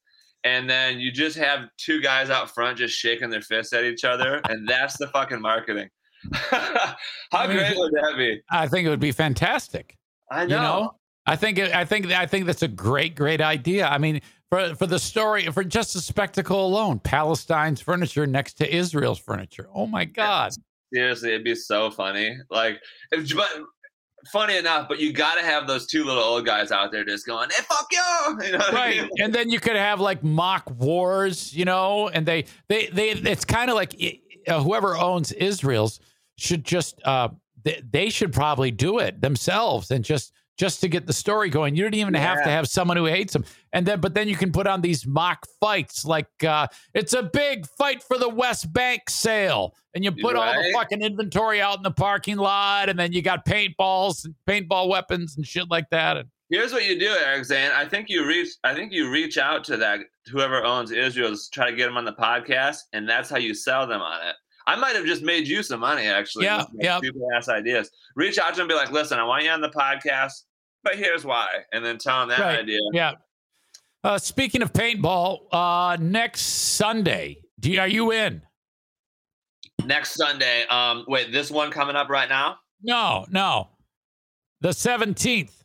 And 0.44 0.68
then 0.68 1.01
you 1.01 1.10
just 1.10 1.39
have 1.39 1.70
two 1.78 2.02
guys 2.02 2.28
out 2.28 2.51
front 2.51 2.77
just 2.77 2.94
shaking 2.94 3.31
their 3.31 3.40
fists 3.40 3.73
at 3.73 3.85
each 3.85 4.05
other. 4.05 4.43
And 4.51 4.68
that's 4.68 4.98
the 4.98 5.06
fucking 5.06 5.40
marketing. 5.40 5.89
How 6.35 6.94
I 7.32 7.47
mean, 7.47 7.56
great 7.56 7.78
would 7.78 7.93
that 7.93 8.14
be? 8.18 8.43
I 8.51 8.68
think 8.68 8.86
it 8.86 8.90
would 8.90 9.01
be 9.01 9.12
fantastic. 9.12 9.97
I 10.31 10.44
know. 10.44 10.56
You 10.56 10.60
know, 10.60 10.90
I 11.24 11.36
think 11.36 11.56
it, 11.56 11.74
I 11.74 11.86
think 11.86 12.06
I 12.09 12.27
think 12.27 12.44
that's 12.44 12.62
a 12.62 12.68
great 12.68 13.14
great 13.14 13.40
idea. 13.40 13.86
I 13.86 13.97
mean, 13.97 14.20
for 14.51 14.74
for 14.74 14.86
the 14.86 14.98
story, 14.98 15.47
for 15.47 15.64
just 15.64 15.94
the 15.94 16.01
spectacle 16.01 16.66
alone, 16.66 16.98
Palestine's 16.98 17.81
furniture 17.81 18.27
next 18.27 18.55
to 18.55 18.74
Israel's 18.74 19.18
furniture. 19.18 19.68
Oh 19.74 19.86
my 19.86 20.05
God! 20.05 20.52
Seriously, 20.93 21.31
it'd 21.31 21.44
be 21.44 21.55
so 21.55 21.90
funny. 21.90 22.36
Like, 22.51 22.81
if, 23.10 23.35
but 23.35 23.48
funny 24.32 24.57
enough, 24.57 24.89
but 24.89 24.98
you 25.01 25.12
got 25.12 25.36
to 25.36 25.43
have 25.43 25.66
those 25.66 25.86
two 25.86 26.05
little 26.05 26.23
old 26.23 26.44
guys 26.47 26.70
out 26.73 26.93
there 26.93 27.05
just 27.05 27.27
going, 27.27 27.48
"Hey, 27.51 27.62
fuck 27.69 27.86
you!" 27.90 28.39
you 28.47 28.53
know 28.53 28.59
what 28.59 28.74
I 28.74 28.77
Right, 28.77 29.01
mean? 29.03 29.11
and 29.20 29.35
then 29.35 29.51
you 29.51 29.61
could 29.61 29.77
have 29.77 30.01
like 30.01 30.23
mock 30.23 30.70
wars, 30.70 31.55
you 31.55 31.65
know, 31.65 32.09
and 32.09 32.27
they 32.27 32.44
they 32.69 32.86
they. 32.86 33.11
It's 33.11 33.44
kind 33.44 33.70
of 33.70 33.77
like 33.77 33.94
uh, 34.48 34.62
whoever 34.62 34.97
owns 34.97 35.32
Israel's 35.32 36.01
should 36.39 36.65
just 36.65 37.01
uh 37.05 37.28
they, 37.62 37.82
they 37.90 38.11
should 38.11 38.32
probably 38.32 38.70
do 38.70 38.98
it 38.98 39.20
themselves 39.20 39.90
and 39.90 40.05
just 40.05 40.32
just 40.57 40.81
to 40.81 40.89
get 40.89 41.07
the 41.07 41.12
story 41.12 41.51
going. 41.51 41.74
You 41.74 41.83
don't 41.83 41.95
even 41.95 42.15
have 42.15 42.43
to 42.43 42.51
have 42.51 42.66
someone 42.66 42.97
who 42.97 43.05
hates 43.05 43.33
them, 43.33 43.45
and 43.73 43.87
then 43.87 44.01
but 44.01 44.15
then 44.15 44.28
you 44.28 44.37
can 44.37 44.53
put 44.53 44.66
on 44.66 44.81
these 44.81 45.07
mock 45.07 45.47
fights 45.61 46.05
like 46.05 46.28
uh 46.45 46.66
it's 46.95 47.12
a 47.12 47.23
big 47.23 47.66
fight 47.66 48.03
for 48.03 48.19
the 48.19 48.28
West 48.28 48.73
Bank 48.73 49.09
sale, 49.09 49.74
and 49.95 50.05
you 50.05 50.12
put 50.12 50.37
all 50.37 50.53
the 50.53 50.70
fucking 50.73 51.03
inventory 51.03 51.61
out 51.61 51.77
in 51.77 51.83
the 51.83 51.91
parking 51.91 52.37
lot, 52.37 52.89
and 52.89 52.99
then 52.99 53.12
you 53.12 53.23
got 53.23 53.45
paintballs 53.45 54.24
and 54.24 54.35
paintball 54.47 54.89
weapons 54.89 55.37
and 55.37 55.47
shit 55.47 55.70
like 55.70 55.91
that. 55.91 56.16
And 56.16 56.28
Here's 56.49 56.73
what 56.73 56.87
you 56.87 56.97
do, 56.99 57.09
Eric 57.09 57.45
Zane. 57.45 57.73
I 57.73 57.87
think 57.87 58.09
you 58.09 58.24
reach. 58.27 58.51
I 58.62 58.73
think 58.73 58.93
you 58.93 59.11
reach 59.11 59.37
out 59.37 59.65
to 59.65 59.77
that 59.78 60.01
whoever 60.31 60.65
owns 60.65 60.93
Israel 60.93 61.35
to 61.35 61.51
try 61.53 61.70
to 61.70 61.77
get 61.77 61.87
them 61.87 61.97
on 61.97 62.05
the 62.05 62.12
podcast, 62.12 62.78
and 62.93 63.09
that's 63.09 63.28
how 63.28 63.39
you 63.39 63.53
sell 63.53 63.87
them 63.87 64.01
on 64.01 64.27
it. 64.27 64.37
I 64.66 64.74
might 64.76 64.97
have 64.97 65.05
just 65.05 65.22
made 65.22 65.47
you 65.47 65.62
some 65.62 65.80
money, 65.80 66.06
actually. 66.06 66.44
Yeah, 66.47 66.64
yeah. 66.74 66.98
Stupid 66.98 67.22
ass 67.36 67.48
ideas. 67.48 67.90
Reach 68.16 68.38
out 68.38 68.51
to 68.51 68.52
them, 68.56 68.62
and 68.62 68.68
be 68.68 68.74
like, 68.74 68.90
"Listen, 68.90 69.18
I 69.18 69.24
want 69.24 69.44
you 69.44 69.51
on 69.51 69.60
the 69.60 69.68
podcast, 69.70 70.43
but 70.82 70.97
here's 70.97 71.24
why," 71.24 71.47
and 71.72 71.84
then 71.84 71.98
tell 71.98 72.20
them 72.20 72.30
that 72.30 72.40
Right. 72.40 72.59
idea. 72.60 72.80
Yeah. 72.93 73.12
Uh, 74.05 74.18
speaking 74.18 74.62
of 74.62 74.72
paintball, 74.72 75.47
uh, 75.52 75.97
next 76.01 76.43
Sunday, 76.43 77.38
do 77.60 77.70
you, 77.72 77.80
are 77.80 77.88
you 77.88 78.12
in? 78.12 78.43
Next 79.84 80.14
Sunday. 80.14 80.64
Um, 80.68 81.05
wait, 81.09 81.32
this 81.32 81.51
one 81.51 81.70
coming 81.70 81.97
up 81.97 82.09
right 82.09 82.28
now. 82.28 82.59
No, 82.82 83.26
no. 83.30 83.68
The 84.60 84.70
17th. 84.70 85.62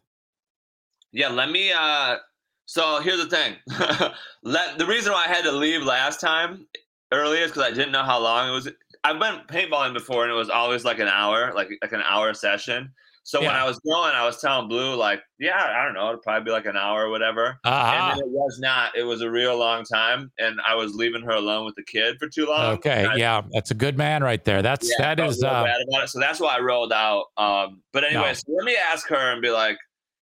Yeah, 1.12 1.30
let 1.30 1.50
me. 1.50 1.72
uh 1.72 2.18
So 2.66 3.00
here's 3.02 3.18
the 3.24 3.30
thing. 3.30 3.56
let 4.44 4.78
the 4.78 4.86
reason 4.86 5.12
why 5.12 5.26
I 5.26 5.28
had 5.28 5.44
to 5.44 5.52
leave 5.52 5.82
last 5.84 6.20
time 6.22 6.68
early 7.12 7.40
is 7.40 7.52
because 7.52 7.64
I 7.64 7.70
didn't 7.72 7.92
know 7.92 8.04
how 8.04 8.20
long 8.20 8.50
it 8.50 8.52
was. 8.52 8.70
I've 9.04 9.20
been 9.20 9.40
paintballing 9.48 9.94
before, 9.94 10.24
and 10.24 10.32
it 10.32 10.36
was 10.36 10.50
always 10.50 10.86
like 10.86 11.00
an 11.00 11.08
hour, 11.08 11.54
like 11.54 11.70
like 11.82 11.92
an 11.92 12.02
hour 12.04 12.34
session. 12.34 12.92
So 13.24 13.40
when 13.40 13.52
I 13.52 13.66
was 13.66 13.78
going, 13.80 14.14
I 14.16 14.26
was 14.26 14.42
telling 14.42 14.68
Blue 14.68 14.96
like, 14.96 15.22
yeah, 15.40 15.76
I 15.78 15.86
don't 15.86 15.94
know, 15.94 16.10
it'd 16.10 16.24
probably 16.24 16.44
be 16.44 16.52
like 16.52 16.66
an 16.66 16.76
hour 16.76 17.06
or 17.06 17.10
whatever. 17.12 17.60
Uh-huh. 17.64 18.10
And 18.14 18.20
it 18.20 18.28
was 18.28 18.58
not. 18.60 18.98
It 18.98 19.04
was 19.04 19.22
a 19.22 19.30
real 19.30 19.58
long 19.58 19.84
time, 19.84 20.32
and 20.40 20.60
I 20.68 20.74
was 20.74 20.96
leaving 20.96 21.22
her 21.22 21.34
alone 21.34 21.66
with 21.66 21.76
the 21.76 21.84
kid 21.84 22.18
for 22.18 22.28
too 22.28 22.48
long. 22.48 22.78
Okay. 22.78 23.06
I 23.06 23.16
Yeah. 23.16 23.44
That's 23.52 23.70
a 23.70 23.76
good 23.76 23.96
man 23.96 24.24
right 24.24 24.44
there. 24.44 24.64
That's, 24.64 24.90
yeah, 24.90 25.14
that 25.14 25.30
is, 25.30 25.44
uh, 25.44 25.64
bad 25.64 25.82
about 25.88 26.06
it. 26.06 26.10
So 26.10 26.20
that's 26.20 26.40
why 26.40 26.58
I 26.58 26.62
rolled 26.62 26.92
out. 26.92 27.26
Um, 27.38 27.84
but 27.94 28.04
anyway, 28.04 28.30
No. 28.30 28.34
so 28.34 28.44
let 28.50 28.66
me 28.66 28.76
ask 28.92 29.08
her 29.10 29.32
and 29.32 29.40
be 29.40 29.52
like, 29.52 29.78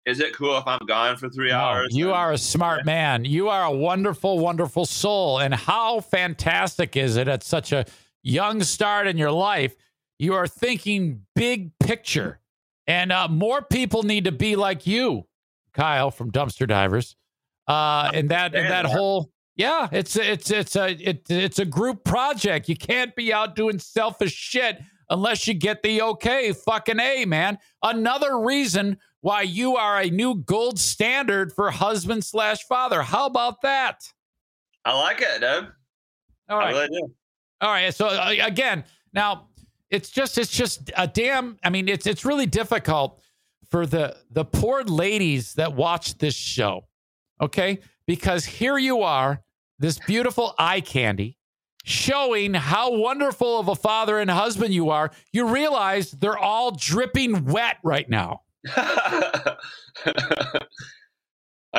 "Is 0.06 0.20
it 0.20 0.36
cool 0.36 0.58
if 0.58 0.68
I'm 0.68 0.86
gone 0.86 1.16
for 1.16 1.30
three 1.30 1.52
no, 1.52 1.58
hours?" 1.58 1.96
you 1.96 2.12
are 2.12 2.34
a 2.34 2.38
smart 2.38 2.86
man. 2.86 3.24
You 3.24 3.48
are 3.48 3.64
a 3.64 3.72
wonderful, 3.72 4.40
wonderful 4.40 4.86
soul. 4.86 5.40
And 5.40 5.54
how 5.54 6.02
fantastic 6.02 6.98
is 6.98 7.16
it 7.16 7.30
at 7.30 7.44
such 7.44 7.72
a 7.72 7.86
young 8.24 8.64
start 8.64 9.08
in 9.08 9.18
your 9.18 9.32
life? 9.32 9.76
You 10.18 10.34
are 10.36 10.48
thinking 10.48 11.22
big 11.36 11.72
picture. 11.80 12.40
And 12.88 13.12
uh, 13.12 13.28
more 13.28 13.62
people 13.62 14.04
need 14.04 14.26
to 14.26 14.32
be 14.32 14.56
like 14.56 14.88
you, 14.88 15.28
Kyle 15.74 16.12
from 16.12 16.32
Dumpster 16.32 16.68
Divers. 16.68 17.16
Uh, 17.68 18.10
and 18.14 18.30
that 18.30 18.56
and 18.56 18.70
that 18.70 18.86
whole 18.86 19.32
yeah, 19.60 19.90
it's 19.92 20.16
it's 20.16 20.50
it's 20.52 20.78
a 20.78 20.92
it, 20.92 21.30
it's 21.30 21.60
a 21.60 21.66
group 21.66 22.06
project. 22.06 22.70
You 22.70 22.78
can't 22.78 23.14
be 23.14 23.34
out 23.34 23.58
doing 23.58 23.78
selfish 23.78 24.32
shit 24.32 24.80
unless 25.10 25.48
you 25.48 25.54
get 25.54 25.84
the 25.84 26.02
okay. 26.02 26.54
Fucking 26.54 27.00
a 27.00 27.26
man. 27.26 27.60
Another 27.84 28.40
reason 28.40 28.98
why 29.20 29.42
you 29.42 29.76
are 29.76 30.00
a 30.00 30.10
new 30.10 30.36
gold 30.36 30.80
standard 30.80 31.52
for 31.52 31.70
husband 31.72 32.24
slash 32.24 32.64
father. 32.64 33.02
How 33.02 33.26
about 33.26 33.62
that? 33.62 34.02
I 34.86 34.98
like 34.98 35.20
it, 35.20 35.42
dude. 35.42 35.72
All 36.50 36.58
I 36.58 36.64
right. 36.64 36.72
really 36.72 36.88
do. 36.88 37.14
All 37.62 37.70
right. 37.70 37.94
So 37.94 38.08
uh, 38.08 38.34
again, 38.42 38.84
now 39.14 39.48
it's 39.90 40.10
just 40.10 40.38
it's 40.38 40.52
just 40.52 40.92
a 40.96 41.08
damn. 41.08 41.58
I 41.64 41.70
mean, 41.70 41.88
it's 41.88 42.06
it's 42.06 42.26
really 42.26 42.46
difficult 42.46 43.22
for 43.70 43.86
the 43.86 44.16
the 44.32 44.46
poor 44.46 44.84
ladies 44.84 45.54
that 45.56 45.74
watch 45.74 46.18
this 46.18 46.36
show. 46.36 46.88
Okay, 47.42 47.80
because 48.06 48.46
here 48.46 48.78
you 48.78 49.02
are, 49.02 49.42
this 49.80 50.00
beautiful 50.00 50.54
eye 50.58 50.82
candy, 50.82 51.38
showing 51.84 52.54
how 52.54 52.96
wonderful 52.96 53.60
of 53.60 53.68
a 53.68 53.76
father 53.76 54.20
and 54.20 54.30
husband 54.30 54.74
you 54.74 54.90
are. 54.90 55.12
You 55.32 55.48
realize 55.48 56.12
they're 56.12 56.38
all 56.38 56.72
dripping 56.72 57.46
wet 57.46 57.78
right 57.84 58.10
now. 58.10 58.42
I 58.76 59.56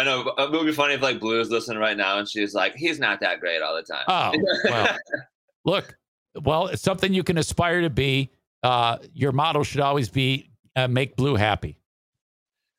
know. 0.04 0.32
It 0.38 0.50
would 0.50 0.66
be 0.66 0.72
funny 0.72 0.94
if 0.94 1.02
like 1.02 1.20
Blue 1.20 1.40
is 1.40 1.50
listening 1.50 1.78
right 1.78 1.96
now 1.96 2.18
and 2.18 2.28
she's 2.28 2.54
like, 2.54 2.74
"He's 2.74 2.98
not 2.98 3.20
that 3.20 3.40
great 3.40 3.60
all 3.60 3.74
the 3.74 3.82
time." 3.82 4.04
Oh 4.08 4.32
well, 4.64 4.96
look. 5.64 5.96
Well, 6.42 6.68
it's 6.68 6.82
something 6.82 7.12
you 7.12 7.22
can 7.24 7.38
aspire 7.38 7.80
to 7.82 7.90
be. 7.90 8.30
Uh, 8.62 8.98
your 9.12 9.32
motto 9.32 9.62
should 9.62 9.80
always 9.80 10.08
be 10.08 10.50
uh, 10.76 10.86
make 10.86 11.16
blue 11.16 11.34
happy. 11.36 11.76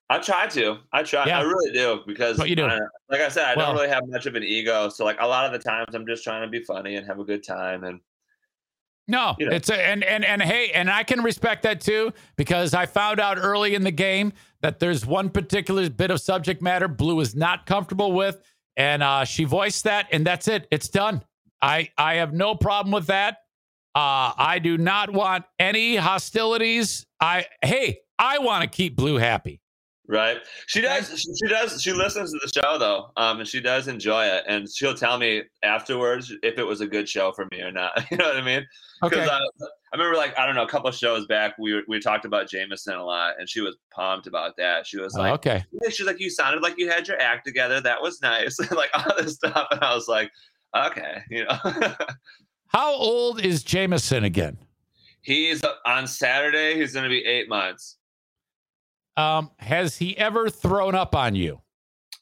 I 0.09 0.19
try 0.19 0.47
to. 0.47 0.77
I 0.91 1.03
try. 1.03 1.25
Yeah. 1.25 1.39
I 1.39 1.43
really 1.43 1.71
do 1.71 2.01
because 2.05 2.37
What 2.37 2.49
you 2.49 2.55
do. 2.55 2.65
I- 2.65 2.79
like 3.09 3.21
I 3.21 3.29
said, 3.29 3.45
I 3.45 3.55
Well- 3.55 3.67
don't 3.67 3.75
really 3.77 3.89
have 3.89 4.03
much 4.07 4.25
of 4.25 4.35
an 4.35 4.43
ego. 4.43 4.89
So 4.89 5.05
like 5.05 5.17
a 5.19 5.27
lot 5.27 5.45
of 5.45 5.51
the 5.53 5.59
times, 5.59 5.93
I'm 5.93 6.05
just 6.05 6.23
trying 6.23 6.41
to 6.43 6.47
be 6.49 6.61
funny 6.63 6.95
and 6.95 7.05
have 7.07 7.19
a 7.19 7.23
good 7.23 7.43
time. 7.43 7.83
And 7.83 7.99
No, 9.07 9.35
You 9.39 9.47
know. 9.49 9.55
it's 9.55 9.69
a, 9.69 9.75
and 9.75 10.03
and 10.03 10.23
and 10.23 10.41
hey, 10.41 10.71
and 10.73 10.89
I 10.89 11.03
can 11.03 11.21
respect 11.23 11.63
that 11.63 11.81
too 11.81 12.13
because 12.37 12.73
I 12.73 12.85
found 12.85 13.19
out 13.19 13.37
early 13.39 13.73
in 13.75 13.83
the 13.83 13.91
game 13.91 14.31
that 14.61 14.79
there's 14.79 15.05
one 15.05 15.29
particular 15.29 15.89
bit 15.89 16.11
of 16.11 16.21
subject 16.21 16.61
matter 16.61 16.87
Blue 16.87 17.19
is 17.19 17.35
not 17.35 17.65
comfortable 17.65 18.11
with, 18.13 18.41
and 18.77 19.01
uh, 19.03 19.25
she 19.25 19.43
voiced 19.43 19.83
that, 19.85 20.07
and 20.11 20.25
that's 20.25 20.47
it. 20.47 20.67
It's 20.71 20.87
done. 20.87 21.23
I 21.61 21.89
I 21.97 22.15
have 22.15 22.33
no 22.33 22.55
problem 22.55 22.91
with 22.91 23.07
that. 23.07 23.37
Uh, 23.93 24.31
I 24.37 24.59
do 24.63 24.77
not 24.77 25.11
want 25.11 25.45
any 25.59 25.95
hostilities. 25.97 27.05
I 27.19 27.45
hey, 27.61 27.99
I 28.17 28.39
want 28.39 28.63
to 28.63 28.69
keep 28.69 28.95
Blue 28.95 29.17
happy. 29.17 29.59
right, 30.07 30.37
she 30.67 30.81
does. 30.81 31.19
She, 31.19 31.47
does. 31.47 31.81
She 31.81 31.91
listens 31.93 32.31
to 32.31 32.39
the 32.41 32.61
show 32.61 32.77
though, 32.77 33.11
um, 33.17 33.39
and 33.39 33.47
she 33.47 33.59
does 33.59 33.87
enjoy 33.87 34.25
it. 34.25 34.43
And 34.47 34.67
she'll 34.73 34.93
tell 34.95 35.17
me 35.17 35.43
afterwards 35.63 36.33
if 36.41 36.57
it 36.57 36.63
was 36.63 36.81
a 36.81 36.87
good 36.87 37.07
show 37.09 37.31
for 37.33 37.47
me 37.51 37.61
or 37.61 37.71
not. 37.71 37.91
you 38.11 38.17
know 38.17 38.27
what 38.27 38.37
I 38.37 38.41
mean? 38.41 38.65
Because 39.01 39.19
Okay. 39.19 39.29
uh, 39.29 39.65
I 39.93 39.97
remember, 39.97 40.15
like, 40.17 40.37
I 40.39 40.45
don't 40.45 40.55
know, 40.55 40.63
a 40.63 40.69
couple 40.69 40.87
of 40.87 40.95
shows 40.95 41.25
back, 41.25 41.57
we 41.59 41.73
were, 41.73 41.81
we 41.87 41.99
talked 41.99 42.23
about 42.23 42.47
Jameson 42.49 42.93
a 42.95 43.03
lot, 43.03 43.33
and 43.39 43.49
she 43.49 43.59
was 43.59 43.75
pumped 43.93 44.25
about 44.25 44.55
that. 44.57 44.87
She 44.87 44.97
was 44.97 45.15
like, 45.15 45.33
okay. 45.33 45.65
she's 45.89 46.05
like, 46.05 46.19
you 46.21 46.29
sounded 46.29 46.61
like 46.61 46.75
you 46.77 46.89
had 46.89 47.09
your 47.09 47.19
act 47.19 47.45
together. 47.45 47.81
That 47.81 48.01
was 48.01 48.21
nice. 48.21 48.57
like 48.71 48.89
all 48.93 49.13
this 49.17 49.33
stuff. 49.33 49.67
And 49.71 49.81
I 49.81 49.93
was 49.93 50.07
like, 50.07 50.31
okay, 50.75 51.23
you 51.29 51.45
know. 51.45 51.57
How 52.67 52.93
old 52.93 53.43
is 53.43 53.63
Jameson 53.63 54.23
again? 54.23 54.57
he's 55.21 55.61
on 55.85 56.07
Saturday, 56.07 56.75
he's 56.75 56.93
going 56.93 57.03
to 57.03 57.09
be 57.09 57.23
eight 57.25 57.47
months. 57.47 57.97
Um, 59.17 59.51
has 59.57 59.97
he 59.97 60.17
ever 60.17 60.49
thrown 60.49 60.95
up 60.95 61.15
on 61.15 61.35
you? 61.35 61.61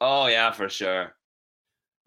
Oh, 0.02 0.28
yeah, 0.28 0.52
for 0.52 0.70
sure. 0.70 1.16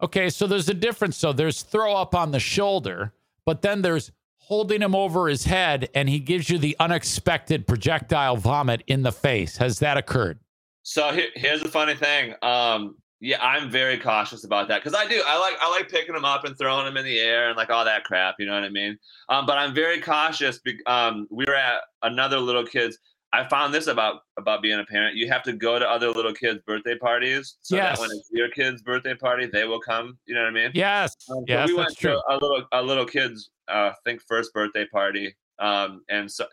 Okay, 0.01 0.29
so 0.29 0.47
there's 0.47 0.69
a 0.69 0.73
difference. 0.73 1.17
So 1.17 1.31
there's 1.31 1.61
throw 1.61 1.95
up 1.95 2.15
on 2.15 2.31
the 2.31 2.39
shoulder, 2.39 3.13
but 3.45 3.61
then 3.61 3.81
there's 3.81 4.11
holding 4.37 4.81
him 4.81 4.93
over 4.93 5.29
his 5.29 5.45
head 5.45 5.89
and 5.95 6.09
he 6.09 6.19
gives 6.19 6.49
you 6.49 6.57
the 6.57 6.75
unexpected 6.79 7.65
projectile 7.65 8.35
vomit 8.35 8.83
in 8.87 9.01
the 9.03 9.11
face. 9.11 9.55
Has 9.57 9.79
that 9.79 9.97
occurred? 9.97 10.39
So 10.83 11.13
here, 11.13 11.29
here's 11.35 11.63
the 11.63 11.69
funny 11.69 11.95
thing. 11.95 12.35
Um, 12.41 12.97
Yeah, 13.23 13.41
I'm 13.41 13.69
very 13.71 13.97
cautious 13.97 14.43
about 14.43 14.67
that 14.67 14.83
because 14.83 14.93
I 14.93 15.07
do. 15.07 15.23
I 15.25 15.39
like 15.39 15.53
I 15.61 15.69
like 15.71 15.89
picking 15.89 16.13
them 16.13 16.25
up 16.25 16.43
and 16.43 16.57
throwing 16.57 16.83
them 16.83 16.97
in 16.97 17.05
the 17.05 17.17
air 17.19 17.47
and 17.47 17.55
like 17.55 17.69
all 17.69 17.85
that 17.85 18.03
crap. 18.03 18.35
You 18.37 18.45
know 18.47 18.53
what 18.53 18.65
I 18.65 18.69
mean? 18.69 18.99
Um, 19.29 19.45
but 19.45 19.57
I'm 19.57 19.73
very 19.73 20.01
cautious. 20.01 20.59
Be- 20.59 20.83
um, 20.87 21.25
we 21.31 21.45
were 21.45 21.55
at 21.55 21.83
another 22.01 22.37
little 22.37 22.65
kid's. 22.65 22.97
I 23.31 23.47
found 23.47 23.73
this 23.73 23.87
about 23.87 24.23
about 24.37 24.61
being 24.61 24.77
a 24.77 24.83
parent. 24.83 25.15
You 25.15 25.29
have 25.29 25.41
to 25.43 25.53
go 25.53 25.79
to 25.79 25.89
other 25.89 26.09
little 26.11 26.33
kids' 26.33 26.59
birthday 26.67 26.97
parties 26.97 27.55
so 27.61 27.77
Yes. 27.77 27.97
that 27.97 28.01
when 28.01 28.11
it's 28.11 28.29
your 28.33 28.49
kid's 28.49 28.81
birthday 28.81 29.15
party, 29.15 29.45
they 29.45 29.63
will 29.63 29.79
come. 29.79 30.17
You 30.25 30.35
know 30.35 30.41
what 30.41 30.49
I 30.49 30.51
mean? 30.51 30.71
Yes. 30.73 31.15
Um, 31.31 31.37
so 31.37 31.43
yes, 31.47 31.69
we 31.69 31.77
that's 31.77 31.87
went 31.87 31.97
true. 31.97 32.11
to 32.11 32.21
a 32.29 32.37
little 32.37 32.65
a 32.73 32.83
little 32.83 33.05
kid's 33.05 33.51
uh 33.69 33.91
I 33.91 33.93
think 34.03 34.21
first 34.21 34.53
birthday 34.53 34.85
party. 34.85 35.33
Um 35.59 36.03
and 36.09 36.29
so 36.29 36.45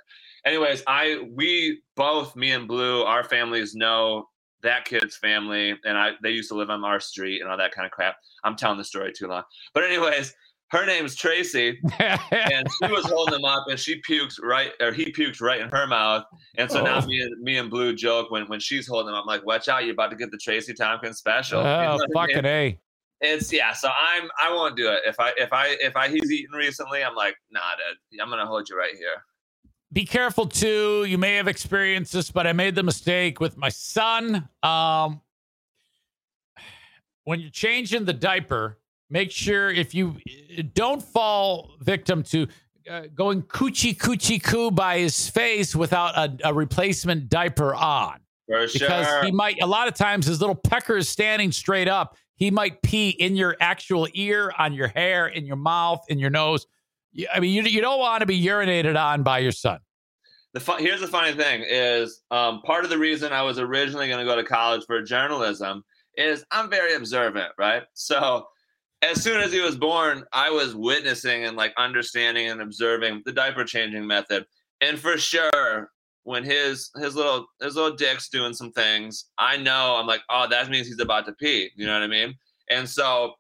anyways, 0.47 0.85
I 0.87 1.27
we 1.35 1.83
both 1.97 2.37
me 2.37 2.53
and 2.53 2.69
Blue, 2.69 3.03
our 3.03 3.25
families 3.25 3.75
know 3.75 4.29
that 4.63 4.85
kid's 4.85 5.17
family 5.17 5.75
and 5.85 5.97
I 5.97 6.13
they 6.23 6.31
used 6.31 6.51
to 6.51 6.55
live 6.55 6.71
on 6.71 6.85
our 6.85 7.01
street 7.01 7.41
and 7.41 7.51
all 7.51 7.57
that 7.57 7.73
kind 7.73 7.87
of 7.87 7.93
crap. 7.93 8.17
I'm 8.45 8.57
telling 8.57 8.79
the 8.79 8.85
story 8.85 9.13
too 9.13 9.27
long. 9.29 9.43
But 9.75 9.85
anyways, 9.85 10.35
her 10.71 10.87
name's 10.87 11.17
Tracy 11.17 11.81
and 11.99 12.69
she 12.83 12.91
was 12.91 13.05
holding 13.07 13.35
him 13.35 13.45
up 13.45 13.67
and 13.69 13.79
she 13.79 14.01
pukes 14.07 14.39
right 14.43 14.73
or 14.81 14.93
he 14.93 15.11
pukes 15.11 15.41
right 15.41 15.61
in 15.61 15.69
her 15.71 15.87
mouth. 15.87 16.25
And 16.57 16.71
so 16.71 16.83
now 16.83 17.01
Oh. 17.01 17.07
me 17.07 17.21
and 17.23 17.41
me 17.41 17.59
and 17.59 17.71
Blue 17.71 17.95
joke 17.95 18.31
when 18.31 18.45
when 18.45 18.61
she's 18.61 18.87
holding 18.87 19.09
him 19.09 19.15
up, 19.15 19.23
I'm 19.23 19.27
like, 19.27 19.45
watch 19.45 19.69
out, 19.69 19.85
you're 19.85 19.93
about 19.93 20.11
to 20.11 20.17
get 20.17 20.31
the 20.31 20.39
Tracy 20.39 20.75
Tompkins 20.75 21.19
special. 21.19 21.63
You 21.63 21.69
oh, 21.69 21.97
know 21.97 21.99
oh, 22.03 22.13
fucking 22.15 22.45
A. 22.45 22.79
It's 23.21 23.53
yeah. 23.53 23.73
So 23.73 23.89
I'm 23.89 24.31
I 24.41 24.55
won't 24.55 24.77
do 24.77 24.91
it. 24.91 25.01
If 25.07 25.21
I 25.21 25.33
if 25.37 25.53
I 25.53 25.77
if 25.81 25.97
I 25.97 26.09
he's 26.09 26.31
eaten 26.31 26.55
recently, 26.57 27.05
I'm 27.05 27.15
like, 27.15 27.37
nah, 27.51 27.61
dude. 28.11 28.21
I'm 28.21 28.31
gonna 28.31 28.47
hold 28.47 28.69
you 28.69 28.79
right 28.79 28.95
here. 28.95 29.25
Be 29.93 30.05
careful 30.05 30.47
too. 30.47 31.05
You 31.05 31.19
may 31.19 31.37
have 31.37 31.49
experienced 31.49 32.13
this, 32.13 32.31
but 32.31 32.47
I 32.47 32.53
made 32.53 32.75
the 32.75 32.83
mistake 32.83 33.41
with 33.41 33.57
my 33.57 33.69
son. 33.69 34.49
Um, 34.63 35.21
when 37.25 37.41
you're 37.41 37.51
changing 37.51 38.05
the 38.05 38.13
diaper, 38.13 38.79
make 39.09 39.31
sure 39.31 39.71
if 39.71 39.95
you 39.95 40.17
don't 40.75 41.03
fall 41.03 41.73
victim 41.81 42.23
to 42.25 42.47
uh, 42.91 43.03
going 43.15 43.43
coochie 43.43 43.97
coochie 43.97 44.43
coo 44.43 44.71
by 44.71 44.99
his 44.99 45.29
face 45.29 45.77
without 45.77 46.17
a, 46.17 46.49
a 46.49 46.55
replacement 46.55 47.29
diaper 47.29 47.75
on, 47.75 48.21
For 48.47 48.67
because 48.73 49.07
sure. 49.07 49.25
he 49.25 49.31
might. 49.31 49.61
A 49.61 49.67
lot 49.67 49.87
of 49.87 49.95
times, 49.95 50.27
his 50.27 50.41
little 50.41 50.57
pecker 50.57 50.97
is 50.97 51.09
standing 51.09 51.53
straight 51.53 51.89
up. 51.89 52.17
He 52.37 52.51
might 52.51 52.81
pee 52.83 53.11
in 53.11 53.37
your 53.37 53.57
actual 53.61 54.09
ear, 54.15 54.53
on 54.59 54.73
your 54.73 54.89
hair, 54.89 55.27
in 55.27 55.45
your 55.45 55.57
mouth, 55.57 56.05
in 56.09 56.19
your 56.19 56.31
nose. 56.31 56.67
I 57.33 57.41
mean, 57.41 57.53
you, 57.53 57.63
you 57.63 57.81
don't 57.81 57.99
want 57.99 58.21
to 58.21 58.27
be 58.27 58.41
urinated 58.41 59.01
on 59.01 59.23
by 59.23 59.39
your 59.39 59.53
son. 59.53 59.81
the 60.55 60.77
here's 60.79 61.01
the 61.01 61.09
funny 61.09 61.35
thing 61.35 61.65
is 61.69 62.23
um, 62.31 62.63
part 62.63 62.85
of 62.85 62.91
the 62.91 62.99
reason 62.99 63.33
I 63.33 63.43
was 63.43 63.59
originally 63.59 64.09
going 64.09 64.25
to 64.25 64.31
go 64.31 64.37
to 64.37 64.45
college 64.45 64.85
for 64.87 65.03
journalism 65.03 65.85
is 66.17 66.45
I'm 66.51 66.71
very 66.71 66.95
observant, 66.95 67.53
right? 67.59 67.83
So 67.95 68.47
as 69.03 69.23
soon 69.23 69.41
as 69.41 69.53
he 69.53 69.61
was 69.61 69.77
born, 69.77 70.25
I 70.33 70.51
was 70.51 70.75
witnessing 70.75 71.45
and 71.45 71.57
like 71.57 71.73
understanding 71.79 72.49
and 72.49 72.61
observing 72.61 73.23
the 73.25 73.33
diaper 73.33 73.65
changing 73.65 74.07
method. 74.07 74.47
And 74.81 74.99
for 74.99 75.17
sure, 75.19 75.91
when 76.25 76.45
his 76.45 76.91
his 76.97 77.17
little 77.17 77.47
his 77.61 77.77
little 77.77 77.97
dick's 77.97 78.29
doing 78.29 78.53
some 78.53 78.73
things, 78.73 79.27
I 79.39 79.57
know 79.57 79.97
I'm 79.97 80.07
like, 80.07 80.23
oh, 80.29 80.47
that 80.49 80.71
means 80.71 80.87
he's 80.87 81.01
about 81.01 81.27
to 81.27 81.33
pee. 81.33 81.71
You 81.77 81.87
know 81.87 81.95
what 81.95 82.03
I 82.03 82.09
mean? 82.09 82.35
And 82.69 82.89
so 82.89 83.35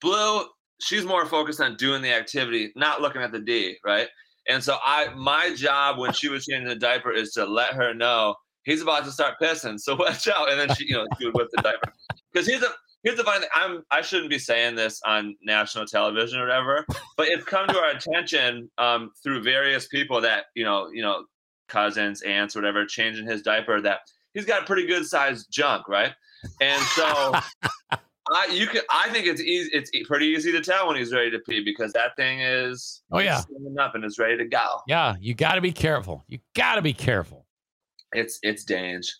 Blue, 0.00 0.44
she's 0.84 1.04
more 1.04 1.26
focused 1.26 1.60
on 1.60 1.76
doing 1.76 2.02
the 2.02 2.12
activity, 2.12 2.72
not 2.76 3.00
looking 3.00 3.22
at 3.22 3.32
the 3.32 3.40
D, 3.40 3.76
right? 3.84 4.08
And 4.48 4.62
so 4.62 4.76
I 4.84 5.08
my 5.14 5.54
job 5.54 5.98
when 5.98 6.12
she 6.12 6.28
was 6.28 6.44
changing 6.44 6.68
the 6.68 6.76
diaper 6.76 7.10
is 7.10 7.32
to 7.32 7.44
let 7.44 7.72
her 7.72 7.94
know 7.94 8.34
he's 8.64 8.82
about 8.82 9.04
to 9.04 9.12
start 9.12 9.34
pissing. 9.40 9.78
So 9.78 9.94
watch 9.98 10.28
out. 10.28 10.50
And 10.50 10.58
then 10.58 10.74
she, 10.76 10.86
you 10.86 10.94
know, 10.94 11.06
she 11.18 11.26
would 11.26 11.34
whip 11.34 11.48
the 11.54 11.62
diaper. 11.62 11.92
Because 12.32 12.46
here's 12.46 12.60
the 12.60 12.70
here's 13.02 13.16
the 13.16 13.24
funny 13.24 13.40
thing. 13.40 13.50
I'm 13.54 13.82
I 13.90 14.02
shouldn't 14.02 14.30
be 14.30 14.38
saying 14.38 14.74
this 14.74 15.00
on 15.06 15.36
national 15.42 15.86
television 15.86 16.40
or 16.40 16.46
whatever, 16.46 16.84
but 17.16 17.28
it's 17.28 17.44
come 17.44 17.66
to 17.68 17.78
our 17.78 17.90
attention 17.90 18.70
um, 18.78 19.10
through 19.22 19.42
various 19.42 19.86
people 19.88 20.20
that, 20.22 20.46
you 20.54 20.64
know, 20.64 20.88
you 20.92 21.02
know, 21.02 21.24
cousins, 21.68 22.22
aunts, 22.22 22.54
whatever, 22.54 22.84
changing 22.84 23.26
his 23.26 23.42
diaper 23.42 23.80
that 23.80 24.00
he's 24.34 24.44
got 24.44 24.62
a 24.62 24.66
pretty 24.66 24.86
good 24.86 25.06
sized 25.06 25.46
junk, 25.50 25.88
right? 25.88 26.12
And 26.60 26.82
so 26.82 27.34
I 28.32 28.46
you 28.46 28.66
can 28.66 28.82
I 28.90 29.10
think 29.10 29.26
it's 29.26 29.40
easy 29.40 29.70
it's 29.72 29.90
pretty 30.06 30.26
easy 30.26 30.50
to 30.52 30.60
tell 30.62 30.86
when 30.88 30.96
he's 30.96 31.12
ready 31.12 31.30
to 31.30 31.38
pee 31.40 31.62
because 31.64 31.92
that 31.92 32.16
thing 32.16 32.40
is 32.40 33.02
Oh, 33.12 33.18
yeah. 33.18 33.42
up 33.80 33.94
and 33.94 34.04
it's 34.04 34.18
ready 34.18 34.36
to 34.38 34.44
go. 34.46 34.80
Yeah, 34.86 35.14
you 35.20 35.34
got 35.34 35.56
to 35.56 35.60
be 35.60 35.72
careful. 35.72 36.24
You 36.28 36.38
got 36.54 36.76
to 36.76 36.82
be 36.82 36.92
careful. 36.94 37.46
It's 38.12 38.38
it's 38.42 38.64
dange. 38.64 39.12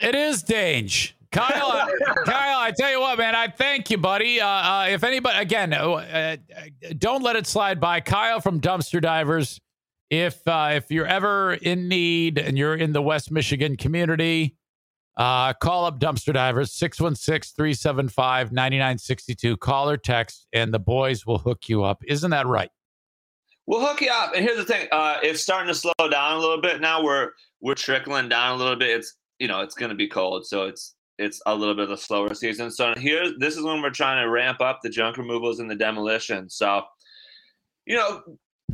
It 0.00 0.14
is 0.14 0.42
Dange. 0.42 1.16
Kyle, 1.30 1.70
uh, 1.72 1.86
Kyle, 2.24 2.58
I 2.58 2.72
tell 2.76 2.90
you 2.90 3.00
what, 3.00 3.16
man, 3.16 3.34
I 3.34 3.48
thank 3.48 3.90
you, 3.90 3.96
buddy. 3.98 4.40
Uh, 4.40 4.46
uh, 4.46 4.86
if 4.90 5.02
anybody, 5.04 5.38
again, 5.38 5.72
uh, 5.72 5.92
uh, 5.92 6.36
don't 6.98 7.22
let 7.22 7.36
it 7.36 7.46
slide 7.46 7.80
by. 7.80 8.00
Kyle 8.00 8.40
from 8.40 8.60
Dumpster 8.60 9.00
Divers. 9.00 9.58
If 10.10 10.46
uh, 10.46 10.70
if 10.74 10.90
you're 10.90 11.06
ever 11.06 11.54
in 11.54 11.88
need 11.88 12.38
and 12.38 12.58
you're 12.58 12.74
in 12.74 12.92
the 12.92 13.00
West 13.00 13.30
Michigan 13.30 13.76
community, 13.76 14.56
uh, 15.16 15.52
call 15.54 15.84
up 15.84 15.98
Dumpster 15.98 16.32
Divers 16.32 16.72
616 16.72 17.54
375 17.54 18.52
9962. 18.52 19.56
Call 19.58 19.90
or 19.90 19.96
text, 19.96 20.46
and 20.52 20.72
the 20.72 20.78
boys 20.78 21.26
will 21.26 21.38
hook 21.38 21.68
you 21.68 21.84
up. 21.84 22.02
Isn't 22.06 22.30
that 22.30 22.46
right? 22.46 22.70
We'll 23.66 23.86
hook 23.86 24.00
you 24.00 24.10
up. 24.10 24.34
And 24.34 24.44
here's 24.44 24.56
the 24.56 24.64
thing: 24.64 24.88
uh, 24.90 25.18
it's 25.22 25.42
starting 25.42 25.68
to 25.68 25.74
slow 25.74 25.92
down 26.10 26.36
a 26.36 26.38
little 26.38 26.60
bit 26.60 26.80
now. 26.80 27.02
We're 27.02 27.30
we're 27.60 27.74
trickling 27.74 28.28
down 28.28 28.54
a 28.54 28.56
little 28.56 28.76
bit. 28.76 28.90
It's 28.90 29.16
you 29.38 29.48
know 29.48 29.60
it's 29.60 29.74
going 29.74 29.90
to 29.90 29.96
be 29.96 30.08
cold, 30.08 30.46
so 30.46 30.64
it's 30.64 30.94
it's 31.18 31.40
a 31.46 31.54
little 31.54 31.74
bit 31.74 31.84
of 31.84 31.90
a 31.90 31.96
slower 31.96 32.34
season. 32.34 32.70
So 32.70 32.94
here, 32.96 33.32
this 33.38 33.56
is 33.56 33.62
when 33.62 33.82
we're 33.82 33.90
trying 33.90 34.22
to 34.22 34.30
ramp 34.30 34.60
up 34.60 34.80
the 34.82 34.88
junk 34.88 35.18
removals 35.18 35.60
and 35.60 35.70
the 35.70 35.76
demolition. 35.76 36.48
So, 36.48 36.82
you 37.86 37.96
know, 37.96 38.22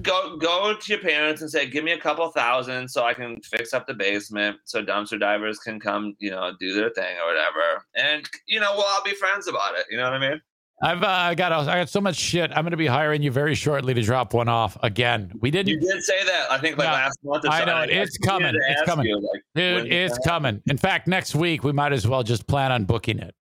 go 0.02 0.36
go 0.36 0.74
to 0.74 0.92
your 0.92 1.00
parents 1.00 1.42
and 1.42 1.50
say, 1.50 1.68
"Give 1.68 1.84
me 1.84 1.92
a 1.92 1.98
couple 1.98 2.28
thousand 2.30 2.88
so 2.88 3.04
I 3.04 3.14
can 3.14 3.40
fix 3.42 3.72
up 3.72 3.86
the 3.86 3.94
basement, 3.94 4.58
so 4.64 4.84
dumpster 4.84 5.18
divers 5.18 5.58
can 5.58 5.80
come, 5.80 6.14
you 6.18 6.30
know, 6.30 6.52
do 6.58 6.74
their 6.74 6.90
thing 6.90 7.16
or 7.18 7.26
whatever." 7.26 7.84
And 7.96 8.28
you 8.46 8.60
know, 8.60 8.72
we'll 8.74 8.84
all 8.84 9.02
be 9.04 9.14
friends 9.14 9.48
about 9.48 9.76
it. 9.76 9.86
You 9.90 9.96
know 9.96 10.04
what 10.04 10.14
I 10.14 10.30
mean? 10.30 10.40
I've 10.80 11.02
uh, 11.02 11.34
got 11.34 11.50
I 11.52 11.78
got 11.78 11.88
so 11.88 12.00
much 12.00 12.16
shit. 12.16 12.52
I'm 12.52 12.62
going 12.62 12.70
to 12.70 12.76
be 12.76 12.86
hiring 12.86 13.20
you 13.20 13.32
very 13.32 13.56
shortly 13.56 13.94
to 13.94 14.02
drop 14.02 14.32
one 14.32 14.48
off 14.48 14.76
again. 14.82 15.32
We 15.40 15.50
didn't 15.50 15.70
You 15.70 15.80
did 15.80 16.02
say 16.04 16.24
that. 16.24 16.52
I 16.52 16.58
think 16.58 16.78
like 16.78 16.86
Yeah, 16.86 16.92
last 16.92 17.18
month. 17.24 17.44
I 17.48 17.64
know 17.64 17.82
it. 17.82 17.90
It's 17.90 18.16
coming. 18.18 18.54
It's 18.54 18.82
coming. 18.82 19.06
you, 19.06 19.16
like, 19.16 19.42
Dude, 19.56 19.92
it's 19.92 20.18
coming. 20.18 20.62
In 20.66 20.76
fact, 20.76 21.08
next 21.08 21.34
week 21.34 21.64
we 21.64 21.72
might 21.72 21.92
as 21.92 22.06
well 22.06 22.22
just 22.22 22.46
plan 22.46 22.70
on 22.70 22.84
booking 22.84 23.18
it. 23.18 23.34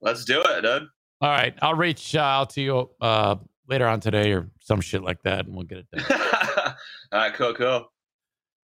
Let's 0.00 0.24
do 0.24 0.42
it, 0.42 0.62
dude. 0.62 0.88
All 1.22 1.28
right, 1.28 1.54
I'll 1.60 1.74
reach 1.74 2.16
uh, 2.16 2.20
out 2.20 2.50
to 2.50 2.62
you 2.62 2.90
uh, 3.00 3.36
later 3.70 3.86
on 3.86 4.00
today 4.00 4.32
or 4.32 4.50
some 4.60 4.80
shit 4.80 5.02
like 5.02 5.22
that, 5.22 5.46
and 5.46 5.54
we'll 5.54 5.64
get 5.64 5.78
it 5.78 5.86
done. 5.92 6.04
All 7.12 7.18
right, 7.20 7.34
cool, 7.34 7.54
cool. 7.54 7.90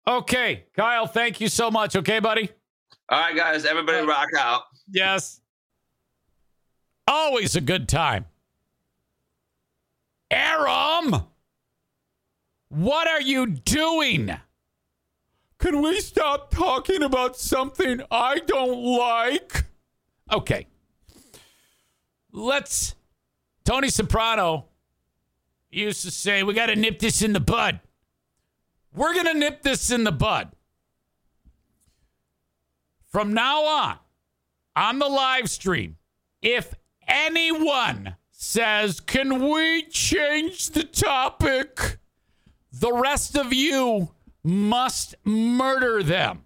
okay, 0.08 0.66
Kyle, 0.76 1.06
thank 1.08 1.40
you 1.40 1.48
so 1.48 1.70
much. 1.72 1.96
Okay, 1.96 2.20
buddy. 2.20 2.50
All 3.10 3.20
right, 3.20 3.36
guys, 3.36 3.64
everybody 3.64 4.06
rock 4.06 4.30
out. 4.38 4.64
Yes. 4.92 5.40
Always 7.08 7.56
a 7.56 7.62
good 7.62 7.88
time. 7.88 8.26
Aram, 10.30 11.16
what 12.68 13.08
are 13.08 13.22
you 13.22 13.46
doing? 13.48 14.36
Can 15.60 15.82
we 15.82 16.02
stop 16.02 16.52
talking 16.52 17.02
about 17.02 17.38
something 17.38 18.02
I 18.12 18.40
don't 18.40 18.84
like? 18.84 19.64
Okay. 20.32 20.68
Let's. 22.32 22.94
Tony 23.64 23.90
Soprano 23.90 24.67
used 25.70 26.04
to 26.04 26.12
say, 26.12 26.44
we 26.44 26.54
got 26.54 26.68
to 26.68 26.76
nip 26.76 27.00
this 27.00 27.22
in 27.22 27.34
the 27.34 27.40
bud. 27.40 27.80
We're 28.94 29.14
going 29.14 29.26
to 29.26 29.34
nip 29.34 29.62
this 29.62 29.92
in 29.92 30.04
the 30.04 30.12
bud. 30.12 30.52
From 33.08 33.34
now 33.34 33.64
on, 33.64 33.98
on 34.76 35.00
the 35.00 35.08
live 35.08 35.50
stream, 35.50 35.98
if 36.42 36.74
anyone 37.08 38.16
says, 38.32 39.00
Can 39.00 39.50
we 39.50 39.84
change 39.84 40.70
the 40.70 40.84
topic? 40.84 41.98
The 42.72 42.94
rest 42.94 43.36
of 43.36 43.54
you 43.54 44.10
must 44.44 45.16
murder 45.24 46.04
them. 46.04 46.44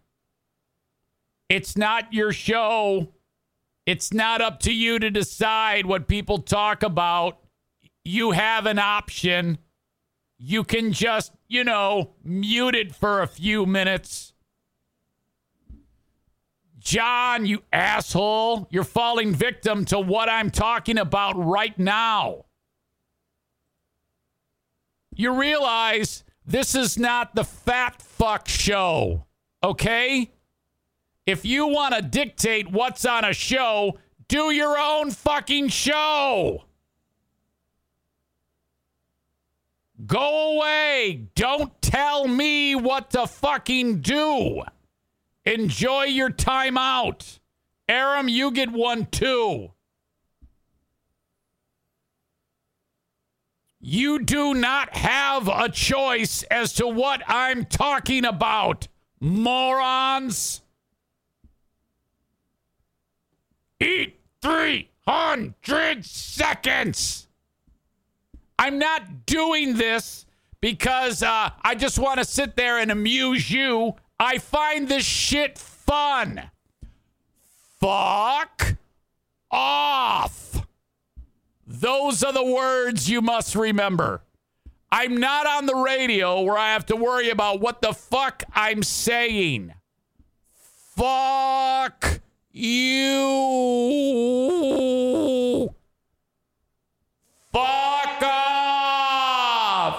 It's 1.49 1.76
not 1.76 2.14
your 2.14 2.31
show. 2.31 3.14
It's 3.85 4.14
not 4.14 4.39
up 4.39 4.61
to 4.61 4.73
you 4.73 4.99
to 4.99 5.10
decide 5.10 5.85
what 5.85 6.07
people 6.07 6.38
talk 6.38 6.84
about. 6.84 7.40
You 8.03 8.31
have 8.31 8.65
an 8.65 8.79
option. 8.79 9.57
You 10.37 10.63
can 10.63 10.91
just, 10.91 11.33
you 11.47 11.63
know, 11.63 12.15
mute 12.23 12.75
it 12.75 12.95
for 12.95 13.21
a 13.21 13.27
few 13.27 13.65
minutes. 13.65 14.33
John, 16.79 17.45
you 17.45 17.61
asshole, 17.71 18.67
you're 18.71 18.83
falling 18.83 19.35
victim 19.35 19.85
to 19.85 19.99
what 19.99 20.29
I'm 20.29 20.49
talking 20.49 20.97
about 20.97 21.33
right 21.37 21.77
now. 21.77 22.45
You 25.15 25.39
realize 25.39 26.23
this 26.43 26.73
is 26.73 26.97
not 26.97 27.35
the 27.35 27.43
fat 27.43 28.01
fuck 28.01 28.47
show, 28.47 29.27
okay? 29.63 30.31
If 31.27 31.45
you 31.45 31.67
want 31.67 31.93
to 31.93 32.01
dictate 32.01 32.71
what's 32.71 33.05
on 33.05 33.25
a 33.25 33.33
show, 33.33 33.99
Do 34.31 34.49
your 34.49 34.77
own 34.77 35.11
fucking 35.11 35.67
show. 35.67 36.63
Go 40.05 40.53
away. 40.53 41.27
Don't 41.35 41.79
tell 41.81 42.27
me 42.27 42.75
what 42.75 43.11
to 43.11 43.27
fucking 43.27 44.01
do. 44.01 44.63
Enjoy 45.45 46.03
your 46.03 46.29
time 46.29 46.77
out. 46.77 47.39
Aram, 47.87 48.27
you 48.27 48.51
get 48.51 48.71
one 48.71 49.05
too. 49.07 49.71
You 53.79 54.19
do 54.19 54.53
not 54.53 54.95
have 54.95 55.47
a 55.47 55.67
choice 55.67 56.43
as 56.43 56.73
to 56.73 56.87
what 56.87 57.23
I'm 57.27 57.65
talking 57.65 58.25
about, 58.25 58.87
morons. 59.19 60.61
Eat 63.79 64.19
300 64.43 66.05
seconds. 66.05 67.27
I'm 68.61 68.77
not 68.77 69.25
doing 69.25 69.73
this 69.73 70.27
because 70.61 71.23
uh, 71.23 71.49
I 71.63 71.73
just 71.73 71.97
want 71.97 72.19
to 72.19 72.25
sit 72.25 72.55
there 72.55 72.77
and 72.77 72.91
amuse 72.91 73.49
you. 73.49 73.95
I 74.19 74.38
find 74.38 74.88
this 74.88 75.03
shit 75.03 75.57
fun. 75.57 76.51
Fuck 77.79 78.75
off. 79.49 80.67
Those 81.65 82.23
are 82.23 82.33
the 82.33 82.45
words 82.45 83.09
you 83.09 83.23
must 83.23 83.55
remember. 83.55 84.21
I'm 84.91 85.17
not 85.17 85.47
on 85.47 85.65
the 85.65 85.77
radio 85.77 86.41
where 86.41 86.59
I 86.59 86.73
have 86.73 86.85
to 86.85 86.95
worry 86.95 87.31
about 87.31 87.61
what 87.61 87.81
the 87.81 87.93
fuck 87.93 88.43
I'm 88.53 88.83
saying. 88.83 89.73
Fuck 90.95 92.19
you. 92.51 93.31
Fuck 97.51 98.23
off. 98.23 99.95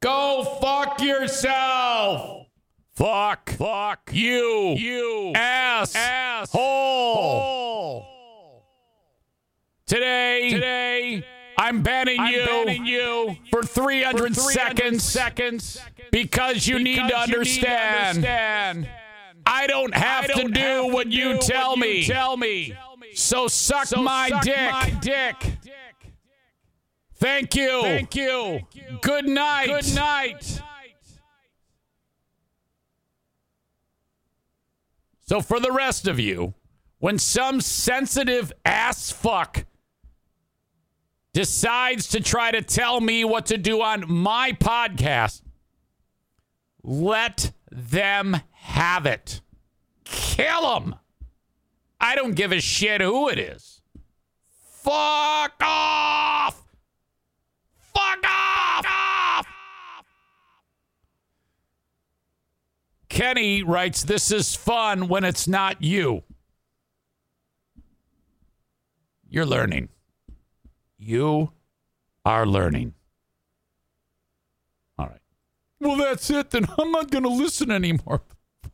Go 0.00 0.58
fuck 0.60 1.00
yourself. 1.00 2.46
Fuck. 2.94 3.50
Fuck. 3.50 4.10
You. 4.12 4.74
You. 4.76 5.32
Ass. 5.34 5.94
Ass. 5.94 6.50
Hole. 6.50 8.04
Today. 9.86 10.50
Today. 10.50 11.24
I'm 11.56 11.82
banning 11.82 12.20
I'm 12.20 12.32
you, 12.32 12.46
banning 12.46 12.86
you 12.86 13.36
for 13.50 13.64
300, 13.64 14.36
for 14.36 14.42
300 14.42 14.52
seconds, 14.52 15.02
seconds 15.02 15.80
because 16.12 16.68
you 16.68 16.78
need 16.78 17.08
to 17.08 17.18
understand. 17.18 18.88
I 19.44 19.66
don't 19.66 19.92
have 19.92 20.24
I 20.24 20.26
to 20.28 20.32
don't 20.34 20.52
do 20.54 20.60
have 20.60 20.84
to 20.86 20.92
what 20.94 21.06
you 21.08 21.32
do 21.32 21.38
tell 21.40 21.70
what 21.70 21.78
you 21.78 21.94
me. 21.94 22.04
tell 22.04 22.36
me. 22.36 22.76
So 23.14 23.48
suck 23.48 23.86
So 23.86 24.02
my 24.02 24.28
suck 24.28 24.42
dick. 24.42 24.70
my 24.70 24.90
dick. 25.00 25.58
Thank 27.16 27.54
you. 27.56 27.82
Thank 27.82 28.14
you. 28.14 28.60
Good 29.02 29.26
night. 29.28 29.66
Good 29.66 29.94
night. 29.94 30.60
So 35.26 35.40
for 35.40 35.60
the 35.60 35.72
rest 35.72 36.06
of 36.06 36.18
you, 36.18 36.54
when 36.98 37.18
some 37.18 37.60
sensitive 37.60 38.52
ass 38.64 39.10
fuck 39.10 39.64
decides 41.32 42.08
to 42.08 42.20
try 42.20 42.50
to 42.50 42.62
tell 42.62 43.00
me 43.00 43.24
what 43.24 43.46
to 43.46 43.58
do 43.58 43.82
on 43.82 44.10
my 44.10 44.52
podcast, 44.52 45.42
let 46.82 47.52
them 47.70 48.36
have 48.52 49.06
it. 49.06 49.40
Kill 50.04 50.80
them. 50.80 50.94
I 52.00 52.14
don't 52.14 52.34
give 52.34 52.52
a 52.52 52.60
shit 52.60 53.00
who 53.00 53.28
it 53.28 53.38
is. 53.38 53.80
Fuck 54.60 55.54
off. 55.60 56.62
Fuck 57.92 58.24
off. 58.24 58.86
off. 58.86 59.46
Kenny 63.08 63.62
writes, 63.62 64.04
This 64.04 64.30
is 64.30 64.54
fun 64.54 65.08
when 65.08 65.24
it's 65.24 65.48
not 65.48 65.82
you. 65.82 66.22
You're 69.28 69.46
learning. 69.46 69.88
You 70.98 71.52
are 72.24 72.46
learning. 72.46 72.94
All 74.98 75.06
right. 75.06 75.20
Well, 75.80 75.96
that's 75.96 76.30
it. 76.30 76.50
Then 76.50 76.66
I'm 76.78 76.92
not 76.92 77.10
going 77.10 77.24
to 77.24 77.28
listen 77.28 77.70
anymore. 77.70 78.22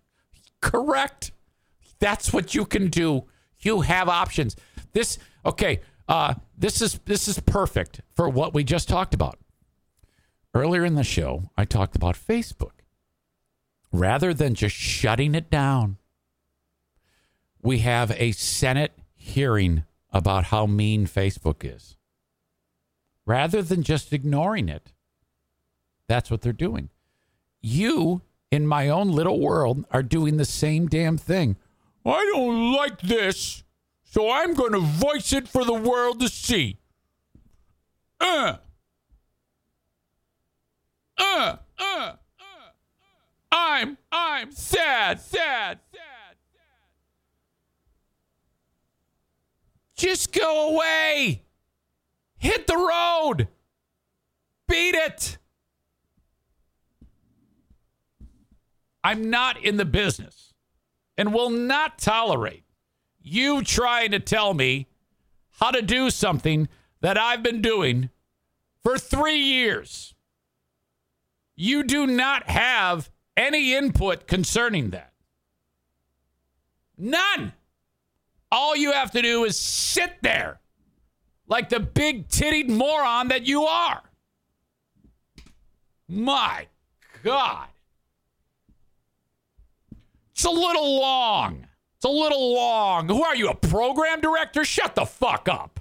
Correct. 0.60 1.32
That's 2.04 2.34
what 2.34 2.54
you 2.54 2.66
can 2.66 2.88
do. 2.88 3.24
You 3.60 3.80
have 3.80 4.10
options. 4.10 4.56
This 4.92 5.18
okay. 5.46 5.80
Uh, 6.06 6.34
this 6.54 6.82
is 6.82 7.00
this 7.06 7.28
is 7.28 7.40
perfect 7.40 8.02
for 8.14 8.28
what 8.28 8.52
we 8.52 8.62
just 8.62 8.90
talked 8.90 9.14
about. 9.14 9.38
Earlier 10.52 10.84
in 10.84 10.96
the 10.96 11.02
show, 11.02 11.44
I 11.56 11.64
talked 11.64 11.96
about 11.96 12.14
Facebook. 12.14 12.82
Rather 13.90 14.34
than 14.34 14.52
just 14.52 14.76
shutting 14.76 15.34
it 15.34 15.48
down, 15.48 15.96
we 17.62 17.78
have 17.78 18.10
a 18.18 18.32
Senate 18.32 18.92
hearing 19.14 19.84
about 20.10 20.44
how 20.44 20.66
mean 20.66 21.06
Facebook 21.06 21.64
is. 21.64 21.96
Rather 23.24 23.62
than 23.62 23.82
just 23.82 24.12
ignoring 24.12 24.68
it, 24.68 24.92
that's 26.06 26.30
what 26.30 26.42
they're 26.42 26.52
doing. 26.52 26.90
You, 27.62 28.20
in 28.50 28.66
my 28.66 28.90
own 28.90 29.10
little 29.10 29.40
world, 29.40 29.86
are 29.90 30.02
doing 30.02 30.36
the 30.36 30.44
same 30.44 30.86
damn 30.86 31.16
thing. 31.16 31.56
I 32.04 32.30
don't 32.32 32.72
like 32.72 33.00
this, 33.00 33.64
so 34.02 34.30
I'm 34.30 34.54
going 34.54 34.72
to 34.72 34.80
voice 34.80 35.32
it 35.32 35.48
for 35.48 35.64
the 35.64 35.74
world 35.74 36.20
to 36.20 36.28
see. 36.28 36.78
Uh. 38.20 38.56
Uh. 41.16 41.56
Uh. 41.78 42.12
I'm 43.50 43.98
I'm 44.10 44.50
sad, 44.50 45.20
sad, 45.20 45.78
sad, 45.92 46.36
sad. 46.52 46.60
Just 49.96 50.32
go 50.32 50.74
away. 50.74 51.42
Hit 52.36 52.66
the 52.66 52.76
road. 52.76 53.48
Beat 54.66 54.96
it. 54.96 55.38
I'm 59.04 59.30
not 59.30 59.62
in 59.62 59.76
the 59.76 59.84
business 59.84 60.53
and 61.16 61.32
will 61.32 61.50
not 61.50 61.98
tolerate 61.98 62.64
you 63.20 63.62
trying 63.62 64.10
to 64.10 64.20
tell 64.20 64.54
me 64.54 64.86
how 65.58 65.70
to 65.70 65.82
do 65.82 66.10
something 66.10 66.68
that 67.00 67.18
I've 67.18 67.42
been 67.42 67.62
doing 67.62 68.10
for 68.82 68.98
three 68.98 69.38
years. 69.38 70.14
You 71.56 71.82
do 71.82 72.06
not 72.06 72.48
have 72.48 73.10
any 73.36 73.74
input 73.74 74.26
concerning 74.26 74.90
that. 74.90 75.12
None. 76.98 77.52
All 78.52 78.76
you 78.76 78.92
have 78.92 79.10
to 79.12 79.22
do 79.22 79.44
is 79.44 79.58
sit 79.58 80.16
there 80.22 80.60
like 81.48 81.68
the 81.68 81.80
big 81.80 82.28
tittied 82.28 82.68
moron 82.68 83.28
that 83.28 83.46
you 83.46 83.64
are. 83.64 84.02
My 86.08 86.66
God. 87.22 87.68
It's 90.34 90.44
a 90.44 90.50
little 90.50 91.00
long. 91.00 91.66
It's 91.96 92.04
a 92.04 92.08
little 92.08 92.54
long. 92.54 93.08
Who 93.08 93.22
are 93.22 93.36
you, 93.36 93.48
a 93.48 93.54
program 93.54 94.20
director? 94.20 94.64
Shut 94.64 94.94
the 94.94 95.06
fuck 95.06 95.48
up. 95.48 95.80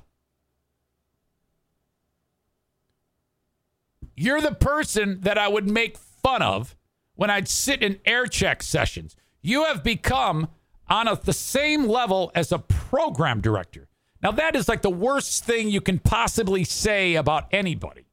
You're 4.16 4.42
the 4.42 4.54
person 4.54 5.22
that 5.22 5.38
I 5.38 5.48
would 5.48 5.70
make 5.70 5.98
fun 5.98 6.42
of 6.42 6.76
when 7.16 7.30
I'd 7.30 7.48
sit 7.48 7.82
in 7.82 8.00
air 8.06 8.28
check 8.28 8.62
sessions. 8.62 9.16
You 9.42 9.66
have 9.66 9.84
become 9.84 10.50
on 10.88 11.08
a, 11.08 11.16
the 11.16 11.34
same 11.34 11.88
level 11.88 12.32
as 12.36 12.52
a 12.52 12.60
program 12.60 13.42
director. 13.42 13.90
Now, 14.22 14.32
that 14.32 14.56
is 14.56 14.70
like 14.70 14.84
the 14.84 14.90
worst 14.90 15.44
thing 15.44 15.70
you 15.70 15.82
can 15.82 16.00
possibly 16.00 16.64
say 16.64 17.16
about 17.16 17.48
anybody. 17.52 18.06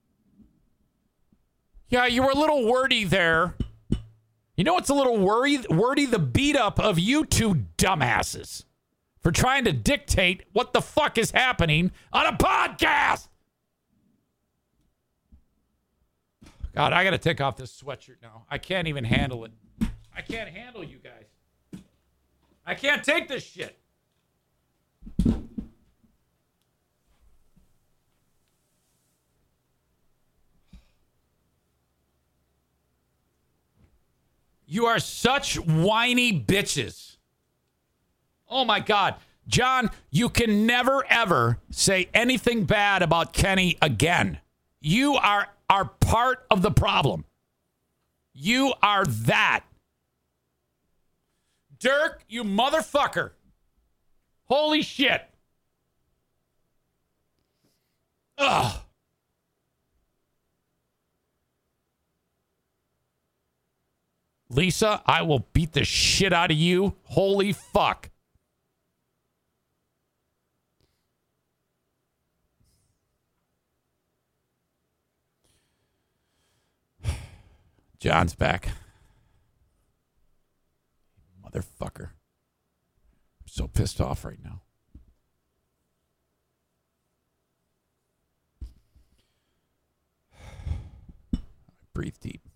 Yeah, 1.89 2.07
you 2.07 2.23
were 2.23 2.31
a 2.31 2.37
little 2.37 2.67
wordy 2.67 3.05
there. 3.05 3.55
You 4.61 4.65
know 4.65 4.75
what's 4.75 4.91
a 4.91 4.95
little 4.95 5.17
worry, 5.17 5.57
wordy? 5.71 6.05
The 6.05 6.19
beat 6.19 6.55
up 6.55 6.79
of 6.79 6.99
you 6.99 7.25
two 7.25 7.65
dumbasses 7.79 8.67
for 9.23 9.33
trying 9.33 9.65
to 9.65 9.73
dictate 9.73 10.43
what 10.53 10.75
the 10.75 10.83
fuck 10.83 11.17
is 11.17 11.31
happening 11.31 11.93
on 12.13 12.27
a 12.27 12.37
podcast. 12.37 13.29
God, 16.75 16.93
I 16.93 17.05
got 17.05 17.13
to 17.13 17.19
take 17.19 17.41
off 17.41 17.57
this 17.57 17.83
sweatshirt 17.83 18.17
now. 18.21 18.45
I 18.51 18.59
can't 18.59 18.87
even 18.87 19.03
handle 19.03 19.47
it. 19.47 19.53
I 20.15 20.21
can't 20.21 20.51
handle 20.51 20.85
you 20.85 20.99
guys. 20.99 21.81
I 22.67 22.75
can't 22.75 23.03
take 23.03 23.29
this 23.29 23.43
shit. 23.43 23.79
You 34.73 34.87
are 34.87 35.01
such 35.01 35.57
whiny 35.59 36.33
bitches. 36.33 37.17
Oh 38.49 38.65
my 38.65 38.79
God. 38.79 39.17
John, 39.49 39.91
you 40.13 40.29
can 40.29 40.65
never 40.65 41.05
ever 41.11 41.59
say 41.73 42.09
anything 42.15 42.67
bad 42.67 43.03
about 43.03 43.33
Kenny 43.33 43.77
again. 43.83 44.39
You 44.81 45.15
are 45.15 45.49
are 45.69 45.87
part 45.87 46.47
of 46.53 46.63
the 46.63 46.71
problem. 46.71 47.25
You 48.33 48.73
are 48.81 49.05
that. 49.05 49.65
Dirk, 51.81 52.23
you 52.29 52.45
motherfucker. 52.45 53.33
Holy 54.45 54.83
shit. 54.83 55.21
Ugh. 58.39 58.81
Lisa, 64.51 65.01
I 65.07 65.23
will 65.23 65.47
beat 65.53 65.73
the 65.73 65.85
shit 65.85 66.33
out 66.33 66.51
of 66.51 66.57
you. 66.57 66.97
Holy 67.05 67.53
fuck. 67.53 68.11
John's 78.01 78.35
back. 78.35 78.71
Motherfucker. 81.45 82.09
I'm 82.09 83.47
so 83.47 83.69
pissed 83.69 84.01
off 84.01 84.25
right 84.25 84.39
now. 84.43 84.63
Breathe 91.93 92.17
deep. 92.21 92.50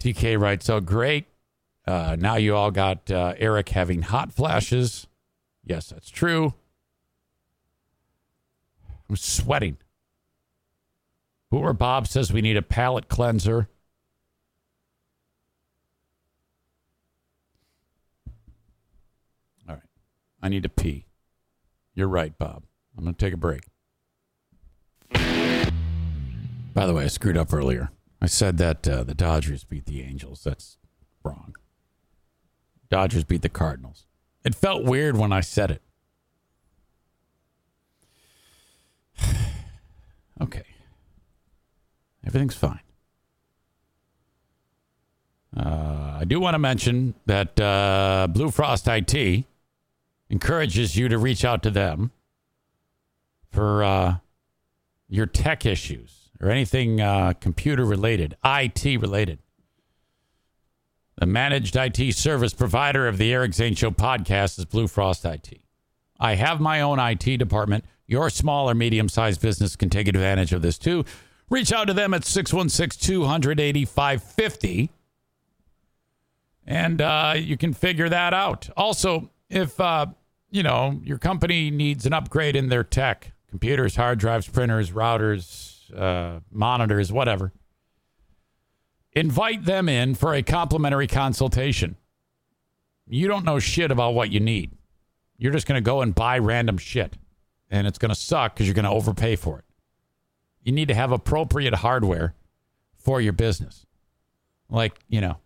TK 0.00 0.38
writes, 0.38 0.68
"Oh, 0.68 0.80
great! 0.80 1.26
Uh, 1.86 2.16
now 2.18 2.36
you 2.36 2.54
all 2.54 2.70
got 2.70 3.10
uh, 3.10 3.34
Eric 3.38 3.68
having 3.70 4.02
hot 4.02 4.32
flashes. 4.32 5.06
Yes, 5.64 5.88
that's 5.88 6.10
true. 6.10 6.54
I'm 9.08 9.16
sweating. 9.16 9.76
Boomer 11.50 11.72
Bob 11.72 12.08
says 12.08 12.32
we 12.32 12.42
need 12.42 12.56
a 12.56 12.62
palate 12.62 13.08
cleanser. 13.08 13.68
All 19.68 19.76
right. 19.76 19.82
I 20.42 20.48
need 20.48 20.64
to 20.64 20.68
pee. 20.68 21.06
You're 21.94 22.08
right, 22.08 22.36
Bob. 22.36 22.64
I'm 22.98 23.04
going 23.04 23.14
to 23.14 23.24
take 23.24 23.32
a 23.32 23.36
break. 23.36 23.62
By 26.74 26.86
the 26.86 26.92
way, 26.92 27.04
I 27.04 27.08
screwed 27.08 27.36
up 27.36 27.52
earlier. 27.54 27.90
I 28.20 28.26
said 28.26 28.58
that 28.58 28.88
uh, 28.88 29.04
the 29.04 29.14
Dodgers 29.14 29.64
beat 29.64 29.86
the 29.86 30.02
Angels. 30.02 30.42
That's 30.44 30.78
wrong. 31.22 31.54
Dodgers 32.88 33.24
beat 33.24 33.42
the 33.42 33.48
Cardinals. 33.48 34.06
It 34.44 34.54
felt 34.54 34.84
weird 34.84 35.16
when 35.16 35.32
I 35.32 35.40
said 35.40 35.70
it. 35.70 35.82
okay. 40.40 40.64
Everything's 42.24 42.54
fine. 42.54 42.80
Uh, 45.56 46.18
I 46.20 46.24
do 46.26 46.38
want 46.40 46.54
to 46.54 46.58
mention 46.58 47.14
that 47.26 47.58
uh, 47.58 48.28
Blue 48.30 48.50
Frost 48.50 48.86
IT 48.88 49.44
encourages 50.28 50.96
you 50.96 51.08
to 51.08 51.18
reach 51.18 51.44
out 51.44 51.62
to 51.62 51.70
them 51.70 52.10
for 53.50 53.82
uh, 53.82 54.16
your 55.08 55.26
tech 55.26 55.64
issues 55.64 56.15
or 56.40 56.50
anything 56.50 57.00
uh, 57.00 57.32
computer 57.40 57.84
related, 57.84 58.36
IT 58.44 58.84
related. 59.00 59.38
The 61.18 61.26
managed 61.26 61.76
IT 61.76 62.14
service 62.14 62.52
provider 62.52 63.08
of 63.08 63.16
the 63.16 63.32
Eric 63.32 63.54
Zane 63.54 63.74
Show 63.74 63.90
podcast 63.90 64.58
is 64.58 64.66
Blue 64.66 64.86
Frost 64.86 65.24
IT. 65.24 65.60
I 66.20 66.34
have 66.34 66.60
my 66.60 66.80
own 66.80 66.98
IT 66.98 67.38
department. 67.38 67.84
Your 68.06 68.30
small 68.30 68.68
or 68.68 68.74
medium 68.74 69.08
sized 69.08 69.40
business 69.40 69.76
can 69.76 69.90
take 69.90 70.08
advantage 70.08 70.52
of 70.52 70.62
this 70.62 70.78
too. 70.78 71.04
Reach 71.48 71.72
out 71.72 71.86
to 71.86 71.94
them 71.94 72.12
at 72.12 72.24
616 72.24 73.00
280 73.00 73.84
550 73.84 74.90
and 76.66 77.00
uh, 77.00 77.34
you 77.36 77.56
can 77.56 77.72
figure 77.72 78.08
that 78.08 78.34
out. 78.34 78.68
Also, 78.76 79.30
if 79.48 79.80
uh, 79.80 80.06
you 80.50 80.62
know 80.62 81.00
your 81.04 81.18
company 81.18 81.70
needs 81.70 82.06
an 82.06 82.12
upgrade 82.12 82.56
in 82.56 82.68
their 82.68 82.84
tech, 82.84 83.32
computers, 83.48 83.96
hard 83.96 84.18
drives, 84.18 84.48
printers, 84.48 84.90
routers, 84.90 85.75
uh, 85.90 86.40
monitors, 86.50 87.12
whatever, 87.12 87.52
invite 89.12 89.64
them 89.64 89.88
in 89.88 90.14
for 90.14 90.34
a 90.34 90.42
complimentary 90.42 91.06
consultation. 91.06 91.96
You 93.08 93.28
don't 93.28 93.44
know 93.44 93.58
shit 93.58 93.90
about 93.90 94.14
what 94.14 94.30
you 94.30 94.40
need. 94.40 94.72
You're 95.38 95.52
just 95.52 95.66
going 95.66 95.82
to 95.82 95.84
go 95.84 96.00
and 96.00 96.14
buy 96.14 96.38
random 96.38 96.78
shit, 96.78 97.16
and 97.70 97.86
it's 97.86 97.98
going 97.98 98.10
to 98.10 98.14
suck 98.14 98.54
because 98.54 98.66
you're 98.66 98.74
going 98.74 98.84
to 98.84 98.90
overpay 98.90 99.36
for 99.36 99.58
it. 99.58 99.64
You 100.62 100.72
need 100.72 100.88
to 100.88 100.94
have 100.94 101.12
appropriate 101.12 101.74
hardware 101.74 102.34
for 102.96 103.20
your 103.20 103.32
business. 103.32 103.86
Like, 104.68 104.98
you 105.08 105.20
know, 105.20 105.36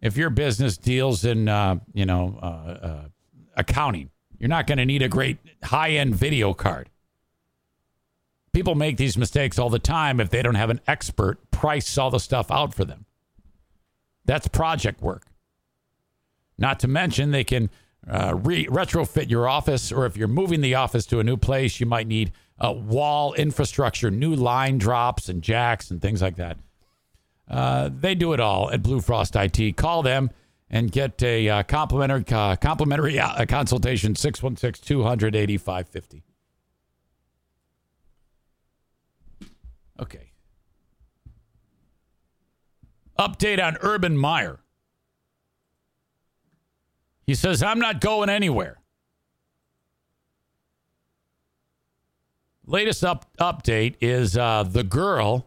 if 0.00 0.16
your 0.16 0.30
business 0.30 0.76
deals 0.76 1.24
in, 1.24 1.48
uh, 1.48 1.80
you 1.92 2.06
know, 2.06 2.38
uh, 2.40 2.46
uh, 2.46 3.04
accounting, 3.56 4.10
you're 4.38 4.48
not 4.48 4.66
going 4.66 4.78
to 4.78 4.84
need 4.84 5.02
a 5.02 5.08
great 5.08 5.38
high 5.64 5.90
end 5.90 6.14
video 6.14 6.54
card. 6.54 6.90
People 8.56 8.74
make 8.74 8.96
these 8.96 9.18
mistakes 9.18 9.58
all 9.58 9.68
the 9.68 9.78
time 9.78 10.18
if 10.18 10.30
they 10.30 10.40
don't 10.40 10.54
have 10.54 10.70
an 10.70 10.80
expert 10.86 11.50
price 11.50 11.98
all 11.98 12.10
the 12.10 12.18
stuff 12.18 12.50
out 12.50 12.72
for 12.72 12.86
them. 12.86 13.04
That's 14.24 14.48
project 14.48 15.02
work. 15.02 15.26
Not 16.56 16.80
to 16.80 16.88
mention, 16.88 17.32
they 17.32 17.44
can 17.44 17.68
uh, 18.10 18.34
re- 18.34 18.64
retrofit 18.64 19.28
your 19.28 19.46
office, 19.46 19.92
or 19.92 20.06
if 20.06 20.16
you're 20.16 20.26
moving 20.26 20.62
the 20.62 20.74
office 20.74 21.04
to 21.08 21.20
a 21.20 21.22
new 21.22 21.36
place, 21.36 21.80
you 21.80 21.84
might 21.84 22.06
need 22.06 22.32
uh, 22.58 22.72
wall 22.72 23.34
infrastructure, 23.34 24.10
new 24.10 24.34
line 24.34 24.78
drops 24.78 25.28
and 25.28 25.42
jacks 25.42 25.90
and 25.90 26.00
things 26.00 26.22
like 26.22 26.36
that. 26.36 26.56
Uh, 27.50 27.90
they 27.92 28.14
do 28.14 28.32
it 28.32 28.40
all 28.40 28.70
at 28.70 28.82
Blue 28.82 29.02
Frost 29.02 29.36
IT. 29.36 29.76
Call 29.76 30.02
them 30.02 30.30
and 30.70 30.90
get 30.90 31.22
a 31.22 31.46
uh, 31.46 31.62
complimentary 31.64 32.24
uh, 32.32 32.56
complimentary 32.56 33.20
uh, 33.20 33.44
consultation 33.44 34.16
616 34.16 34.82
200 34.82 35.36
8550. 35.36 36.22
Okay. 39.98 40.32
Update 43.18 43.64
on 43.64 43.76
Urban 43.80 44.16
Meyer. 44.16 44.60
He 47.26 47.34
says, 47.34 47.62
I'm 47.62 47.78
not 47.78 48.00
going 48.00 48.28
anywhere. 48.28 48.78
Latest 52.66 53.04
up, 53.04 53.26
update 53.38 53.94
is 54.00 54.36
uh, 54.36 54.64
the 54.64 54.82
girl 54.82 55.46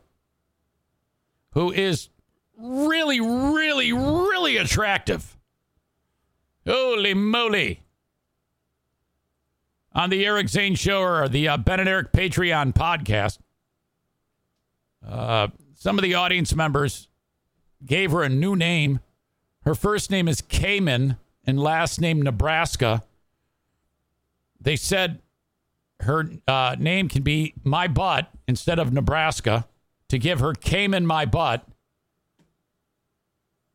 who 1.51 1.71
is 1.71 2.09
really, 2.57 3.19
really, 3.19 3.91
really 3.91 4.57
attractive. 4.57 5.37
Holy 6.65 7.13
moly. 7.13 7.83
On 9.93 10.09
the 10.09 10.25
Eric 10.25 10.47
Zane 10.49 10.75
Show 10.75 11.01
or 11.01 11.27
the 11.27 11.47
uh, 11.47 11.57
Ben 11.57 11.79
and 11.79 11.89
Eric 11.89 12.13
Patreon 12.13 12.73
podcast, 12.73 13.39
uh, 15.05 15.47
some 15.73 15.97
of 15.97 16.03
the 16.03 16.13
audience 16.13 16.55
members 16.55 17.08
gave 17.85 18.11
her 18.11 18.23
a 18.23 18.29
new 18.29 18.55
name. 18.55 18.99
Her 19.63 19.75
first 19.75 20.11
name 20.11 20.27
is 20.27 20.41
Cayman 20.41 21.17
and 21.45 21.59
last 21.59 21.99
name 21.99 22.21
Nebraska. 22.21 23.03
They 24.59 24.75
said 24.75 25.21
her 26.01 26.29
uh, 26.47 26.75
name 26.79 27.09
can 27.09 27.23
be 27.23 27.53
My 27.63 27.87
Butt 27.87 28.29
instead 28.47 28.79
of 28.79 28.93
Nebraska 28.93 29.67
to 30.09 30.17
give 30.17 30.39
her 30.39 30.53
Cayman 30.53 31.05
My 31.05 31.25
Butt. 31.25 31.65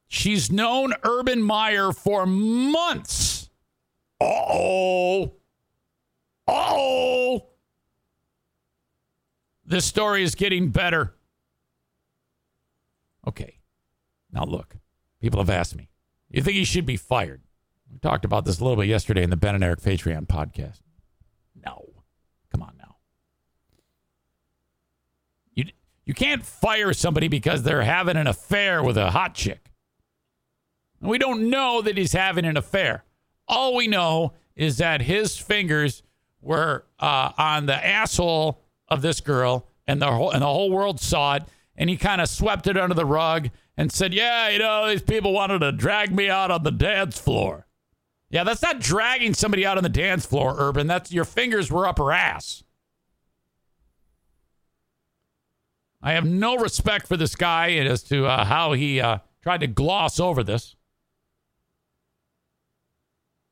She's 0.09 0.51
known 0.51 0.93
Urban 1.03 1.43
Meyer 1.43 1.93
for 1.93 2.27
months. 2.27 3.51
Oh. 4.21 5.33
Oh. 6.47 7.47
This 9.67 9.85
story 9.85 10.23
is 10.23 10.35
getting 10.35 10.69
better. 10.69 11.15
Okay. 13.27 13.54
Now, 14.35 14.45
look, 14.45 14.77
people 15.21 15.41
have 15.41 15.49
asked 15.49 15.77
me, 15.77 15.89
you 16.29 16.43
think 16.43 16.57
he 16.57 16.65
should 16.65 16.85
be 16.85 16.97
fired? 16.97 17.43
We 17.91 17.99
talked 18.01 18.25
about 18.25 18.45
this 18.45 18.59
a 18.59 18.65
little 18.65 18.77
bit 18.77 18.89
yesterday 18.89 19.23
in 19.23 19.31
the 19.31 19.37
Ben 19.37 19.55
and 19.55 19.63
Eric 19.63 19.81
Patreon 19.81 20.27
podcast. 20.27 20.81
No. 21.65 21.91
Come 22.51 22.63
on 22.63 22.75
now. 22.77 22.97
You, 25.55 25.67
you 26.05 26.15
can't 26.15 26.45
fire 26.45 26.93
somebody 26.93 27.29
because 27.29 27.63
they're 27.63 27.83
having 27.83 28.17
an 28.17 28.27
affair 28.27 28.83
with 28.83 28.97
a 28.97 29.13
hot 29.13 29.35
chick. 29.35 29.71
And 31.01 31.09
we 31.09 31.19
don't 31.19 31.49
know 31.49 31.81
that 31.83 31.97
he's 31.97 32.13
having 32.13 32.45
an 32.45 32.57
affair. 32.57 33.05
All 33.47 33.77
we 33.77 33.87
know 33.87 34.33
is 34.57 34.79
that 34.79 35.03
his 35.03 35.39
fingers 35.39 36.03
were 36.41 36.87
uh, 36.99 37.31
on 37.39 37.67
the 37.67 37.87
asshole 37.87 38.61
of 38.89 39.03
this 39.03 39.21
girl, 39.21 39.69
and 39.87 40.03
the 40.03 40.11
whole, 40.11 40.31
and 40.31 40.43
the 40.43 40.47
whole 40.47 40.71
world 40.71 40.99
saw 41.01 41.37
it. 41.37 41.45
And 41.77 41.91
he 41.91 41.97
kind 41.97 42.21
of 42.21 42.29
swept 42.29 42.67
it 42.67 42.77
under 42.77 42.95
the 42.95 43.05
rug 43.05 43.51
and 43.77 43.93
said, 43.93 44.15
Yeah, 44.15 44.49
you 44.49 44.59
know, 44.59 44.89
these 44.89 45.03
people 45.03 45.33
wanted 45.33 45.61
to 45.61 45.73
drag 45.73 46.15
me 46.15 46.29
out 46.29 46.51
on 46.51 46.63
the 46.63 46.71
dance 46.71 47.19
floor. 47.19 47.67
Yeah, 48.31 48.45
that's 48.45 48.63
not 48.63 48.81
dragging 48.81 49.35
somebody 49.35 49.65
out 49.65 49.77
on 49.77 49.83
the 49.83 49.89
dance 49.89 50.27
floor, 50.27 50.55
Urban. 50.59 50.87
That's 50.87 51.13
your 51.13 51.25
fingers 51.25 51.71
were 51.71 51.87
up 51.87 51.99
her 51.99 52.13
ass. 52.13 52.65
I 56.03 56.13
have 56.13 56.27
no 56.27 56.57
respect 56.57 57.07
for 57.07 57.17
this 57.17 57.35
guy 57.35 57.73
as 57.73 58.03
to 58.05 58.27
uh, 58.27 58.45
how 58.45 58.73
he 58.73 59.01
uh, 59.01 59.19
tried 59.43 59.61
to 59.61 59.67
gloss 59.67 60.21
over 60.21 60.43
this. 60.43 60.77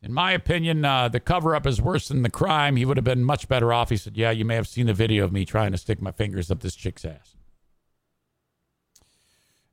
In 0.03 0.12
my 0.12 0.32
opinion, 0.32 0.85
uh, 0.85 1.09
the 1.09 1.20
cover 1.20 1.55
up 1.55 1.66
is 1.66 1.81
worse 1.81 2.09
than 2.09 2.23
the 2.23 2.31
crime. 2.31 2.77
He 2.77 2.85
would 2.85 2.97
have 2.97 3.05
been 3.05 3.24
much 3.24 3.49
better 3.49 3.73
off. 3.73 3.89
He 3.89 3.97
said, 3.97 4.16
Yeah, 4.16 4.32
you 4.32 4.44
may 4.44 4.57
have 4.57 4.66
seen 4.69 4.86
the 4.86 4.93
video 4.93 5.24
of 5.24 5.32
me 5.32 5.44
trying 5.44 5.73
to 5.73 5.78
stick 5.78 6.03
my 6.03 6.11
fingers 6.11 6.51
up 6.51 6.61
this 6.61 6.74
chick's 6.74 7.05
ass. 7.05 7.31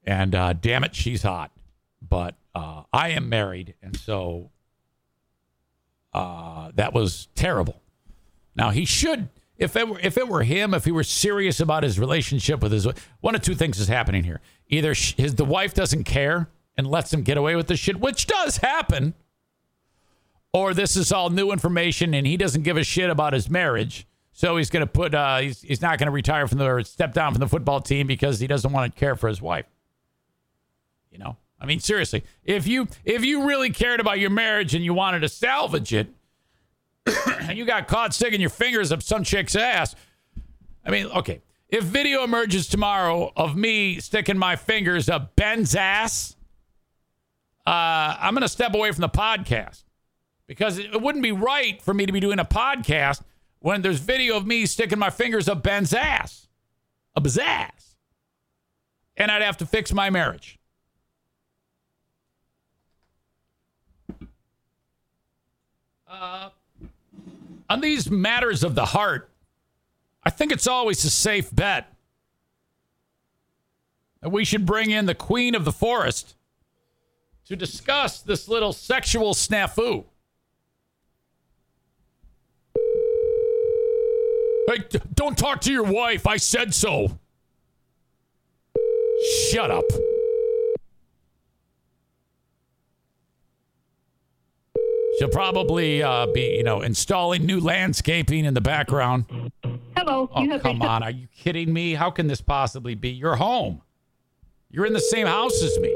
And 0.09 0.33
uh, 0.33 0.53
damn 0.53 0.83
it, 0.83 0.95
she's 0.95 1.21
hot. 1.21 1.51
But 2.01 2.33
uh, 2.55 2.81
I 2.91 3.09
am 3.09 3.29
married. 3.29 3.75
And 3.83 3.95
so 3.95 4.49
uh, 6.13 6.71
that 6.73 6.93
was 6.93 7.27
terrible. 7.35 7.79
Now, 8.55 8.71
he 8.71 8.85
should, 8.85 9.29
if 9.59 9.75
it, 9.75 9.87
were, 9.87 9.99
if 9.99 10.17
it 10.17 10.27
were 10.27 10.41
him, 10.41 10.73
if 10.73 10.85
he 10.85 10.91
were 10.91 11.03
serious 11.03 11.59
about 11.59 11.83
his 11.83 11.99
relationship 11.99 12.63
with 12.63 12.71
his 12.71 12.87
one 13.21 13.35
of 13.35 13.43
two 13.43 13.53
things 13.53 13.79
is 13.79 13.87
happening 13.87 14.23
here. 14.23 14.41
Either 14.67 14.95
his, 14.95 15.35
the 15.35 15.45
wife 15.45 15.75
doesn't 15.75 16.05
care 16.05 16.49
and 16.75 16.87
lets 16.87 17.13
him 17.13 17.21
get 17.21 17.37
away 17.37 17.55
with 17.55 17.67
this 17.67 17.79
shit, 17.79 17.99
which 17.99 18.25
does 18.25 18.57
happen 18.57 19.13
or 20.51 20.73
this 20.73 20.95
is 20.95 21.11
all 21.11 21.29
new 21.29 21.51
information 21.51 22.15
and 22.15 22.25
he 22.25 22.35
doesn't 22.35 22.63
give 22.63 22.77
a 22.77 22.83
shit 22.83 23.11
about 23.11 23.33
his 23.33 23.47
marriage. 23.47 24.07
So 24.31 24.57
he's 24.57 24.71
going 24.71 24.81
to 24.81 24.91
put, 24.91 25.13
uh, 25.13 25.37
he's, 25.37 25.61
he's 25.61 25.83
not 25.83 25.99
going 25.99 26.07
to 26.07 26.11
retire 26.11 26.47
from 26.47 26.57
the, 26.57 26.65
or 26.65 26.83
step 26.83 27.13
down 27.13 27.33
from 27.33 27.41
the 27.41 27.47
football 27.47 27.79
team 27.79 28.07
because 28.07 28.39
he 28.39 28.47
doesn't 28.47 28.71
want 28.71 28.91
to 28.91 28.99
care 28.99 29.15
for 29.15 29.27
his 29.27 29.39
wife. 29.39 29.67
You 31.19 31.25
know, 31.25 31.37
I 31.59 31.65
mean, 31.65 31.81
seriously, 31.81 32.23
if 32.45 32.65
you, 32.65 32.87
if 33.03 33.25
you 33.25 33.45
really 33.45 33.71
cared 33.71 33.99
about 33.99 34.19
your 34.19 34.29
marriage 34.29 34.73
and 34.73 34.85
you 34.85 34.93
wanted 34.93 35.19
to 35.19 35.27
salvage 35.27 35.93
it 35.93 36.07
and 37.41 37.57
you 37.57 37.65
got 37.65 37.89
caught 37.89 38.13
sticking 38.13 38.39
your 38.39 38.49
fingers 38.49 38.93
up 38.93 39.03
some 39.03 39.25
chick's 39.25 39.53
ass, 39.53 39.95
I 40.85 40.91
mean, 40.91 41.07
okay, 41.07 41.41
if 41.67 41.83
video 41.83 42.23
emerges 42.23 42.67
tomorrow 42.67 43.33
of 43.35 43.57
me 43.57 43.99
sticking 43.99 44.37
my 44.37 44.55
fingers 44.55 45.09
up 45.09 45.35
Ben's 45.35 45.75
ass, 45.75 46.37
uh, 47.67 48.15
I'm 48.17 48.37
to 48.37 48.47
step 48.47 48.73
away 48.73 48.93
from 48.93 49.01
the 49.01 49.09
podcast. 49.09 49.83
Because 50.47 50.77
it 50.77 51.01
wouldn't 51.01 51.21
be 51.21 51.33
right 51.33 51.81
for 51.81 51.93
me 51.93 52.05
to 52.05 52.13
be 52.13 52.21
doing 52.21 52.39
a 52.39 52.45
podcast 52.45 53.23
when 53.59 53.81
there's 53.81 53.99
video 53.99 54.37
of 54.37 54.47
me 54.47 54.65
sticking 54.65 54.97
my 54.97 55.09
fingers 55.09 55.49
up 55.49 55.63
Ben's 55.63 55.93
ass, 55.93 56.47
up 57.13 57.25
his 57.25 57.37
ass, 57.37 57.97
and 59.17 59.29
I'd 59.29 59.41
have 59.41 59.57
to 59.57 59.65
fix 59.65 59.93
my 59.93 60.09
marriage. 60.09 60.58
Uh, 66.09 66.49
on 67.69 67.81
these 67.81 68.09
matters 68.09 68.63
of 68.63 68.73
the 68.73 68.85
heart, 68.85 69.29
I 70.23 70.31
think 70.31 70.51
it's 70.51 70.65
always 70.65 71.05
a 71.05 71.09
safe 71.09 71.53
bet 71.53 71.93
that 74.21 74.29
we 74.29 74.43
should 74.43 74.65
bring 74.65 74.89
in 74.89 75.05
the 75.05 75.13
queen 75.13 75.53
of 75.53 75.65
the 75.65 75.71
forest 75.71 76.35
to 77.45 77.55
discuss 77.55 78.21
this 78.21 78.47
little 78.47 78.73
sexual 78.73 79.33
snafu. 79.33 80.03
Hey, 84.67 84.83
don't 85.13 85.37
talk 85.37 85.61
to 85.61 85.71
your 85.71 85.83
wife. 85.83 86.27
I 86.27 86.37
said 86.37 86.73
so. 86.73 87.19
Shut 89.51 89.71
up. 89.71 89.85
She'll 95.19 95.27
probably 95.27 96.01
uh, 96.01 96.27
be, 96.27 96.55
you 96.55 96.63
know, 96.63 96.81
installing 96.81 97.45
new 97.45 97.59
landscaping 97.59 98.45
in 98.45 98.53
the 98.53 98.61
background. 98.61 99.25
Hello. 99.97 100.29
Oh, 100.33 100.59
come 100.59 100.81
on. 100.81 101.03
Are 101.03 101.11
you 101.11 101.27
kidding 101.35 101.73
me? 101.73 101.93
How 101.93 102.09
can 102.09 102.27
this 102.27 102.39
possibly 102.39 102.95
be? 102.95 103.09
You're 103.09 103.35
home. 103.35 103.81
You're 104.71 104.85
in 104.85 104.93
the 104.93 105.01
same 105.01 105.27
house 105.27 105.61
as 105.61 105.77
me. 105.79 105.93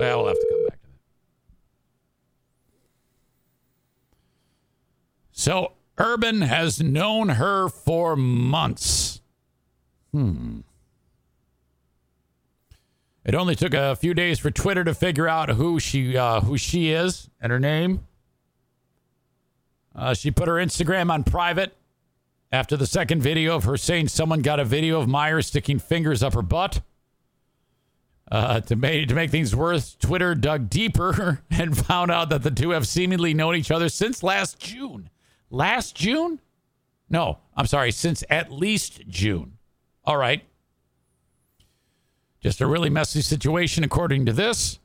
Well, 0.00 0.18
we'll 0.18 0.26
have 0.26 0.40
to 0.40 0.46
come 0.50 0.66
back 0.66 0.82
to 0.82 0.88
that. 0.88 0.98
So, 5.30 5.74
Urban 5.98 6.42
has 6.42 6.80
known 6.82 7.30
her 7.30 7.68
for 7.68 8.16
months. 8.16 9.20
Hmm. 10.12 10.60
It 13.24 13.34
only 13.34 13.54
took 13.54 13.72
a 13.72 13.94
few 13.94 14.14
days 14.14 14.38
for 14.38 14.50
Twitter 14.50 14.82
to 14.84 14.94
figure 14.94 15.28
out 15.28 15.50
who 15.50 15.78
she 15.78 16.16
uh, 16.16 16.40
who 16.40 16.58
she 16.58 16.90
is 16.90 17.30
and 17.40 17.52
her 17.52 17.60
name. 17.60 18.06
Uh, 19.94 20.14
she 20.14 20.30
put 20.30 20.48
her 20.48 20.54
Instagram 20.54 21.10
on 21.10 21.22
private 21.22 21.76
after 22.50 22.76
the 22.76 22.86
second 22.86 23.22
video 23.22 23.54
of 23.54 23.64
her 23.64 23.76
saying 23.76 24.08
someone 24.08 24.40
got 24.42 24.58
a 24.58 24.64
video 24.64 25.00
of 25.00 25.08
Myers 25.08 25.46
sticking 25.46 25.78
fingers 25.78 26.22
up 26.22 26.34
her 26.34 26.42
butt. 26.42 26.80
Uh, 28.30 28.60
to, 28.60 28.76
make, 28.76 29.08
to 29.08 29.14
make 29.14 29.30
things 29.30 29.54
worse, 29.54 29.94
Twitter 30.00 30.34
dug 30.34 30.70
deeper 30.70 31.42
and 31.50 31.76
found 31.76 32.10
out 32.10 32.30
that 32.30 32.42
the 32.42 32.50
two 32.50 32.70
have 32.70 32.86
seemingly 32.86 33.34
known 33.34 33.54
each 33.54 33.70
other 33.70 33.90
since 33.90 34.22
last 34.22 34.58
June. 34.58 35.10
Last 35.52 35.94
June? 35.94 36.40
No, 37.10 37.38
I'm 37.54 37.66
sorry, 37.66 37.92
since 37.92 38.24
at 38.30 38.50
least 38.50 39.06
June. 39.06 39.58
All 40.04 40.16
right. 40.16 40.42
Just 42.40 42.60
a 42.62 42.66
really 42.66 42.90
messy 42.90 43.20
situation, 43.20 43.84
according 43.84 44.26
to 44.26 44.32
this 44.32 44.80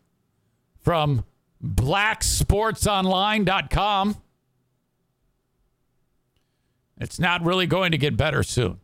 from 0.81 1.23
blacksportsonline.com. 1.63 4.17
It's 6.99 7.19
not 7.19 7.45
really 7.45 7.65
going 7.65 7.93
to 7.93 7.97
get 7.97 8.17
better 8.17 8.43
soon. 8.43 8.81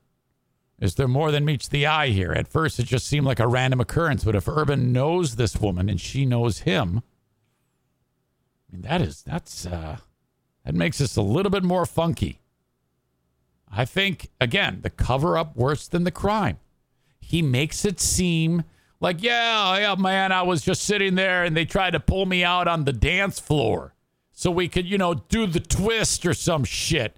Is 0.79 0.95
there 0.95 1.09
more 1.09 1.31
than 1.31 1.43
meets 1.43 1.67
the 1.67 1.85
eye 1.85 2.07
here? 2.09 2.31
At 2.31 2.47
first, 2.47 2.79
it 2.79 2.85
just 2.85 3.07
seemed 3.07 3.25
like 3.25 3.41
a 3.41 3.47
random 3.47 3.81
occurrence, 3.81 4.23
but 4.23 4.35
if 4.35 4.47
Urban 4.47 4.93
knows 4.93 5.35
this 5.35 5.59
woman 5.59 5.89
and 5.89 5.99
she 5.99 6.25
knows 6.25 6.59
him, 6.59 7.01
I 8.69 8.71
mean, 8.71 8.83
that 8.83 9.01
is, 9.01 9.21
that's, 9.21 9.65
uh, 9.65 9.97
that 10.65 10.75
makes 10.75 11.01
us 11.01 11.15
a 11.15 11.21
little 11.21 11.49
bit 11.49 11.63
more 11.63 11.85
funky. 11.85 12.39
I 13.71 13.85
think, 13.85 14.29
again, 14.39 14.79
the 14.81 14.89
cover 14.89 15.37
up 15.37 15.55
worse 15.55 15.87
than 15.87 16.03
the 16.03 16.11
crime. 16.11 16.59
He 17.19 17.41
makes 17.41 17.85
it 17.85 17.99
seem 17.99 18.63
like, 18.99 19.21
yeah, 19.23 19.77
yeah, 19.79 19.95
man, 19.95 20.31
I 20.31 20.43
was 20.43 20.61
just 20.61 20.83
sitting 20.83 21.15
there 21.15 21.43
and 21.43 21.57
they 21.57 21.65
tried 21.65 21.91
to 21.91 21.99
pull 21.99 22.25
me 22.25 22.43
out 22.43 22.67
on 22.67 22.85
the 22.85 22.93
dance 22.93 23.39
floor 23.39 23.93
so 24.31 24.51
we 24.51 24.67
could, 24.67 24.85
you 24.85 24.97
know, 24.97 25.13
do 25.13 25.45
the 25.47 25.59
twist 25.59 26.25
or 26.25 26.33
some 26.33 26.63
shit. 26.63 27.17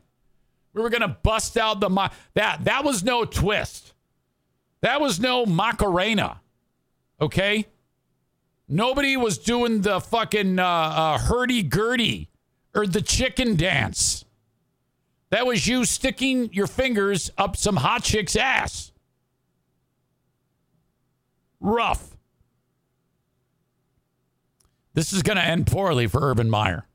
We 0.74 0.82
were 0.82 0.90
gonna 0.90 1.18
bust 1.24 1.58
out 1.58 1.80
the 1.80 2.12
that 2.34 2.66
that 2.66 2.84
was 2.84 3.04
no 3.04 3.24
twist. 3.24 3.94
That 4.82 5.00
was 5.00 5.20
no 5.20 5.46
Macarena. 5.46 6.42
Okay. 7.22 7.68
Nobody 8.68 9.16
was 9.16 9.38
doing 9.38 9.82
the 9.82 10.02
fucking 10.02 10.60
uh, 10.60 10.66
uh, 10.66 11.18
hurdy 11.20 11.64
gurdy 11.64 12.30
or 12.76 12.86
the 12.86 13.02
chicken 13.02 13.56
dance. 13.56 14.26
That 15.30 15.48
was 15.48 15.66
you 15.66 15.86
sticking 15.86 16.54
your 16.54 16.68
fingers 16.68 17.32
up 17.38 17.58
some 17.58 17.78
hot 17.78 18.04
chick's 18.04 18.36
ass. 18.36 18.92
Rough. 21.60 22.16
This 24.94 25.12
is 25.12 25.24
going 25.24 25.38
to 25.38 25.44
end 25.44 25.68
poorly 25.68 26.08
for 26.08 26.22
Urban 26.22 26.50
Meyer 26.50 26.86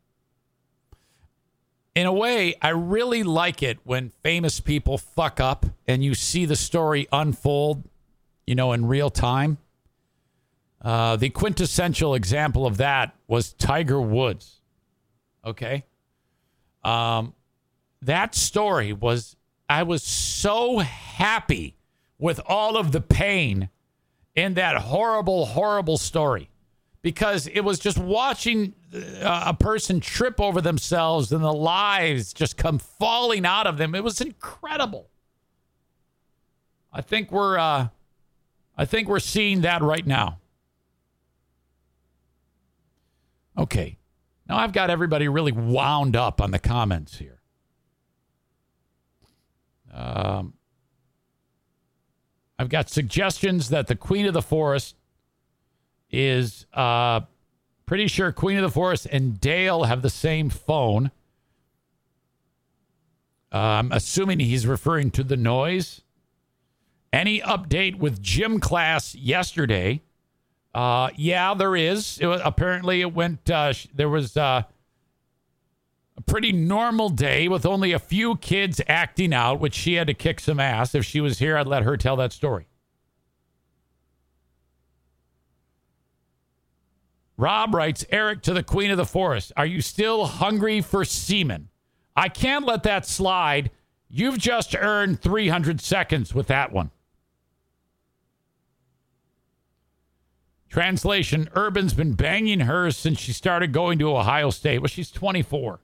in 1.95 2.07
a 2.07 2.13
way, 2.13 2.55
I 2.63 2.71
really 2.71 3.23
like 3.23 3.63
it 3.63 3.79
when 3.85 4.11
famous 4.23 4.61
people 4.61 4.97
fuck 4.97 5.41
up 5.41 5.67
and 5.87 6.05
you 6.05 6.15
see 6.15 6.47
the 6.47 6.57
story 6.57 7.09
unfold, 7.13 7.85
you 8.47 8.55
know, 8.55 8.73
in 8.73 8.87
real 8.87 9.11
time. 9.11 9.59
Uh, 10.81 11.17
the 11.17 11.31
quintessential 11.31 12.15
example 12.15 12.65
of 12.65 12.79
that 12.79 13.15
was 13.27 13.53
Tiger 13.53 14.01
Woods. 14.01 14.60
Okay. 15.45 15.85
Um, 16.85 17.35
that 18.03 18.35
story 18.35 18.93
was, 18.93 19.37
I 19.69 19.83
was 19.83 20.03
so 20.03 20.79
happy 20.79 21.77
with 22.19 22.41
all 22.47 22.77
of 22.77 22.93
the 22.93 23.01
pain 23.01 23.69
in 24.35 24.55
that 24.55 24.77
horrible, 24.77 25.47
horrible 25.47 25.99
story 25.99 26.51
because 27.03 27.47
it 27.47 27.61
was 27.61 27.79
just 27.79 27.99
watching 27.99 28.75
uh, 28.95 29.45
a 29.47 29.55
person 29.55 30.01
trip 30.01 30.41
over 30.41 30.61
themselves 30.61 31.33
and 31.33 31.43
the 31.43 31.53
lives 31.53 32.33
just 32.33 32.57
come 32.57 32.79
falling 32.79 33.47
out 33.47 33.67
of 33.67 33.79
them. 33.79 33.95
It 33.95 34.05
was 34.05 34.21
incredible. 34.21 35.09
I 36.93 37.01
think 37.01 37.31
we're 37.31 37.57
uh, 37.57 37.89
I 38.77 38.85
think 38.85 39.09
we're 39.09 39.21
seeing 39.21 39.61
that 39.63 39.83
right 39.83 40.07
now. 40.07 40.39
Okay. 43.57 44.00
Now 44.51 44.57
I've 44.57 44.73
got 44.73 44.91
everybody 44.91 45.29
really 45.29 45.53
wound 45.53 46.17
up 46.17 46.41
on 46.41 46.51
the 46.51 46.59
comments 46.59 47.19
here. 47.19 47.41
Um, 49.95 50.55
I've 52.59 52.69
got 52.69 52.91
suggestions 52.91 53.69
that 53.69 53.87
the 53.87 53.95
Queen 53.95 54.27
of 54.27 54.35
the 54.35 54.43
Forest 54.43 54.97
is 56.11 56.67
uh, 56.75 57.21
pretty 57.87 58.09
sure 58.09 58.33
Queen 58.33 58.57
of 58.57 58.63
the 58.63 58.73
Forest 58.73 59.07
and 59.13 59.41
Dale 59.41 59.85
have 59.85 60.03
the 60.03 60.11
same 60.11 60.51
phone. 60.51 61.13
Uh, 63.53 63.57
I'm 63.57 63.93
assuming 63.93 64.41
he's 64.41 64.67
referring 64.67 65.13
to 65.13 65.23
the 65.23 65.37
noise. 65.37 66.03
Any 67.13 67.41
update 67.41 67.99
with 67.99 68.21
gym 68.21 68.59
class 68.59 69.15
yesterday? 69.15 70.03
Uh, 70.75 71.11
yeah, 71.17 71.55
there 71.55 71.75
is. 71.75 72.19
It 72.21 72.27
was, 72.27 72.41
apparently, 72.45 73.01
it 73.01 73.13
went. 73.13 73.51
Uh, 73.51 73.73
there 73.95 74.09
was 74.09 74.37
uh, 74.37 74.63
a 76.17 76.21
pretty 76.23 76.53
normal 76.53 77.09
day 77.09 77.49
with 77.49 77.67
only 77.67 77.93
a 77.93 77.99
few 77.99 78.37
kids 78.37 78.81
acting 78.87 79.35
out, 79.35 79.59
which 79.59 79.75
she 79.75 79.95
had 79.95 80.07
to 80.07 80.15
kick 80.15 80.39
some 80.39 80.61
ass. 80.61 80.95
If 80.95 81.05
she 81.05 81.21
was 81.21 81.39
here, 81.39 81.57
I'd 81.57 81.67
let 81.67 81.83
her 81.83 81.97
tell 81.97 82.17
that 82.17 82.33
story. 82.33 82.67
Rob 87.37 87.75
writes, 87.75 88.05
Eric 88.11 88.43
to 88.43 88.53
the 88.53 88.63
Queen 88.63 88.91
of 88.91 88.99
the 88.99 89.07
Forest. 89.07 89.51
Are 89.57 89.65
you 89.65 89.81
still 89.81 90.27
hungry 90.27 90.83
for 90.83 91.07
semen? 91.07 91.71
I 92.15 92.29
can't 92.29 92.67
let 92.67 92.83
that 92.83 93.07
slide. 93.07 93.71
You've 94.11 94.37
just 94.37 94.77
earned 94.77 95.23
300 95.23 95.81
seconds 95.81 96.35
with 96.35 96.49
that 96.49 96.71
one. 96.71 96.91
Translation 100.71 101.49
Urban's 101.57 101.95
been 101.95 102.15
banging 102.15 102.61
her 102.61 102.93
since 102.93 103.19
she 103.19 103.33
started 103.33 103.73
going 103.73 103.99
to 103.99 104.17
Ohio 104.17 104.51
State. 104.51 104.79
Well, 104.79 104.87
she's 104.87 105.11
24. 105.11 105.81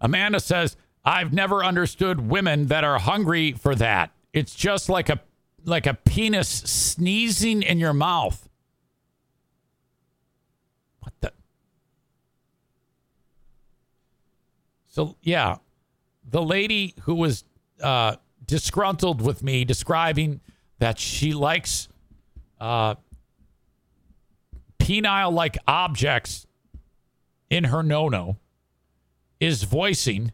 Amanda 0.00 0.40
says, 0.40 0.76
I've 1.04 1.32
never 1.32 1.64
understood 1.64 2.28
women 2.28 2.66
that 2.66 2.82
are 2.82 2.98
hungry 2.98 3.52
for 3.52 3.76
that. 3.76 4.10
It's 4.32 4.54
just 4.54 4.88
like 4.88 5.08
a 5.08 5.20
like 5.64 5.86
a 5.86 5.94
penis 5.94 6.48
sneezing 6.48 7.62
in 7.62 7.78
your 7.78 7.92
mouth. 7.92 8.48
What 11.00 11.12
the 11.20 11.32
So 14.88 15.16
yeah, 15.22 15.58
the 16.28 16.42
lady 16.42 16.94
who 17.02 17.14
was 17.14 17.44
uh, 17.80 18.16
disgruntled 18.44 19.22
with 19.22 19.42
me 19.42 19.64
describing 19.64 20.40
that 20.80 20.98
she 20.98 21.32
likes 21.32 21.88
uh, 22.62 22.94
penile 24.78 25.32
like 25.32 25.58
objects 25.66 26.46
in 27.50 27.64
her 27.64 27.82
no 27.82 28.08
no 28.08 28.36
is 29.40 29.64
voicing 29.64 30.32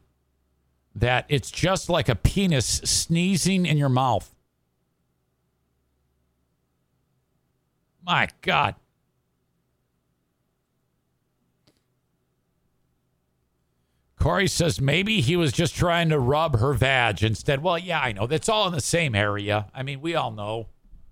that 0.94 1.24
it's 1.30 1.50
just 1.50 1.88
like 1.88 2.08
a 2.08 2.14
penis 2.14 2.66
sneezing 2.66 3.64
in 3.64 3.78
your 3.78 3.88
mouth. 3.88 4.34
My 8.04 8.28
God. 8.42 8.74
Corey 14.18 14.48
says 14.48 14.80
maybe 14.80 15.22
he 15.22 15.36
was 15.36 15.52
just 15.52 15.74
trying 15.74 16.10
to 16.10 16.18
rub 16.18 16.58
her 16.58 16.74
vag 16.74 17.22
instead. 17.22 17.62
Well, 17.62 17.78
yeah, 17.78 18.00
I 18.00 18.12
know. 18.12 18.26
That's 18.26 18.48
all 18.50 18.66
in 18.66 18.74
the 18.74 18.80
same 18.82 19.14
area. 19.14 19.68
I 19.72 19.82
mean, 19.82 20.02
we 20.02 20.14
all 20.14 20.32
know. 20.32 20.66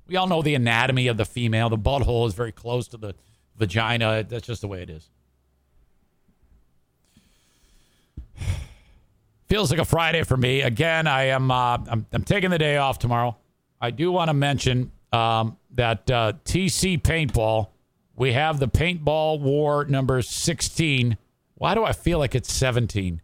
We 0.09 0.16
all 0.16 0.27
know 0.27 0.43
the 0.43 0.55
anatomy 0.55 1.09
of 1.09 1.16
the 1.16 1.24
female. 1.24 1.69
The 1.69 1.78
butthole 1.78 2.27
is 2.27 2.35
very 2.35 2.53
close 2.53 2.89
to 2.89 2.97
the 2.97 3.15
vagina. 3.57 4.23
That's 4.23 4.47
just 4.47 4.61
the 4.61 4.69
way 4.69 4.83
it 4.83 4.91
is. 4.91 5.11
Feels 9.49 9.70
like 9.70 9.81
a 9.81 9.85
Friday 9.85 10.23
for 10.23 10.37
me. 10.37 10.62
Again, 10.62 11.07
I 11.07 11.24
am 11.24 11.51
uh, 11.51 11.78
I'm, 11.89 12.07
I'm 12.12 12.23
taking 12.23 12.51
the 12.51 12.59
day 12.59 12.77
off 12.77 12.99
tomorrow. 12.99 13.37
I 13.81 13.91
do 13.91 14.12
want 14.12 14.28
to 14.28 14.35
mention 14.35 14.93
um, 15.12 15.57
that 15.74 16.11
uh, 16.11 16.33
TC 16.45 17.01
Paintball, 17.01 17.69
we 18.15 18.33
have 18.33 18.59
the 18.59 18.69
Paintball 18.69 19.41
War 19.41 19.85
number 19.85 20.23
16. 20.23 21.16
Why 21.55 21.74
do 21.74 21.85
I 21.85 21.93
feel 21.93 22.19
like 22.19 22.35
it's 22.35 22.53
17? 22.53 23.20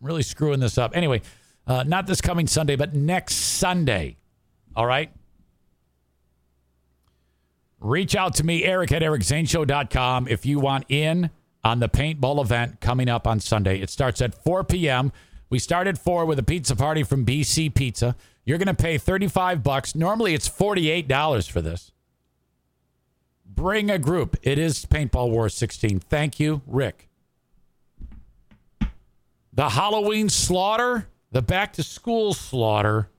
I'm 0.00 0.06
really 0.06 0.22
screwing 0.22 0.60
this 0.60 0.78
up. 0.78 0.96
Anyway, 0.96 1.22
uh, 1.66 1.84
not 1.84 2.06
this 2.06 2.20
coming 2.20 2.46
Sunday, 2.46 2.76
but 2.76 2.94
next 2.94 3.34
Sunday. 3.34 4.16
All 4.76 4.86
right. 4.86 5.12
Reach 7.80 8.14
out 8.14 8.34
to 8.36 8.44
me, 8.44 8.64
Eric 8.64 8.92
at 8.92 9.02
ericzaneshow.com, 9.02 10.28
if 10.28 10.44
you 10.44 10.60
want 10.60 10.84
in 10.88 11.30
on 11.64 11.80
the 11.80 11.88
paintball 11.88 12.40
event 12.42 12.80
coming 12.80 13.08
up 13.08 13.26
on 13.26 13.40
Sunday. 13.40 13.80
It 13.80 13.90
starts 13.90 14.20
at 14.20 14.34
4 14.34 14.64
p.m. 14.64 15.12
We 15.48 15.58
start 15.58 15.86
at 15.86 15.98
4 15.98 16.26
with 16.26 16.38
a 16.38 16.42
pizza 16.42 16.76
party 16.76 17.02
from 17.02 17.24
BC 17.24 17.74
Pizza. 17.74 18.16
You're 18.44 18.58
going 18.58 18.74
to 18.74 18.74
pay 18.74 18.98
35 18.98 19.62
bucks. 19.62 19.94
Normally 19.94 20.34
it's 20.34 20.48
$48 20.48 21.50
for 21.50 21.60
this. 21.60 21.92
Bring 23.44 23.90
a 23.90 23.98
group. 23.98 24.36
It 24.42 24.58
is 24.58 24.86
Paintball 24.86 25.30
War 25.30 25.48
16. 25.48 26.00
Thank 26.00 26.40
you, 26.40 26.62
Rick. 26.66 27.08
The 29.52 29.70
Halloween 29.70 30.28
slaughter, 30.28 31.08
the 31.32 31.42
back 31.42 31.74
to 31.74 31.82
school 31.82 32.32
slaughter. 32.32 33.09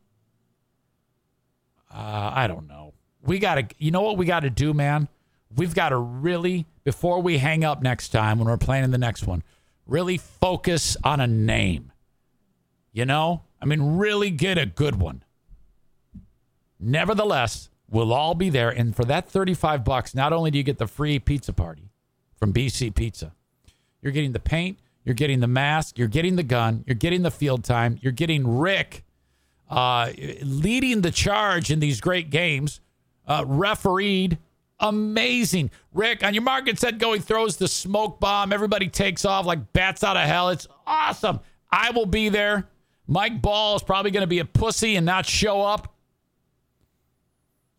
Uh, 1.94 2.32
I 2.34 2.48
don't 2.48 2.68
know. 2.68 2.94
We 3.24 3.40
got 3.40 3.56
to, 3.56 3.68
you 3.78 3.92
know 3.92 4.02
what 4.02 4.18
we 4.18 4.26
got 4.26 4.42
to 4.42 4.50
do, 4.50 4.74
man? 4.74 5.08
We've 5.56 5.76
got 5.76 5.90
to 5.90 5.98
really, 5.98 6.66
before 6.84 7.22
we 7.22 7.38
hang 7.38 7.64
up 7.64 7.82
next 7.82 8.10
time 8.10 8.40
when 8.40 8.48
we're 8.48 8.58
planning 8.58 8.92
the 8.92 8.98
next 8.98 9.28
one, 9.28 9.44
really 9.86 10.18
focus 10.18 10.96
on 11.04 11.20
a 11.20 11.28
name. 11.28 11.92
You 12.94 13.06
know? 13.06 13.44
I 13.62 13.66
mean, 13.66 13.98
really 13.98 14.32
get 14.32 14.58
a 14.58 14.66
good 14.66 15.00
one. 15.00 15.24
Nevertheless, 16.80 17.70
we'll 17.90 18.12
all 18.12 18.34
be 18.34 18.50
there. 18.50 18.70
And 18.70 18.96
for 18.96 19.06
that 19.06 19.30
35 19.30 19.84
bucks, 19.84 20.16
not 20.16 20.34
only 20.34 20.50
do 20.50 20.58
you 20.58 20.64
get 20.64 20.80
the 20.80 20.88
free 20.88 21.20
pizza 21.20 21.54
party 21.54 21.92
from 22.36 22.54
BC 22.54 22.96
Pizza, 22.96 23.34
you're 24.02 24.14
getting 24.14 24.32
the 24.32 24.40
paint, 24.40 24.80
you're 25.04 25.14
getting 25.14 25.42
the 25.42 25.48
mask, 25.48 25.98
you're 25.98 26.08
getting 26.08 26.38
the 26.38 26.44
gun, 26.44 26.84
you're 26.88 26.96
getting 26.96 27.22
the 27.22 27.32
field 27.32 27.64
time, 27.64 28.00
you're 28.02 28.12
getting 28.12 28.58
Rick 28.58 29.04
uh, 29.72 30.12
leading 30.44 31.02
the 31.02 31.12
charge 31.12 31.72
in 31.72 31.80
these 31.80 32.02
great 32.02 32.30
games, 32.30 32.82
uh, 33.26 33.46
refereed. 33.48 34.38
Amazing. 34.82 35.72
Rick, 35.94 36.24
on 36.24 36.34
your 36.34 36.44
market 36.44 36.78
set 36.78 36.98
go, 36.98 37.14
he 37.14 37.20
throws 37.20 37.56
the 37.56 37.68
smoke 37.68 38.20
bomb. 38.20 38.52
Everybody 38.52 38.90
takes 38.90 39.24
off 39.24 39.46
like 39.46 39.72
bats 39.72 40.04
out 40.04 40.18
of 40.18 40.24
hell. 40.24 40.50
It's 40.50 40.68
awesome. 40.86 41.40
I 41.72 41.92
will 41.92 42.06
be 42.06 42.28
there. 42.30 42.68
Mike 43.08 43.42
Ball 43.42 43.78
is 43.78 43.84
probably 43.84 44.12
going 44.12 44.22
to 44.22 44.28
be 44.28 44.40
a 44.40 44.46
pussy 44.46 44.98
and 44.98 45.06
not 45.06 45.26
show 45.26 45.62
up. 45.62 45.96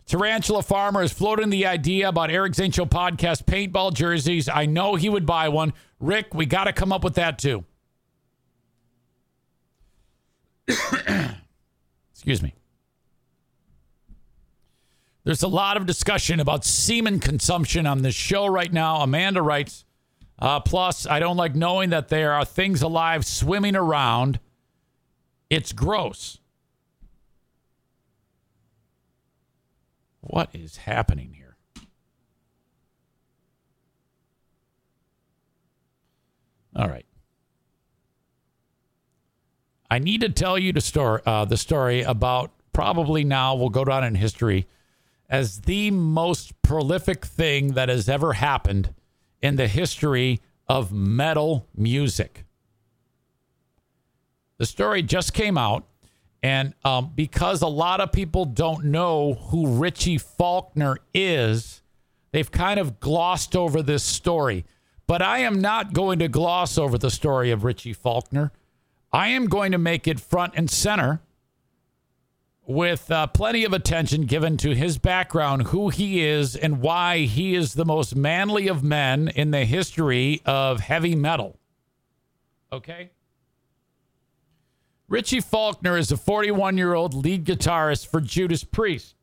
Tarantula 0.06 0.62
Farmer 0.62 1.02
is 1.02 1.12
floating 1.12 1.50
the 1.50 1.66
idea 1.66 2.08
about 2.08 2.30
Eric 2.30 2.54
Zane 2.54 2.72
podcast 2.72 3.44
paintball 3.44 3.92
jerseys. 3.92 4.48
I 4.48 4.66
know 4.66 4.94
he 4.94 5.08
would 5.08 5.26
buy 5.26 5.48
one. 5.48 5.74
Rick, 6.00 6.34
we 6.34 6.46
got 6.46 6.64
to 6.64 6.72
come 6.72 6.92
up 6.92 7.04
with 7.04 7.14
that 7.14 7.38
too. 7.38 7.64
Excuse 12.22 12.40
me. 12.40 12.54
There's 15.24 15.42
a 15.42 15.48
lot 15.48 15.76
of 15.76 15.86
discussion 15.86 16.38
about 16.38 16.64
semen 16.64 17.18
consumption 17.18 17.84
on 17.84 18.02
this 18.02 18.14
show 18.14 18.46
right 18.46 18.72
now. 18.72 18.98
Amanda 18.98 19.42
writes, 19.42 19.84
uh, 20.38 20.60
plus, 20.60 21.04
I 21.04 21.18
don't 21.18 21.36
like 21.36 21.56
knowing 21.56 21.90
that 21.90 22.10
there 22.10 22.32
are 22.32 22.44
things 22.44 22.80
alive 22.80 23.26
swimming 23.26 23.74
around. 23.74 24.38
It's 25.50 25.72
gross. 25.72 26.38
What 30.20 30.50
is 30.52 30.76
happening 30.76 31.34
here? 31.34 31.56
All 36.76 36.88
right. 36.88 37.04
I 39.92 39.98
need 39.98 40.22
to 40.22 40.30
tell 40.30 40.58
you 40.58 40.72
the 40.72 40.80
story, 40.80 41.20
uh, 41.26 41.44
the 41.44 41.58
story 41.58 42.00
about 42.00 42.50
probably 42.72 43.24
now 43.24 43.54
will 43.54 43.68
go 43.68 43.84
down 43.84 44.04
in 44.04 44.14
history 44.14 44.66
as 45.28 45.60
the 45.60 45.90
most 45.90 46.62
prolific 46.62 47.26
thing 47.26 47.74
that 47.74 47.90
has 47.90 48.08
ever 48.08 48.32
happened 48.32 48.94
in 49.42 49.56
the 49.56 49.68
history 49.68 50.40
of 50.66 50.94
metal 50.94 51.68
music. 51.76 52.46
The 54.56 54.64
story 54.64 55.02
just 55.02 55.34
came 55.34 55.58
out, 55.58 55.86
and 56.42 56.72
um, 56.86 57.12
because 57.14 57.60
a 57.60 57.68
lot 57.68 58.00
of 58.00 58.12
people 58.12 58.46
don't 58.46 58.86
know 58.86 59.34
who 59.34 59.76
Richie 59.76 60.16
Faulkner 60.16 60.96
is, 61.12 61.82
they've 62.30 62.50
kind 62.50 62.80
of 62.80 62.98
glossed 62.98 63.54
over 63.54 63.82
this 63.82 64.04
story. 64.04 64.64
But 65.06 65.20
I 65.20 65.40
am 65.40 65.60
not 65.60 65.92
going 65.92 66.18
to 66.20 66.28
gloss 66.28 66.78
over 66.78 66.96
the 66.96 67.10
story 67.10 67.50
of 67.50 67.62
Richie 67.62 67.92
Faulkner. 67.92 68.52
I 69.12 69.28
am 69.28 69.46
going 69.46 69.72
to 69.72 69.78
make 69.78 70.08
it 70.08 70.18
front 70.18 70.54
and 70.56 70.70
center 70.70 71.20
with 72.64 73.10
uh, 73.10 73.26
plenty 73.26 73.64
of 73.64 73.72
attention 73.72 74.22
given 74.22 74.56
to 74.58 74.74
his 74.74 74.96
background, 74.96 75.64
who 75.64 75.88
he 75.90 76.24
is, 76.24 76.56
and 76.56 76.80
why 76.80 77.18
he 77.18 77.54
is 77.54 77.74
the 77.74 77.84
most 77.84 78.16
manly 78.16 78.68
of 78.68 78.82
men 78.82 79.28
in 79.28 79.50
the 79.50 79.64
history 79.64 80.40
of 80.46 80.80
heavy 80.80 81.14
metal. 81.14 81.58
Okay? 82.72 83.10
Richie 85.08 85.40
Faulkner 85.40 85.98
is 85.98 86.10
a 86.10 86.16
41 86.16 86.78
year 86.78 86.94
old 86.94 87.12
lead 87.12 87.44
guitarist 87.44 88.06
for 88.06 88.20
Judas 88.20 88.64
Priest. 88.64 89.14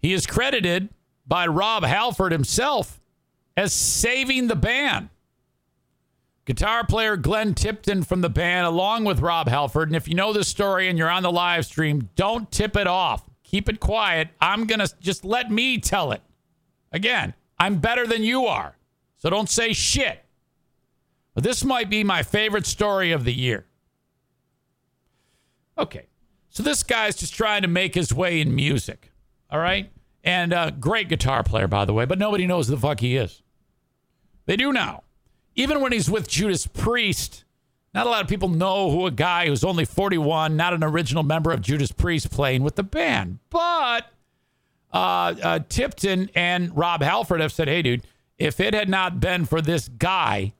He 0.00 0.12
is 0.12 0.26
credited 0.26 0.88
by 1.26 1.46
Rob 1.46 1.84
Halford 1.84 2.32
himself 2.32 3.00
as 3.56 3.72
saving 3.72 4.48
the 4.48 4.56
band. 4.56 5.10
Guitar 6.48 6.82
player 6.82 7.18
Glenn 7.18 7.52
Tipton 7.52 8.02
from 8.02 8.22
the 8.22 8.30
band, 8.30 8.66
along 8.66 9.04
with 9.04 9.20
Rob 9.20 9.48
Halford. 9.48 9.90
And 9.90 9.96
if 9.96 10.08
you 10.08 10.14
know 10.14 10.32
this 10.32 10.48
story 10.48 10.88
and 10.88 10.96
you're 10.96 11.10
on 11.10 11.22
the 11.22 11.30
live 11.30 11.66
stream, 11.66 12.08
don't 12.16 12.50
tip 12.50 12.74
it 12.74 12.86
off. 12.86 13.28
Keep 13.44 13.68
it 13.68 13.80
quiet. 13.80 14.30
I'm 14.40 14.64
going 14.64 14.78
to 14.78 14.90
just 14.98 15.26
let 15.26 15.50
me 15.50 15.76
tell 15.76 16.10
it. 16.10 16.22
Again, 16.90 17.34
I'm 17.58 17.80
better 17.80 18.06
than 18.06 18.22
you 18.22 18.46
are. 18.46 18.78
So 19.18 19.28
don't 19.28 19.50
say 19.50 19.74
shit. 19.74 20.24
But 21.34 21.44
this 21.44 21.62
might 21.64 21.90
be 21.90 22.02
my 22.02 22.22
favorite 22.22 22.64
story 22.64 23.12
of 23.12 23.24
the 23.24 23.34
year. 23.34 23.66
Okay. 25.76 26.06
So 26.48 26.62
this 26.62 26.82
guy's 26.82 27.14
just 27.14 27.34
trying 27.34 27.60
to 27.60 27.68
make 27.68 27.94
his 27.94 28.14
way 28.14 28.40
in 28.40 28.54
music. 28.54 29.12
All 29.50 29.60
right. 29.60 29.90
And 30.24 30.54
uh, 30.54 30.70
great 30.70 31.10
guitar 31.10 31.42
player, 31.42 31.68
by 31.68 31.84
the 31.84 31.92
way, 31.92 32.06
but 32.06 32.18
nobody 32.18 32.46
knows 32.46 32.68
who 32.68 32.76
the 32.76 32.80
fuck 32.80 33.00
he 33.00 33.18
is. 33.18 33.42
They 34.46 34.56
do 34.56 34.72
now. 34.72 35.02
Even 35.58 35.80
when 35.80 35.90
he's 35.90 36.08
with 36.08 36.28
Judas 36.28 36.68
Priest, 36.68 37.42
not 37.92 38.06
a 38.06 38.10
lot 38.10 38.22
of 38.22 38.28
people 38.28 38.48
know 38.48 38.92
who 38.92 39.06
a 39.06 39.10
guy 39.10 39.48
who's 39.48 39.64
only 39.64 39.84
41, 39.84 40.56
not 40.56 40.72
an 40.72 40.84
original 40.84 41.24
member 41.24 41.50
of 41.50 41.60
Judas 41.60 41.90
Priest, 41.90 42.30
playing 42.30 42.62
with 42.62 42.76
the 42.76 42.84
band. 42.84 43.40
But 43.50 44.06
uh, 44.92 45.34
uh, 45.42 45.58
Tipton 45.68 46.30
and 46.36 46.76
Rob 46.76 47.02
Halford 47.02 47.40
have 47.40 47.50
said, 47.50 47.66
hey, 47.66 47.82
dude, 47.82 48.04
if 48.38 48.60
it 48.60 48.72
had 48.72 48.88
not 48.88 49.18
been 49.18 49.46
for 49.46 49.60
this 49.60 49.88
guy, 49.88 50.52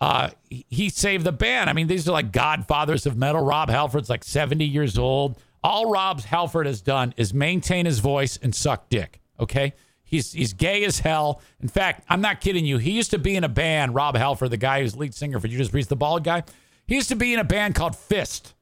uh, 0.00 0.30
he 0.48 0.88
saved 0.88 1.24
the 1.24 1.32
band. 1.32 1.68
I 1.68 1.72
mean, 1.72 1.88
these 1.88 2.08
are 2.08 2.12
like 2.12 2.30
godfathers 2.30 3.06
of 3.06 3.16
metal. 3.16 3.44
Rob 3.44 3.68
Halford's 3.68 4.08
like 4.08 4.22
70 4.22 4.64
years 4.64 4.96
old. 4.96 5.36
All 5.64 5.90
Rob 5.90 6.20
Halford 6.20 6.66
has 6.66 6.80
done 6.80 7.12
is 7.16 7.34
maintain 7.34 7.86
his 7.86 7.98
voice 7.98 8.38
and 8.40 8.54
suck 8.54 8.88
dick. 8.88 9.20
Okay. 9.40 9.74
He's 10.08 10.32
he's 10.32 10.54
gay 10.54 10.84
as 10.84 11.00
hell. 11.00 11.42
In 11.60 11.68
fact, 11.68 12.02
I'm 12.08 12.22
not 12.22 12.40
kidding 12.40 12.64
you. 12.64 12.78
He 12.78 12.92
used 12.92 13.10
to 13.10 13.18
be 13.18 13.36
in 13.36 13.44
a 13.44 13.48
band, 13.48 13.94
Rob 13.94 14.16
Halford, 14.16 14.50
the 14.50 14.56
guy 14.56 14.80
who's 14.80 14.96
lead 14.96 15.14
singer 15.14 15.38
for 15.38 15.48
Judas 15.48 15.68
Priest, 15.68 15.90
the 15.90 15.96
bald 15.96 16.24
guy. 16.24 16.44
He 16.86 16.94
used 16.94 17.10
to 17.10 17.16
be 17.16 17.34
in 17.34 17.40
a 17.40 17.44
band 17.44 17.74
called 17.74 17.94
Fist. 17.94 18.54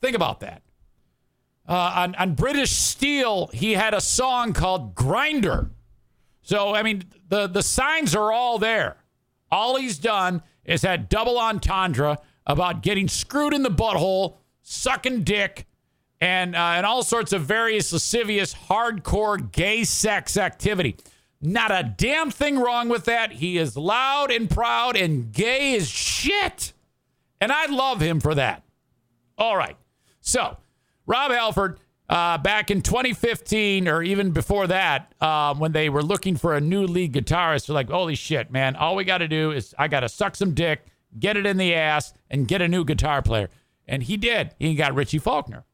Think 0.00 0.14
about 0.14 0.38
that. 0.40 0.62
Uh, 1.68 1.92
on, 1.96 2.14
on 2.14 2.34
British 2.34 2.70
Steel, 2.70 3.48
he 3.48 3.72
had 3.72 3.92
a 3.92 4.00
song 4.00 4.52
called 4.52 4.94
Grinder. 4.94 5.70
So, 6.42 6.74
I 6.74 6.84
mean, 6.84 7.02
the, 7.28 7.48
the 7.48 7.62
signs 7.62 8.14
are 8.14 8.30
all 8.30 8.58
there. 8.58 8.98
All 9.50 9.76
he's 9.76 9.98
done 9.98 10.42
is 10.64 10.82
had 10.82 11.08
double 11.08 11.38
entendre 11.38 12.18
about 12.46 12.82
getting 12.82 13.08
screwed 13.08 13.54
in 13.54 13.62
the 13.62 13.70
butthole, 13.70 14.36
sucking 14.62 15.24
dick, 15.24 15.66
and, 16.24 16.56
uh, 16.56 16.58
and 16.58 16.86
all 16.86 17.02
sorts 17.02 17.34
of 17.34 17.42
various 17.42 17.92
lascivious, 17.92 18.54
hardcore 18.54 19.52
gay 19.52 19.84
sex 19.84 20.38
activity. 20.38 20.96
Not 21.42 21.70
a 21.70 21.82
damn 21.82 22.30
thing 22.30 22.58
wrong 22.58 22.88
with 22.88 23.04
that. 23.04 23.30
He 23.30 23.58
is 23.58 23.76
loud 23.76 24.30
and 24.30 24.48
proud 24.48 24.96
and 24.96 25.30
gay 25.30 25.76
as 25.76 25.86
shit. 25.86 26.72
And 27.42 27.52
I 27.52 27.66
love 27.66 28.00
him 28.00 28.20
for 28.20 28.34
that. 28.36 28.62
All 29.36 29.54
right. 29.54 29.76
So, 30.22 30.56
Rob 31.04 31.30
Halford, 31.30 31.78
uh, 32.08 32.38
back 32.38 32.70
in 32.70 32.80
2015 32.80 33.86
or 33.86 34.02
even 34.02 34.30
before 34.30 34.66
that, 34.68 35.12
uh, 35.20 35.54
when 35.54 35.72
they 35.72 35.90
were 35.90 36.02
looking 36.02 36.36
for 36.36 36.54
a 36.54 36.60
new 36.60 36.86
lead 36.86 37.12
guitarist, 37.12 37.66
they're 37.66 37.74
like, 37.74 37.90
holy 37.90 38.14
shit, 38.14 38.50
man, 38.50 38.76
all 38.76 38.96
we 38.96 39.04
got 39.04 39.18
to 39.18 39.28
do 39.28 39.50
is 39.50 39.74
I 39.78 39.88
got 39.88 40.00
to 40.00 40.08
suck 40.08 40.36
some 40.36 40.54
dick, 40.54 40.86
get 41.18 41.36
it 41.36 41.44
in 41.44 41.58
the 41.58 41.74
ass, 41.74 42.14
and 42.30 42.48
get 42.48 42.62
a 42.62 42.68
new 42.68 42.82
guitar 42.82 43.20
player. 43.20 43.50
And 43.86 44.02
he 44.02 44.16
did. 44.16 44.54
He 44.58 44.74
got 44.74 44.94
Richie 44.94 45.18
Faulkner. 45.18 45.64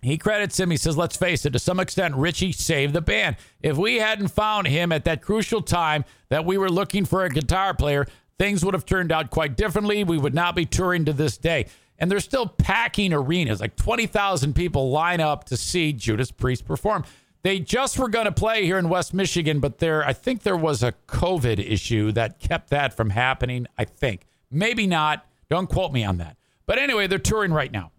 He 0.00 0.16
credits 0.16 0.58
him. 0.58 0.70
He 0.70 0.76
says, 0.76 0.96
let's 0.96 1.16
face 1.16 1.44
it, 1.44 1.50
to 1.50 1.58
some 1.58 1.80
extent, 1.80 2.14
Richie 2.14 2.52
saved 2.52 2.94
the 2.94 3.00
band. 3.00 3.36
If 3.62 3.76
we 3.76 3.96
hadn't 3.96 4.28
found 4.28 4.68
him 4.68 4.92
at 4.92 5.04
that 5.04 5.22
crucial 5.22 5.60
time 5.60 6.04
that 6.28 6.44
we 6.44 6.56
were 6.56 6.70
looking 6.70 7.04
for 7.04 7.24
a 7.24 7.30
guitar 7.30 7.74
player, 7.74 8.06
things 8.38 8.64
would 8.64 8.74
have 8.74 8.86
turned 8.86 9.10
out 9.10 9.30
quite 9.30 9.56
differently. 9.56 10.04
We 10.04 10.18
would 10.18 10.34
not 10.34 10.54
be 10.54 10.66
touring 10.66 11.04
to 11.06 11.12
this 11.12 11.36
day. 11.36 11.66
And 11.98 12.10
they're 12.10 12.20
still 12.20 12.46
packing 12.46 13.12
arenas. 13.12 13.60
Like 13.60 13.74
20,000 13.74 14.54
people 14.54 14.90
line 14.90 15.20
up 15.20 15.44
to 15.44 15.56
see 15.56 15.92
Judas 15.92 16.30
Priest 16.30 16.64
perform. 16.64 17.04
They 17.42 17.58
just 17.58 17.98
were 17.98 18.08
going 18.08 18.26
to 18.26 18.32
play 18.32 18.64
here 18.64 18.78
in 18.78 18.88
West 18.88 19.14
Michigan, 19.14 19.58
but 19.60 19.78
there, 19.78 20.04
I 20.04 20.12
think 20.12 20.42
there 20.42 20.56
was 20.56 20.82
a 20.82 20.92
COVID 21.06 21.58
issue 21.58 22.12
that 22.12 22.38
kept 22.38 22.70
that 22.70 22.94
from 22.94 23.10
happening. 23.10 23.66
I 23.76 23.84
think. 23.84 24.26
Maybe 24.50 24.86
not. 24.86 25.26
Don't 25.48 25.68
quote 25.68 25.92
me 25.92 26.04
on 26.04 26.18
that. 26.18 26.36
But 26.66 26.78
anyway, 26.78 27.06
they're 27.06 27.18
touring 27.18 27.52
right 27.52 27.72
now. 27.72 27.92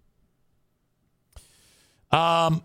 Um, 2.12 2.64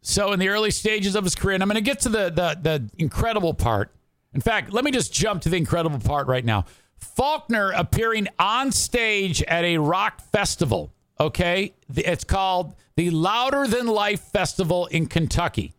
so 0.00 0.32
in 0.32 0.38
the 0.38 0.48
early 0.48 0.70
stages 0.70 1.14
of 1.14 1.24
his 1.24 1.34
career, 1.34 1.54
and 1.54 1.62
I'm 1.62 1.68
going 1.68 1.76
to 1.76 1.80
get 1.82 2.00
to 2.00 2.08
the, 2.08 2.30
the 2.30 2.58
the 2.60 2.90
incredible 2.98 3.54
part. 3.54 3.94
In 4.34 4.40
fact, 4.40 4.72
let 4.72 4.84
me 4.84 4.90
just 4.90 5.12
jump 5.12 5.42
to 5.42 5.48
the 5.48 5.56
incredible 5.56 5.98
part 5.98 6.26
right 6.28 6.44
now. 6.44 6.64
Faulkner 6.96 7.72
appearing 7.72 8.28
on 8.38 8.72
stage 8.72 9.42
at 9.42 9.64
a 9.64 9.78
rock 9.78 10.20
festival. 10.20 10.92
Okay, 11.20 11.74
it's 11.94 12.24
called 12.24 12.74
the 12.96 13.10
Louder 13.10 13.66
Than 13.66 13.86
Life 13.86 14.20
Festival 14.20 14.86
in 14.86 15.06
Kentucky. 15.06 15.74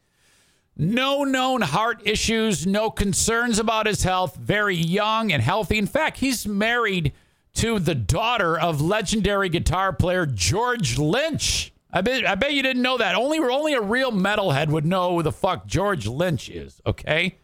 No 0.76 1.24
known 1.24 1.62
heart 1.62 2.02
issues, 2.06 2.66
no 2.66 2.90
concerns 2.90 3.60
about 3.60 3.86
his 3.86 4.04
health, 4.04 4.36
very 4.38 4.76
young 4.76 5.32
and 5.32 5.41
healthy. 5.41 5.78
In 5.78 5.88
fact, 5.88 6.18
he's 6.18 6.48
married 6.48 7.14
to 7.56 7.80
the 7.80 7.96
daughter 7.96 8.58
of 8.58 8.80
legendary 8.80 9.50
guitar 9.50 9.91
player 9.91 10.26
George 10.26 10.98
Lynch. 10.98 11.74
I 11.91 12.02
bet 12.02 12.26
I 12.26 12.36
bet 12.36 12.53
you 12.53 12.61
didn't 12.61 12.82
know 12.82 12.98
that. 12.98 13.16
Only 13.16 13.40
only 13.40 13.74
a 13.74 13.82
real 13.82 14.11
metalhead 14.11 14.70
would 14.70 14.86
know 14.86 15.16
who 15.16 15.24
the 15.24 15.32
fuck 15.32 15.66
George 15.66 16.06
Lynch 16.07 16.49
is. 16.49 16.80
Okay, 16.86 17.38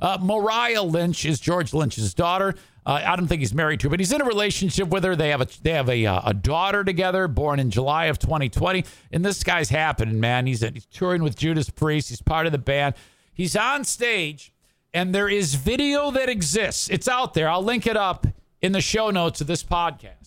uh, 0.00 0.18
Mariah 0.20 0.82
Lynch 0.82 1.24
is 1.24 1.38
George 1.40 1.74
Lynch's 1.74 2.14
daughter. 2.14 2.54
Uh, 2.86 3.02
I 3.04 3.14
don't 3.14 3.26
think 3.26 3.40
he's 3.40 3.52
married 3.52 3.80
to 3.80 3.86
her, 3.86 3.90
but 3.90 4.00
he's 4.00 4.12
in 4.12 4.22
a 4.22 4.24
relationship 4.24 4.88
with 4.88 5.04
her. 5.04 5.14
They 5.14 5.28
have 5.28 5.42
a 5.42 5.48
they 5.62 5.72
have 5.72 5.90
a 5.90 6.06
uh, 6.06 6.22
a 6.24 6.34
daughter 6.34 6.82
together, 6.82 7.28
born 7.28 7.60
in 7.60 7.70
July 7.70 8.06
of 8.06 8.18
2020. 8.18 8.84
And 9.12 9.24
this 9.24 9.44
guy's 9.44 9.68
happening, 9.68 10.18
man. 10.18 10.46
He's 10.46 10.60
he's 10.60 10.86
touring 10.86 11.22
with 11.22 11.36
Judas 11.36 11.68
Priest. 11.68 12.08
He's 12.08 12.22
part 12.22 12.46
of 12.46 12.52
the 12.52 12.58
band. 12.58 12.94
He's 13.34 13.54
on 13.54 13.84
stage, 13.84 14.52
and 14.94 15.14
there 15.14 15.28
is 15.28 15.54
video 15.54 16.10
that 16.12 16.30
exists. 16.30 16.88
It's 16.88 17.06
out 17.06 17.34
there. 17.34 17.48
I'll 17.50 17.62
link 17.62 17.86
it 17.86 17.96
up 17.96 18.26
in 18.62 18.72
the 18.72 18.80
show 18.80 19.10
notes 19.10 19.40
of 19.42 19.46
this 19.46 19.62
podcast. 19.62 20.19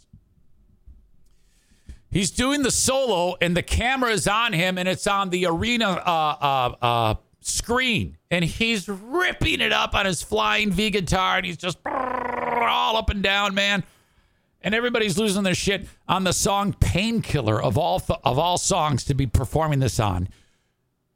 He's 2.13 2.29
doing 2.29 2.61
the 2.61 2.69
solo, 2.69 3.35
and 3.41 3.57
the 3.57 3.63
camera 3.63 4.11
is 4.11 4.27
on 4.27 4.53
him, 4.53 4.77
and 4.77 4.87
it's 4.87 5.07
on 5.07 5.31
the 5.31 5.47
arena 5.47 5.87
uh, 5.89 6.35
uh, 6.39 6.75
uh, 6.79 7.15
screen, 7.41 8.17
and 8.29 8.45
he's 8.45 8.87
ripping 8.87 9.61
it 9.61 9.71
up 9.71 9.95
on 9.95 10.05
his 10.05 10.21
flying 10.21 10.71
V 10.71 10.91
guitar, 10.91 11.37
and 11.37 11.45
he's 11.47 11.57
just 11.57 11.79
all 11.87 12.97
up 12.97 13.09
and 13.09 13.23
down, 13.23 13.55
man. 13.55 13.83
And 14.61 14.75
everybody's 14.75 15.17
losing 15.17 15.41
their 15.41 15.55
shit 15.55 15.87
on 16.07 16.23
the 16.23 16.33
song 16.33 16.73
"Painkiller" 16.79 17.61
of 17.61 17.79
all 17.79 17.99
th- 17.99 18.19
of 18.23 18.37
all 18.37 18.59
songs 18.59 19.03
to 19.05 19.15
be 19.15 19.25
performing 19.25 19.79
this 19.79 19.99
on. 19.99 20.29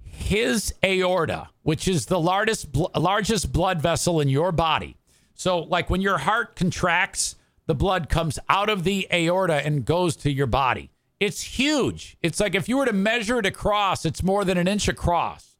His 0.03 0.73
aorta, 0.83 1.49
which 1.61 1.87
is 1.87 2.07
the 2.07 2.19
largest 2.19 2.71
bl- 2.71 2.87
largest 2.95 3.53
blood 3.53 3.83
vessel 3.83 4.19
in 4.19 4.29
your 4.29 4.51
body, 4.51 4.97
so 5.35 5.59
like 5.59 5.91
when 5.91 6.01
your 6.01 6.17
heart 6.17 6.55
contracts 6.55 7.35
the 7.67 7.75
blood 7.75 8.09
comes 8.09 8.39
out 8.49 8.69
of 8.69 8.83
the 8.83 9.07
aorta 9.13 9.65
and 9.65 9.85
goes 9.85 10.15
to 10.17 10.31
your 10.31 10.47
body. 10.47 10.89
It's 11.19 11.41
huge. 11.41 12.17
It's 12.21 12.39
like 12.39 12.55
if 12.55 12.69
you 12.69 12.77
were 12.77 12.85
to 12.85 12.93
measure 12.93 13.39
it 13.39 13.45
across, 13.45 14.05
it's 14.05 14.23
more 14.23 14.45
than 14.45 14.57
an 14.57 14.67
inch 14.67 14.87
across. 14.87 15.57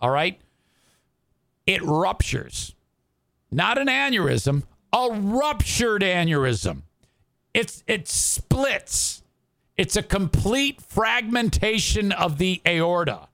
All 0.00 0.10
right? 0.10 0.40
It 1.66 1.82
ruptures. 1.82 2.74
Not 3.50 3.78
an 3.78 3.88
aneurysm, 3.88 4.64
a 4.92 5.08
ruptured 5.12 6.02
aneurysm. 6.02 6.82
It's 7.52 7.84
it 7.86 8.08
splits. 8.08 9.22
It's 9.76 9.96
a 9.96 10.02
complete 10.02 10.80
fragmentation 10.80 12.10
of 12.12 12.38
the 12.38 12.62
aorta. 12.66 13.28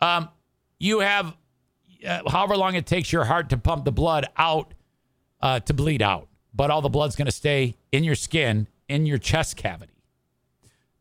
Um, 0.00 0.28
you 0.78 1.00
have 1.00 1.36
uh, 2.06 2.28
however 2.28 2.56
long 2.56 2.74
it 2.74 2.86
takes 2.86 3.12
your 3.12 3.24
heart 3.24 3.50
to 3.50 3.58
pump 3.58 3.84
the 3.84 3.92
blood 3.92 4.26
out 4.36 4.72
uh, 5.40 5.60
to 5.60 5.74
bleed 5.74 6.02
out 6.02 6.29
but 6.54 6.70
all 6.70 6.82
the 6.82 6.88
blood's 6.88 7.16
going 7.16 7.26
to 7.26 7.32
stay 7.32 7.76
in 7.92 8.04
your 8.04 8.14
skin, 8.14 8.66
in 8.88 9.06
your 9.06 9.18
chest 9.18 9.56
cavity. 9.56 10.02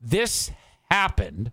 This 0.02 0.52
happened 0.90 1.52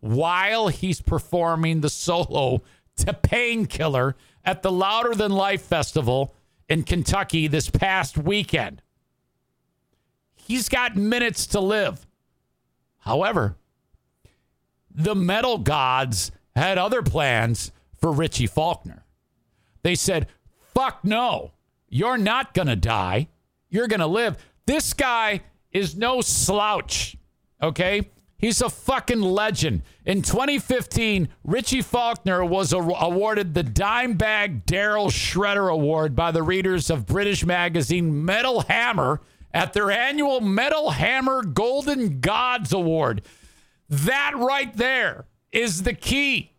while 0.00 0.68
he's 0.68 1.00
performing 1.00 1.80
the 1.80 1.90
solo 1.90 2.62
to 2.96 3.12
Painkiller 3.12 4.16
at 4.44 4.62
the 4.62 4.72
Louder 4.72 5.14
Than 5.14 5.32
Life 5.32 5.62
Festival 5.62 6.34
in 6.68 6.82
Kentucky 6.82 7.46
this 7.46 7.70
past 7.70 8.18
weekend. 8.18 8.82
He's 10.34 10.68
got 10.68 10.96
minutes 10.96 11.46
to 11.48 11.60
live. 11.60 12.06
However, 12.98 13.56
the 14.94 15.14
metal 15.14 15.58
gods 15.58 16.30
had 16.56 16.78
other 16.78 17.02
plans 17.02 17.72
for 18.00 18.12
Richie 18.12 18.46
Faulkner. 18.46 19.04
They 19.82 19.94
said, 19.94 20.26
fuck 20.74 21.04
no, 21.04 21.52
you're 21.88 22.18
not 22.18 22.54
going 22.54 22.68
to 22.68 22.76
die. 22.76 23.28
You're 23.70 23.88
going 23.88 24.00
to 24.00 24.06
live. 24.06 24.36
This 24.66 24.92
guy 24.92 25.42
is 25.72 25.96
no 25.96 26.20
slouch, 26.20 27.16
okay? 27.62 28.10
He's 28.38 28.62
a 28.62 28.70
fucking 28.70 29.20
legend. 29.20 29.82
In 30.04 30.22
2015, 30.22 31.28
Richie 31.42 31.82
Faulkner 31.82 32.44
was 32.44 32.72
a- 32.72 32.78
awarded 32.78 33.54
the 33.54 33.64
Dimebag 33.64 34.64
Darrell 34.64 35.08
Shredder 35.08 35.72
Award 35.72 36.14
by 36.14 36.30
the 36.30 36.42
readers 36.42 36.88
of 36.88 37.06
British 37.06 37.44
magazine 37.44 38.24
Metal 38.24 38.60
Hammer 38.62 39.20
at 39.52 39.72
their 39.72 39.90
annual 39.90 40.40
Metal 40.40 40.90
Hammer 40.90 41.42
Golden 41.42 42.20
Gods 42.20 42.72
Award. 42.72 43.22
That 43.88 44.34
right 44.36 44.74
there 44.76 45.24
is 45.50 45.82
the 45.82 45.94
key. 45.94 46.52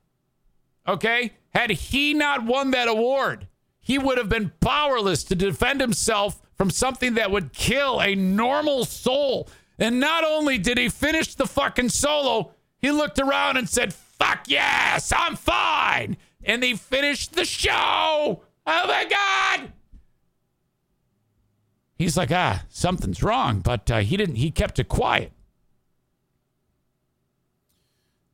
Okay? 0.88 1.32
Had 1.54 1.70
he 1.70 2.14
not 2.14 2.46
won 2.46 2.72
that 2.72 2.88
award, 2.88 3.48
he 3.90 3.98
would 3.98 4.20
have 4.20 4.30
been 4.30 4.52
powerless 4.60 5.24
to 5.24 5.34
defend 5.34 5.82
himself 5.82 6.40
from 6.54 6.70
something 6.70 7.16
that 7.16 7.32
would 7.32 7.54
kill 7.54 8.00
a 8.00 8.14
normal 8.14 8.86
soul. 8.86 9.50
And 9.80 10.00
not 10.00 10.24
only 10.24 10.60
did 10.60 10.78
he 10.78 10.90
finish 10.90 11.34
the 11.34 11.48
fucking 11.48 11.90
solo, 11.90 12.52
he 12.78 12.92
looked 12.92 13.18
around 13.18 13.58
and 13.58 13.68
said, 13.68 13.92
Fuck 13.92 14.44
yes, 14.46 15.12
I'm 15.12 15.36
fine. 15.36 16.18
And 16.44 16.64
he 16.64 16.76
finished 16.76 17.34
the 17.34 17.46
show. 17.46 18.44
Oh 18.68 18.88
my 18.88 19.06
God. 19.10 19.74
He's 21.96 22.16
like, 22.16 22.32
ah, 22.32 22.66
something's 22.70 23.24
wrong, 23.24 23.60
but 23.60 23.90
uh, 23.90 24.00
he 24.02 24.18
didn't, 24.18 24.36
he 24.36 24.52
kept 24.52 24.78
it 24.78 24.88
quiet. 24.88 25.32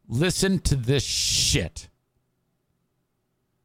Listen 0.10 0.60
to 0.60 0.76
this 0.76 1.04
shit. 1.04 1.88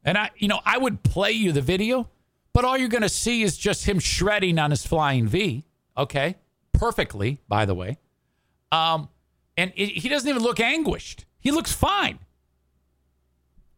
And 0.04 0.16
I, 0.16 0.30
you 0.36 0.48
know, 0.48 0.60
I 0.64 0.78
would 0.78 1.02
play 1.02 1.32
you 1.32 1.52
the 1.52 1.60
video, 1.60 2.08
but 2.52 2.64
all 2.64 2.76
you're 2.76 2.88
going 2.88 3.02
to 3.02 3.08
see 3.08 3.42
is 3.42 3.56
just 3.56 3.84
him 3.86 3.98
shredding 3.98 4.58
on 4.58 4.70
his 4.70 4.86
flying 4.86 5.26
V. 5.26 5.64
Okay. 5.96 6.36
Perfectly, 6.72 7.40
by 7.48 7.66
the 7.66 7.74
way. 7.74 7.98
Um, 8.72 9.08
and 9.56 9.72
it, 9.76 9.88
he 9.90 10.08
doesn't 10.08 10.28
even 10.28 10.42
look 10.42 10.60
anguished. 10.60 11.26
He 11.40 11.50
looks 11.50 11.72
fine. 11.72 12.18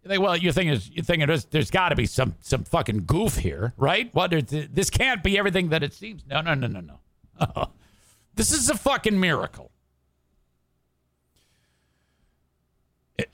You 0.02 0.08
think, 0.08 0.22
well, 0.22 0.36
you're 0.36 0.52
thinking, 0.52 0.80
you're 0.92 1.04
thinking 1.04 1.26
there's, 1.26 1.44
there's 1.46 1.70
got 1.70 1.90
to 1.90 1.96
be 1.96 2.06
some, 2.06 2.34
some 2.40 2.64
fucking 2.64 3.04
goof 3.06 3.36
here, 3.36 3.72
right? 3.76 4.12
What? 4.14 4.32
This 4.48 4.90
can't 4.90 5.22
be 5.22 5.38
everything 5.38 5.68
that 5.68 5.82
it 5.82 5.92
seems. 5.92 6.24
No, 6.26 6.40
no, 6.40 6.54
no, 6.54 6.66
no, 6.66 6.80
no. 6.80 7.68
this 8.34 8.52
is 8.52 8.68
a 8.68 8.76
fucking 8.76 9.18
miracle. 9.18 9.70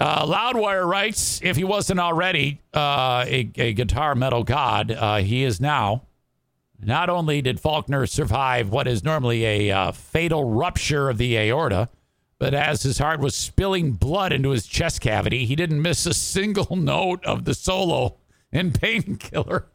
Uh, 0.00 0.26
Loudwire 0.26 0.86
writes, 0.86 1.40
if 1.42 1.56
he 1.56 1.64
wasn't 1.64 2.00
already 2.00 2.60
uh, 2.74 3.24
a, 3.26 3.50
a, 3.56 3.72
guitar 3.72 4.14
metal 4.14 4.42
god, 4.42 4.90
uh, 4.90 5.16
he 5.16 5.44
is 5.44 5.60
now. 5.60 6.02
Not 6.80 7.08
only 7.08 7.42
did 7.42 7.60
Faulkner 7.60 8.06
survive 8.06 8.70
what 8.70 8.86
is 8.86 9.02
normally 9.02 9.44
a 9.44 9.70
uh, 9.70 9.92
fatal 9.92 10.44
rupture 10.44 11.08
of 11.08 11.18
the 11.18 11.36
aorta, 11.36 11.88
but 12.38 12.54
as 12.54 12.82
his 12.82 12.98
heart 12.98 13.20
was 13.20 13.34
spilling 13.34 13.92
blood 13.92 14.32
into 14.32 14.50
his 14.50 14.66
chest 14.66 15.00
cavity, 15.00 15.44
he 15.44 15.56
didn't 15.56 15.82
miss 15.82 16.06
a 16.06 16.14
single 16.14 16.76
note 16.76 17.24
of 17.24 17.44
the 17.44 17.54
solo 17.54 18.16
in 18.52 18.72
Painkiller. 18.72 19.66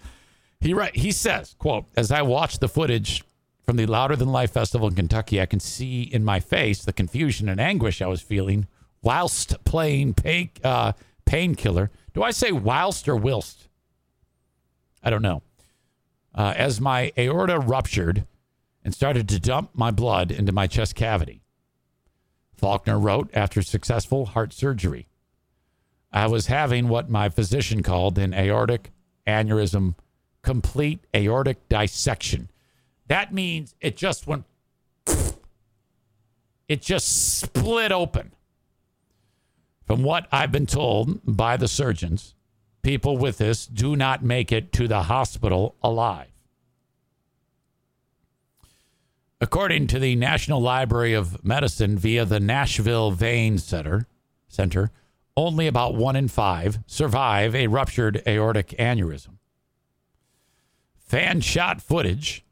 He 0.59 0.73
right, 0.73 0.95
he 0.95 1.11
says, 1.11 1.55
"quote 1.59 1.85
As 1.97 2.09
I 2.09 2.21
watch 2.21 2.59
the 2.59 2.69
footage 2.69 3.23
from 3.65 3.75
the 3.75 3.85
Louder 3.85 4.15
Than 4.15 4.29
Life 4.29 4.51
festival 4.51 4.87
in 4.87 4.95
Kentucky, 4.95 5.41
I 5.41 5.45
can 5.45 5.59
see 5.59 6.03
in 6.03 6.23
my 6.23 6.39
face 6.39 6.83
the 6.83 6.93
confusion 6.93 7.49
and 7.49 7.59
anguish 7.59 8.01
I 8.01 8.07
was 8.07 8.21
feeling 8.21 8.67
whilst 9.03 9.63
playing 9.65 10.15
pain, 10.15 10.49
uh, 10.63 10.93
painkiller. 11.25 11.91
Do 12.13 12.23
I 12.23 12.31
say 12.31 12.51
whilst 12.51 13.07
or 13.07 13.15
whilst? 13.15 13.67
I 15.03 15.09
don't 15.09 15.21
know. 15.21 15.43
Uh, 16.33 16.53
as 16.55 16.81
my 16.81 17.11
aorta 17.17 17.59
ruptured 17.59 18.25
and 18.83 18.93
started 18.93 19.29
to 19.29 19.39
dump 19.39 19.71
my 19.73 19.91
blood 19.91 20.31
into 20.31 20.51
my 20.51 20.65
chest 20.67 20.95
cavity. 20.95 21.41
Faulkner 22.55 22.97
wrote 22.97 23.29
after 23.33 23.61
successful 23.61 24.27
heart 24.27 24.53
surgery. 24.53 25.07
I 26.11 26.27
was 26.27 26.47
having 26.47 26.87
what 26.87 27.09
my 27.09 27.29
physician 27.29 27.83
called 27.83 28.17
an 28.17 28.33
aortic 28.33 28.91
aneurysm, 29.27 29.95
complete 30.41 31.05
aortic 31.15 31.67
dissection. 31.69 32.49
That 33.07 33.33
means 33.33 33.75
it 33.81 33.97
just 33.97 34.27
went, 34.27 34.45
it 36.67 36.81
just 36.81 37.39
split 37.39 37.91
open. 37.91 38.31
From 39.93 40.01
what 40.01 40.27
I've 40.31 40.51
been 40.51 40.65
told 40.65 41.19
by 41.23 41.55
the 41.55 41.67
surgeons, 41.67 42.33
people 42.81 43.15
with 43.15 43.37
this 43.37 43.67
do 43.67 43.95
not 43.95 44.23
make 44.23 44.51
it 44.51 44.71
to 44.71 44.87
the 44.87 45.03
hospital 45.03 45.75
alive. 45.83 46.31
According 49.39 49.85
to 49.89 49.99
the 49.99 50.15
National 50.15 50.59
Library 50.59 51.13
of 51.13 51.45
Medicine 51.45 51.95
via 51.95 52.25
the 52.25 52.39
Nashville 52.39 53.11
Vein 53.11 53.59
Center, 53.59 54.07
Center 54.47 54.89
only 55.37 55.67
about 55.67 55.93
one 55.93 56.15
in 56.15 56.27
five 56.27 56.79
survive 56.87 57.53
a 57.53 57.67
ruptured 57.67 58.23
aortic 58.25 58.69
aneurysm. 58.79 59.37
Fan 60.97 61.39
shot 61.39 61.83
footage 61.83 62.43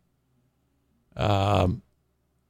um, 1.16 1.82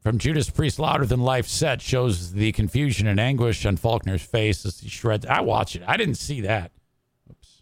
from 0.02 0.18
Judas 0.18 0.50
Priest 0.50 0.80
Louder 0.80 1.06
Than 1.06 1.22
Life 1.22 1.48
set 1.48 1.82
shows 1.82 2.34
the 2.34 2.52
confusion 2.52 3.08
and 3.08 3.20
anguish 3.20 3.66
on 3.66 3.78
Faulkner's 3.78 4.24
face 4.24 4.66
as 4.66 4.80
he 4.80 4.90
shreds. 4.90 5.26
I 5.26 5.42
watch 5.42 5.76
it. 5.76 5.84
I 5.88 5.96
didn't 5.96 6.16
see 6.16 6.42
that. 6.42 6.72
Oops. 7.30 7.62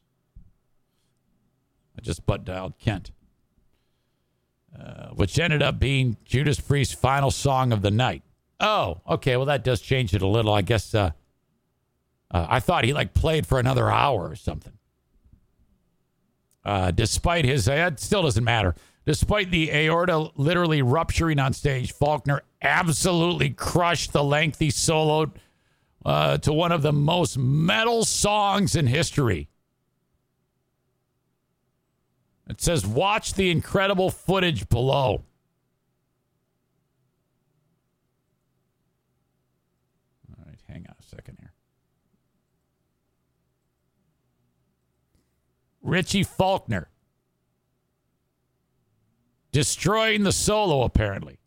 I 1.98 2.02
just 2.02 2.26
butt 2.26 2.46
dialed 2.46 2.80
Kent. 2.80 3.12
Uh, 4.78 5.10
which 5.10 5.38
ended 5.38 5.62
up 5.62 5.80
being 5.80 6.16
Judas 6.24 6.60
Priest's 6.60 6.94
final 6.94 7.32
song 7.32 7.74
of 7.74 7.82
the 7.82 7.92
night. 7.92 8.24
Oh, 8.60 9.02
okay. 9.10 9.36
Well, 9.36 9.48
that 9.48 9.64
does 9.64 9.82
change 9.82 10.14
it 10.14 10.22
a 10.22 10.28
little. 10.28 10.54
I 10.54 10.62
guess 10.62 10.96
uh, 10.96 11.12
uh, 12.32 12.46
I 12.48 12.60
thought 12.62 12.86
he 12.86 12.94
like 12.94 13.14
played 13.14 13.46
for 13.46 13.60
another 13.60 13.90
hour 13.90 14.30
or 14.30 14.36
something. 14.36 14.74
Uh, 16.64 16.92
despite 16.92 17.46
his, 17.46 17.68
uh, 17.68 17.90
it 17.92 18.00
still 18.00 18.22
doesn't 18.22 18.44
matter. 18.44 18.76
Despite 19.10 19.50
the 19.50 19.72
aorta 19.72 20.30
literally 20.36 20.84
rupturing 20.84 21.40
on 21.40 21.54
stage, 21.54 21.94
Faulkner 21.94 22.44
absolutely 22.62 23.50
crushed 23.50 24.14
the 24.14 24.24
lengthy 24.24 24.70
solo 24.70 25.32
uh, 26.06 26.38
to 26.38 26.54
one 26.54 26.72
of 26.72 26.84
the 26.84 26.94
most 26.94 27.36
metal 27.36 28.06
songs 28.06 28.76
in 28.76 28.86
history. 28.86 29.50
It 32.48 32.62
says, 32.62 32.86
watch 32.86 33.34
the 33.34 33.50
incredible 33.50 34.12
footage 34.12 34.70
below. 34.70 35.24
All 40.30 40.46
right, 40.46 40.60
hang 40.68 40.86
on 40.88 40.94
a 41.00 41.04
second 41.04 41.38
here. 41.40 41.54
Richie 45.82 46.22
Faulkner 46.22 46.90
destroying 49.52 50.24
the 50.24 50.32
solo, 50.32 50.84
apparently. 50.84 51.40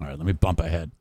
All 0.00 0.06
right, 0.06 0.16
let 0.16 0.26
me 0.26 0.32
bump 0.32 0.60
ahead. 0.60 0.92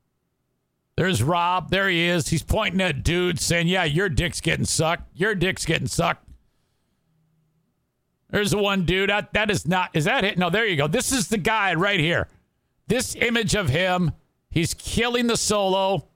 There's 0.95 1.21
Rob. 1.21 1.69
There 1.69 1.89
he 1.89 2.05
is. 2.05 2.29
He's 2.29 2.43
pointing 2.43 2.81
at 2.81 3.03
dude 3.03 3.39
saying, 3.39 3.67
Yeah, 3.67 3.83
your 3.83 4.07
dick's 4.07 4.39
getting 4.39 4.65
sucked. 4.65 5.09
Your 5.13 5.35
dick's 5.35 5.65
getting 5.65 5.87
sucked. 5.87 6.25
There's 8.29 8.51
the 8.51 8.57
one 8.57 8.85
dude. 8.85 9.09
That, 9.09 9.33
that 9.33 9.51
is 9.51 9.67
not, 9.67 9.91
is 9.93 10.05
that 10.05 10.23
it? 10.23 10.37
No, 10.37 10.49
there 10.49 10.65
you 10.65 10.77
go. 10.77 10.87
This 10.87 11.11
is 11.11 11.27
the 11.27 11.37
guy 11.37 11.73
right 11.73 11.99
here. 11.99 12.27
This 12.87 13.15
image 13.15 13.55
of 13.55 13.69
him. 13.69 14.11
He's 14.49 14.73
killing 14.73 15.27
the 15.27 15.37
solo. 15.37 16.07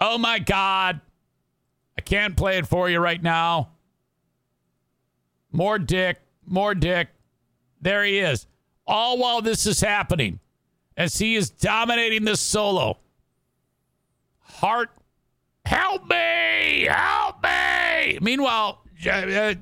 Oh 0.00 0.18
my 0.18 0.38
God. 0.38 1.00
I 1.96 2.02
can't 2.02 2.36
play 2.36 2.58
it 2.58 2.66
for 2.66 2.90
you 2.90 2.98
right 2.98 3.22
now. 3.22 3.70
More 5.50 5.78
dick, 5.78 6.18
more 6.46 6.74
dick. 6.74 7.08
There 7.82 8.04
he 8.04 8.20
is. 8.20 8.46
All 8.86 9.18
while 9.18 9.42
this 9.42 9.66
is 9.66 9.80
happening, 9.80 10.40
as 10.96 11.18
he 11.18 11.36
is 11.36 11.50
dominating 11.50 12.24
this 12.24 12.40
solo. 12.40 12.98
Heart, 14.40 14.90
help 15.66 16.08
me! 16.08 16.86
Help 16.88 17.42
me! 17.42 18.18
Meanwhile, 18.20 18.82
uh, 19.10 19.54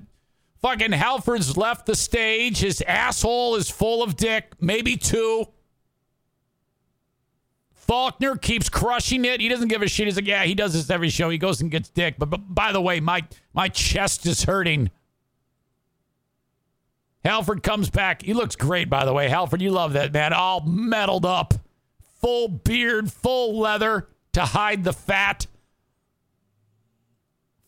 fucking 0.60 0.92
Halford's 0.92 1.56
left 1.56 1.86
the 1.86 1.96
stage. 1.96 2.58
His 2.58 2.82
asshole 2.82 3.56
is 3.56 3.70
full 3.70 4.02
of 4.02 4.16
dick, 4.16 4.52
maybe 4.60 4.96
two. 4.96 5.46
Faulkner 7.72 8.36
keeps 8.36 8.68
crushing 8.68 9.24
it. 9.24 9.40
He 9.40 9.48
doesn't 9.48 9.68
give 9.68 9.82
a 9.82 9.88
shit. 9.88 10.06
He's 10.06 10.14
like, 10.14 10.26
yeah, 10.26 10.44
he 10.44 10.54
does 10.54 10.74
this 10.74 10.90
every 10.90 11.08
show. 11.08 11.28
He 11.28 11.38
goes 11.38 11.60
and 11.60 11.70
gets 11.70 11.88
dick. 11.88 12.14
But, 12.18 12.30
but 12.30 12.54
by 12.54 12.70
the 12.70 12.80
way, 12.80 13.00
my 13.00 13.24
my 13.52 13.68
chest 13.68 14.26
is 14.26 14.44
hurting. 14.44 14.90
Halford 17.24 17.62
comes 17.62 17.90
back. 17.90 18.22
He 18.22 18.32
looks 18.32 18.56
great, 18.56 18.88
by 18.88 19.04
the 19.04 19.12
way. 19.12 19.28
Halford, 19.28 19.60
you 19.60 19.70
love 19.70 19.92
that 19.92 20.12
man. 20.12 20.32
All 20.32 20.62
metaled 20.62 21.24
up, 21.24 21.54
full 22.20 22.48
beard, 22.48 23.12
full 23.12 23.58
leather 23.58 24.08
to 24.32 24.42
hide 24.42 24.84
the 24.84 24.92
fat. 24.92 25.46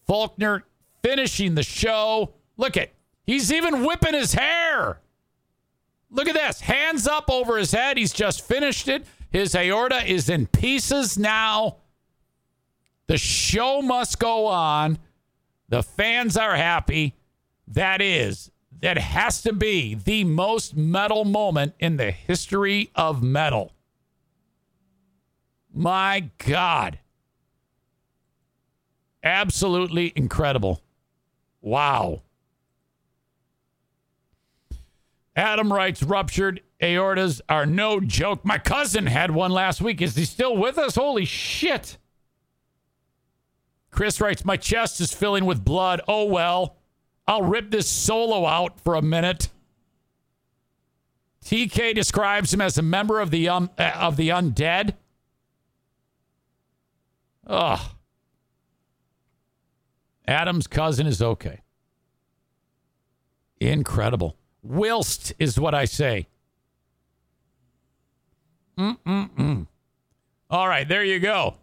Faulkner 0.06 0.64
finishing 1.02 1.54
the 1.54 1.62
show. 1.62 2.34
Look 2.56 2.76
at, 2.76 2.90
he's 3.24 3.52
even 3.52 3.84
whipping 3.84 4.14
his 4.14 4.34
hair. 4.34 5.00
Look 6.10 6.28
at 6.28 6.34
this. 6.34 6.60
Hands 6.60 7.06
up 7.06 7.30
over 7.30 7.56
his 7.56 7.72
head. 7.72 7.96
He's 7.96 8.12
just 8.12 8.46
finished 8.46 8.88
it. 8.88 9.06
His 9.30 9.54
aorta 9.54 10.04
is 10.04 10.28
in 10.28 10.46
pieces 10.46 11.18
now. 11.18 11.78
The 13.06 13.16
show 13.16 13.80
must 13.80 14.18
go 14.18 14.46
on. 14.46 14.98
The 15.68 15.82
fans 15.82 16.36
are 16.36 16.54
happy. 16.54 17.16
That 17.66 18.02
is, 18.02 18.50
that 18.82 18.98
has 18.98 19.40
to 19.42 19.52
be 19.52 19.94
the 19.94 20.24
most 20.24 20.76
metal 20.76 21.24
moment 21.24 21.72
in 21.78 21.96
the 21.96 22.10
history 22.10 22.90
of 22.96 23.22
metal. 23.22 23.72
My 25.72 26.30
God. 26.44 26.98
Absolutely 29.22 30.12
incredible. 30.16 30.82
Wow. 31.60 32.22
Adam 35.36 35.72
writes 35.72 36.02
ruptured 36.02 36.60
aortas 36.82 37.40
are 37.48 37.64
no 37.64 38.00
joke. 38.00 38.44
My 38.44 38.58
cousin 38.58 39.06
had 39.06 39.30
one 39.30 39.52
last 39.52 39.80
week. 39.80 40.02
Is 40.02 40.16
he 40.16 40.24
still 40.24 40.56
with 40.56 40.76
us? 40.76 40.96
Holy 40.96 41.24
shit. 41.24 41.98
Chris 43.92 44.20
writes, 44.20 44.44
My 44.44 44.56
chest 44.56 45.00
is 45.00 45.12
filling 45.12 45.44
with 45.44 45.64
blood. 45.64 46.00
Oh, 46.08 46.24
well. 46.24 46.78
I'll 47.26 47.42
rip 47.42 47.70
this 47.70 47.88
solo 47.88 48.46
out 48.46 48.80
for 48.80 48.94
a 48.94 49.02
minute. 49.02 49.48
TK 51.44 51.94
describes 51.94 52.52
him 52.52 52.60
as 52.60 52.78
a 52.78 52.82
member 52.82 53.20
of 53.20 53.30
the 53.30 53.48
um, 53.48 53.70
uh, 53.78 53.92
of 53.96 54.16
the 54.16 54.28
undead. 54.28 54.94
Ugh. 57.46 57.80
Adam's 60.26 60.66
cousin 60.66 61.06
is 61.06 61.20
okay. 61.20 61.60
Incredible. 63.60 64.36
Whilst 64.62 65.32
is 65.38 65.58
what 65.58 65.74
I 65.74 65.84
say. 65.84 66.28
Mm-mm-mm. 68.78 69.66
All 70.48 70.68
right, 70.68 70.88
there 70.88 71.04
you 71.04 71.18
go. 71.18 71.56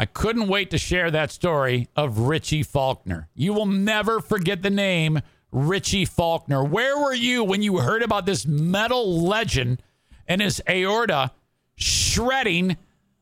I 0.00 0.06
couldn't 0.06 0.48
wait 0.48 0.70
to 0.70 0.78
share 0.78 1.10
that 1.10 1.30
story 1.30 1.88
of 1.94 2.20
Richie 2.20 2.62
Faulkner. 2.62 3.28
You 3.34 3.52
will 3.52 3.66
never 3.66 4.20
forget 4.20 4.62
the 4.62 4.70
name 4.70 5.20
Richie 5.52 6.06
Faulkner. 6.06 6.64
Where 6.64 6.96
were 6.96 7.12
you 7.12 7.44
when 7.44 7.60
you 7.60 7.76
heard 7.76 8.02
about 8.02 8.24
this 8.24 8.46
metal 8.46 9.20
legend 9.20 9.82
and 10.26 10.40
his 10.40 10.62
aorta 10.66 11.32
shredding 11.74 12.78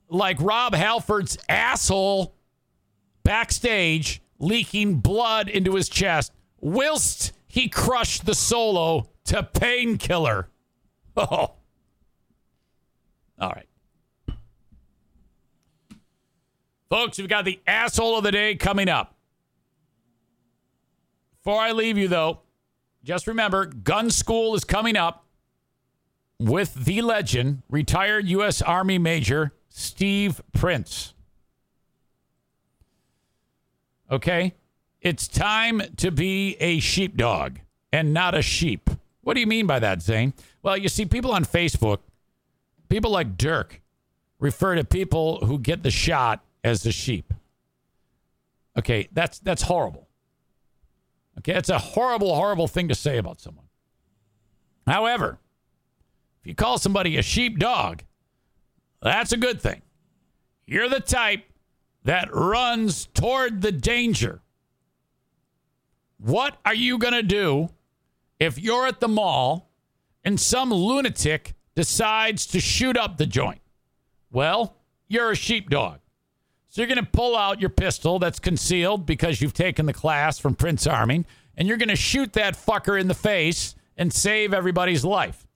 like 0.09 0.41
Rob 0.41 0.73
Halford's 0.73 1.37
asshole 1.49 2.37
backstage, 3.25 4.23
leaking 4.39 4.99
blood 5.01 5.49
into 5.49 5.75
his 5.75 5.89
chest, 5.89 6.33
whilst 6.61 7.33
he 7.49 7.69
crushed 7.69 8.25
the 8.25 8.37
solo 8.37 9.11
to 9.25 9.43
painkiller? 9.43 10.49
Oh. 11.17 11.55
All 13.41 13.51
right. 13.51 13.68
Folks, 16.91 17.19
we've 17.19 17.29
got 17.29 17.45
the 17.45 17.61
asshole 17.67 18.17
of 18.17 18.25
the 18.25 18.33
day 18.33 18.55
coming 18.55 18.89
up. 18.89 19.15
Before 21.39 21.61
I 21.61 21.73
leave 21.73 21.99
you, 21.99 22.09
though, 22.09 22.41
just 23.05 23.27
remember 23.27 23.67
gun 23.67 24.11
school 24.11 24.55
is 24.55 24.65
coming 24.65 24.97
up 24.97 25.25
with 26.39 26.75
the 26.75 27.03
legend, 27.03 27.63
retired 27.69 28.27
U.S. 28.29 28.63
Army 28.63 28.99
Major 28.99 29.53
Steve 29.69 30.41
Prince. 30.53 31.15
Okay? 34.11 34.55
It's 35.01 35.29
time 35.29 35.83
to 35.97 36.11
be 36.11 36.57
a 36.59 36.81
sheepdog 36.81 37.59
and 37.93 38.15
not 38.15 38.35
a 38.35 38.43
sheep. 38.43 38.91
What 39.21 39.35
do 39.35 39.41
you 39.41 39.47
mean 39.47 39.67
by 39.67 39.79
that, 39.79 40.01
Zane? 40.01 40.33
Well, 40.63 40.77
you 40.77 40.89
see, 40.89 41.05
people 41.05 41.33
on 41.33 41.45
Facebook, 41.45 41.99
people 42.89 43.11
like 43.11 43.37
Dirk, 43.37 43.81
refer 44.39 44.75
to 44.75 44.85
people 44.85 45.45
who 45.45 45.59
get 45.59 45.83
the 45.83 45.91
shot 45.91 46.45
as 46.65 46.83
the 46.83 46.93
sheep. 46.93 47.33
Okay, 48.79 49.09
that's 49.13 49.39
that's 49.41 49.63
horrible. 49.63 50.09
Okay, 51.39 51.53
that's 51.53 51.69
a 51.69 51.79
horrible, 51.79 52.35
horrible 52.35 52.69
thing 52.69 52.89
to 52.89 52.95
say 52.95 53.19
about 53.19 53.41
someone. 53.41 53.67
However, 54.87 55.39
if 56.41 56.47
you 56.47 56.55
call 56.55 56.79
somebody 56.79 57.17
a 57.17 57.23
sheepdog, 57.23 58.01
that's 59.03 59.33
a 59.33 59.37
good 59.37 59.61
thing. 59.61 59.83
You're 60.67 60.89
the 60.89 61.01
type 61.01 61.45
that 62.05 62.33
runs 62.33 63.07
toward 63.07 63.63
the 63.63 63.73
danger. 63.73 64.41
What 66.19 66.59
are 66.65 66.75
you 66.75 66.99
going 66.99 67.15
to 67.15 67.23
do 67.23 67.69
if 68.41 68.59
you're 68.59 68.87
at 68.87 69.01
the 69.01 69.09
mall 69.09 69.71
and 70.25 70.41
some 70.41 70.73
lunatic 70.73 71.55
decides 71.75 72.47
to 72.49 72.61
shoot 72.61 72.97
up 72.97 73.17
the 73.17 73.27
joint? 73.27 73.61
Well, 74.31 74.77
you're 75.07 75.31
a 75.31 75.37
sheepdog. 75.37 76.01
So 76.69 76.83
you're 76.83 76.89
going 76.89 77.05
to 77.05 77.11
pull 77.11 77.37
out 77.37 77.61
your 77.61 77.71
pistol 77.71 78.19
that's 78.19 78.39
concealed 78.39 79.07
because 79.07 79.41
you've 79.41 79.55
taken 79.55 79.87
the 79.87 79.95
class 79.95 80.39
from 80.39 80.55
Prince 80.55 80.87
Arming, 80.87 81.25
and 81.57 81.67
you're 81.67 81.79
going 81.79 81.89
to 81.89 81.97
shoot 81.97 82.35
that 82.35 82.57
fucker 82.57 83.01
in 83.01 83.09
the 83.09 83.15
face 83.15 83.75
and 83.97 84.13
save 84.13 84.53
everybody's 84.53 85.05
life. 85.05 85.47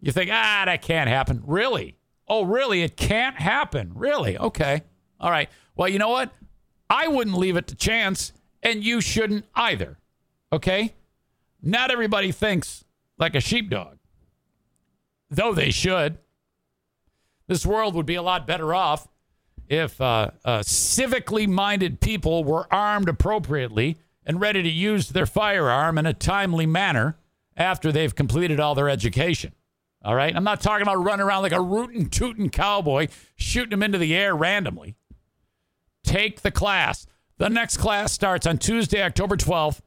You 0.00 0.12
think, 0.12 0.30
ah, 0.30 0.64
that 0.66 0.82
can't 0.82 1.08
happen. 1.08 1.42
Really? 1.46 1.96
Oh, 2.28 2.44
really? 2.44 2.82
It 2.82 2.96
can't 2.96 3.36
happen. 3.36 3.92
Really? 3.94 4.36
Okay. 4.36 4.82
All 5.18 5.30
right. 5.30 5.48
Well, 5.76 5.88
you 5.88 5.98
know 5.98 6.10
what? 6.10 6.30
I 6.90 7.08
wouldn't 7.08 7.38
leave 7.38 7.56
it 7.56 7.66
to 7.68 7.74
chance, 7.74 8.32
and 8.62 8.84
you 8.84 9.00
shouldn't 9.00 9.46
either. 9.54 9.98
Okay? 10.52 10.94
Not 11.62 11.90
everybody 11.90 12.32
thinks 12.32 12.84
like 13.18 13.34
a 13.34 13.40
sheepdog, 13.40 13.96
though 15.30 15.54
they 15.54 15.70
should. 15.70 16.18
This 17.46 17.64
world 17.64 17.94
would 17.94 18.06
be 18.06 18.14
a 18.16 18.22
lot 18.22 18.46
better 18.46 18.74
off 18.74 19.08
if 19.68 20.00
uh, 20.00 20.30
uh, 20.44 20.60
civically 20.60 21.48
minded 21.48 22.00
people 22.00 22.44
were 22.44 22.66
armed 22.72 23.08
appropriately 23.08 23.98
and 24.24 24.40
ready 24.40 24.62
to 24.62 24.68
use 24.68 25.08
their 25.08 25.26
firearm 25.26 25.98
in 25.98 26.06
a 26.06 26.14
timely 26.14 26.66
manner 26.66 27.16
after 27.56 27.92
they've 27.92 28.14
completed 28.14 28.60
all 28.60 28.74
their 28.74 28.88
education. 28.88 29.52
All 30.04 30.14
right? 30.14 30.34
I'm 30.34 30.44
not 30.44 30.60
talking 30.60 30.82
about 30.82 30.96
running 30.96 31.24
around 31.24 31.42
like 31.42 31.52
a 31.52 31.60
rootin' 31.60 32.08
tootin' 32.08 32.50
cowboy, 32.50 33.08
shooting 33.36 33.70
them 33.70 33.82
into 33.82 33.98
the 33.98 34.14
air 34.14 34.34
randomly. 34.34 34.96
Take 36.04 36.42
the 36.42 36.50
class. 36.50 37.06
The 37.38 37.48
next 37.48 37.76
class 37.76 38.12
starts 38.12 38.46
on 38.46 38.58
Tuesday, 38.58 39.02
October 39.02 39.36
12th 39.36 39.80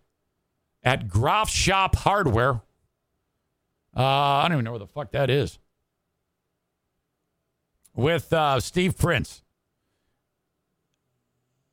at 0.84 1.10
Groff 1.10 1.50
Shop 1.50 1.96
Hardware. 1.96 2.62
Uh, 3.96 4.04
I 4.04 4.44
don't 4.44 4.54
even 4.54 4.66
know 4.66 4.72
where 4.72 4.80
the 4.80 4.88
fuck 4.88 5.12
that 5.12 5.30
is. 5.30 5.60
With 7.94 8.32
uh, 8.34 8.60
Steve 8.60 8.98
Prince. 8.98 9.42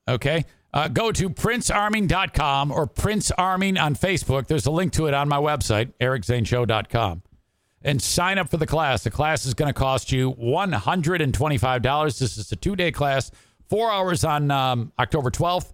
Okay. 0.08 0.44
Uh, 0.74 0.88
go 0.88 1.12
to 1.12 1.28
princearming.com 1.28 2.72
or 2.72 2.86
princearming 2.86 3.80
on 3.80 3.94
Facebook. 3.94 4.46
There's 4.46 4.66
a 4.66 4.70
link 4.70 4.92
to 4.94 5.06
it 5.06 5.14
on 5.14 5.28
my 5.28 5.36
website, 5.36 5.92
ericzaneshow.com. 6.00 7.22
And 7.82 8.00
sign 8.00 8.38
up 8.38 8.48
for 8.48 8.56
the 8.56 8.66
class. 8.66 9.02
The 9.04 9.10
class 9.10 9.44
is 9.44 9.54
going 9.54 9.68
to 9.68 9.78
cost 9.78 10.12
you 10.12 10.32
$125. 10.34 12.18
This 12.18 12.38
is 12.38 12.50
a 12.52 12.56
two 12.56 12.76
day 12.76 12.92
class, 12.92 13.30
four 13.68 13.90
hours 13.90 14.24
on 14.24 14.50
um, 14.50 14.92
October 14.98 15.30
12th, 15.30 15.72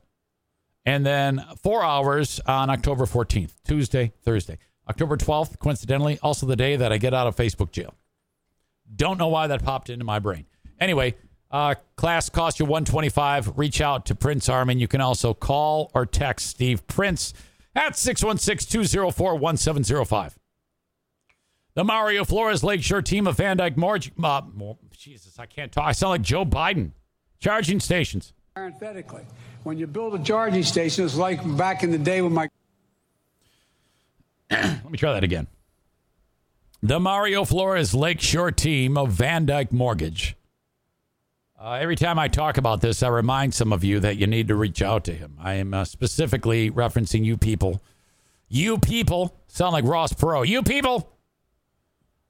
and 0.86 1.04
then 1.04 1.44
four 1.62 1.84
hours 1.84 2.40
on 2.46 2.70
October 2.70 3.04
14th, 3.04 3.52
Tuesday, 3.66 4.12
Thursday. 4.22 4.58
October 4.88 5.18
12th, 5.18 5.58
coincidentally, 5.58 6.18
also 6.22 6.46
the 6.46 6.56
day 6.56 6.76
that 6.76 6.92
I 6.92 6.98
get 6.98 7.12
out 7.12 7.26
of 7.26 7.36
Facebook 7.36 7.70
jail. 7.72 7.94
Don't 8.96 9.18
know 9.18 9.28
why 9.28 9.46
that 9.48 9.62
popped 9.62 9.90
into 9.90 10.04
my 10.06 10.18
brain. 10.18 10.46
Anyway, 10.80 11.14
uh, 11.50 11.74
class 11.96 12.28
costs 12.28 12.60
you 12.60 12.66
125 12.66 13.58
Reach 13.58 13.80
out 13.80 14.06
to 14.06 14.14
Prince 14.14 14.48
Arming. 14.48 14.78
You 14.78 14.86
can 14.88 15.00
also 15.00 15.34
call 15.34 15.90
or 15.94 16.06
text 16.06 16.46
Steve 16.46 16.86
Prince 16.86 17.34
at 17.74 17.94
616-204-1705. 17.94 20.34
The 21.74 21.84
Mario 21.84 22.24
Flores 22.24 22.64
Lakeshore 22.64 23.02
team 23.02 23.26
of 23.26 23.36
VanDyk 23.36 23.76
Morg- 23.76 24.10
uh, 24.22 24.40
Jesus, 24.90 25.38
I 25.38 25.44
can't 25.46 25.70
talk. 25.70 25.86
I 25.86 25.92
sound 25.92 26.10
like 26.10 26.22
Joe 26.22 26.44
Biden. 26.44 26.90
Charging 27.38 27.78
stations. 27.78 28.32
Parenthetically, 28.54 29.24
when 29.62 29.78
you 29.78 29.86
build 29.86 30.16
a 30.16 30.18
charging 30.18 30.64
station, 30.64 31.04
it's 31.04 31.14
like 31.14 31.40
back 31.56 31.84
in 31.84 31.92
the 31.92 31.98
day 31.98 32.20
when 32.20 32.32
my. 32.32 32.48
Let 34.50 34.90
me 34.90 34.98
try 34.98 35.12
that 35.12 35.22
again. 35.22 35.46
The 36.82 36.98
Mario 36.98 37.44
Flores 37.44 37.94
Lakeshore 37.94 38.50
team 38.50 38.98
of 38.98 39.12
VanDyk 39.12 39.70
Mortgage 39.70 40.34
uh, 41.60 41.72
every 41.72 41.96
time 41.96 42.18
I 42.18 42.28
talk 42.28 42.56
about 42.56 42.80
this, 42.80 43.02
I 43.02 43.08
remind 43.08 43.52
some 43.54 43.72
of 43.72 43.82
you 43.82 44.00
that 44.00 44.16
you 44.16 44.26
need 44.26 44.48
to 44.48 44.54
reach 44.54 44.80
out 44.82 45.04
to 45.04 45.12
him. 45.12 45.36
I 45.40 45.54
am 45.54 45.74
uh, 45.74 45.84
specifically 45.84 46.70
referencing 46.70 47.24
you 47.24 47.36
people. 47.36 47.82
You 48.48 48.78
people 48.78 49.34
sound 49.48 49.72
like 49.72 49.84
Ross 49.84 50.12
Perot. 50.12 50.46
You 50.46 50.62
people 50.62 51.12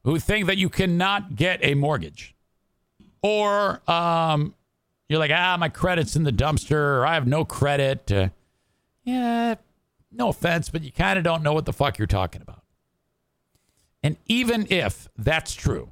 who 0.05 0.19
think 0.19 0.47
that 0.47 0.57
you 0.57 0.69
cannot 0.69 1.37
get 1.37 1.61
a 1.63 1.75
mortgage. 1.75 2.35
or 3.23 3.83
um, 3.91 4.55
you're 5.09 5.19
like, 5.19 5.31
ah, 5.35 5.57
my 5.59 5.69
credit's 5.69 6.17
in 6.17 6.25
the 6.25 6.33
dumpster, 6.33 6.73
or 6.77 7.07
I 7.07 7.15
have 7.15 7.27
no 7.27 7.45
credit. 7.45 8.11
Uh, 8.13 8.29
yeah, 9.05 9.57
no 10.13 10.29
offense, 10.29 10.69
but 10.71 10.83
you 10.83 10.93
kind 10.93 11.19
of 11.19 11.25
don't 11.25 11.43
know 11.43 11.53
what 11.53 11.65
the 11.65 11.73
fuck 11.73 11.99
you're 11.99 12.07
talking 12.07 12.43
about. 12.43 12.63
And 14.03 14.17
even 14.27 14.67
if 14.71 15.09
that's 15.17 15.55
true, 15.55 15.91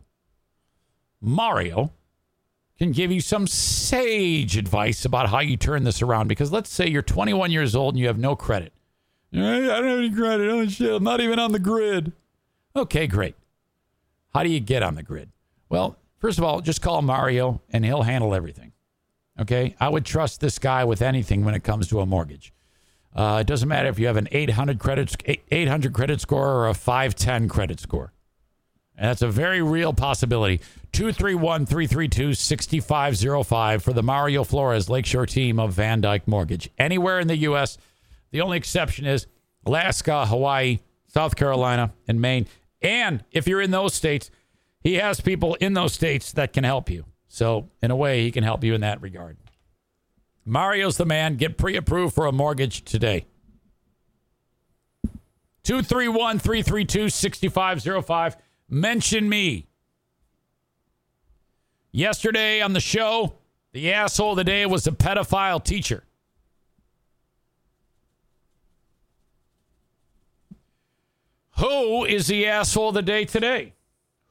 Mario 1.20 1.92
can 2.78 2.93
give 2.93 3.11
you 3.11 3.20
some 3.20 3.47
sage 3.47 4.57
advice 4.57 5.05
about 5.05 5.31
how 5.31 5.40
you 5.40 5.57
turn 5.57 5.85
this 5.85 6.03
around. 6.03 6.28
Because 6.28 6.53
let's 6.53 6.70
say 6.70 6.86
you're 6.86 7.03
21 7.03 7.51
years 7.51 7.74
old 7.74 7.94
and 7.94 8.01
you 8.01 8.07
have 8.07 8.19
no 8.19 8.36
credit. 8.36 8.73
I 9.32 9.36
don't 9.36 9.65
have 9.69 9.98
any 9.98 10.11
credit. 10.11 10.51
Oh, 10.51 10.66
shit. 10.66 10.93
I'm 10.93 11.05
not 11.05 11.20
even 11.20 11.39
on 11.39 11.53
the 11.53 11.59
grid. 11.59 12.12
Okay, 12.74 13.07
great. 13.07 13.35
How 14.35 14.43
do 14.43 14.51
you 14.51 14.61
get 14.61 14.82
on 14.82 14.94
the 14.94 15.03
grid? 15.03 15.31
Well, 15.69 15.97
first 16.19 16.39
of 16.39 16.44
all, 16.44 16.61
just 16.61 16.82
call 16.82 17.03
Mario 17.03 17.61
and 17.70 17.85
he'll 17.85 18.03
handle 18.03 18.35
everything. 18.35 18.73
Okay. 19.40 19.74
I 19.81 19.89
would 19.89 20.05
trust 20.05 20.40
this 20.40 20.59
guy 20.59 20.85
with 20.85 21.03
anything 21.03 21.44
when 21.44 21.55
it 21.55 21.65
comes 21.65 21.89
to 21.89 22.01
a 22.01 22.07
mortgage. 22.07 22.53
Uh, 23.15 23.39
it 23.40 23.47
doesn't 23.47 23.69
matter 23.69 23.89
if 23.89 23.98
you 23.98 24.07
have 24.07 24.19
an 24.19 24.28
800 24.31 24.78
credit 24.78 25.16
800 25.51 25.94
credit 25.94 26.20
score 26.20 26.48
or 26.48 26.69
a 26.69 26.74
510 26.74 27.48
credit 27.48 27.81
score. 27.81 28.12
And 28.94 29.09
that's 29.09 29.23
a 29.23 29.28
very 29.28 29.62
real 29.62 29.93
possibility. 29.93 30.61
231 30.97 31.66
332 31.66 32.32
6505 32.32 33.82
for 33.82 33.93
the 33.93 34.02
Mario 34.02 34.44
Flores 34.44 34.89
Lakeshore 34.89 35.27
team 35.27 35.60
of 35.60 35.77
VanDyk 35.77 36.27
Mortgage. 36.27 36.70
Anywhere 36.78 37.20
in 37.20 37.28
the 37.28 37.36
U.S., 37.36 37.77
the 38.31 38.40
only 38.40 38.56
exception 38.56 39.05
is 39.05 39.27
Alaska, 39.66 40.24
Hawaii, 40.24 40.78
South 41.06 41.36
Carolina, 41.36 41.93
and 42.09 42.18
Maine. 42.18 42.47
And 42.81 43.23
if 43.31 43.47
you're 43.47 43.60
in 43.60 43.73
those 43.73 43.93
states, 43.93 44.31
he 44.81 44.94
has 44.94 45.20
people 45.20 45.55
in 45.56 45.74
those 45.74 45.93
states 45.93 46.32
that 46.32 46.55
can 46.55 46.64
help 46.64 46.89
you. 46.89 47.05
So, 47.28 47.68
in 47.82 47.90
a 47.90 47.97
way, 47.97 48.23
he 48.23 48.31
can 48.31 48.43
help 48.43 48.64
you 48.64 48.73
in 48.73 48.81
that 48.81 49.02
regard. 49.02 49.36
Mario's 50.47 50.97
the 50.97 51.05
man. 51.05 51.36
Get 51.36 51.59
pre 51.59 51.77
approved 51.77 52.14
for 52.14 52.24
a 52.24 52.32
mortgage 52.32 52.86
today. 52.86 53.27
231 55.64 56.39
332 56.39 57.10
6505. 57.10 58.39
Mention 58.70 59.28
me. 59.28 59.66
Yesterday 61.97 62.60
on 62.60 62.74
the 62.74 62.81
show, 62.81 63.39
the 63.73 63.90
asshole 63.90 64.32
of 64.32 64.36
the 64.36 64.44
day 64.44 64.66
was 64.66 64.86
a 64.86 64.93
pedophile 64.93 65.64
teacher. 65.64 66.05
Who 71.52 72.05
is 72.05 72.27
the 72.27 72.47
asshole 72.47 72.90
of 72.90 72.97
the 72.97 73.01
day 73.01 73.24
today? 73.24 73.73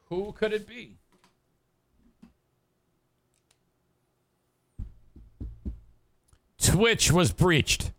Who 0.09 0.31
could 0.33 0.53
it 0.53 0.67
be? 0.67 0.97
Twitch 6.61 7.11
was 7.11 7.31
breached. 7.31 7.91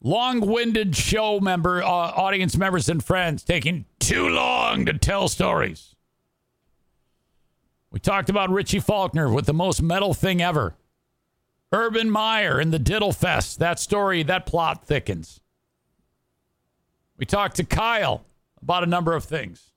Long 0.00 0.40
winded 0.40 0.94
show 0.94 1.40
member, 1.40 1.82
uh, 1.82 1.86
audience 1.88 2.56
members, 2.56 2.88
and 2.88 3.04
friends 3.04 3.42
taking 3.42 3.86
too 3.98 4.28
long 4.28 4.86
to 4.86 4.96
tell 4.96 5.26
stories. 5.26 5.93
We 7.94 8.00
talked 8.00 8.28
about 8.28 8.50
Richie 8.50 8.80
Faulkner 8.80 9.32
with 9.32 9.46
the 9.46 9.54
most 9.54 9.80
metal 9.80 10.14
thing 10.14 10.42
ever. 10.42 10.74
Urban 11.70 12.10
Meyer 12.10 12.58
and 12.58 12.72
the 12.72 12.80
Diddle 12.80 13.12
Fest. 13.12 13.60
That 13.60 13.78
story, 13.78 14.24
that 14.24 14.46
plot 14.46 14.84
thickens. 14.84 15.40
We 17.16 17.24
talked 17.24 17.54
to 17.58 17.64
Kyle 17.64 18.24
about 18.60 18.82
a 18.82 18.86
number 18.86 19.14
of 19.14 19.22
things. 19.22 19.70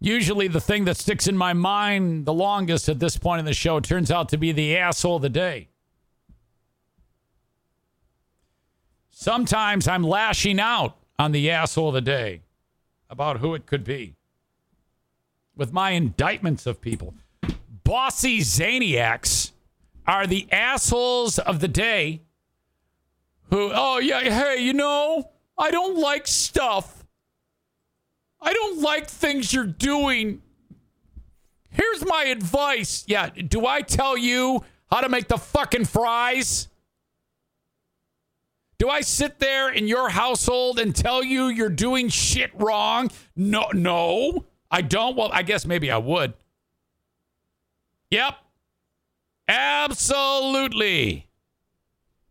Usually, 0.00 0.48
the 0.48 0.60
thing 0.60 0.84
that 0.84 0.98
sticks 0.98 1.26
in 1.26 1.38
my 1.38 1.54
mind 1.54 2.26
the 2.26 2.34
longest 2.34 2.90
at 2.90 2.98
this 2.98 3.16
point 3.16 3.38
in 3.38 3.46
the 3.46 3.54
show 3.54 3.80
turns 3.80 4.10
out 4.10 4.28
to 4.28 4.36
be 4.36 4.52
the 4.52 4.76
asshole 4.76 5.16
of 5.16 5.22
the 5.22 5.30
day. 5.30 5.70
Sometimes 9.18 9.88
I'm 9.88 10.02
lashing 10.02 10.60
out 10.60 10.96
on 11.18 11.32
the 11.32 11.50
asshole 11.50 11.88
of 11.88 11.94
the 11.94 12.00
day 12.00 12.42
about 13.08 13.38
who 13.38 13.54
it 13.54 13.64
could 13.64 13.82
be 13.82 14.14
with 15.56 15.72
my 15.72 15.90
indictments 15.90 16.66
of 16.66 16.80
people. 16.80 17.14
Bossy 17.82 18.40
Zaniacs 18.40 19.52
are 20.06 20.26
the 20.26 20.46
assholes 20.52 21.38
of 21.38 21.60
the 21.60 21.68
day 21.68 22.20
who, 23.50 23.70
oh, 23.72 23.98
yeah, 23.98 24.20
hey, 24.20 24.58
you 24.58 24.74
know, 24.74 25.30
I 25.56 25.70
don't 25.70 25.98
like 25.98 26.26
stuff 26.26 26.96
I 28.40 28.52
don't 28.52 28.80
like 28.80 29.08
things 29.08 29.52
you're 29.52 29.64
doing. 29.64 30.42
Here's 31.70 32.04
my 32.06 32.24
advice. 32.24 33.04
Yeah, 33.06 33.30
do 33.30 33.66
I 33.66 33.82
tell 33.82 34.16
you 34.16 34.64
how 34.90 35.00
to 35.00 35.08
make 35.08 35.28
the 35.28 35.36
fucking 35.38 35.86
fries? 35.86 36.68
Do 38.78 38.90
I 38.90 39.00
sit 39.00 39.38
there 39.38 39.70
in 39.70 39.88
your 39.88 40.10
household 40.10 40.78
and 40.78 40.94
tell 40.94 41.24
you 41.24 41.46
you're 41.46 41.68
doing 41.68 42.08
shit 42.08 42.50
wrong? 42.54 43.10
No, 43.34 43.68
no, 43.72 44.44
I 44.70 44.82
don't. 44.82 45.16
Well, 45.16 45.30
I 45.32 45.42
guess 45.42 45.64
maybe 45.64 45.90
I 45.90 45.98
would. 45.98 46.34
Yep. 48.10 48.34
Absolutely. 49.48 51.26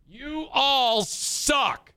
You 0.07 0.47
all 0.53 1.03
suck. 1.03 1.93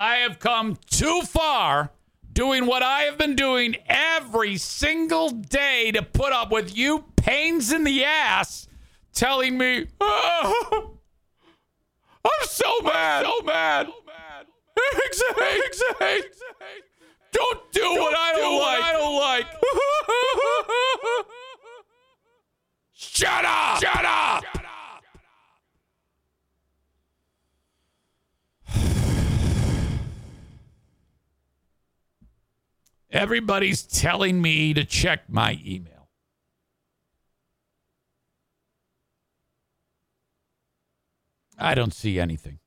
I 0.00 0.16
have 0.16 0.40
come 0.40 0.78
too 0.90 1.22
far 1.22 1.92
doing 2.32 2.66
what 2.66 2.82
I 2.82 3.02
have 3.02 3.18
been 3.18 3.36
doing 3.36 3.76
every 3.86 4.56
single 4.56 5.30
day 5.30 5.92
to 5.92 6.02
put 6.02 6.32
up 6.32 6.50
with 6.50 6.76
you 6.76 7.04
pains 7.16 7.70
in 7.72 7.84
the 7.84 8.04
ass 8.04 8.66
telling 9.12 9.56
me, 9.56 9.86
oh, 10.00 10.98
I'm 12.24 12.46
so 12.46 12.80
mad, 12.82 13.24
so 13.24 13.42
mad. 13.42 13.88
Exactly, 15.06 15.46
exactly. 15.66 16.20
Don't 17.32 17.72
do 17.72 17.80
don't 17.80 17.98
what 17.98 18.14
I 18.16 18.32
don't 18.32 18.52
do 18.52 18.60
like. 18.60 18.82
I 18.82 18.92
don't 18.92 19.16
like. 19.16 19.46
Shut 22.92 23.44
up! 23.44 23.80
Shut 23.80 24.04
up! 24.04 24.44
Shut 24.44 24.56
up! 24.64 25.04
Everybody's 33.10 33.82
telling 33.82 34.40
me 34.40 34.72
to 34.74 34.84
check 34.84 35.28
my 35.28 35.58
email. 35.64 35.91
I 41.58 41.74
don't 41.74 41.94
see 41.94 42.18
anything. 42.18 42.58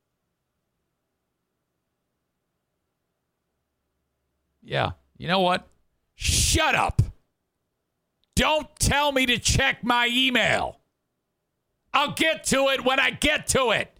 Yeah. 4.61 4.91
You 5.17 5.27
know 5.27 5.41
what? 5.41 5.67
Shut 6.15 6.75
up. 6.75 7.01
Don't 8.35 8.67
tell 8.79 9.11
me 9.11 9.25
to 9.27 9.37
check 9.37 9.83
my 9.83 10.09
email. 10.11 10.79
I'll 11.93 12.11
get 12.11 12.43
to 12.45 12.67
it 12.69 12.83
when 12.83 12.99
I 12.99 13.11
get 13.11 13.47
to 13.47 13.71
it. 13.71 13.91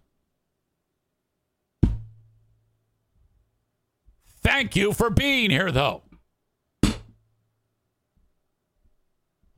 Thank 4.44 4.76
you 4.76 4.92
for 4.94 5.10
being 5.10 5.50
here, 5.50 5.72
though. 5.72 6.04
All 6.84 6.92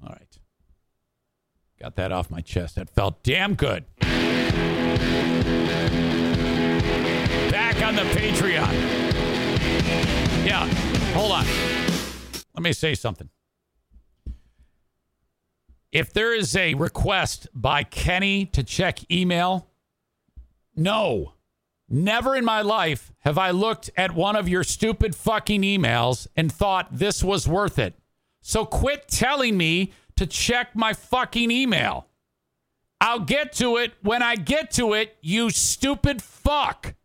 right. 0.03 0.37
Got 1.81 1.95
that 1.95 2.11
off 2.11 2.29
my 2.29 2.41
chest. 2.41 2.75
That 2.75 2.89
felt 2.89 3.23
damn 3.23 3.55
good. 3.55 3.85
Back 7.51 7.83
on 7.83 7.95
the 7.95 8.03
Patreon. 8.03 8.73
Yeah, 10.45 10.65
hold 11.13 11.31
on. 11.31 11.45
Let 12.53 12.63
me 12.63 12.73
say 12.73 12.95
something. 12.95 13.29
If 15.91 16.13
there 16.13 16.33
is 16.35 16.55
a 16.55 16.73
request 16.73 17.47
by 17.53 17.83
Kenny 17.83 18.45
to 18.47 18.63
check 18.63 19.09
email, 19.11 19.69
no. 20.75 21.33
Never 21.89 22.35
in 22.35 22.43
my 22.43 22.61
life 22.61 23.13
have 23.19 23.37
I 23.37 23.51
looked 23.51 23.89
at 23.95 24.13
one 24.13 24.35
of 24.35 24.49
your 24.49 24.63
stupid 24.63 25.15
fucking 25.15 25.61
emails 25.61 26.27
and 26.35 26.51
thought 26.51 26.89
this 26.91 27.23
was 27.23 27.47
worth 27.47 27.79
it. 27.79 27.95
So 28.41 28.65
quit 28.65 29.07
telling 29.07 29.57
me 29.57 29.93
to 30.17 30.25
check 30.25 30.75
my 30.75 30.93
fucking 30.93 31.49
email. 31.51 32.06
I'll 32.99 33.19
get 33.19 33.53
to 33.53 33.77
it 33.77 33.93
when 34.01 34.23
I 34.23 34.35
get 34.35 34.71
to 34.71 34.93
it, 34.93 35.15
you 35.21 35.49
stupid 35.49 36.21
fuck. 36.21 36.95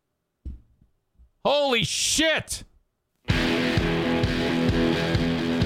Holy 1.44 1.84
shit. 1.84 2.64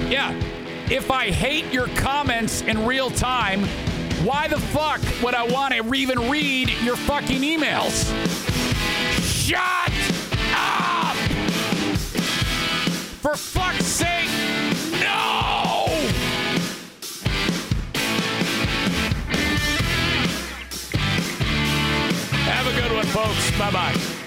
Yeah. 0.09 0.33
If 0.91 1.11
I 1.11 1.31
hate 1.31 1.73
your 1.73 1.89
comments 1.89 2.63
in 2.63 2.87
real 2.87 3.11
time, 3.11 3.65
why 4.25 4.49
the 4.49 4.59
fuck 4.59 5.01
would 5.23 5.35
I 5.35 5.45
want 5.47 5.75
to 5.75 5.95
even 5.95 6.31
read 6.31 6.71
your 6.83 6.97
fucking 6.97 7.43
emails? 7.43 8.07
Shut 9.23 9.93
up! 10.55 11.17
For 13.21 13.37
fuck's 13.37 13.85
sake, 13.85 14.31
no! 15.01 15.76
Have 22.67 22.77
a 22.77 22.81
good 22.81 22.93
one, 22.97 23.07
folks. 23.07 23.59
Bye 23.61 23.71
bye. 23.71 24.27